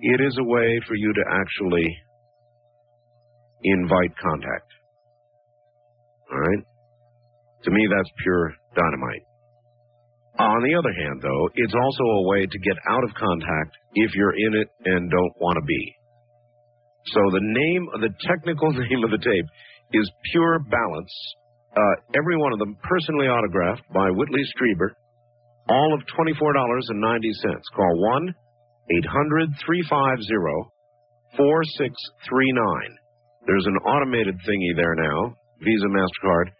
[0.00, 1.86] it is a way for you to actually
[3.64, 4.68] invite contact.
[6.30, 6.64] All right?
[7.64, 9.24] To me, that's pure dynamite.
[10.38, 14.14] On the other hand, though, it's also a way to get out of contact if
[14.14, 15.82] you're in it and don't want to be.
[17.14, 19.48] So the name, the technical name of the tape
[19.92, 21.14] is Pure Balance.
[21.76, 24.90] Uh, every one of them personally autographed by Whitley Strieber.
[25.68, 26.42] All of $24.90.
[27.74, 28.34] Call 1
[28.90, 30.74] 800 350
[31.36, 33.03] 4639.
[33.46, 36.50] There's an automated thingy there now, Visa, MasterCard.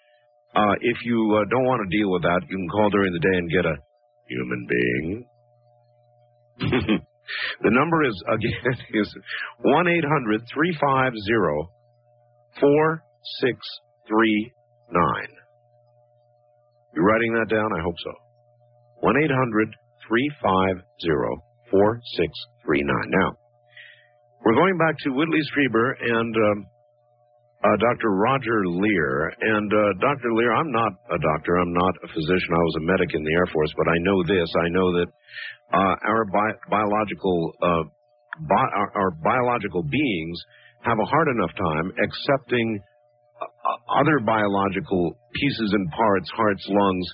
[0.54, 3.18] Uh, if you uh, don't want to deal with that, you can call during the
[3.18, 3.74] day and get a
[4.28, 5.26] human being.
[7.64, 9.12] the number is, again, is
[9.62, 11.18] 1 800 350
[12.60, 15.28] 4639.
[16.94, 17.72] You're writing that down?
[17.72, 18.12] I hope so.
[19.00, 19.74] 1 800
[20.06, 20.86] 350
[21.72, 23.10] 4639.
[23.10, 23.34] Now,
[24.44, 26.66] we're going back to Whitley Strieber and um,
[27.64, 28.10] uh, Dr.
[28.12, 29.32] Roger Leir.
[29.40, 30.32] And uh, Dr.
[30.36, 31.56] Leir, I'm not a doctor.
[31.56, 32.50] I'm not a physician.
[32.52, 34.48] I was a medic in the Air Force, but I know this.
[34.60, 35.08] I know that
[35.72, 37.84] uh, our bi- biological uh,
[38.48, 40.38] bi- our, our biological beings
[40.82, 42.80] have a hard enough time accepting
[43.40, 47.08] uh, other biological pieces and parts, hearts, lungs,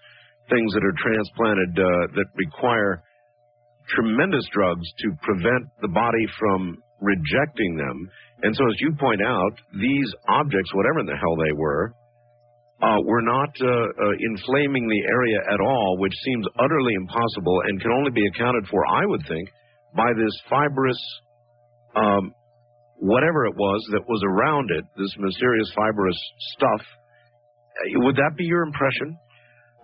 [0.51, 1.87] things that are transplanted uh,
[2.19, 3.03] that require
[3.95, 8.11] tremendous drugs to prevent the body from rejecting them.
[8.43, 11.93] And so, as you point out, these objects, whatever in the hell they were,
[12.83, 17.81] uh, were not uh, uh, inflaming the area at all, which seems utterly impossible and
[17.81, 19.49] can only be accounted for, I would think,
[19.95, 21.01] by this fibrous,
[21.95, 22.33] um,
[22.97, 26.17] whatever it was that was around it, this mysterious fibrous
[26.57, 26.81] stuff.
[26.81, 29.19] Uh, Would that be your impression?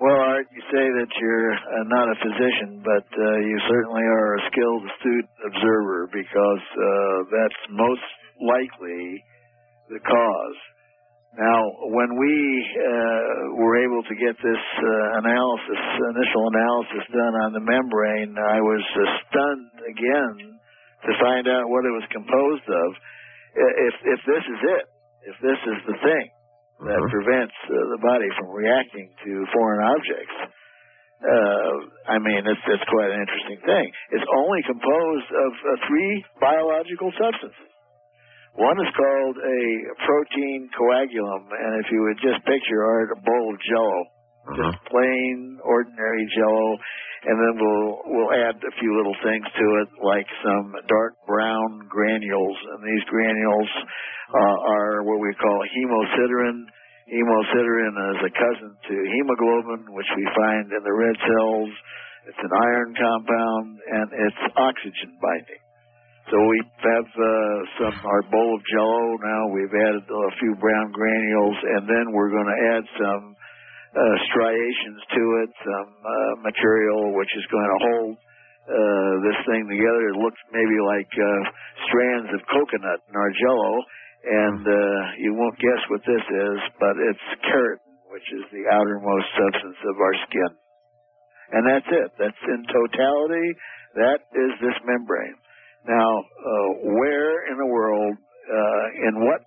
[0.01, 4.37] Well, Art, you say that you're uh, not a physician, but uh, you certainly are
[4.37, 8.05] a skilled, astute observer because uh, that's most
[8.41, 9.25] likely
[9.89, 10.61] the cause.
[11.37, 11.61] Now,
[11.93, 12.33] when we
[12.81, 15.81] uh, were able to get this uh, analysis,
[16.17, 20.57] initial analysis done on the membrane, I was uh, stunned again
[21.05, 22.89] to find out what it was composed of.
[23.57, 24.85] If if this is it,
[25.29, 26.27] if this is the thing
[26.89, 30.37] that prevents uh, the body from reacting to foreign objects,
[31.21, 31.73] uh,
[32.13, 33.87] I mean, it's it's quite an interesting thing.
[34.17, 37.76] It's only composed of uh, three biological substances.
[38.57, 39.61] One is called a
[40.01, 44.01] protein coagulum, and if you would just picture Art, a bowl of Jello,
[44.57, 46.69] just plain ordinary Jello,
[47.29, 51.85] and then we'll we'll add a few little things to it, like some dark brown
[51.93, 53.71] granules, and these granules
[54.33, 56.65] uh, are what we call hemosiderin.
[57.13, 61.71] Hemosiderin is a cousin to hemoglobin, which we find in the red cells.
[62.27, 65.66] It's an iron compound, and it's oxygen binding.
[66.27, 69.43] So we have uh, some our bowl of Jello now.
[69.55, 73.25] We've added a few brown granules, and then we're going to add some
[73.95, 79.71] uh, striations to it, some uh, material which is going to hold uh, this thing
[79.71, 80.03] together.
[80.11, 81.43] It looks maybe like uh,
[81.87, 83.73] strands of coconut in our Jello,
[84.27, 89.31] and uh, you won't guess what this is, but it's keratin, which is the outermost
[89.39, 90.53] substance of our skin.
[91.55, 92.11] And that's it.
[92.19, 93.49] That's in totality.
[93.95, 95.39] That is this membrane.
[95.87, 99.41] Now, uh, where in the world, uh, in what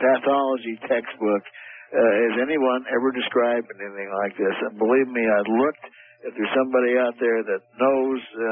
[0.00, 4.56] pathology textbook uh, has anyone ever described anything like this?
[4.68, 5.84] And believe me, I've looked.
[6.26, 8.42] If there's somebody out there that knows uh,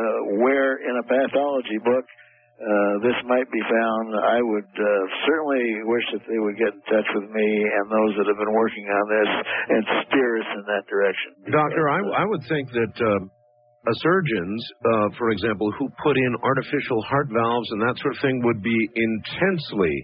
[0.44, 2.06] where in a pathology book
[2.54, 4.86] uh, this might be found, I would uh,
[5.26, 8.54] certainly wish that they would get in touch with me and those that have been
[8.54, 9.30] working on this
[9.74, 11.50] and steer us in that direction.
[11.50, 13.43] Doctor, I, I would think that um, uh,
[13.92, 18.40] surgeons, uh, for example, who put in artificial heart valves and that sort of thing
[18.44, 19.94] would be intensely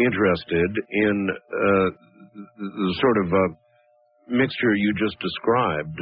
[0.00, 1.88] interested in uh,
[2.34, 3.40] the, sort of uh,
[4.28, 5.94] mixture you just described,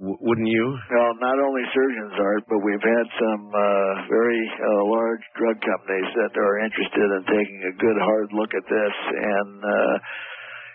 [0.00, 0.66] wouldn't you?
[0.90, 6.10] Well, not only surgeons are, but we've had some uh, very uh, large drug companies
[6.18, 8.94] that are interested in taking a good hard look at this.
[9.12, 9.94] And, uh,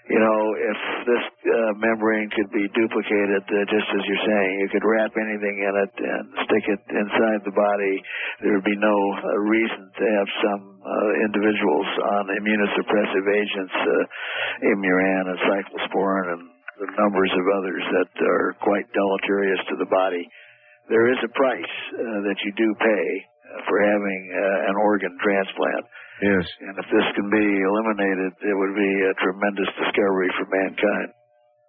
[0.06, 4.70] you know, if this uh, membrane could be duplicated, uh, just as you're saying, you
[4.70, 7.96] could wrap anything in it and stick it inside the body.
[8.46, 11.90] There would be no uh, reason to have some uh, individuals
[12.22, 16.44] on immunosuppressive agents, uh, Imuran and cyclosporin and
[16.86, 20.22] the numbers of others that are quite deleterious to the body.
[20.86, 23.08] There is a price uh, that you do pay
[23.66, 25.86] for having uh, an organ transplant.
[26.24, 26.46] Yes.
[26.64, 31.10] And if this can be eliminated, it would be a tremendous discovery for mankind.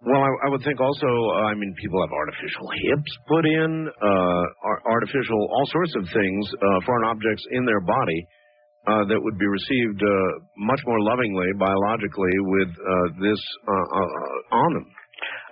[0.06, 3.90] Well, I, I would think also, uh, I mean, people have artificial hips put in,
[3.90, 4.44] uh,
[4.86, 8.20] artificial, all sorts of things, uh, foreign objects in their body
[8.86, 10.30] uh, that would be received uh,
[10.62, 14.86] much more lovingly, biologically, with uh, this uh, uh, on them.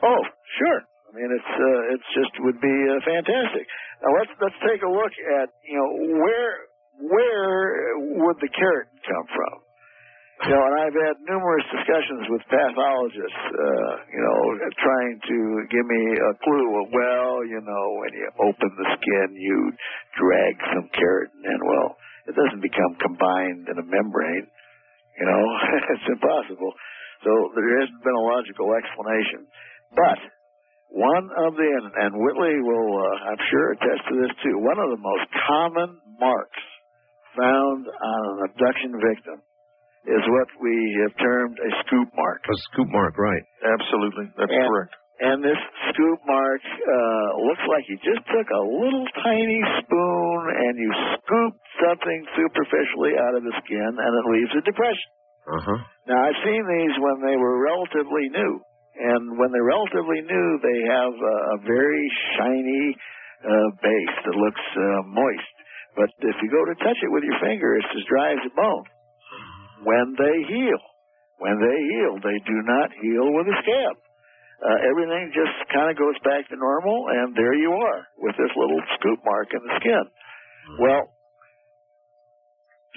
[0.06, 0.22] Oh,
[0.60, 0.80] sure.
[0.86, 3.66] I mean, it's uh, it's just would be uh, fantastic.
[4.02, 5.88] Now let's let's take a look at you know
[6.22, 6.68] where
[7.00, 9.56] where would the keratin come from?
[10.44, 14.40] You know, and I've had numerous discussions with pathologists, uh, you know,
[14.82, 15.38] trying to
[15.70, 16.68] give me a clue.
[16.90, 19.72] Well, you know, when you open the skin, you
[20.18, 21.60] drag some keratin in.
[21.62, 24.50] Well, it doesn't become combined in a membrane.
[25.22, 25.42] You know,
[25.94, 26.72] it's impossible.
[27.22, 29.46] So there hasn't been a logical explanation.
[29.94, 30.18] But
[30.90, 34.82] one of the, and, and Whitley will, uh, I'm sure, attest to this too, one
[34.82, 36.64] of the most common marks
[37.36, 39.38] found on an abduction victim
[40.06, 42.40] is what we have termed a scoop mark.
[42.44, 43.44] A scoop mark, right.
[43.64, 44.28] Absolutely.
[44.36, 44.94] That's And- correct.
[45.22, 45.56] And this
[45.94, 50.90] scoop mark uh, looks like you just took a little tiny spoon and you
[51.22, 55.10] scooped something superficially out of the skin and it leaves a depression.
[55.46, 55.78] Uh huh.
[56.10, 58.52] Now, I've seen these when they were relatively new.
[58.98, 62.06] And when they're relatively new, they have a, a very
[62.36, 62.84] shiny
[63.46, 65.53] uh, base that looks uh, moist.
[65.94, 68.52] But if you go to touch it with your finger, it's as dry as a
[68.54, 68.86] bone.
[69.86, 70.82] When they heal,
[71.38, 73.94] when they heal, they do not heal with a scab.
[74.64, 78.50] Uh, everything just kind of goes back to normal, and there you are with this
[78.56, 80.04] little scoop mark in the skin.
[80.80, 81.04] Well,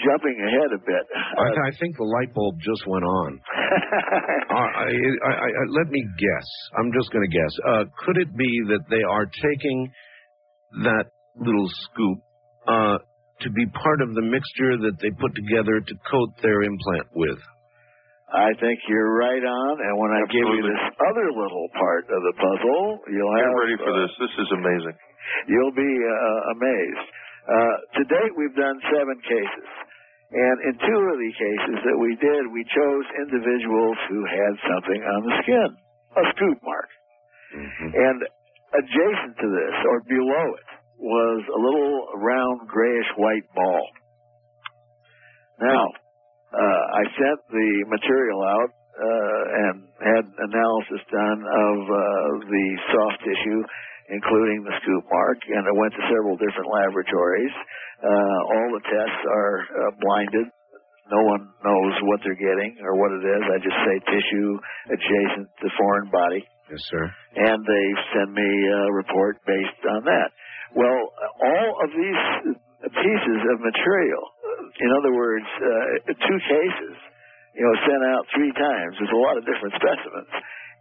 [0.06, 3.30] jumping ahead a bit, I, I think the light bulb just went on.
[4.50, 4.90] uh, I,
[5.26, 6.48] I, I, let me guess.
[6.78, 7.54] I'm just going to guess.
[7.68, 9.92] Uh, could it be that they are taking
[10.84, 12.20] that little scoop
[12.68, 12.98] uh,
[13.42, 17.40] to be part of the mixture that they put together to coat their implant with?
[18.28, 19.74] I think you're right on.
[19.80, 23.48] And when I give you this other little part of the puzzle, you'll have.
[23.48, 24.12] Get have ready for uh, this.
[24.20, 24.96] This is amazing.
[25.48, 27.08] You'll be uh, amazed.
[27.48, 29.70] Uh, to date, we've done seven cases.
[30.28, 35.02] And in two of the cases that we did, we chose individuals who had something
[35.08, 35.70] on the skin,
[36.20, 36.90] a scoop mark.
[37.96, 38.18] And
[38.76, 40.68] adjacent to this, or below it,
[41.00, 43.86] was a little round grayish white ball.
[45.62, 45.84] Now,
[46.54, 52.00] uh, I sent the material out uh, and had analysis done of uh,
[52.50, 53.62] the soft tissue,
[54.10, 57.54] including the scoop mark, and I went to several different laboratories.
[58.02, 60.48] Uh, all the tests are uh, blinded.
[61.10, 63.44] No one knows what they're getting or what it is.
[63.48, 64.50] I just say tissue
[64.92, 67.04] adjacent to foreign body Yes, sir.
[67.48, 70.30] and they send me a report based on that.
[70.76, 71.00] Well,
[71.44, 72.24] all of these
[72.92, 74.24] pieces of material,
[74.80, 76.96] in other words, uh, two cases,
[77.56, 78.94] you know, sent out three times.
[79.00, 80.32] There's a lot of different specimens.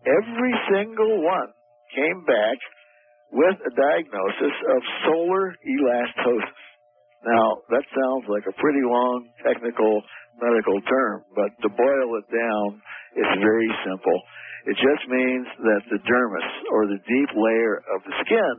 [0.06, 1.50] Every single one
[1.94, 2.58] came back
[3.32, 6.60] with a diagnosis of solar elastosis.
[7.24, 10.02] Now, that sounds like a pretty long technical
[10.38, 12.66] medical term, but to boil it down,
[13.16, 14.18] it's very simple.
[14.66, 18.54] It just means that the dermis, or the deep layer of the skin,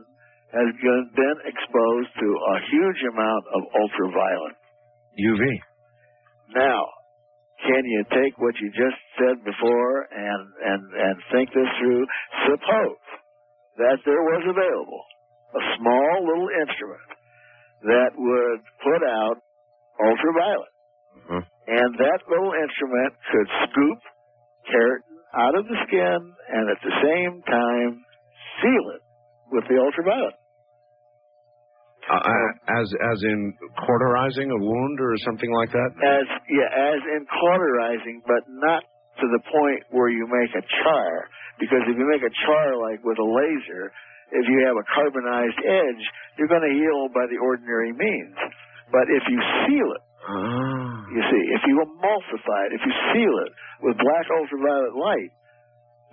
[0.52, 4.56] has been- exposed to a huge amount of ultraviolet.
[5.18, 5.42] UV.
[6.54, 6.84] Now,
[7.66, 12.06] can you take what you just said before and, and, and think this through?
[12.46, 13.02] Suppose
[13.78, 15.04] that there was available
[15.54, 17.08] a small little instrument
[17.82, 19.36] that would put out
[20.00, 20.72] ultraviolet.
[21.28, 21.42] Mhm.
[21.68, 23.98] And that little instrument could scoop
[24.70, 28.04] keratin out of the skin and at the same time
[28.62, 29.02] seal it
[29.52, 30.34] with the ultraviolet.
[32.08, 33.52] Uh, uh, as as in
[33.84, 35.90] cauterizing a wound or something like that?
[36.00, 38.82] As yeah, as in cauterizing, but not
[39.20, 41.28] to the point where you make a char.
[41.60, 43.92] Because if you make a char like with a laser,
[44.32, 46.02] if you have a carbonized edge,
[46.38, 48.36] you're going to heal by the ordinary means.
[48.88, 51.04] But if you seal it, ah.
[51.12, 55.32] You see, if you emulsify it, if you seal it with black ultraviolet light,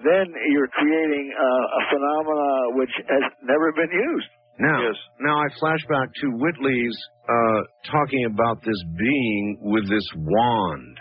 [0.03, 4.31] then you're creating a, a phenomena which has never been used.
[4.59, 4.79] Now,
[5.19, 7.61] now I flash back to Whitley's uh,
[7.91, 10.97] talking about this being with this wand.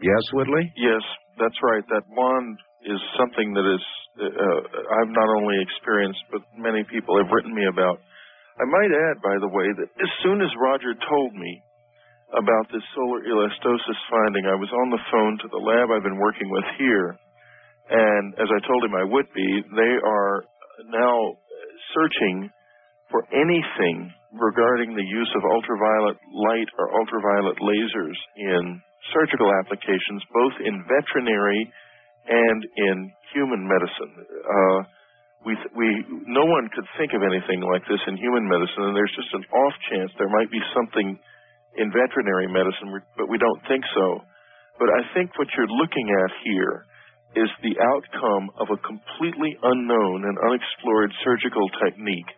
[0.00, 0.72] Yes, Whitley?
[0.76, 1.02] Yes,
[1.36, 1.84] that's right.
[1.90, 3.84] That wand is something that is
[4.18, 4.60] uh,
[4.98, 8.00] I've not only experienced, but many people have written me about.
[8.58, 11.62] I might add, by the way, that as soon as Roger told me
[12.34, 16.18] about this solar elastosis finding, I was on the phone to the lab I've been
[16.18, 17.14] working with here,
[17.90, 20.44] and as I told him I would be, they are
[20.90, 21.38] now
[21.94, 22.50] searching
[23.10, 28.82] for anything regarding the use of ultraviolet light or ultraviolet lasers in
[29.14, 31.62] surgical applications, both in veterinary
[32.28, 32.96] and in
[33.32, 34.12] human medicine.
[34.44, 34.80] Uh,
[35.46, 35.88] we, we,
[36.28, 39.46] no one could think of anything like this in human medicine, and there's just an
[39.48, 41.16] off chance there might be something
[41.78, 44.20] in veterinary medicine, but we don't think so.
[44.76, 46.84] But I think what you're looking at here
[47.38, 52.28] is the outcome of a completely unknown and unexplored surgical technique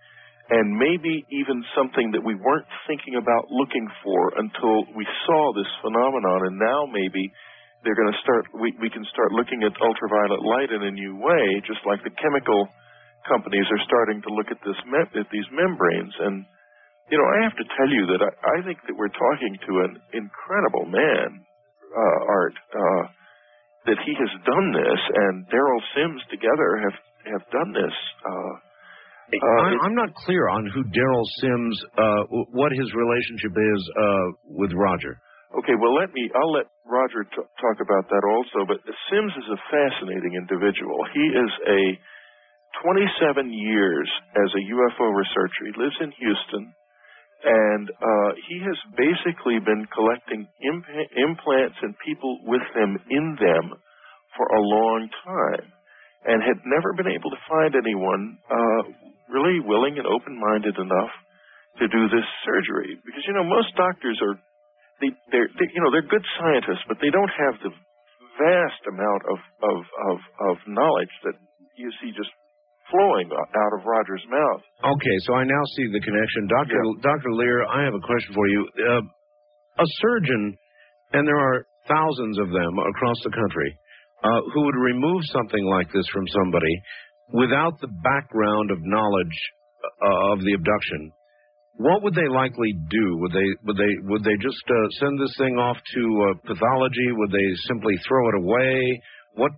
[0.50, 5.70] and maybe even something that we weren't thinking about looking for until we saw this
[5.78, 7.30] phenomenon and now maybe
[7.82, 11.16] they're going to start we, we can start looking at ultraviolet light in a new
[11.22, 12.68] way just like the chemical
[13.28, 16.14] companies are starting to look at this me- at these membranes.
[16.18, 16.44] And
[17.10, 19.72] you know I have to tell you that I, I think that we're talking to
[19.86, 21.44] an incredible man
[21.94, 23.04] uh, art uh,
[23.86, 26.98] that he has done this and Derrel Sims together have
[27.38, 28.54] have done this uh,
[29.38, 34.26] I, I'm not clear on who Derrel Sims, uh, what his relationship is uh,
[34.58, 35.18] with Roger.
[35.58, 38.78] Okay, well, let me, I'll let Roger t- talk about that also, but
[39.10, 41.02] Sims is a fascinating individual.
[41.14, 41.82] He is a
[42.86, 45.62] 27 years as a UFO researcher.
[45.66, 46.64] He lives in Houston,
[47.42, 53.74] and uh, he has basically been collecting imp- implants and people with them in them
[54.38, 55.66] for a long time,
[56.30, 58.82] and had never been able to find anyone uh,
[59.30, 61.12] really willing and open-minded enough
[61.78, 62.98] to do this surgery.
[63.06, 64.36] Because you know, most doctors are
[65.00, 67.72] they, they're, they, you know, they're good scientists, but they don't have the
[68.36, 69.78] vast amount of, of,
[70.12, 70.16] of,
[70.52, 71.36] of knowledge that
[71.76, 72.28] you see just
[72.92, 74.62] flowing out of Roger's mouth.
[74.84, 76.52] Okay, so I now see the connection.
[76.52, 76.78] Dr.
[77.00, 77.30] Dr.
[77.32, 78.60] Leir, I have a question for you.
[78.76, 79.02] Uh,
[79.80, 80.58] a surgeon,
[81.16, 83.70] and there are thousands of them across the country,
[84.20, 86.74] uh, who would remove something like this from somebody
[87.32, 89.38] without the background of knowledge
[89.82, 91.12] uh, of the abduction,
[91.80, 93.06] what would they likely do?
[93.24, 97.08] Would they would they would they just uh, send this thing off to uh, pathology?
[97.16, 98.76] Would they simply throw it away?
[99.38, 99.52] What,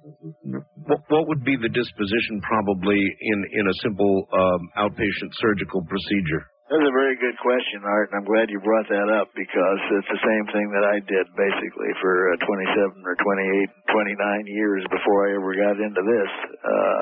[0.87, 6.47] what what would be the disposition probably in in a simple um, outpatient surgical procedure?
[6.71, 10.09] That's a very good question, Art, and I'm glad you brought that up because it's
[10.09, 15.29] the same thing that I did basically for uh, 27 or 28, 29 years before
[15.29, 16.33] I ever got into this.
[16.65, 17.01] Uh,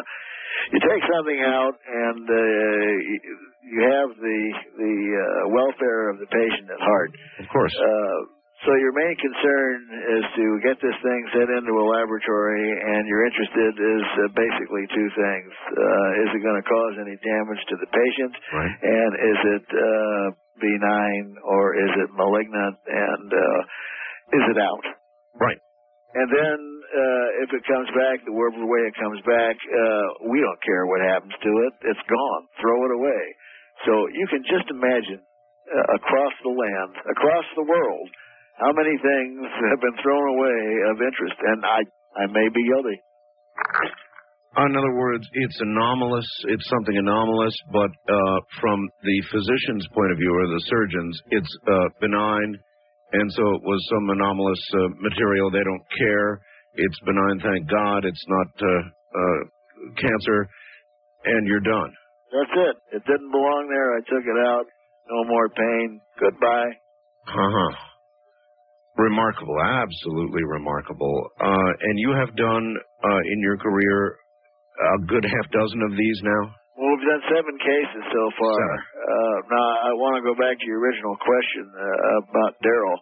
[0.73, 2.91] you take something out and uh,
[3.65, 4.41] you have the
[4.79, 7.11] the uh, welfare of the patient at heart.
[7.39, 7.75] Of course.
[7.75, 9.77] Uh, so your main concern
[10.21, 14.85] is to get this thing sent into a laboratory, and you're interested is uh, basically
[14.93, 18.75] two things: uh, is it going to cause any damage to the patient, right.
[18.85, 20.27] and is it uh,
[20.61, 23.61] benign or is it malignant, and uh,
[24.37, 24.85] is it out?
[25.41, 25.61] Right.
[26.13, 26.59] And then
[26.91, 30.85] uh, if it comes back, the whatever way it comes back, uh, we don't care
[30.91, 31.73] what happens to it.
[31.87, 32.43] It's gone.
[32.59, 33.23] Throw it away.
[33.87, 38.09] So you can just imagine uh, across the land, across the world,
[38.59, 39.39] how many things
[39.71, 40.61] have been thrown away
[40.93, 41.81] of interest, and I
[42.19, 42.99] I may be guilty.
[44.59, 46.27] In other words, it's anomalous.
[46.51, 51.53] It's something anomalous, but uh, from the physician's point of view or the surgeon's, it's
[51.71, 52.59] uh, benign,
[53.13, 55.51] and so it was some anomalous uh, material.
[55.51, 56.43] They don't care.
[56.75, 58.05] It's benign, thank God.
[58.05, 58.83] It's not uh,
[59.19, 59.41] uh,
[59.99, 60.49] cancer,
[61.25, 61.91] and you're done.
[62.31, 62.77] That's it.
[62.97, 63.97] It didn't belong there.
[63.97, 64.67] I took it out.
[65.11, 66.01] No more pain.
[66.21, 66.71] Goodbye.
[67.27, 67.73] Uh huh.
[68.99, 71.31] Remarkable, absolutely remarkable.
[71.41, 74.15] Uh, and you have done uh, in your career
[74.95, 76.43] a good half dozen of these now.
[76.79, 78.61] Well, we've done seven cases so far.
[78.73, 82.97] Uh, now, I want to go back to your original question uh, about Derrel.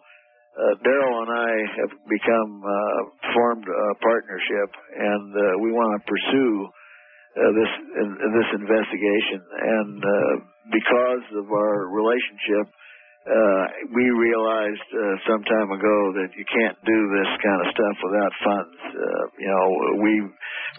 [0.59, 6.01] Uh, Derrel and I have become uh, formed a partnership, and uh, we want to
[6.03, 9.39] pursue uh, this in, this investigation.
[9.39, 10.33] And uh,
[10.75, 12.75] because of our relationship,
[13.23, 13.63] uh,
[13.95, 18.33] we realized uh, some time ago that you can't do this kind of stuff without
[18.43, 18.79] funds.
[18.89, 19.65] Uh, you know,
[20.03, 20.13] we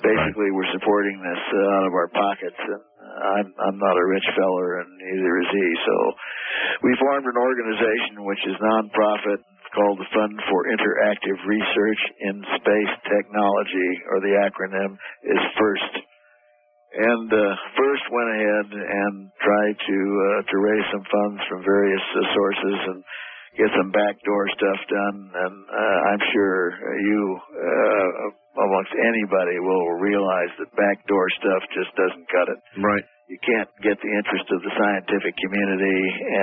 [0.05, 4.29] basically were supporting this uh, out of our pockets, and I'm I'm not a rich
[4.37, 5.69] feller, and neither is he.
[5.85, 5.95] So
[6.85, 9.41] we formed an organization which is nonprofit,
[9.75, 15.95] called the Fund for Interactive Research in Space Technology, or the acronym is FIRST.
[16.91, 22.03] And uh, FIRST went ahead and tried to uh, to raise some funds from various
[22.03, 22.99] uh, sources and
[23.59, 25.19] get some backdoor stuff done.
[25.31, 26.59] And uh, I'm sure
[26.99, 27.23] you,
[28.61, 32.61] amongst anybody, will realize that backdoor stuff just doesn't cut it.
[32.81, 33.07] Right.
[33.31, 36.01] You can't get the interest of the scientific community,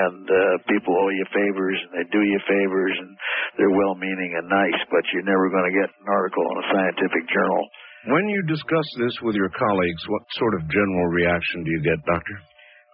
[0.08, 0.40] and uh,
[0.72, 3.12] people owe you favors, and they do you favors, and
[3.60, 7.28] they're well-meaning and nice, but you're never going to get an article in a scientific
[7.28, 7.60] journal.
[8.08, 12.00] When you discuss this with your colleagues, what sort of general reaction do you get,
[12.08, 12.36] Doctor?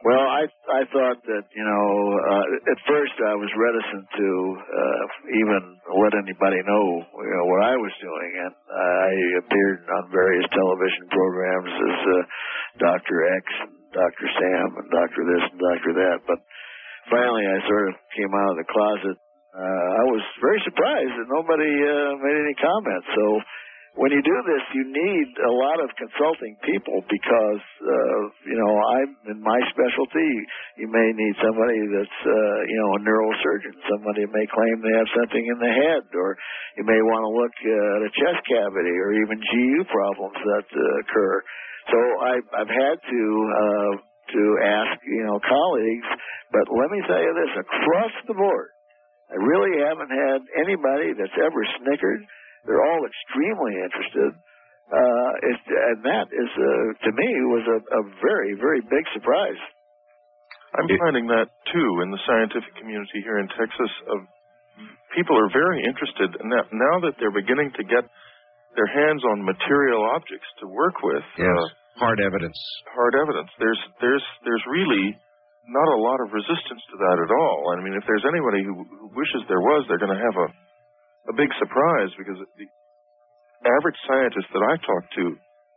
[0.04, 1.88] Well, I I thought that you know
[2.28, 5.62] uh, at first I was reticent to uh, even
[5.96, 9.10] let anybody know you know what I was doing, and I
[9.40, 12.16] appeared on various television programs as uh,
[12.84, 16.18] Doctor X, and Doctor Sam, and Doctor this and Doctor that.
[16.28, 16.40] But
[17.08, 19.18] finally, I sort of came out of the closet.
[19.56, 23.08] Uh, I was very surprised that nobody uh, made any comments.
[23.16, 23.26] So
[23.94, 28.74] when you do this, you need a lot of consulting people because, uh, you know,
[28.74, 30.34] I'm in my specialty.
[30.82, 33.76] You may need somebody that's, uh, you know, a neurosurgeon.
[33.86, 36.34] Somebody may claim they have something in the head, or
[36.82, 40.68] you may want to look uh, at a chest cavity, or even GU problems that
[40.74, 41.36] uh, occur.
[41.94, 42.34] So I,
[42.66, 43.24] I've had to
[43.54, 43.94] uh,
[44.34, 44.42] to
[44.74, 46.10] ask, you know, colleagues.
[46.50, 48.74] But let me tell you this: across the board,
[49.30, 52.26] I really haven't had anybody that's ever snickered
[52.66, 54.32] they're all extremely interested.
[54.94, 59.60] Uh, it, and that is, uh, to me, was a, a very, very big surprise.
[60.74, 63.92] I'm finding that too in the scientific community here in Texas.
[64.10, 64.26] Of
[65.14, 68.02] people are very interested now, now that they're beginning to get
[68.74, 71.22] their hands on material objects to work with.
[71.38, 72.58] Yes, uh, hard evidence.
[72.90, 73.54] Hard evidence.
[73.62, 75.14] There's there's there's really
[75.70, 77.72] not a lot of resistance to that at all.
[77.72, 80.48] I mean, if there's anybody who, who wishes there was, they're going to have a
[81.30, 82.68] a big surprise because the
[83.64, 85.26] average scientist that I talk to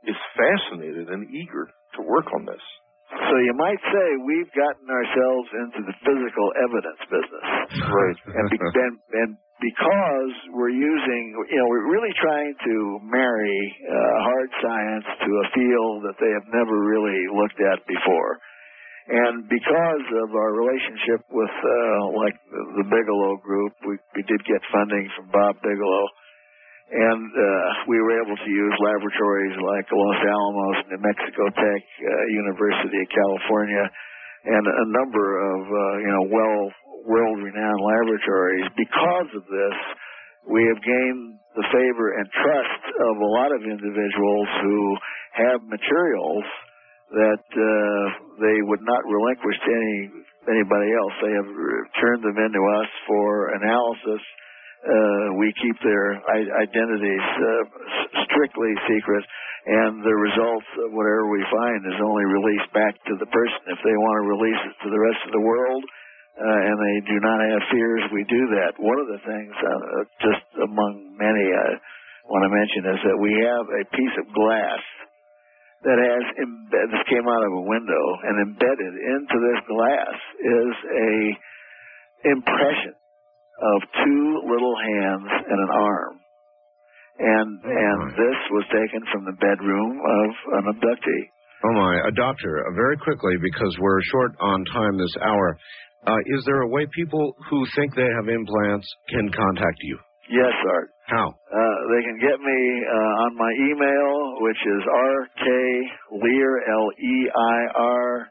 [0.06, 2.62] is fascinated and eager to work on this.
[3.06, 7.46] So you might say we've gotten ourselves into the physical evidence business.
[7.86, 8.18] Right.
[8.34, 9.30] and, be, and, and
[9.62, 12.74] because we're using, you know, we're really trying to
[13.06, 18.42] marry uh, hard science to a field that they have never really looked at before.
[19.06, 24.58] And because of our relationship with, uh, like the, Bigelow Group, we, we did get
[24.74, 26.06] funding from Bob Bigelow,
[26.90, 32.10] and uh, we were able to use laboratories like Los Alamos, New Mexico Tech, uh,
[32.34, 33.86] University of California,
[34.46, 36.60] and a number of, uh, you know, well,
[37.06, 38.66] world-renowned laboratories.
[38.74, 39.78] Because of this,
[40.50, 44.78] we have gained the favor and trust of a lot of individuals who
[45.46, 46.46] have materials
[47.12, 48.04] that uh,
[48.42, 51.14] they would not relinquish to any anybody else.
[51.22, 51.50] They have
[51.98, 54.22] turned them into us for analysis.
[54.86, 56.14] Uh, we keep their
[56.62, 57.62] identities uh,
[58.30, 59.24] strictly secret,
[59.66, 63.74] and the results of whatever we find is only released back to the person.
[63.74, 65.82] If they want to release it to the rest of the world,
[66.38, 68.78] uh, and they do not have fears, we do that.
[68.78, 71.68] One of the things, uh, just among many, I
[72.30, 74.82] want to mention is that we have a piece of glass
[75.86, 80.72] that has embed, this came out of a window and embedded into this glass is
[80.82, 81.14] a
[82.34, 86.14] impression of two little hands and an arm.
[87.18, 90.28] And and this was taken from the bedroom of
[90.60, 91.24] an abductee.
[91.64, 95.56] Oh my, a doctor, uh, very quickly because we're short on time this hour.
[96.06, 99.98] Uh, is there a way people who think they have implants can contact you?
[100.30, 100.90] Yes, Art.
[101.06, 101.28] How?
[101.30, 108.28] Uh, they can get me uh, on my email, which is rkleir, L-E-I-R,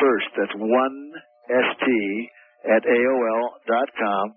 [0.00, 0.26] first.
[0.36, 1.12] That's one
[1.50, 2.28] S-T
[2.74, 4.34] at AOL dot com.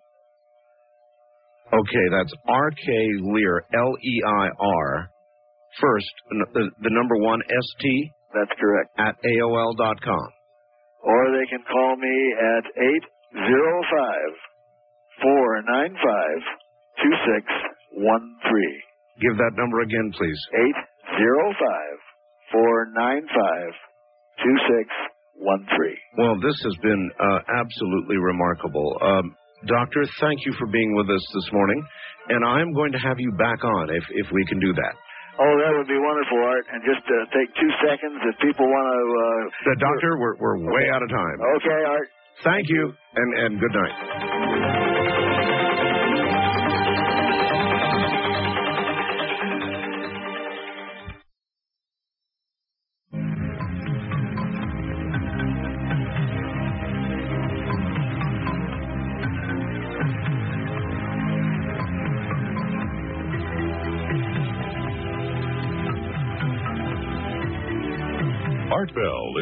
[1.74, 2.88] Okay, that's R.K.
[3.32, 5.10] Leir, L-E-I-R,
[5.80, 6.12] first,
[6.54, 8.12] the, the number one S-T?
[8.34, 8.90] That's correct.
[8.98, 10.28] At AOL dot com.
[11.04, 12.66] Or they can call me at
[13.38, 14.34] 805
[15.22, 19.22] 495 2613.
[19.22, 20.40] Give that number again, please.
[21.10, 21.60] 805
[22.52, 23.74] 495
[24.40, 25.98] 2613.
[26.18, 28.96] Well, this has been uh, absolutely remarkable.
[29.02, 29.36] Um,
[29.68, 31.80] doctor, thank you for being with us this morning,
[32.30, 34.94] and I'm going to have you back on if, if we can do that.
[35.40, 36.66] Oh, that would be wonderful, Art.
[36.72, 39.04] And just uh, take two seconds if people want to.
[39.08, 41.38] Uh, the doctor, we're, we're way out of time.
[41.60, 42.08] Okay, Art.
[42.44, 44.79] Thank you, and, and good night.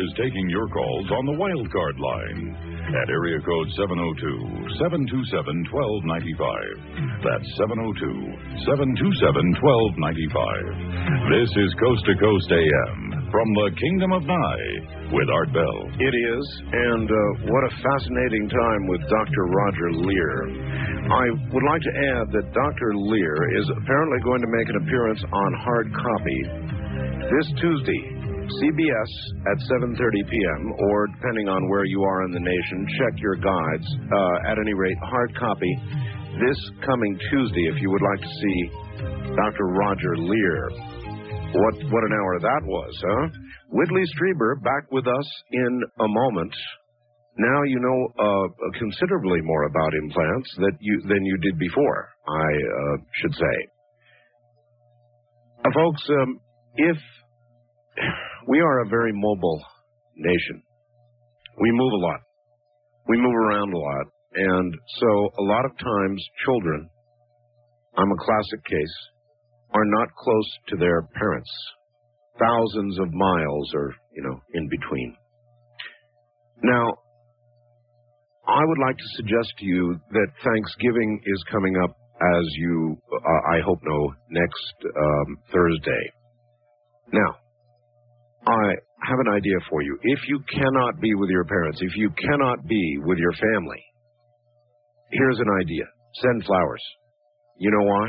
[0.07, 2.55] Is taking your calls on the wild card line
[2.95, 7.27] at area code 702 727 1295.
[7.27, 11.27] That's 702 727 1295.
[11.27, 15.79] This is Coast to Coast AM from the Kingdom of Nye with Art Bell.
[15.99, 19.43] It is, and uh, what a fascinating time with Dr.
[19.51, 20.35] Roger Leir.
[21.03, 22.89] I would like to add that Dr.
[22.95, 26.39] Leir is apparently going to make an appearance on hard copy
[27.27, 28.16] this Tuesday,
[28.47, 29.11] CBS
[29.51, 30.73] at 7:30 p.m.
[30.89, 33.87] or depending on where you are in the nation, check your guides.
[34.11, 35.73] Uh, at any rate, hard copy
[36.39, 38.59] this coming Tuesday if you would like to see
[39.35, 39.65] Dr.
[39.73, 40.69] Roger Leir.
[41.53, 43.27] What what an hour that was, huh?
[43.71, 46.53] Whitley Strieber back with us in a moment.
[47.37, 48.47] Now you know uh,
[48.79, 52.09] considerably more about implants that you than you did before.
[52.27, 53.55] I uh, should say,
[55.65, 56.03] uh, folks.
[56.09, 56.39] Um,
[56.75, 56.97] if
[58.47, 59.61] we are a very mobile
[60.15, 60.61] nation,
[61.61, 62.21] we move a lot,
[63.07, 65.07] we move around a lot, and so
[65.39, 66.89] a lot of times children.
[67.97, 68.97] I'm a classic case
[69.73, 71.49] are not close to their parents.
[72.39, 75.15] Thousands of miles or, you know, in between.
[76.63, 76.93] Now,
[78.47, 83.55] I would like to suggest to you that Thanksgiving is coming up, as you, uh,
[83.55, 86.11] I hope, know, next um, Thursday.
[87.11, 87.35] Now,
[88.47, 88.67] I
[89.03, 89.97] have an idea for you.
[90.01, 93.83] If you cannot be with your parents, if you cannot be with your family,
[95.11, 95.83] here's an idea
[96.23, 96.81] send flowers.
[97.59, 98.07] You know why?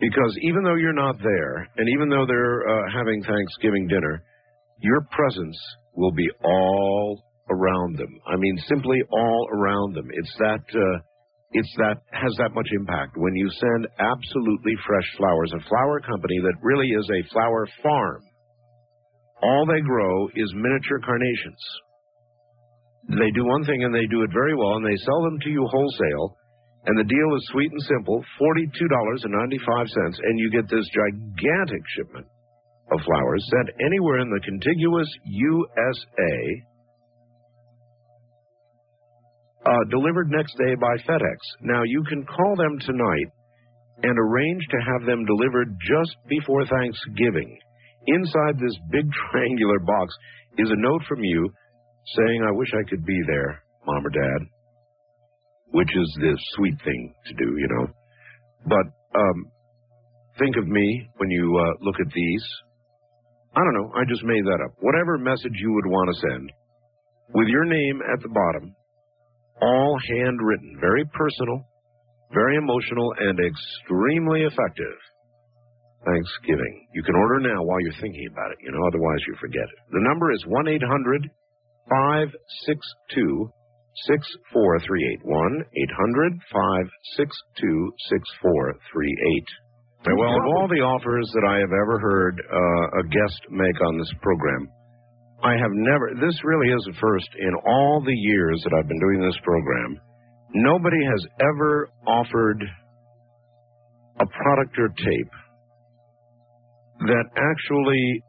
[0.00, 4.24] Because even though you're not there, and even though they're uh, having Thanksgiving dinner,
[4.80, 5.58] your presence
[5.94, 8.08] will be all around them.
[8.26, 10.08] I mean, simply all around them.
[10.12, 10.64] It's that.
[10.74, 11.00] Uh,
[11.52, 15.52] it's that has that much impact when you send absolutely fresh flowers.
[15.52, 18.22] A flower company that really is a flower farm.
[19.42, 21.62] All they grow is miniature carnations.
[23.08, 25.50] They do one thing and they do it very well, and they sell them to
[25.50, 26.36] you wholesale
[26.86, 29.20] and the deal is sweet and simple $42.95,
[30.24, 32.26] and you get this gigantic shipment
[32.90, 36.64] of flowers sent anywhere in the contiguous USA,
[39.66, 41.36] uh, delivered next day by FedEx.
[41.60, 43.28] Now, you can call them tonight
[44.02, 47.58] and arrange to have them delivered just before Thanksgiving.
[48.06, 50.14] Inside this big triangular box
[50.58, 51.48] is a note from you
[52.16, 54.46] saying, I wish I could be there, Mom or Dad
[55.72, 57.86] which is the sweet thing to do, you know.
[58.66, 59.46] But um,
[60.38, 62.44] think of me when you uh, look at these.
[63.54, 63.92] I don't know.
[63.94, 64.74] I just made that up.
[64.80, 66.52] Whatever message you would want to send,
[67.34, 68.74] with your name at the bottom,
[69.60, 71.66] all handwritten, very personal,
[72.32, 74.96] very emotional, and extremely effective.
[76.04, 76.88] Thanksgiving.
[76.94, 79.78] You can order now while you're thinking about it, you know, otherwise you forget it.
[79.92, 81.28] The number is 1 800
[81.90, 83.52] 562
[84.06, 90.16] 64381 800 562 6438.
[90.16, 93.98] Well, of all the offers that I have ever heard uh, a guest make on
[94.00, 94.72] this program,
[95.44, 99.00] I have never, this really is the first in all the years that I've been
[99.00, 100.00] doing this program.
[100.54, 102.64] Nobody has ever offered
[104.20, 105.32] a product or tape
[107.00, 108.22] that actually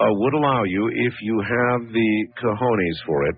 [0.00, 3.36] uh, would allow you, if you have the cojones for it,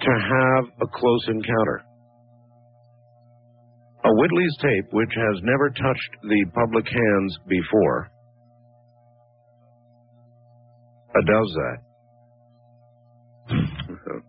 [0.00, 1.82] to have a close encounter.
[4.02, 8.10] A Whitley's tape, which has never touched the public hands before,
[11.10, 11.76] uh, does that.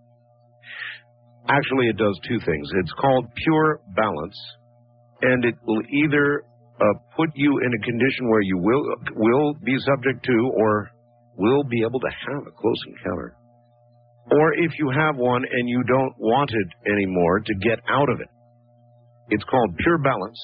[1.48, 2.70] Actually, it does two things.
[2.84, 4.38] It's called pure balance,
[5.22, 6.44] and it will either
[7.16, 8.84] put you in a condition where you will
[9.16, 10.90] will be subject to or
[11.38, 13.36] will be able to have a close encounter
[14.32, 18.22] or if you have one and you don't want it anymore, to get out of
[18.22, 18.32] it.
[19.30, 20.40] It's called Pure Balance.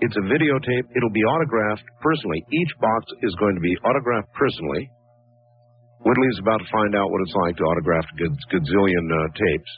[0.00, 0.86] It's a videotape.
[0.96, 2.42] It'll be autographed personally.
[2.50, 4.90] Each box is going to be autographed personally.
[6.02, 8.16] Whitley's about to find out what it's like to autograph a
[8.50, 9.72] gazillion uh, tapes.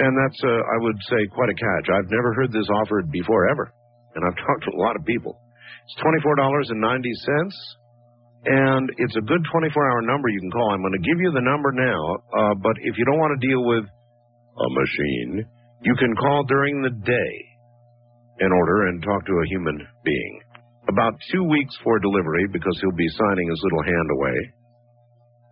[0.00, 1.86] And that's, uh, I would say, quite a catch.
[1.92, 3.72] I've never heard this offered before, ever.
[4.14, 5.38] And I've talked to a lot of people.
[5.84, 6.72] It's $24.90
[8.44, 10.74] and it's a good 24 hour number you can call.
[10.74, 12.00] I'm going to give you the number now,
[12.34, 15.46] uh, but if you don't want to deal with a machine,
[15.82, 17.32] you can call during the day
[18.40, 20.40] in order and talk to a human being.
[20.88, 24.38] About two weeks for delivery because he'll be signing his little hand away.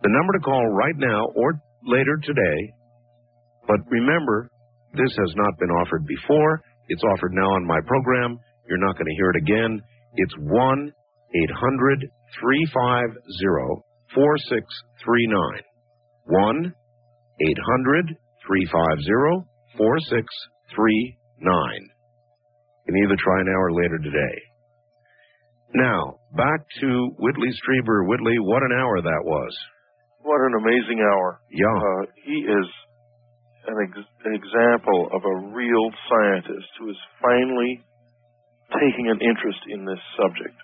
[0.03, 2.73] The number to call right now or later today,
[3.67, 4.49] but remember,
[4.93, 6.59] this has not been offered before.
[6.89, 8.39] It's offered now on my program.
[8.71, 9.83] You're not going to hear it again.
[10.15, 12.07] It's 1 800
[12.39, 13.19] 350
[14.15, 15.59] 4639.
[16.31, 18.15] 1 800
[18.47, 19.43] 350
[19.75, 21.19] 4639.
[22.87, 24.35] You can either try now or later today.
[25.75, 28.07] Now, back to Whitley Strieber.
[28.07, 29.51] Whitley, what an hour that was.
[30.23, 31.43] What an amazing hour.
[31.51, 31.75] Yeah.
[31.75, 32.67] Uh, he is
[33.67, 37.83] an, ex- an example of a real scientist who is finally
[38.79, 40.57] taking an interest in this subject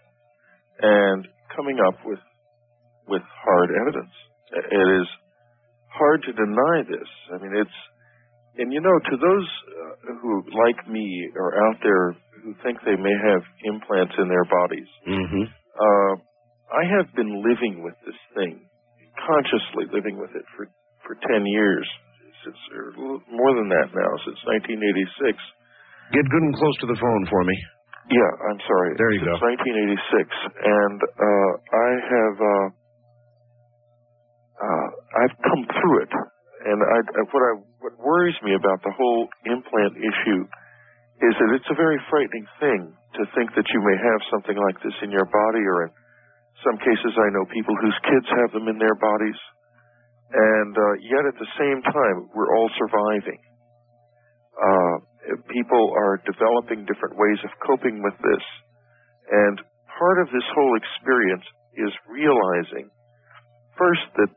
[0.82, 2.20] and coming up with
[3.08, 4.14] with hard evidence.
[4.52, 5.08] It is
[5.92, 7.10] hard to deny this.
[7.34, 7.78] I mean, it's
[8.58, 11.04] and you know, to those uh, who like me
[11.38, 15.46] are out there who think they may have implants in their bodies, Mm-hmm.
[15.48, 16.14] uh,
[16.68, 18.60] I have been living with this thing,
[19.24, 20.68] consciously living with it for
[21.08, 21.88] for ten years,
[22.44, 22.92] since or
[23.32, 25.38] more than that now, since 1986.
[26.12, 27.56] Get good and close to the phone for me.
[28.08, 28.96] Yeah, I'm sorry.
[28.96, 29.48] There you since go.
[29.52, 30.32] 1986,
[30.64, 32.68] and uh, I have uh,
[34.64, 34.88] uh,
[35.24, 36.14] I've come through it,
[36.66, 37.54] and I, I, what I
[37.84, 40.42] what worries me about the whole implant issue
[41.22, 44.78] is that it's a very frightening thing to think that you may have something like
[44.86, 45.92] this in your body, or in
[46.64, 49.40] some cases, I know people whose kids have them in their bodies,
[50.32, 53.40] and uh, yet at the same time, we're all surviving.
[54.58, 54.96] Uh,
[55.52, 58.46] people are developing different ways of coping with this.
[59.28, 59.60] And
[59.98, 61.44] part of this whole experience
[61.76, 62.90] is realizing
[63.78, 64.32] first that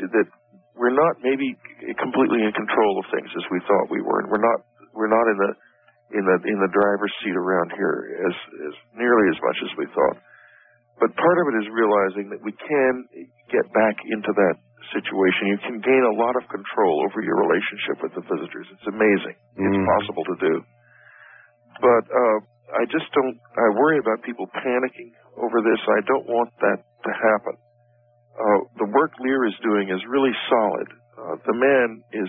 [0.00, 0.28] that
[0.74, 1.52] we're not maybe
[2.00, 4.64] completely in control of things as we thought we were, and we're not
[4.96, 5.52] we're not in the
[6.16, 8.34] in the in the driver's seat around here as
[8.66, 10.18] as nearly as much as we thought.
[10.98, 12.92] But part of it is realizing that we can
[13.48, 14.56] get back into that
[14.92, 15.52] situation.
[15.52, 18.66] You can gain a lot of control over your relationship with the visitors.
[18.72, 19.36] It's amazing.
[19.56, 19.86] It's Mhm.
[19.98, 20.54] possible to do.
[21.80, 22.38] But uh,
[22.80, 23.36] I just don't.
[23.56, 25.80] I worry about people panicking over this.
[25.88, 27.54] I don't want that to happen.
[28.38, 30.88] Uh, the work Leir is doing is really solid.
[31.18, 32.28] Uh, the man is,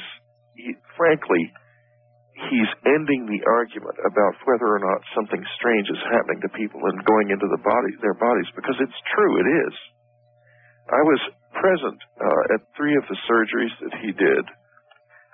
[0.55, 1.51] he, frankly,
[2.49, 7.05] he's ending the argument about whether or not something strange is happening to people and
[7.05, 9.39] going into the body, their bodies, because it's true.
[9.39, 9.75] It is.
[10.89, 11.21] I was
[11.61, 14.45] present uh, at three of the surgeries that he did,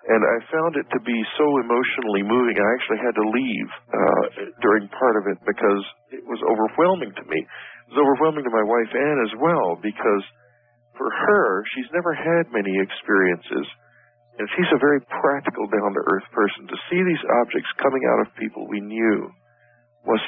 [0.08, 2.56] and I found it to be so emotionally moving.
[2.60, 4.24] I actually had to leave uh,
[4.64, 7.40] during part of it because it was overwhelming to me.
[7.44, 10.24] It was overwhelming to my wife Anne as well because
[10.96, 13.68] for her, she's never had many experiences,
[14.40, 16.68] and she's a very practical, down to earth person.
[16.68, 19.30] To see these objects coming out of people we knew
[20.04, 20.24] was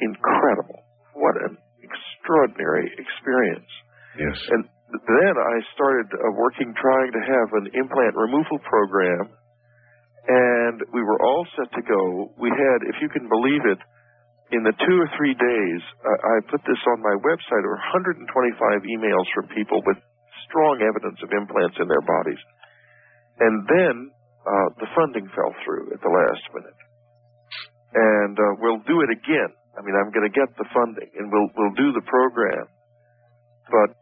[0.00, 0.80] incredible.
[1.12, 3.68] What an extraordinary experience.
[4.16, 4.36] Yes.
[4.48, 9.32] And then I started uh, working trying to have an implant removal program,
[10.28, 12.32] and we were all set to go.
[12.38, 13.80] We had, if you can believe it,
[14.52, 18.28] in the two or three days, I put this on my website, there were 125
[18.84, 19.96] emails from people with
[20.44, 22.42] strong evidence of implants in their bodies.
[23.40, 23.94] And then
[24.44, 26.80] uh, the funding fell through at the last minute.
[27.96, 29.56] And uh, we'll do it again.
[29.72, 32.68] I mean, I'm going to get the funding, and we'll we'll do the program.
[33.72, 33.96] But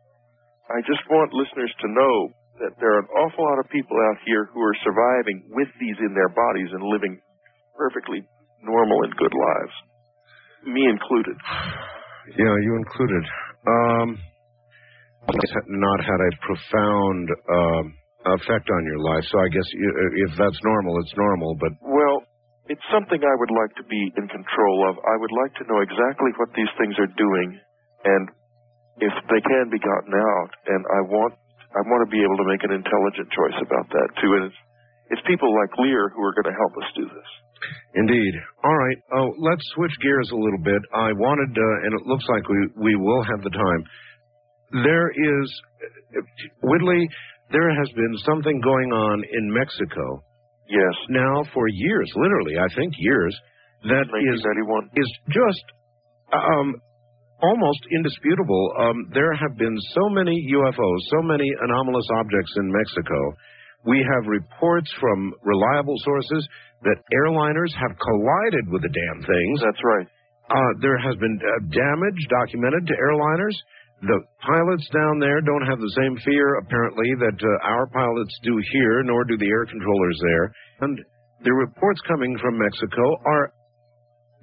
[0.70, 2.16] I just want listeners to know
[2.62, 5.98] that there are an awful lot of people out here who are surviving with these
[5.98, 7.18] in their bodies and living
[7.74, 8.22] perfectly
[8.62, 9.74] normal and good lives,
[10.70, 11.36] me included.
[12.38, 13.24] Yeah, you included.
[13.66, 14.08] Um,
[15.42, 17.84] it's not had a profound um,
[18.38, 19.68] effect on your life, so I guess
[20.28, 21.56] if that's normal, it's normal.
[21.58, 22.22] But Well,
[22.68, 25.02] it's something I would like to be in control of.
[25.02, 27.58] I would like to know exactly what these things are doing
[28.04, 28.28] and
[29.00, 30.50] if they can be gotten out.
[30.68, 31.34] And I want
[31.70, 34.30] I want to be able to make an intelligent choice about that too.
[34.36, 34.60] And it's
[35.10, 37.30] it's people like Leir who are going to help us do this.
[37.94, 38.34] Indeed.
[38.64, 38.98] All right.
[39.12, 40.80] Oh, let's switch gears a little bit.
[40.94, 43.82] I wanted, uh, and it looks like we we will have the time.
[44.84, 45.46] There is,
[46.62, 47.08] Whitley.
[47.50, 50.22] There has been something going on in Mexico.
[50.68, 50.94] Yes.
[51.10, 53.36] Now for years, literally, I think years.
[53.82, 54.40] That is
[54.94, 55.64] is just
[56.32, 56.76] um,
[57.42, 58.72] almost indisputable.
[58.78, 63.18] Um, there have been so many UFOs, so many anomalous objects in Mexico.
[63.84, 66.46] We have reports from reliable sources
[66.84, 69.56] that airliners have collided with the damn things.
[69.64, 70.08] That's right.
[70.50, 73.56] Uh, there has been uh, damage documented to airliners.
[74.02, 78.56] The pilots down there don't have the same fear, apparently, that uh, our pilots do
[78.72, 80.52] here, nor do the air controllers there.
[80.80, 80.98] And
[81.44, 83.52] the reports coming from Mexico are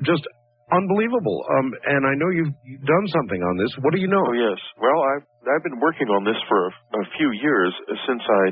[0.03, 0.23] just
[0.71, 1.43] unbelievable.
[1.57, 3.71] Um, and I know you've, done something on this.
[3.83, 4.23] What do you know?
[4.23, 4.59] Oh yes.
[4.79, 8.43] Well, I've I've been working on this for a, a few years uh, since I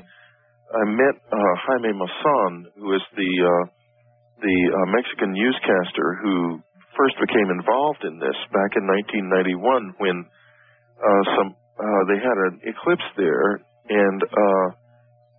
[0.76, 3.64] I met uh, Jaime Maussan, who is the uh,
[4.42, 6.60] the uh, Mexican newscaster who
[6.98, 10.18] first became involved in this back in 1991 when
[11.00, 11.56] uh, some
[12.08, 13.60] they had an eclipse there,
[13.92, 14.20] and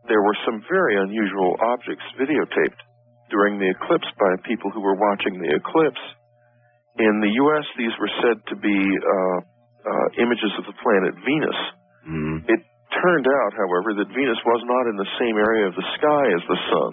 [0.08, 2.80] there were some very unusual objects videotaped
[3.30, 6.00] during the eclipse by people who were watching the eclipse.
[6.96, 9.38] In the U.S., these were said to be uh,
[9.84, 11.60] uh, images of the planet Venus.
[12.48, 12.60] It
[13.02, 16.42] turned out, however, that Venus was not in the same area of the sky as
[16.48, 16.92] the sun.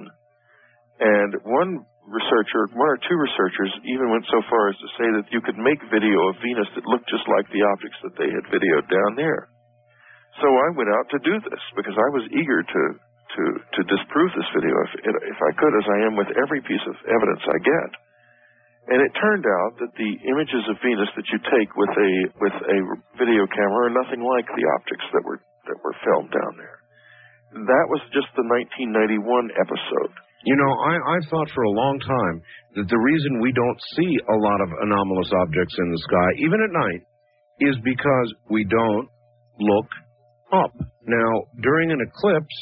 [0.99, 1.71] And one
[2.09, 5.55] researcher, one or two researchers, even went so far as to say that you could
[5.55, 9.15] make video of Venus that looked just like the objects that they had videoed down
[9.15, 9.47] there.
[10.41, 12.81] So I went out to do this because I was eager to
[13.33, 13.43] to
[13.79, 14.91] to disprove this video if
[15.29, 17.89] if I could, as I am with every piece of evidence I get.
[18.83, 22.11] And it turned out that the images of Venus that you take with a
[22.43, 22.79] with a
[23.15, 26.77] video camera are nothing like the objects that were that were filmed down there.
[27.63, 29.23] That was just the 1991
[29.55, 30.11] episode.
[30.43, 32.37] You know, I, I've thought for a long time
[32.75, 36.59] that the reason we don't see a lot of anomalous objects in the sky, even
[36.59, 37.01] at night,
[37.63, 39.07] is because we don't
[39.63, 39.89] look
[40.51, 40.73] up.
[41.07, 41.31] Now,
[41.61, 42.57] during an eclipse,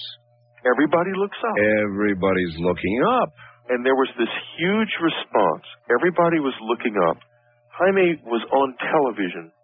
[0.70, 1.58] everybody looks up.
[1.58, 3.34] Everybody's looking up.
[3.72, 5.64] And there was this huge response.
[5.88, 7.16] Everybody was looking up.
[7.72, 9.56] Jaime was on television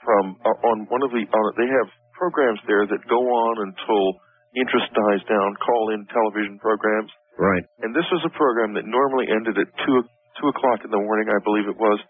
[0.00, 4.16] from uh, on one of the on, they have programs there that go on until
[4.56, 7.12] interest dies down, call in television programs.
[7.36, 7.66] Right.
[7.84, 10.00] And this was a program that normally ended at two
[10.40, 12.00] two o'clock in the morning, I believe it was.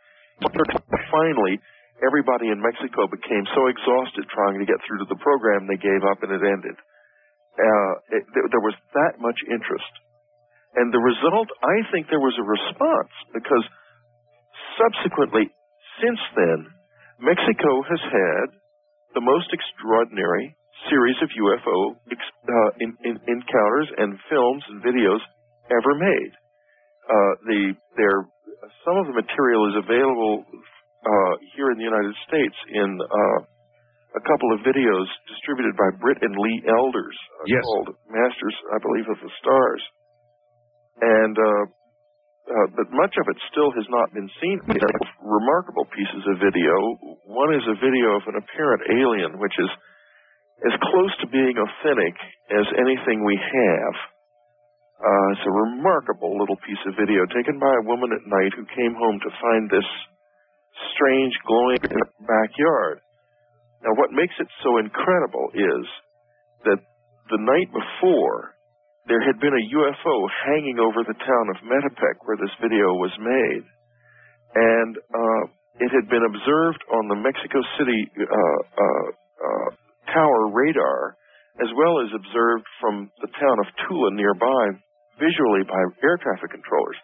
[1.10, 1.58] Finally,
[2.04, 6.04] everybody in Mexico became so exhausted trying to get through to the program, they gave
[6.04, 6.76] up and it ended.
[7.56, 9.88] Uh, it, there, there was that much interest,
[10.76, 13.64] and the result, I think, there was a response because
[14.76, 15.48] subsequently,
[16.02, 16.68] since then,
[17.20, 18.46] Mexico has had
[19.16, 20.52] the most extraordinary
[20.92, 25.24] series of UFO ex- uh, in, in, encounters and films and videos
[25.72, 26.32] ever made.
[27.08, 27.60] Uh, the
[27.96, 28.28] there
[28.84, 33.38] some of the material is available uh, here in the United States in uh,
[34.16, 37.62] a couple of videos distributed by Britt and Lee Elders uh, Yes.
[37.64, 39.82] called Masters, I believe, of the Stars.
[41.02, 41.64] And uh,
[42.46, 44.62] uh, but much of it still has not been seen.
[44.70, 46.72] There are remarkable pieces of video.
[47.26, 49.70] One is a video of an apparent alien, which is
[50.64, 52.14] as close to being authentic
[52.54, 53.94] as anything we have.
[54.96, 58.64] Uh, it's a remarkable little piece of video taken by a woman at night who
[58.72, 59.84] came home to find this
[60.96, 63.04] strange glowing in her backyard.
[63.84, 65.84] Now, what makes it so incredible is
[66.64, 66.80] that
[67.28, 68.55] the night before,
[69.06, 70.14] there had been a UFO
[70.50, 73.64] hanging over the town of Metepec where this video was made.
[74.56, 75.42] And uh,
[75.78, 79.68] it had been observed on the Mexico City uh, uh, uh,
[80.10, 81.16] tower radar,
[81.62, 84.62] as well as observed from the town of Tula nearby,
[85.20, 86.98] visually by air traffic controllers.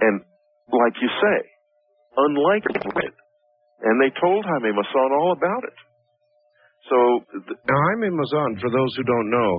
[0.00, 0.22] And
[0.72, 1.38] like you say,
[2.16, 3.14] unlike it,
[3.82, 5.76] and they told Jaime Maussan all about it.
[6.88, 6.98] So
[7.44, 9.50] th- Now, Jaime Maussan, for those who don't know,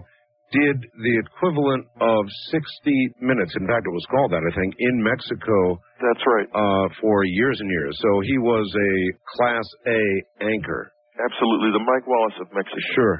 [0.51, 2.23] did the equivalent of
[2.55, 3.51] 60 minutes.
[3.59, 5.79] In fact, it was called that, I think, in Mexico.
[5.99, 6.47] That's right.
[6.55, 7.93] Uh, for years and years.
[7.99, 8.93] So he was a
[9.35, 10.01] Class A
[10.47, 10.91] anchor.
[11.19, 12.79] absolutely the Mike Wallace of Mexico.
[12.95, 13.17] Sure.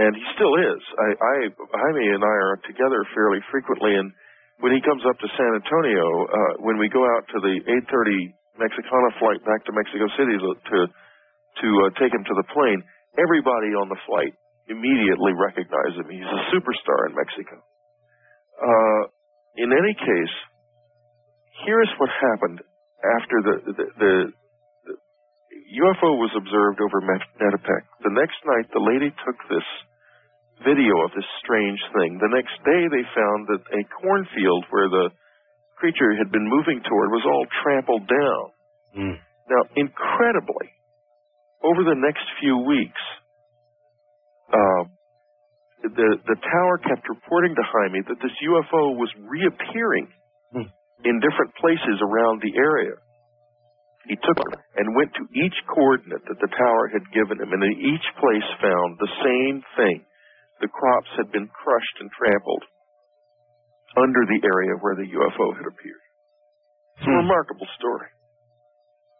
[0.00, 0.80] and he still is.
[1.00, 4.08] I, I Jaime and I are together fairly frequently, and
[4.60, 7.56] when he comes up to San Antonio, uh, when we go out to the
[7.88, 10.78] 8:30 Mexicana flight back to Mexico City to to,
[11.60, 12.80] to uh, take him to the plane,
[13.16, 14.32] everybody on the flight
[14.68, 16.08] immediately recognize him.
[16.08, 17.56] He's a superstar in Mexico.
[18.58, 19.02] Uh,
[19.56, 20.34] in any case,
[21.64, 22.60] here's what happened
[23.20, 24.14] after the the, the
[25.68, 27.82] UFO was observed over Met- Metepec.
[28.02, 29.68] The next night, the lady took this
[30.64, 32.18] video of this strange thing.
[32.18, 35.06] The next day, they found that a cornfield where the
[35.76, 38.44] creature had been moving toward was all trampled down.
[39.48, 40.72] Now, incredibly,
[41.62, 43.00] over the next few weeks,
[44.52, 44.82] uh,
[45.82, 50.08] the the tower kept reporting to Jaime that this UFO was reappearing
[51.06, 52.98] in different places around the area.
[54.08, 57.62] He took it and went to each coordinate that the tower had given him, and
[57.62, 60.02] in each place found the same thing.
[60.64, 62.64] The crops had been crushed and trampled
[63.96, 66.04] under the area where the UFO had appeared.
[66.98, 68.10] It's a remarkable story.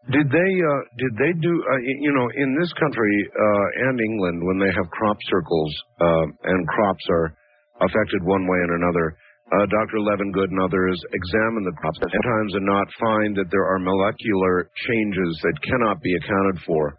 [0.09, 4.41] Did they uh, did they do uh, you know in this country uh, and England
[4.41, 7.37] when they have crop circles uh, and crops are
[7.85, 9.15] affected one way and another,
[9.53, 10.01] uh, Dr.
[10.01, 15.33] Levengood and others examine the crops sometimes and not find that there are molecular changes
[15.45, 16.97] that cannot be accounted for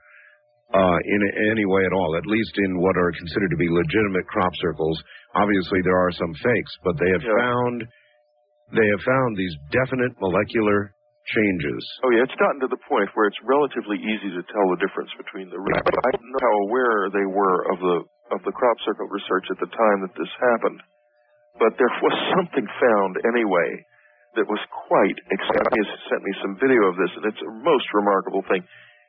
[0.73, 1.21] uh, in
[1.51, 2.13] any way at all.
[2.15, 5.01] At least in what are considered to be legitimate crop circles.
[5.33, 7.85] Obviously, there are some fakes, but they have found
[8.69, 10.93] they have found these definite molecular
[11.27, 11.83] changes.
[12.03, 15.11] Oh yeah, it's gotten to the point where it's relatively easy to tell the difference
[15.19, 15.59] between the.
[15.59, 17.97] I don't know how aware they were of the
[18.33, 20.79] of the crop circle research at the time that this happened,
[21.57, 23.69] but there was something found anyway
[24.37, 25.73] that was quite exciting.
[25.73, 28.61] He sent me some video of this, and it's a most remarkable thing.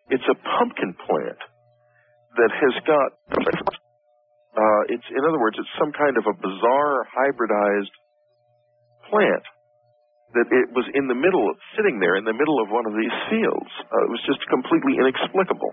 [0.08, 1.40] It's a pumpkin plant
[2.40, 3.10] that has got.
[4.50, 7.94] Uh, it's in other words, it's some kind of a bizarre hybridized
[9.08, 9.44] plant
[10.34, 11.42] that it was in the middle,
[11.74, 13.72] sitting there in the middle of one of these fields.
[13.90, 15.72] Uh, it was just completely inexplicable.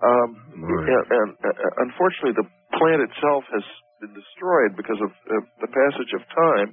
[0.00, 3.64] Um, and, and uh, unfortunately, the plant itself has
[4.00, 6.72] been destroyed because of uh, the passage of time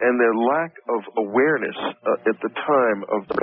[0.00, 3.36] and their lack of awareness uh, at the time of the.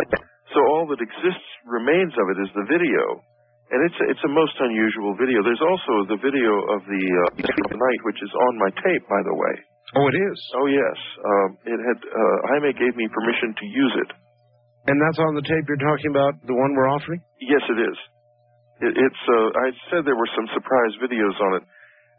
[0.54, 3.04] So all that exists remains of it is the video,
[3.72, 5.46] and it's it's a most unusual video.
[5.46, 7.28] There's also the video of the uh,
[7.78, 9.56] night, which is on my tape, by the way.
[9.96, 10.38] Oh, it is.
[10.60, 12.00] Oh yes, um, it had.
[12.04, 14.12] Uh, Jaime gave me permission to use it.
[14.88, 17.20] And that's on the tape you're talking about, the one we're offering?
[17.44, 17.98] Yes, it is.
[18.84, 19.24] It, it's.
[19.28, 21.64] Uh, I said there were some surprise videos on it,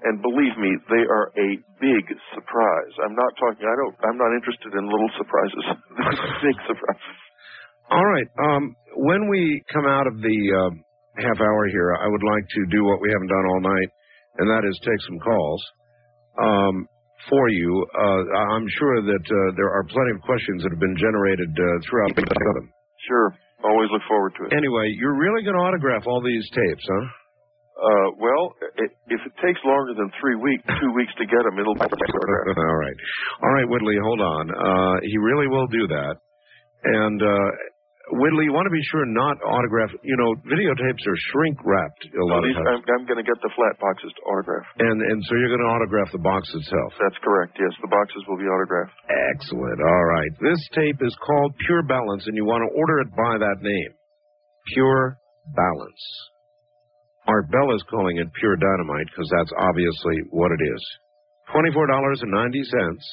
[0.09, 1.49] and believe me, they are a
[1.81, 2.93] big surprise.
[3.05, 3.65] I'm not talking.
[3.69, 3.97] I don't.
[4.05, 5.65] I'm not interested in little surprises.
[6.49, 7.17] big surprises.
[7.93, 8.29] All right.
[8.49, 10.73] Um, when we come out of the uh,
[11.21, 13.91] half hour here, I would like to do what we haven't done all night,
[14.41, 15.63] and that is take some calls.
[16.37, 16.75] Um,
[17.27, 17.87] for you.
[17.95, 18.23] Uh,
[18.55, 22.13] I'm sure that uh, there are plenty of questions that have been generated uh, throughout
[22.15, 22.65] the seven.
[23.07, 23.29] Sure.
[23.65, 24.55] Always look forward to it.
[24.55, 27.07] Anyway, you're really going to autograph all these tapes, huh?
[27.79, 31.59] Uh, well, it, if it takes longer than three weeks, two weeks to get them,
[31.59, 32.59] it'll be autographed.
[32.59, 32.99] all right.
[33.43, 34.45] All right, Whitley, hold on.
[34.51, 36.15] Uh, he really will do that.
[36.85, 37.51] And uh,
[38.15, 39.93] Whitley, you want to be sure not autograph.
[40.01, 42.81] You know, videotapes are shrink wrapped a lot of times.
[42.81, 44.67] I'm, I'm going to get the flat boxes to autograph.
[44.81, 46.97] And and so you're going to autograph the box itself.
[46.97, 47.59] That's correct.
[47.61, 48.97] Yes, the boxes will be autographed.
[49.37, 49.79] Excellent.
[49.85, 50.33] All right.
[50.41, 53.93] This tape is called Pure Balance, and you want to order it by that name.
[54.73, 55.19] Pure
[55.57, 56.05] Balance.
[57.29, 60.83] Art Bell is calling it Pure Dynamite because that's obviously what it is.
[61.53, 63.05] Twenty-four dollars and ninety cents.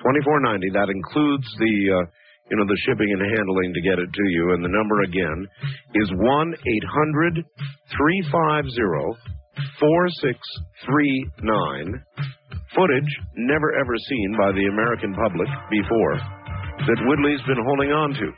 [0.00, 0.68] Twenty-four ninety.
[0.72, 2.04] That includes the, uh,
[2.50, 4.52] you know, the shipping and handling to get it to you.
[4.52, 5.38] And the number again
[5.94, 7.44] is one eight hundred
[7.96, 9.16] three five zero
[9.80, 10.38] four six
[10.84, 12.02] three nine.
[12.74, 16.16] Footage never ever seen by the American public before
[16.84, 18.28] that Whitley's been holding on to.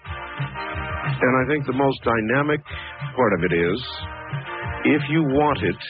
[1.07, 2.61] And I think the most dynamic
[3.17, 3.79] part of it is
[4.85, 5.81] if you want it,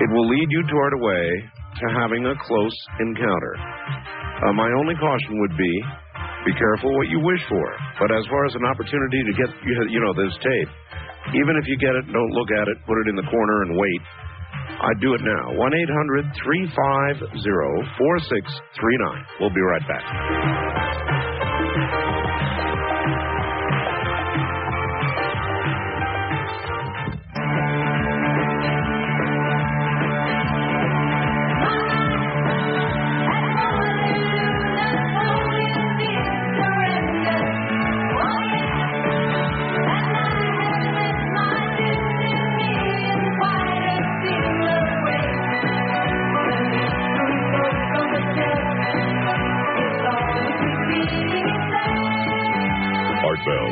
[0.00, 1.26] it will lead you toward a way
[1.74, 3.54] to having a close encounter.
[4.46, 5.74] Uh, my only caution would be
[6.44, 7.66] be careful what you wish for.
[8.00, 9.48] But as far as an opportunity to get,
[9.90, 10.70] you know, this tape,
[11.34, 13.76] even if you get it, don't look at it, put it in the corner and
[13.76, 14.02] wait.
[14.80, 15.56] I'd do it now.
[15.56, 17.40] 1 800 350
[17.96, 19.40] 4639.
[19.40, 21.03] We'll be right back.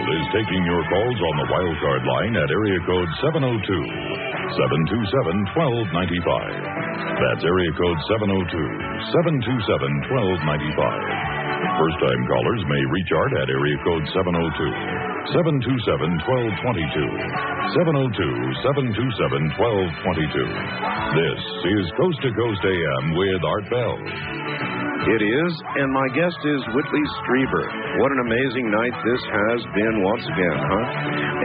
[0.03, 5.55] Bell is taking your calls on the wild card line at area code 702 727
[5.55, 7.23] 1295.
[7.23, 11.79] That's area code 702 727 1295.
[11.79, 17.71] First time callers may reach Art at area code 702 727 1222.
[17.79, 21.15] 702 727 1222.
[21.15, 21.39] This
[21.79, 24.82] is Coast to Coast AM with Art Bell.
[25.03, 27.65] It is, and my guest is Whitley Strieber.
[27.99, 30.87] What an amazing night this has been once again, huh?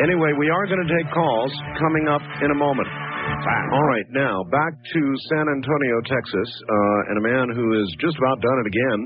[0.05, 1.49] Anyway, we are going to take calls
[1.81, 2.85] coming up in a moment.
[2.85, 5.01] All right, now back to
[5.33, 8.99] San Antonio, Texas, uh, and a man who has just about done it again.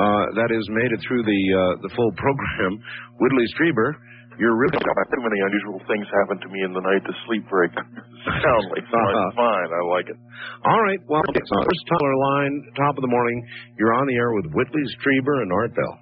[0.00, 2.80] Uh, that is, made it through the uh, the full program.
[3.20, 3.94] Whitley Strieber,
[4.38, 7.70] you're really Too many unusual things happen to me in the night to sleep very
[7.74, 8.80] soundly.
[8.90, 9.20] So Uh-huh.
[9.20, 9.68] I'm fine.
[9.70, 10.18] I like it.
[10.66, 11.00] All right.
[11.06, 13.38] Well, it's first caller line, top of the morning.
[13.78, 15.94] You're on the air with Whitley Strieber and Art Bell.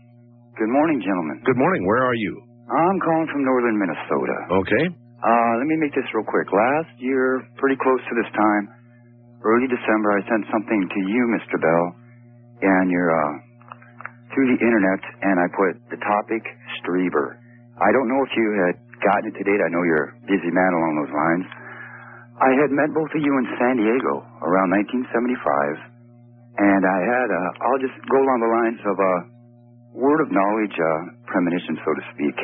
[0.56, 1.40] Good morning, gentlemen.
[1.44, 1.82] Good morning.
[1.86, 2.32] Where are you?
[2.72, 4.36] I'm calling from northern Minnesota.
[4.64, 4.84] Okay.
[5.22, 6.48] Uh, let me make this real quick.
[6.50, 8.64] Last year, pretty close to this time,
[9.44, 11.56] early December, I sent something to you, Mr.
[11.60, 11.84] Bell,
[12.62, 13.32] and your uh,
[14.34, 16.42] through the internet, and I put the topic
[16.80, 17.38] Strieber.
[17.80, 19.60] I don't know if you had gotten it to date.
[19.62, 21.46] I know you're a busy man along those lines.
[22.42, 27.48] I had met both of you in San Diego around 1975, and I had, uh,
[27.64, 29.14] I'll just go along the lines of, a
[29.94, 30.92] word of knowledge, a
[31.28, 32.36] premonition, so to speak.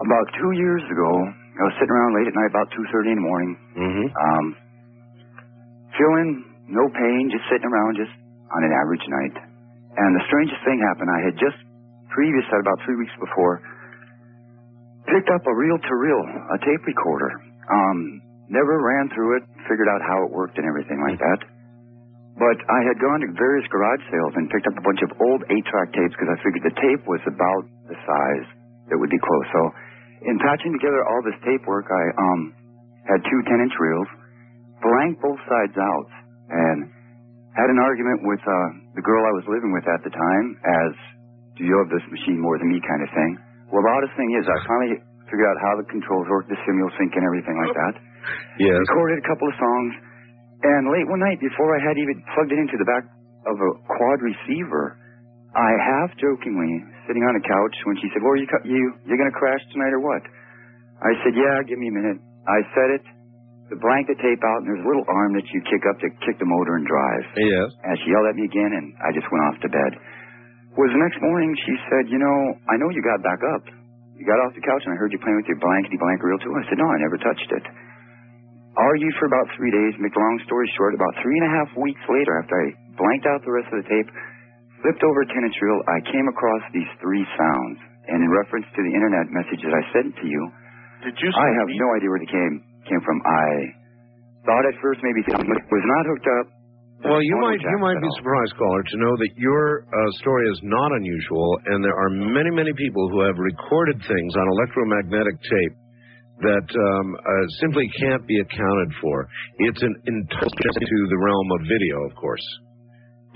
[0.00, 1.10] About two years ago,
[1.60, 4.06] I was sitting around late at night, about 2.30 in the morning, Mm-hmm.
[4.14, 4.46] um,
[5.98, 6.28] feeling
[6.70, 8.14] no pain, just sitting around, just
[8.54, 9.36] on an average night.
[9.98, 11.10] And the strangest thing happened.
[11.10, 11.58] I had just
[12.14, 13.60] previous, about three weeks before,
[15.10, 16.24] picked up a reel-to-reel,
[16.54, 17.30] a tape recorder.
[17.70, 17.98] Um,
[18.48, 21.40] never ran through it, figured out how it worked and everything like that.
[22.38, 25.44] But I had gone to various garage sales and picked up a bunch of old
[25.44, 28.46] 8-track tapes because I figured the tape was about the size
[28.88, 29.46] that would be close.
[29.52, 29.60] So
[30.24, 32.40] in patching together all this tape work, I um,
[33.04, 34.08] had two 10-inch reels,
[34.80, 36.08] blanked both sides out,
[36.48, 36.88] and
[37.54, 40.92] had an argument with uh, the girl I was living with at the time as,
[41.58, 43.32] do you love this machine more than me kind of thing.
[43.70, 44.98] Well, the oddest thing is I finally
[45.30, 47.94] figured out how the controls work, the simul sync and everything like that.
[48.58, 48.78] Yes.
[48.90, 49.92] Recorded a couple of songs,
[50.66, 53.04] and late one night, before I had even plugged it into the back
[53.48, 54.98] of a quad receiver,
[55.56, 59.34] I half jokingly, sitting on a couch, when she said, "Well, you you you're gonna
[59.34, 60.22] crash tonight or what?"
[61.02, 63.02] I said, "Yeah, give me a minute." I set it,
[63.70, 66.38] the blanket tape out, and there's a little arm that you kick up to kick
[66.38, 67.24] the motor and drive.
[67.38, 67.70] Yes.
[67.82, 69.92] And she yelled at me again, and I just went off to bed.
[70.78, 72.38] Was the next morning, she said, "You know,
[72.70, 73.62] I know you got back up.
[74.16, 76.38] You got off the couch, and I heard you playing with your blankety blank reel
[76.38, 77.64] too." I said, "No, I never touched it."
[78.78, 79.98] Argued for about three days.
[79.98, 82.66] Make a long story short, about three and a half weeks later, after I
[82.96, 84.08] blanked out the rest of the tape,
[84.80, 87.78] flipped over a 10 inch reel, I came across these three sounds.
[88.08, 90.42] And in reference to the internet message that I sent to you,
[91.02, 93.20] Did you I have me- no idea where they came came from.
[93.26, 93.74] I
[94.46, 96.46] thought at first maybe something was not hooked up.
[97.00, 98.18] Well, you might you might be all.
[98.20, 102.50] surprised, caller, to know that your uh, story is not unusual, and there are many
[102.52, 105.74] many people who have recorded things on electromagnetic tape
[106.44, 109.28] that um, uh, simply can't be accounted for.
[109.68, 112.44] It's an intelligence to the realm of video, of course.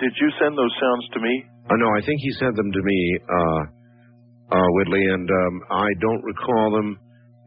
[0.01, 1.45] Did you send those sounds to me?
[1.69, 3.63] Uh, no, I think he sent them to me, uh,
[4.57, 6.99] uh, Whitley, and um, I don't recall them.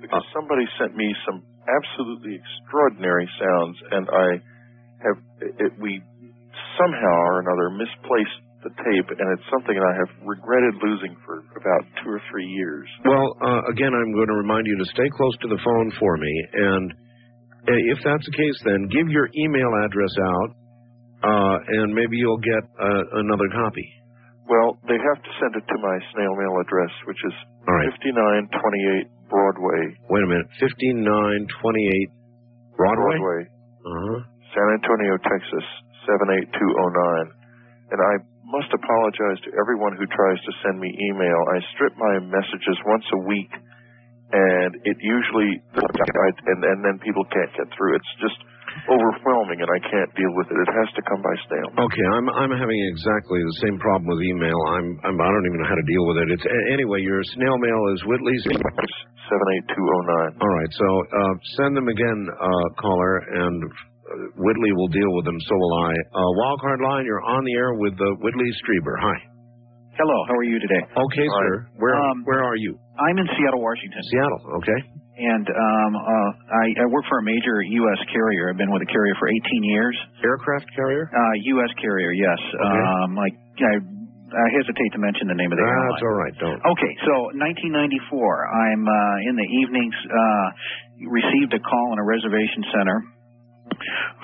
[0.01, 4.27] Because somebody sent me some absolutely extraordinary sounds, and I
[5.03, 6.01] have it, we
[6.77, 11.45] somehow or another misplaced the tape, and it's something that I have regretted losing for
[11.53, 12.89] about two or three years.
[13.05, 16.17] Well, uh, again, I'm going to remind you to stay close to the phone for
[16.17, 16.85] me, and
[17.69, 20.49] uh, if that's the case, then give your email address out,
[21.21, 23.85] uh, and maybe you'll get uh, another copy.
[24.49, 27.35] Well, they have to send it to my snail mail address, which is
[27.67, 27.91] All right.
[27.99, 32.09] 5928 Broadway, Wait a minute, 5928
[32.79, 33.43] Broadway?
[33.85, 34.19] Uh-huh.
[34.57, 35.65] San Antonio, Texas
[36.09, 37.93] 78209.
[37.93, 38.13] And I
[38.49, 41.39] must apologize to everyone who tries to send me email.
[41.53, 43.51] I strip my messages once a week,
[44.33, 47.95] and it usually and and then people can't get through.
[48.01, 48.39] It's just
[48.89, 50.57] overwhelming, and I can't deal with it.
[50.57, 51.69] It has to come by snail.
[51.87, 54.57] Okay, I'm I'm having exactly the same problem with email.
[54.73, 56.27] I'm, I'm I don't even know how to deal with it.
[56.33, 56.99] It's a- anyway.
[57.05, 58.43] Your snail mail is Whitley's.
[59.27, 60.31] Seven eight two zero nine.
[60.39, 63.59] All right, so uh, send them again, uh, caller, and
[64.37, 65.37] Whitley will deal with them.
[65.41, 65.91] So will I.
[66.15, 68.95] Uh, Wildcard line, you're on the air with uh, Whitley Strieber.
[69.01, 69.17] Hi.
[69.97, 70.83] Hello, how are you today?
[70.93, 71.65] Okay, sir.
[71.81, 72.77] Where Um, where are you?
[73.01, 73.97] I'm in Seattle, Washington.
[74.13, 74.41] Seattle.
[74.61, 74.79] Okay.
[75.17, 77.99] And um, uh, I, I work for a major U.S.
[78.13, 78.53] carrier.
[78.53, 79.97] I've been with a carrier for 18 years.
[80.21, 81.09] Aircraft carrier?
[81.09, 81.71] Uh, U.S.
[81.81, 82.37] carrier, yes.
[82.61, 85.89] Um, like I, I hesitate to mention the name of the airline.
[85.97, 86.35] That's all right.
[86.37, 86.61] Don't.
[86.77, 87.81] Okay, so 1994,
[88.53, 90.47] I'm uh, in the evenings, uh,
[91.09, 92.97] received a call in a reservation center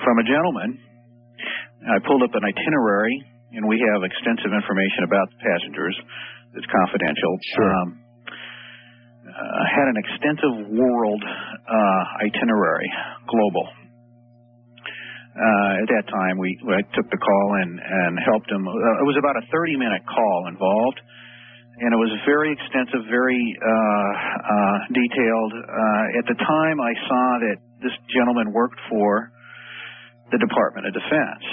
[0.02, 0.78] from a gentleman.
[1.84, 3.16] I pulled up an itinerary,
[3.52, 5.96] and we have extensive information about the passengers.
[6.56, 7.32] It's confidential.
[7.54, 7.68] Sure.
[7.68, 7.88] Um,
[9.24, 12.90] uh, had an extensive world uh, itinerary,
[13.26, 13.66] global.
[15.34, 18.62] Uh, at that time, we I took the call and and helped him.
[18.62, 21.02] Uh, it was about a 30 minute call involved,
[21.82, 25.52] and it was very extensive, very uh, uh, detailed.
[25.58, 29.33] Uh, at the time, I saw that this gentleman worked for
[30.34, 31.44] the Department of Defense,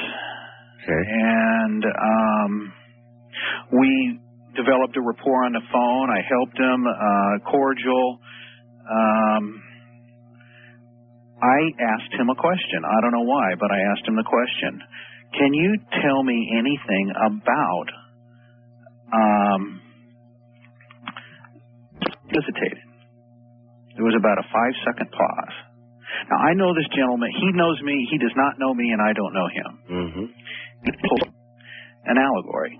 [0.81, 1.03] okay.
[1.05, 2.51] and um,
[3.77, 4.17] we
[4.57, 6.09] developed a rapport on the phone.
[6.09, 8.17] I helped him, uh, cordial.
[8.89, 9.43] Um,
[11.41, 12.81] I asked him a question.
[12.81, 14.81] I don't know why, but I asked him the question.
[15.37, 17.87] Can you tell me anything about
[19.13, 19.81] um
[22.31, 22.79] hesitated.
[23.95, 25.55] There was about a five second pause.
[26.29, 29.13] Now I know this gentleman, he knows me, he does not know me, and I
[29.13, 29.69] don't know him.
[29.89, 30.25] Mm-hmm.
[32.05, 32.79] An allegory.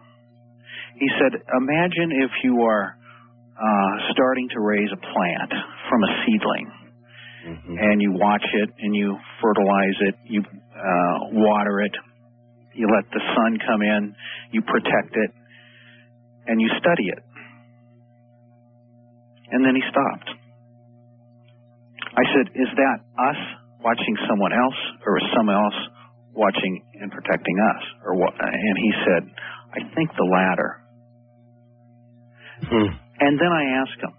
[1.00, 2.98] He said, Imagine if you are
[3.58, 5.52] uh, starting to raise a plant
[5.90, 6.72] from a seedling
[7.80, 11.92] and you watch it and you fertilize it, you uh, water it,
[12.74, 14.16] you let the sun come in,
[14.52, 15.32] you protect it,
[16.48, 17.24] and you study it.
[19.52, 20.30] And then he stopped.
[22.18, 23.40] I said, Is that us
[23.84, 25.80] watching someone else, or is someone else
[26.34, 27.84] watching and protecting us?
[28.06, 28.34] Or what?
[28.40, 29.22] And he said,
[29.74, 30.72] I think the latter.
[32.68, 32.92] Hmm.
[33.20, 34.14] And then I asked him,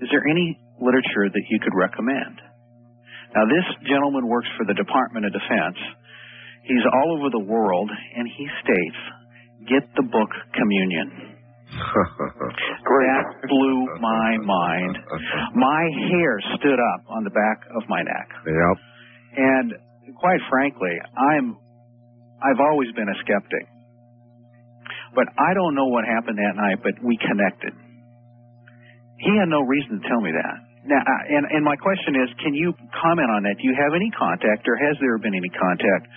[0.00, 2.40] Is there any literature that you could recommend?
[3.34, 5.78] Now, this gentleman works for the Department of Defense.
[6.66, 9.00] He's all over the world, and he states,
[9.70, 11.29] Get the book Communion.
[13.10, 14.94] That blew my mind.
[15.54, 15.82] My
[16.12, 18.28] hair stood up on the back of my neck.
[18.46, 18.76] Yep.
[19.36, 19.66] And
[20.16, 21.56] quite frankly, I'm
[22.40, 23.64] I've always been a skeptic.
[25.14, 27.74] But I don't know what happened that night, but we connected.
[29.18, 30.56] He had no reason to tell me that.
[30.86, 32.72] Now, and and my question is, can you
[33.04, 33.56] comment on that?
[33.60, 36.08] Do you have any contact, or has there been any contact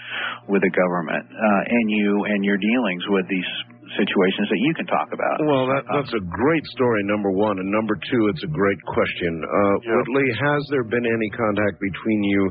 [0.48, 3.52] with the government uh, and you and your dealings with these
[3.96, 5.38] situations that you can talk about?
[5.46, 7.60] Well, that, that's a great story, number one.
[7.60, 9.32] And number two, it's a great question.
[9.44, 12.44] Uh, Whitley, has there been any contact between you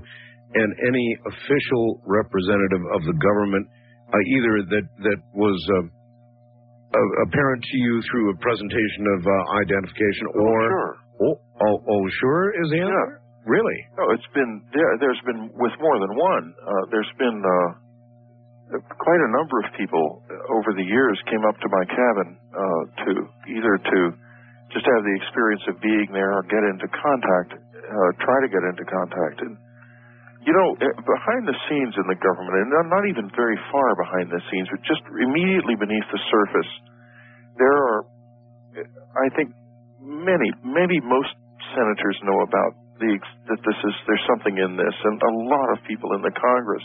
[0.54, 3.64] and any official representative of the government,
[4.12, 5.88] uh, either that, that was uh,
[6.92, 9.32] uh, apparent to you through a presentation of uh,
[9.64, 10.56] identification or.
[10.68, 10.94] sure.
[11.22, 13.22] Oh, oh, oh, sure, is the answer?
[13.46, 13.78] Really?
[13.98, 14.90] No, it's been there.
[14.98, 16.54] There's been with more than one.
[16.62, 17.81] Uh, there's been uh,
[18.80, 23.10] quite a number of people over the years came up to my cabin uh, to
[23.52, 23.98] either to
[24.72, 28.64] just have the experience of being there or get into contact, uh, try to get
[28.64, 29.44] into contact.
[29.44, 29.60] And
[30.42, 34.26] you know, eh, behind the scenes in the government, and not even very far behind
[34.32, 36.70] the scenes, but just immediately beneath the surface,
[37.60, 38.00] there are,
[39.22, 39.54] I think,
[40.02, 41.30] many, maybe most
[41.78, 43.12] senators know about the
[43.54, 46.82] that this is there's something in this, and a lot of people in the Congress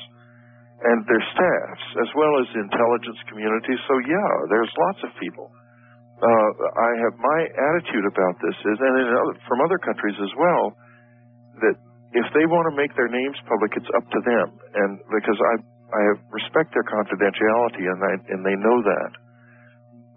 [0.77, 3.73] and their staffs, as well as the intelligence community.
[3.89, 5.49] So yeah, there's lots of people.
[6.17, 10.73] Uh, I have my attitude about this is, and other, from other countries as well,
[11.61, 11.77] that
[12.17, 14.47] if they want to make their names public, it's up to them,
[14.81, 16.03] and because I I
[16.35, 19.11] respect their confidentiality, and I, and they know that.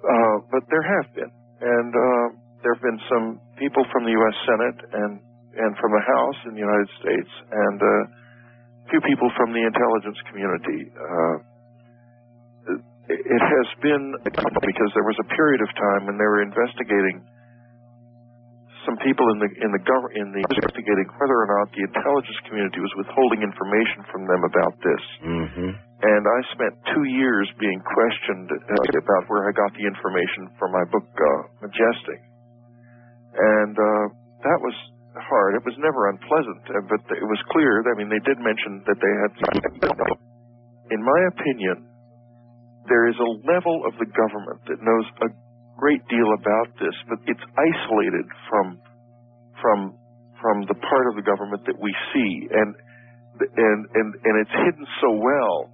[0.02, 1.30] Uh, but there have been,
[1.62, 2.26] and uh,
[2.62, 4.36] there have been some people from the U.S.
[4.48, 5.12] Senate and
[5.60, 8.02] and from the House in the United States, and uh,
[8.90, 10.90] few people from the intelligence community.
[10.90, 11.36] Uh,
[13.10, 17.26] it has been because there was a period of time when they were investigating
[18.86, 22.38] some people in the in the government in the investigating whether or not the intelligence
[22.48, 25.04] community was withholding information from them about this.
[25.20, 25.70] Mm-hmm.
[26.00, 30.72] And I spent two years being questioned uh, about where I got the information for
[30.72, 32.20] my book uh, Majestic,
[33.36, 34.06] and uh,
[34.48, 34.76] that was
[35.30, 35.54] hard.
[35.54, 37.80] It was never unpleasant, uh, but it was clear.
[37.86, 39.30] I mean, they did mention that they had.
[40.90, 41.86] In my opinion,
[42.90, 45.30] there is a level of the government that knows a
[45.78, 48.76] great deal about this, but it's isolated from
[49.62, 49.78] from
[50.42, 52.74] from the part of the government that we see, and
[53.40, 55.70] and and and it's hidden so well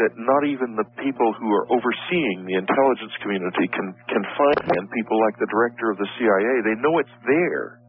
[0.00, 4.88] that not even the people who are overseeing the intelligence community can can find them
[4.94, 6.52] people like the director of the CIA.
[6.64, 7.81] They know it's there,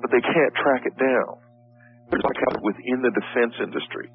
[0.00, 1.40] but they can't track it down.
[2.10, 4.08] There's like within the defense industry,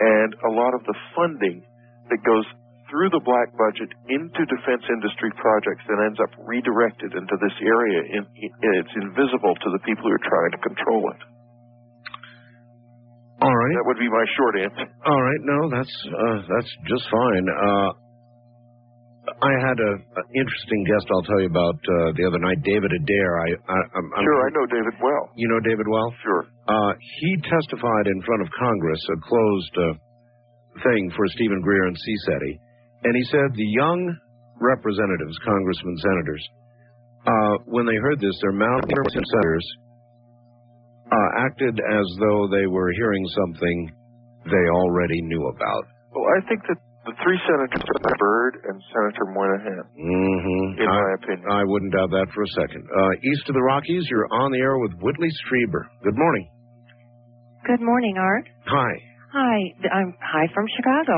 [0.00, 1.66] and a lot of the funding
[2.10, 2.46] that goes
[2.90, 8.00] through the black budget into defense industry projects that ends up redirected into this area.
[8.20, 8.22] In,
[8.78, 11.20] it's invisible to the people who are trying to control it.
[13.42, 13.74] All right.
[13.76, 14.86] That would be my short answer.
[15.04, 15.42] All right.
[15.42, 17.44] No, that's uh, that's just fine.
[17.50, 17.90] Uh,
[19.42, 22.90] I had a, an interesting guest I'll tell you about uh, the other night, David
[22.92, 23.30] Adair.
[23.40, 25.24] I, I I'm, I'm- Sure, I know David well.
[25.36, 26.08] You know David well?
[26.22, 26.42] Sure.
[26.68, 29.86] Uh, he testified in front of Congress, a closed uh,
[30.86, 32.52] thing for Steven Greer and CSETI,
[33.04, 34.00] and he said the young
[34.60, 36.42] representatives, congressmen, senators,
[37.26, 39.66] uh, when they heard this, their mouth senators
[41.10, 43.92] uh, acted as though they were hearing something
[44.46, 45.84] they already knew about.
[46.12, 47.84] Well, I think that the three senators,
[48.18, 50.80] Byrd and Senator Moynihan, Mm-hmm.
[50.80, 51.46] in I, my opinion.
[51.50, 52.84] I wouldn't doubt that for a second.
[52.88, 55.84] Uh, east of the Rockies, you're on the air with Whitley Strieber.
[56.02, 56.48] Good morning.
[57.66, 58.48] Good morning, Art.
[58.66, 58.92] Hi.
[59.34, 59.58] Hi,
[59.90, 61.16] I'm hi from Chicago.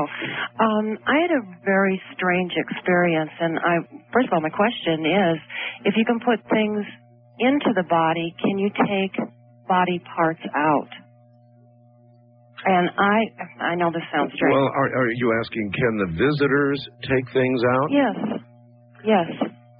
[0.57, 3.75] Um, I had a very strange experience, and I
[4.11, 5.37] first of all, my question is,
[5.85, 6.81] if you can put things
[7.39, 9.13] into the body, can you take
[9.67, 10.89] body parts out?
[12.65, 13.17] And I,
[13.61, 14.53] I know this sounds strange.
[14.53, 17.87] Well, are, are you asking, can the visitors take things out?
[17.93, 18.15] yes,
[19.05, 19.27] yes.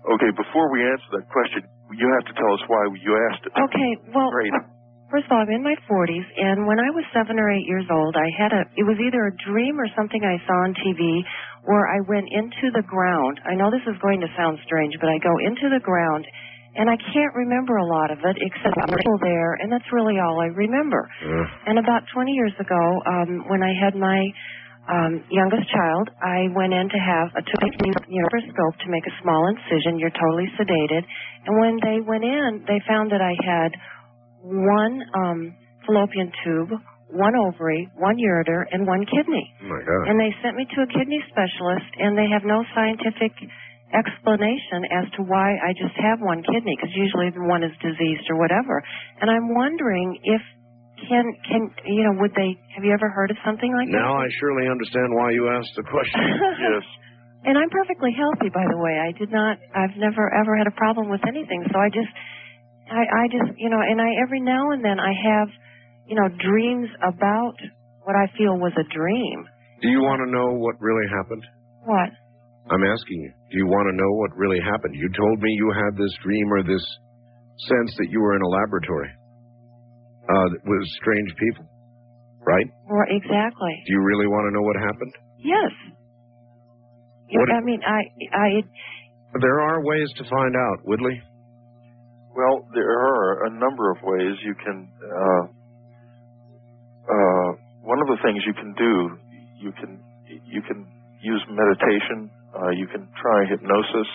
[0.08, 1.66] Okay, before we answer that question,
[1.98, 3.52] you have to tell us why you asked it.
[3.52, 4.54] Okay, well, Great.
[5.12, 7.84] first of all, I'm in my 40s, and when I was seven or eight years
[7.92, 11.02] old, I had a, it was either a dream or something I saw on TV
[11.68, 13.42] where I went into the ground.
[13.44, 16.24] I know this is going to sound strange, but I go into the ground,
[16.78, 20.22] and I can't remember a lot of it except I'm still there, and that's really
[20.22, 21.10] all I remember.
[21.66, 24.22] And about 20 years ago, um, when I had my
[24.88, 27.62] um, youngest child, I went in to have a took
[28.08, 30.00] you know, scope to make a small incision.
[30.00, 31.04] You're totally sedated,
[31.46, 33.72] and when they went in, they found that I had
[34.46, 35.40] one um,
[35.86, 36.72] fallopian tube,
[37.12, 39.48] one ovary, one ureter, and one kidney.
[39.64, 40.12] Oh my God.
[40.12, 43.34] And they sent me to a kidney specialist, and they have no scientific
[43.94, 48.28] explanation as to why I just have one kidney, because usually the one is diseased
[48.30, 48.84] or whatever.
[49.22, 50.42] And I'm wondering if
[51.08, 54.18] can can you know would they have you ever heard of something like Now that?
[54.18, 56.20] Now I surely understand why you asked the question.
[56.74, 56.86] yes.
[57.46, 58.98] And I'm perfectly healthy, by the way.
[58.98, 59.62] I did not.
[59.72, 61.64] I've never ever had a problem with anything.
[61.72, 62.10] So I just,
[62.92, 65.48] I, I just, you know, and I every now and then I have,
[66.10, 67.56] you know, dreams about
[68.04, 69.48] what I feel was a dream.
[69.82, 71.46] Do you want to know what really happened?
[71.86, 72.10] What?
[72.70, 73.32] I'm asking you.
[73.52, 74.94] Do you want to know what really happened?
[74.96, 76.84] You told me you had this dream or this
[77.72, 79.10] sense that you were in a laboratory
[80.30, 81.66] uh, with strange people,
[82.46, 82.68] right?
[82.90, 83.74] Or exactly?
[83.88, 85.14] Do you really want to know what happened?
[85.40, 85.72] Yes.
[87.32, 88.02] What- I mean, I,
[88.36, 88.48] I,
[89.42, 91.22] There are ways to find out, Whitley.
[92.36, 94.92] Well, there are a number of ways you can.
[95.02, 95.44] Uh,
[97.10, 97.50] uh,
[97.82, 99.18] one of the things you can do,
[99.60, 100.00] you can
[100.46, 100.86] you can
[101.22, 102.30] use meditation.
[102.58, 104.10] Uh, you can try hypnosis.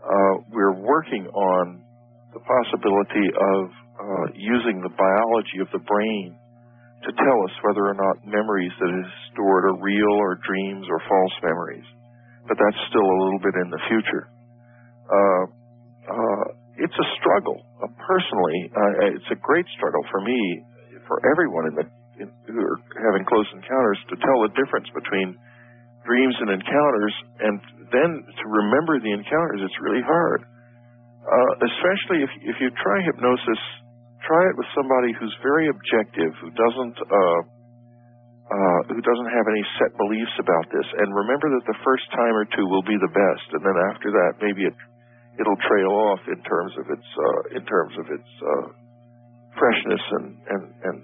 [0.00, 1.84] Uh, we're working on
[2.32, 3.60] the possibility of
[4.00, 6.36] uh, using the biology of the brain
[7.04, 10.98] to tell us whether or not memories that is stored are real or dreams or
[11.04, 11.84] false memories.
[12.48, 14.24] But that's still a little bit in the future.
[15.06, 15.44] Uh,
[16.08, 16.44] uh,
[16.78, 17.62] it's a struggle.
[17.82, 18.58] Uh, personally,
[19.12, 20.40] it's a great struggle for me,
[21.06, 22.80] for everyone in the in, who are
[23.12, 25.36] having close encounters, to tell the difference between
[26.06, 27.54] dreams and encounters, and
[27.90, 29.60] then to remember the encounters.
[29.66, 33.62] It's really hard, uh, especially if if you try hypnosis.
[34.24, 37.40] Try it with somebody who's very objective, who doesn't uh,
[38.46, 42.34] uh, who doesn't have any set beliefs about this, and remember that the first time
[42.34, 44.76] or two will be the best, and then after that, maybe it
[45.38, 48.66] it'll trail off in terms of its uh, in terms of its uh,
[49.58, 50.98] freshness and and and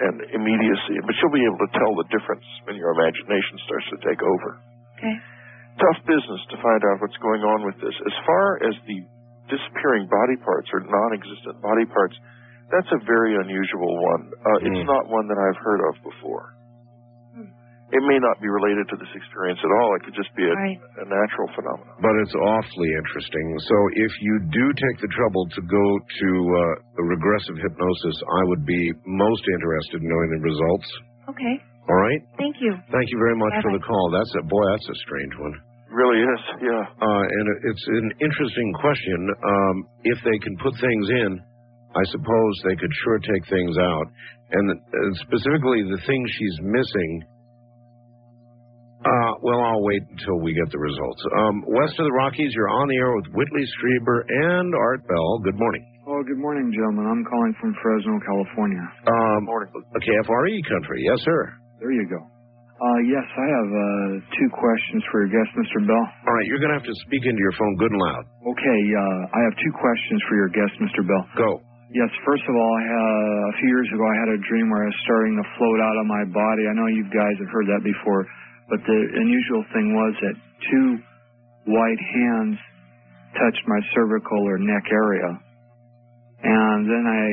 [0.00, 0.96] and immediacy.
[1.04, 4.48] But you'll be able to tell the difference when your imagination starts to take over.
[4.98, 5.16] Okay.
[5.78, 7.94] Tough business to find out what's going on with this.
[7.94, 8.98] As far as the
[9.46, 12.18] disappearing body parts or non-existent body parts,
[12.74, 14.22] that's a very unusual one.
[14.34, 16.52] Uh, It's not one that I've heard of before.
[17.88, 19.88] It may not be related to this experience at all.
[19.96, 20.52] It could just be a,
[21.00, 21.96] a natural phenomenon.
[22.04, 23.46] But it's awfully interesting.
[23.64, 28.42] So if you do take the trouble to go to uh, a regressive hypnosis, I
[28.52, 30.88] would be most interested in knowing the results.
[31.32, 31.54] okay.
[31.88, 32.20] All right?
[32.36, 32.76] Thank you.
[32.92, 33.80] Thank you very much for Bye-bye.
[33.80, 34.06] the call.
[34.12, 34.64] That's a boy.
[34.76, 35.56] That's a strange one.
[35.88, 36.84] Really is, yeah.
[36.84, 39.16] Uh, and it's an interesting question.
[39.40, 41.40] Um, if they can put things in,
[41.96, 44.06] I suppose they could sure take things out.
[44.52, 44.76] And uh,
[45.24, 47.24] specifically, the thing she's missing.
[48.98, 51.22] Uh, well, I'll wait until we get the results.
[51.38, 55.38] Um, west of the Rockies, you're on the air with Whitley Strieber and Art Bell.
[55.46, 55.86] Good morning.
[56.08, 57.06] Oh, good morning, gentlemen.
[57.06, 58.82] I'm calling from Fresno, California.
[59.06, 59.70] Um, morning.
[60.02, 60.98] KFRE country.
[61.06, 61.40] Yes, sir.
[61.78, 62.18] There you go.
[62.78, 63.86] Uh, yes, I have uh,
[64.38, 65.82] two questions for your guest, Mr.
[65.82, 66.06] Bell.
[66.26, 68.22] All right, you're going to have to speak into your phone good and loud.
[68.50, 71.02] Okay, uh, I have two questions for your guest, Mr.
[71.06, 71.24] Bell.
[71.38, 71.50] Go.
[71.90, 74.98] Yes, first of all, a few years ago, I had a dream where I was
[75.08, 76.62] starting to float out of my body.
[76.70, 78.28] I know you guys have heard that before,
[78.68, 80.36] but the unusual thing was that
[80.70, 80.88] two
[81.68, 82.56] white hands
[83.36, 85.30] touched my cervical or neck area,
[86.44, 87.24] and then I,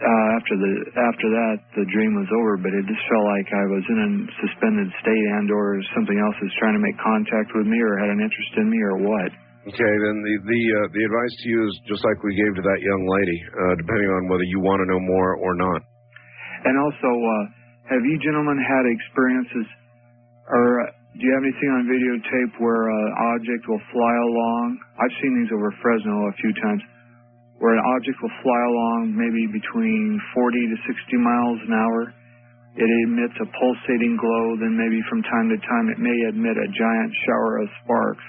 [0.00, 2.56] uh, after the after that, the dream was over.
[2.56, 4.10] But it just felt like I was in a
[4.44, 8.20] suspended state, and/or something else was trying to make contact with me, or had an
[8.20, 9.30] interest in me, or what.
[9.68, 12.64] Okay, then the the uh, the advice to you is just like we gave to
[12.64, 15.84] that young lady, uh, depending on whether you want to know more or not.
[16.64, 17.44] And also, uh,
[17.92, 19.68] have you gentlemen had experiences,
[20.50, 24.66] or uh, do you have anything on videotape where an object will fly along?
[24.98, 26.82] I've seen these over Fresno a few times,
[27.58, 32.00] where an object will fly along maybe between 40 to 60 miles an hour.
[32.78, 36.68] It emits a pulsating glow, then maybe from time to time it may emit a
[36.70, 38.26] giant shower of sparks.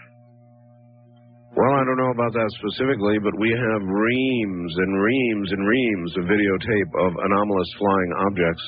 [1.53, 6.11] Well, I don't know about that specifically, but we have reams and reams and reams
[6.17, 8.65] of videotape of anomalous flying objects.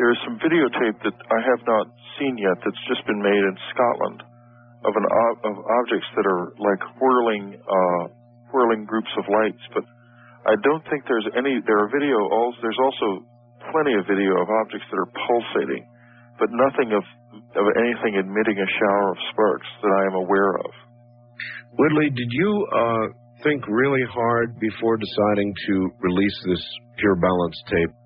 [0.00, 3.56] There is some videotape that I have not seen yet that's just been made in
[3.68, 4.24] Scotland
[4.80, 8.02] of an ob- of objects that are like whirling uh,
[8.48, 9.60] whirling groups of lights.
[9.76, 9.84] But
[10.48, 11.60] I don't think there's any.
[11.68, 12.16] There are video.
[12.64, 13.28] There's also
[13.68, 15.84] plenty of video of objects that are pulsating,
[16.40, 17.04] but nothing of
[17.60, 20.72] of anything emitting a shower of sparks that I am aware of.
[21.76, 23.04] Whitley, did you uh,
[23.44, 26.64] think really hard before deciding to release this
[26.96, 27.99] Pure Balance tape?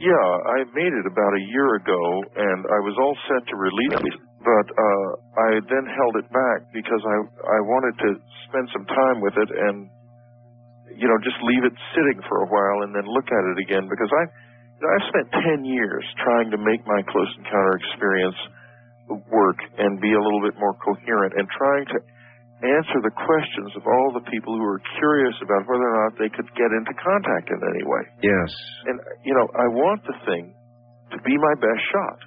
[0.00, 2.02] Yeah, I made it about a year ago,
[2.36, 5.08] and I was all set to release it, but uh,
[5.38, 7.16] I then held it back because I
[7.56, 8.10] I wanted to
[8.48, 9.76] spend some time with it and
[10.96, 13.86] you know just leave it sitting for a while and then look at it again
[13.88, 14.22] because I
[14.78, 18.40] you know, I've spent ten years trying to make my close encounter experience
[19.32, 21.98] work and be a little bit more coherent and trying to
[22.64, 26.32] answer the questions of all the people who are curious about whether or not they
[26.32, 28.04] could get into contact in any way.
[28.24, 28.50] Yes.
[28.88, 30.56] And you know, I want the thing
[31.12, 32.18] to be my best shot,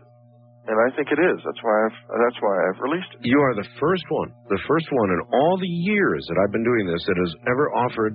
[0.69, 1.37] and I think it is.
[1.41, 3.25] That's why I've that's why I've released it.
[3.25, 6.65] You are the first one, the first one in all the years that I've been
[6.65, 8.13] doing this that has ever offered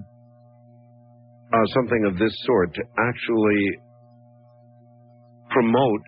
[1.50, 3.62] uh, something of this sort to actually
[5.50, 6.02] promote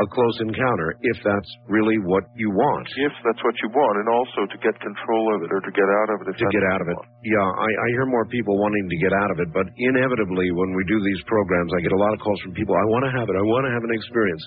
[0.00, 2.88] a close encounter if that's really what you want.
[2.96, 5.84] If that's what you want, and also to get control of it or to get
[5.84, 6.26] out of it.
[6.32, 6.96] If to get out of it.
[6.96, 7.12] want.
[7.20, 10.72] Yeah, I, I hear more people wanting to get out of it, but inevitably when
[10.72, 12.72] we do these programs, I get a lot of calls from people.
[12.72, 13.36] I want to have it.
[13.36, 14.44] I want to have an experience.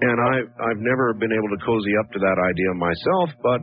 [0.00, 0.34] And I,
[0.68, 3.60] I've never been able to cozy up to that idea myself, but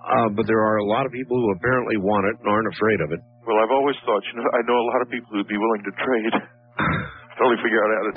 [0.00, 3.00] uh, but there are a lot of people who apparently want it and aren't afraid
[3.04, 3.20] of it.
[3.44, 5.84] Well, I've always thought, you know, I know a lot of people who'd be willing
[5.86, 6.34] to trade.
[7.40, 8.12] Only figure out how to.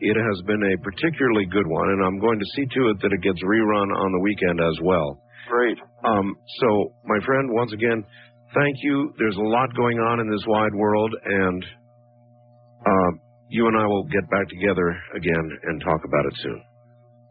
[0.00, 3.12] It has been a particularly good one, and I'm going to see to it that
[3.12, 5.20] it gets rerun on the weekend as well.
[5.48, 5.78] Great.
[6.04, 8.04] Um, so, my friend, once again,
[8.54, 9.12] thank you.
[9.18, 11.64] There's a lot going on in this wide world, and
[12.86, 13.10] uh,
[13.48, 16.62] you and I will get back together again and talk about it soon.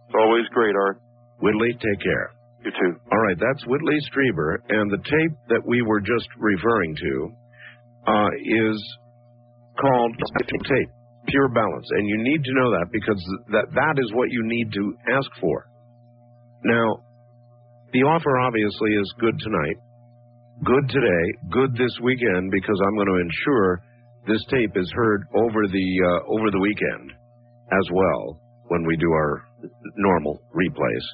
[0.08, 1.02] It's always great, Art.
[1.42, 2.32] Whitley, take care.
[2.66, 3.00] You too.
[3.12, 7.32] All right, that's Whitley Strieber, and the tape that we were just referring to
[8.06, 8.98] uh, is
[9.80, 10.12] called
[10.68, 10.90] tape,
[11.28, 14.72] Pure Balance, and you need to know that because that that is what you need
[14.74, 15.68] to ask for.
[16.64, 17.04] Now,
[17.94, 19.78] the offer obviously is good tonight,
[20.64, 23.82] good today, good this weekend because I'm going to ensure
[24.28, 27.14] this tape is heard over the uh, over the weekend
[27.72, 29.44] as well when we do our
[29.98, 31.06] normal replays.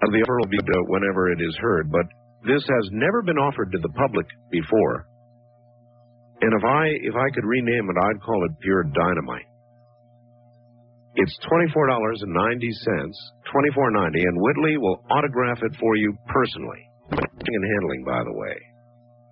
[0.00, 2.06] Uh, the offer will be uh, whenever it is heard, but
[2.46, 5.06] this has never been offered to the public before.
[6.40, 9.48] And if I if I could rename it, I'd call it pure dynamite.
[11.16, 13.16] It's twenty four dollars and ninety cents,
[13.50, 16.82] twenty four ninety, and Whitley will autograph it for you personally.
[17.10, 18.56] And handling, by the way,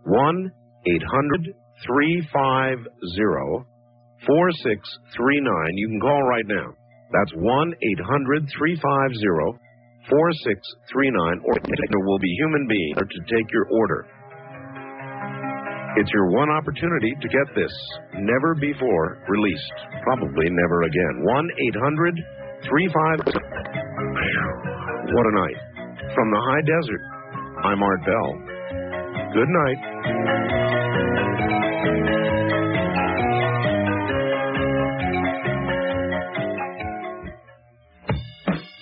[0.05, 0.51] one
[0.86, 1.55] eight hundred
[1.86, 2.78] three five
[3.15, 3.67] zero
[4.26, 4.81] four six
[5.15, 5.73] three nine.
[5.75, 6.75] You can call right now.
[7.12, 9.59] That's one eight hundred three five zero
[10.10, 10.59] four six
[10.91, 14.07] three nine, or there will be human beings to take your order.
[15.99, 17.73] It's your one opportunity to get this
[18.20, 19.73] never before released.
[20.02, 21.25] Probably never again.
[21.25, 22.15] 1 800
[22.68, 23.18] 35.
[25.08, 25.57] What a night.
[26.15, 27.00] From the high desert,
[27.65, 28.34] I'm Art Bell.
[29.33, 29.81] Good night.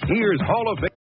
[0.08, 0.93] Here's Hall of Fame.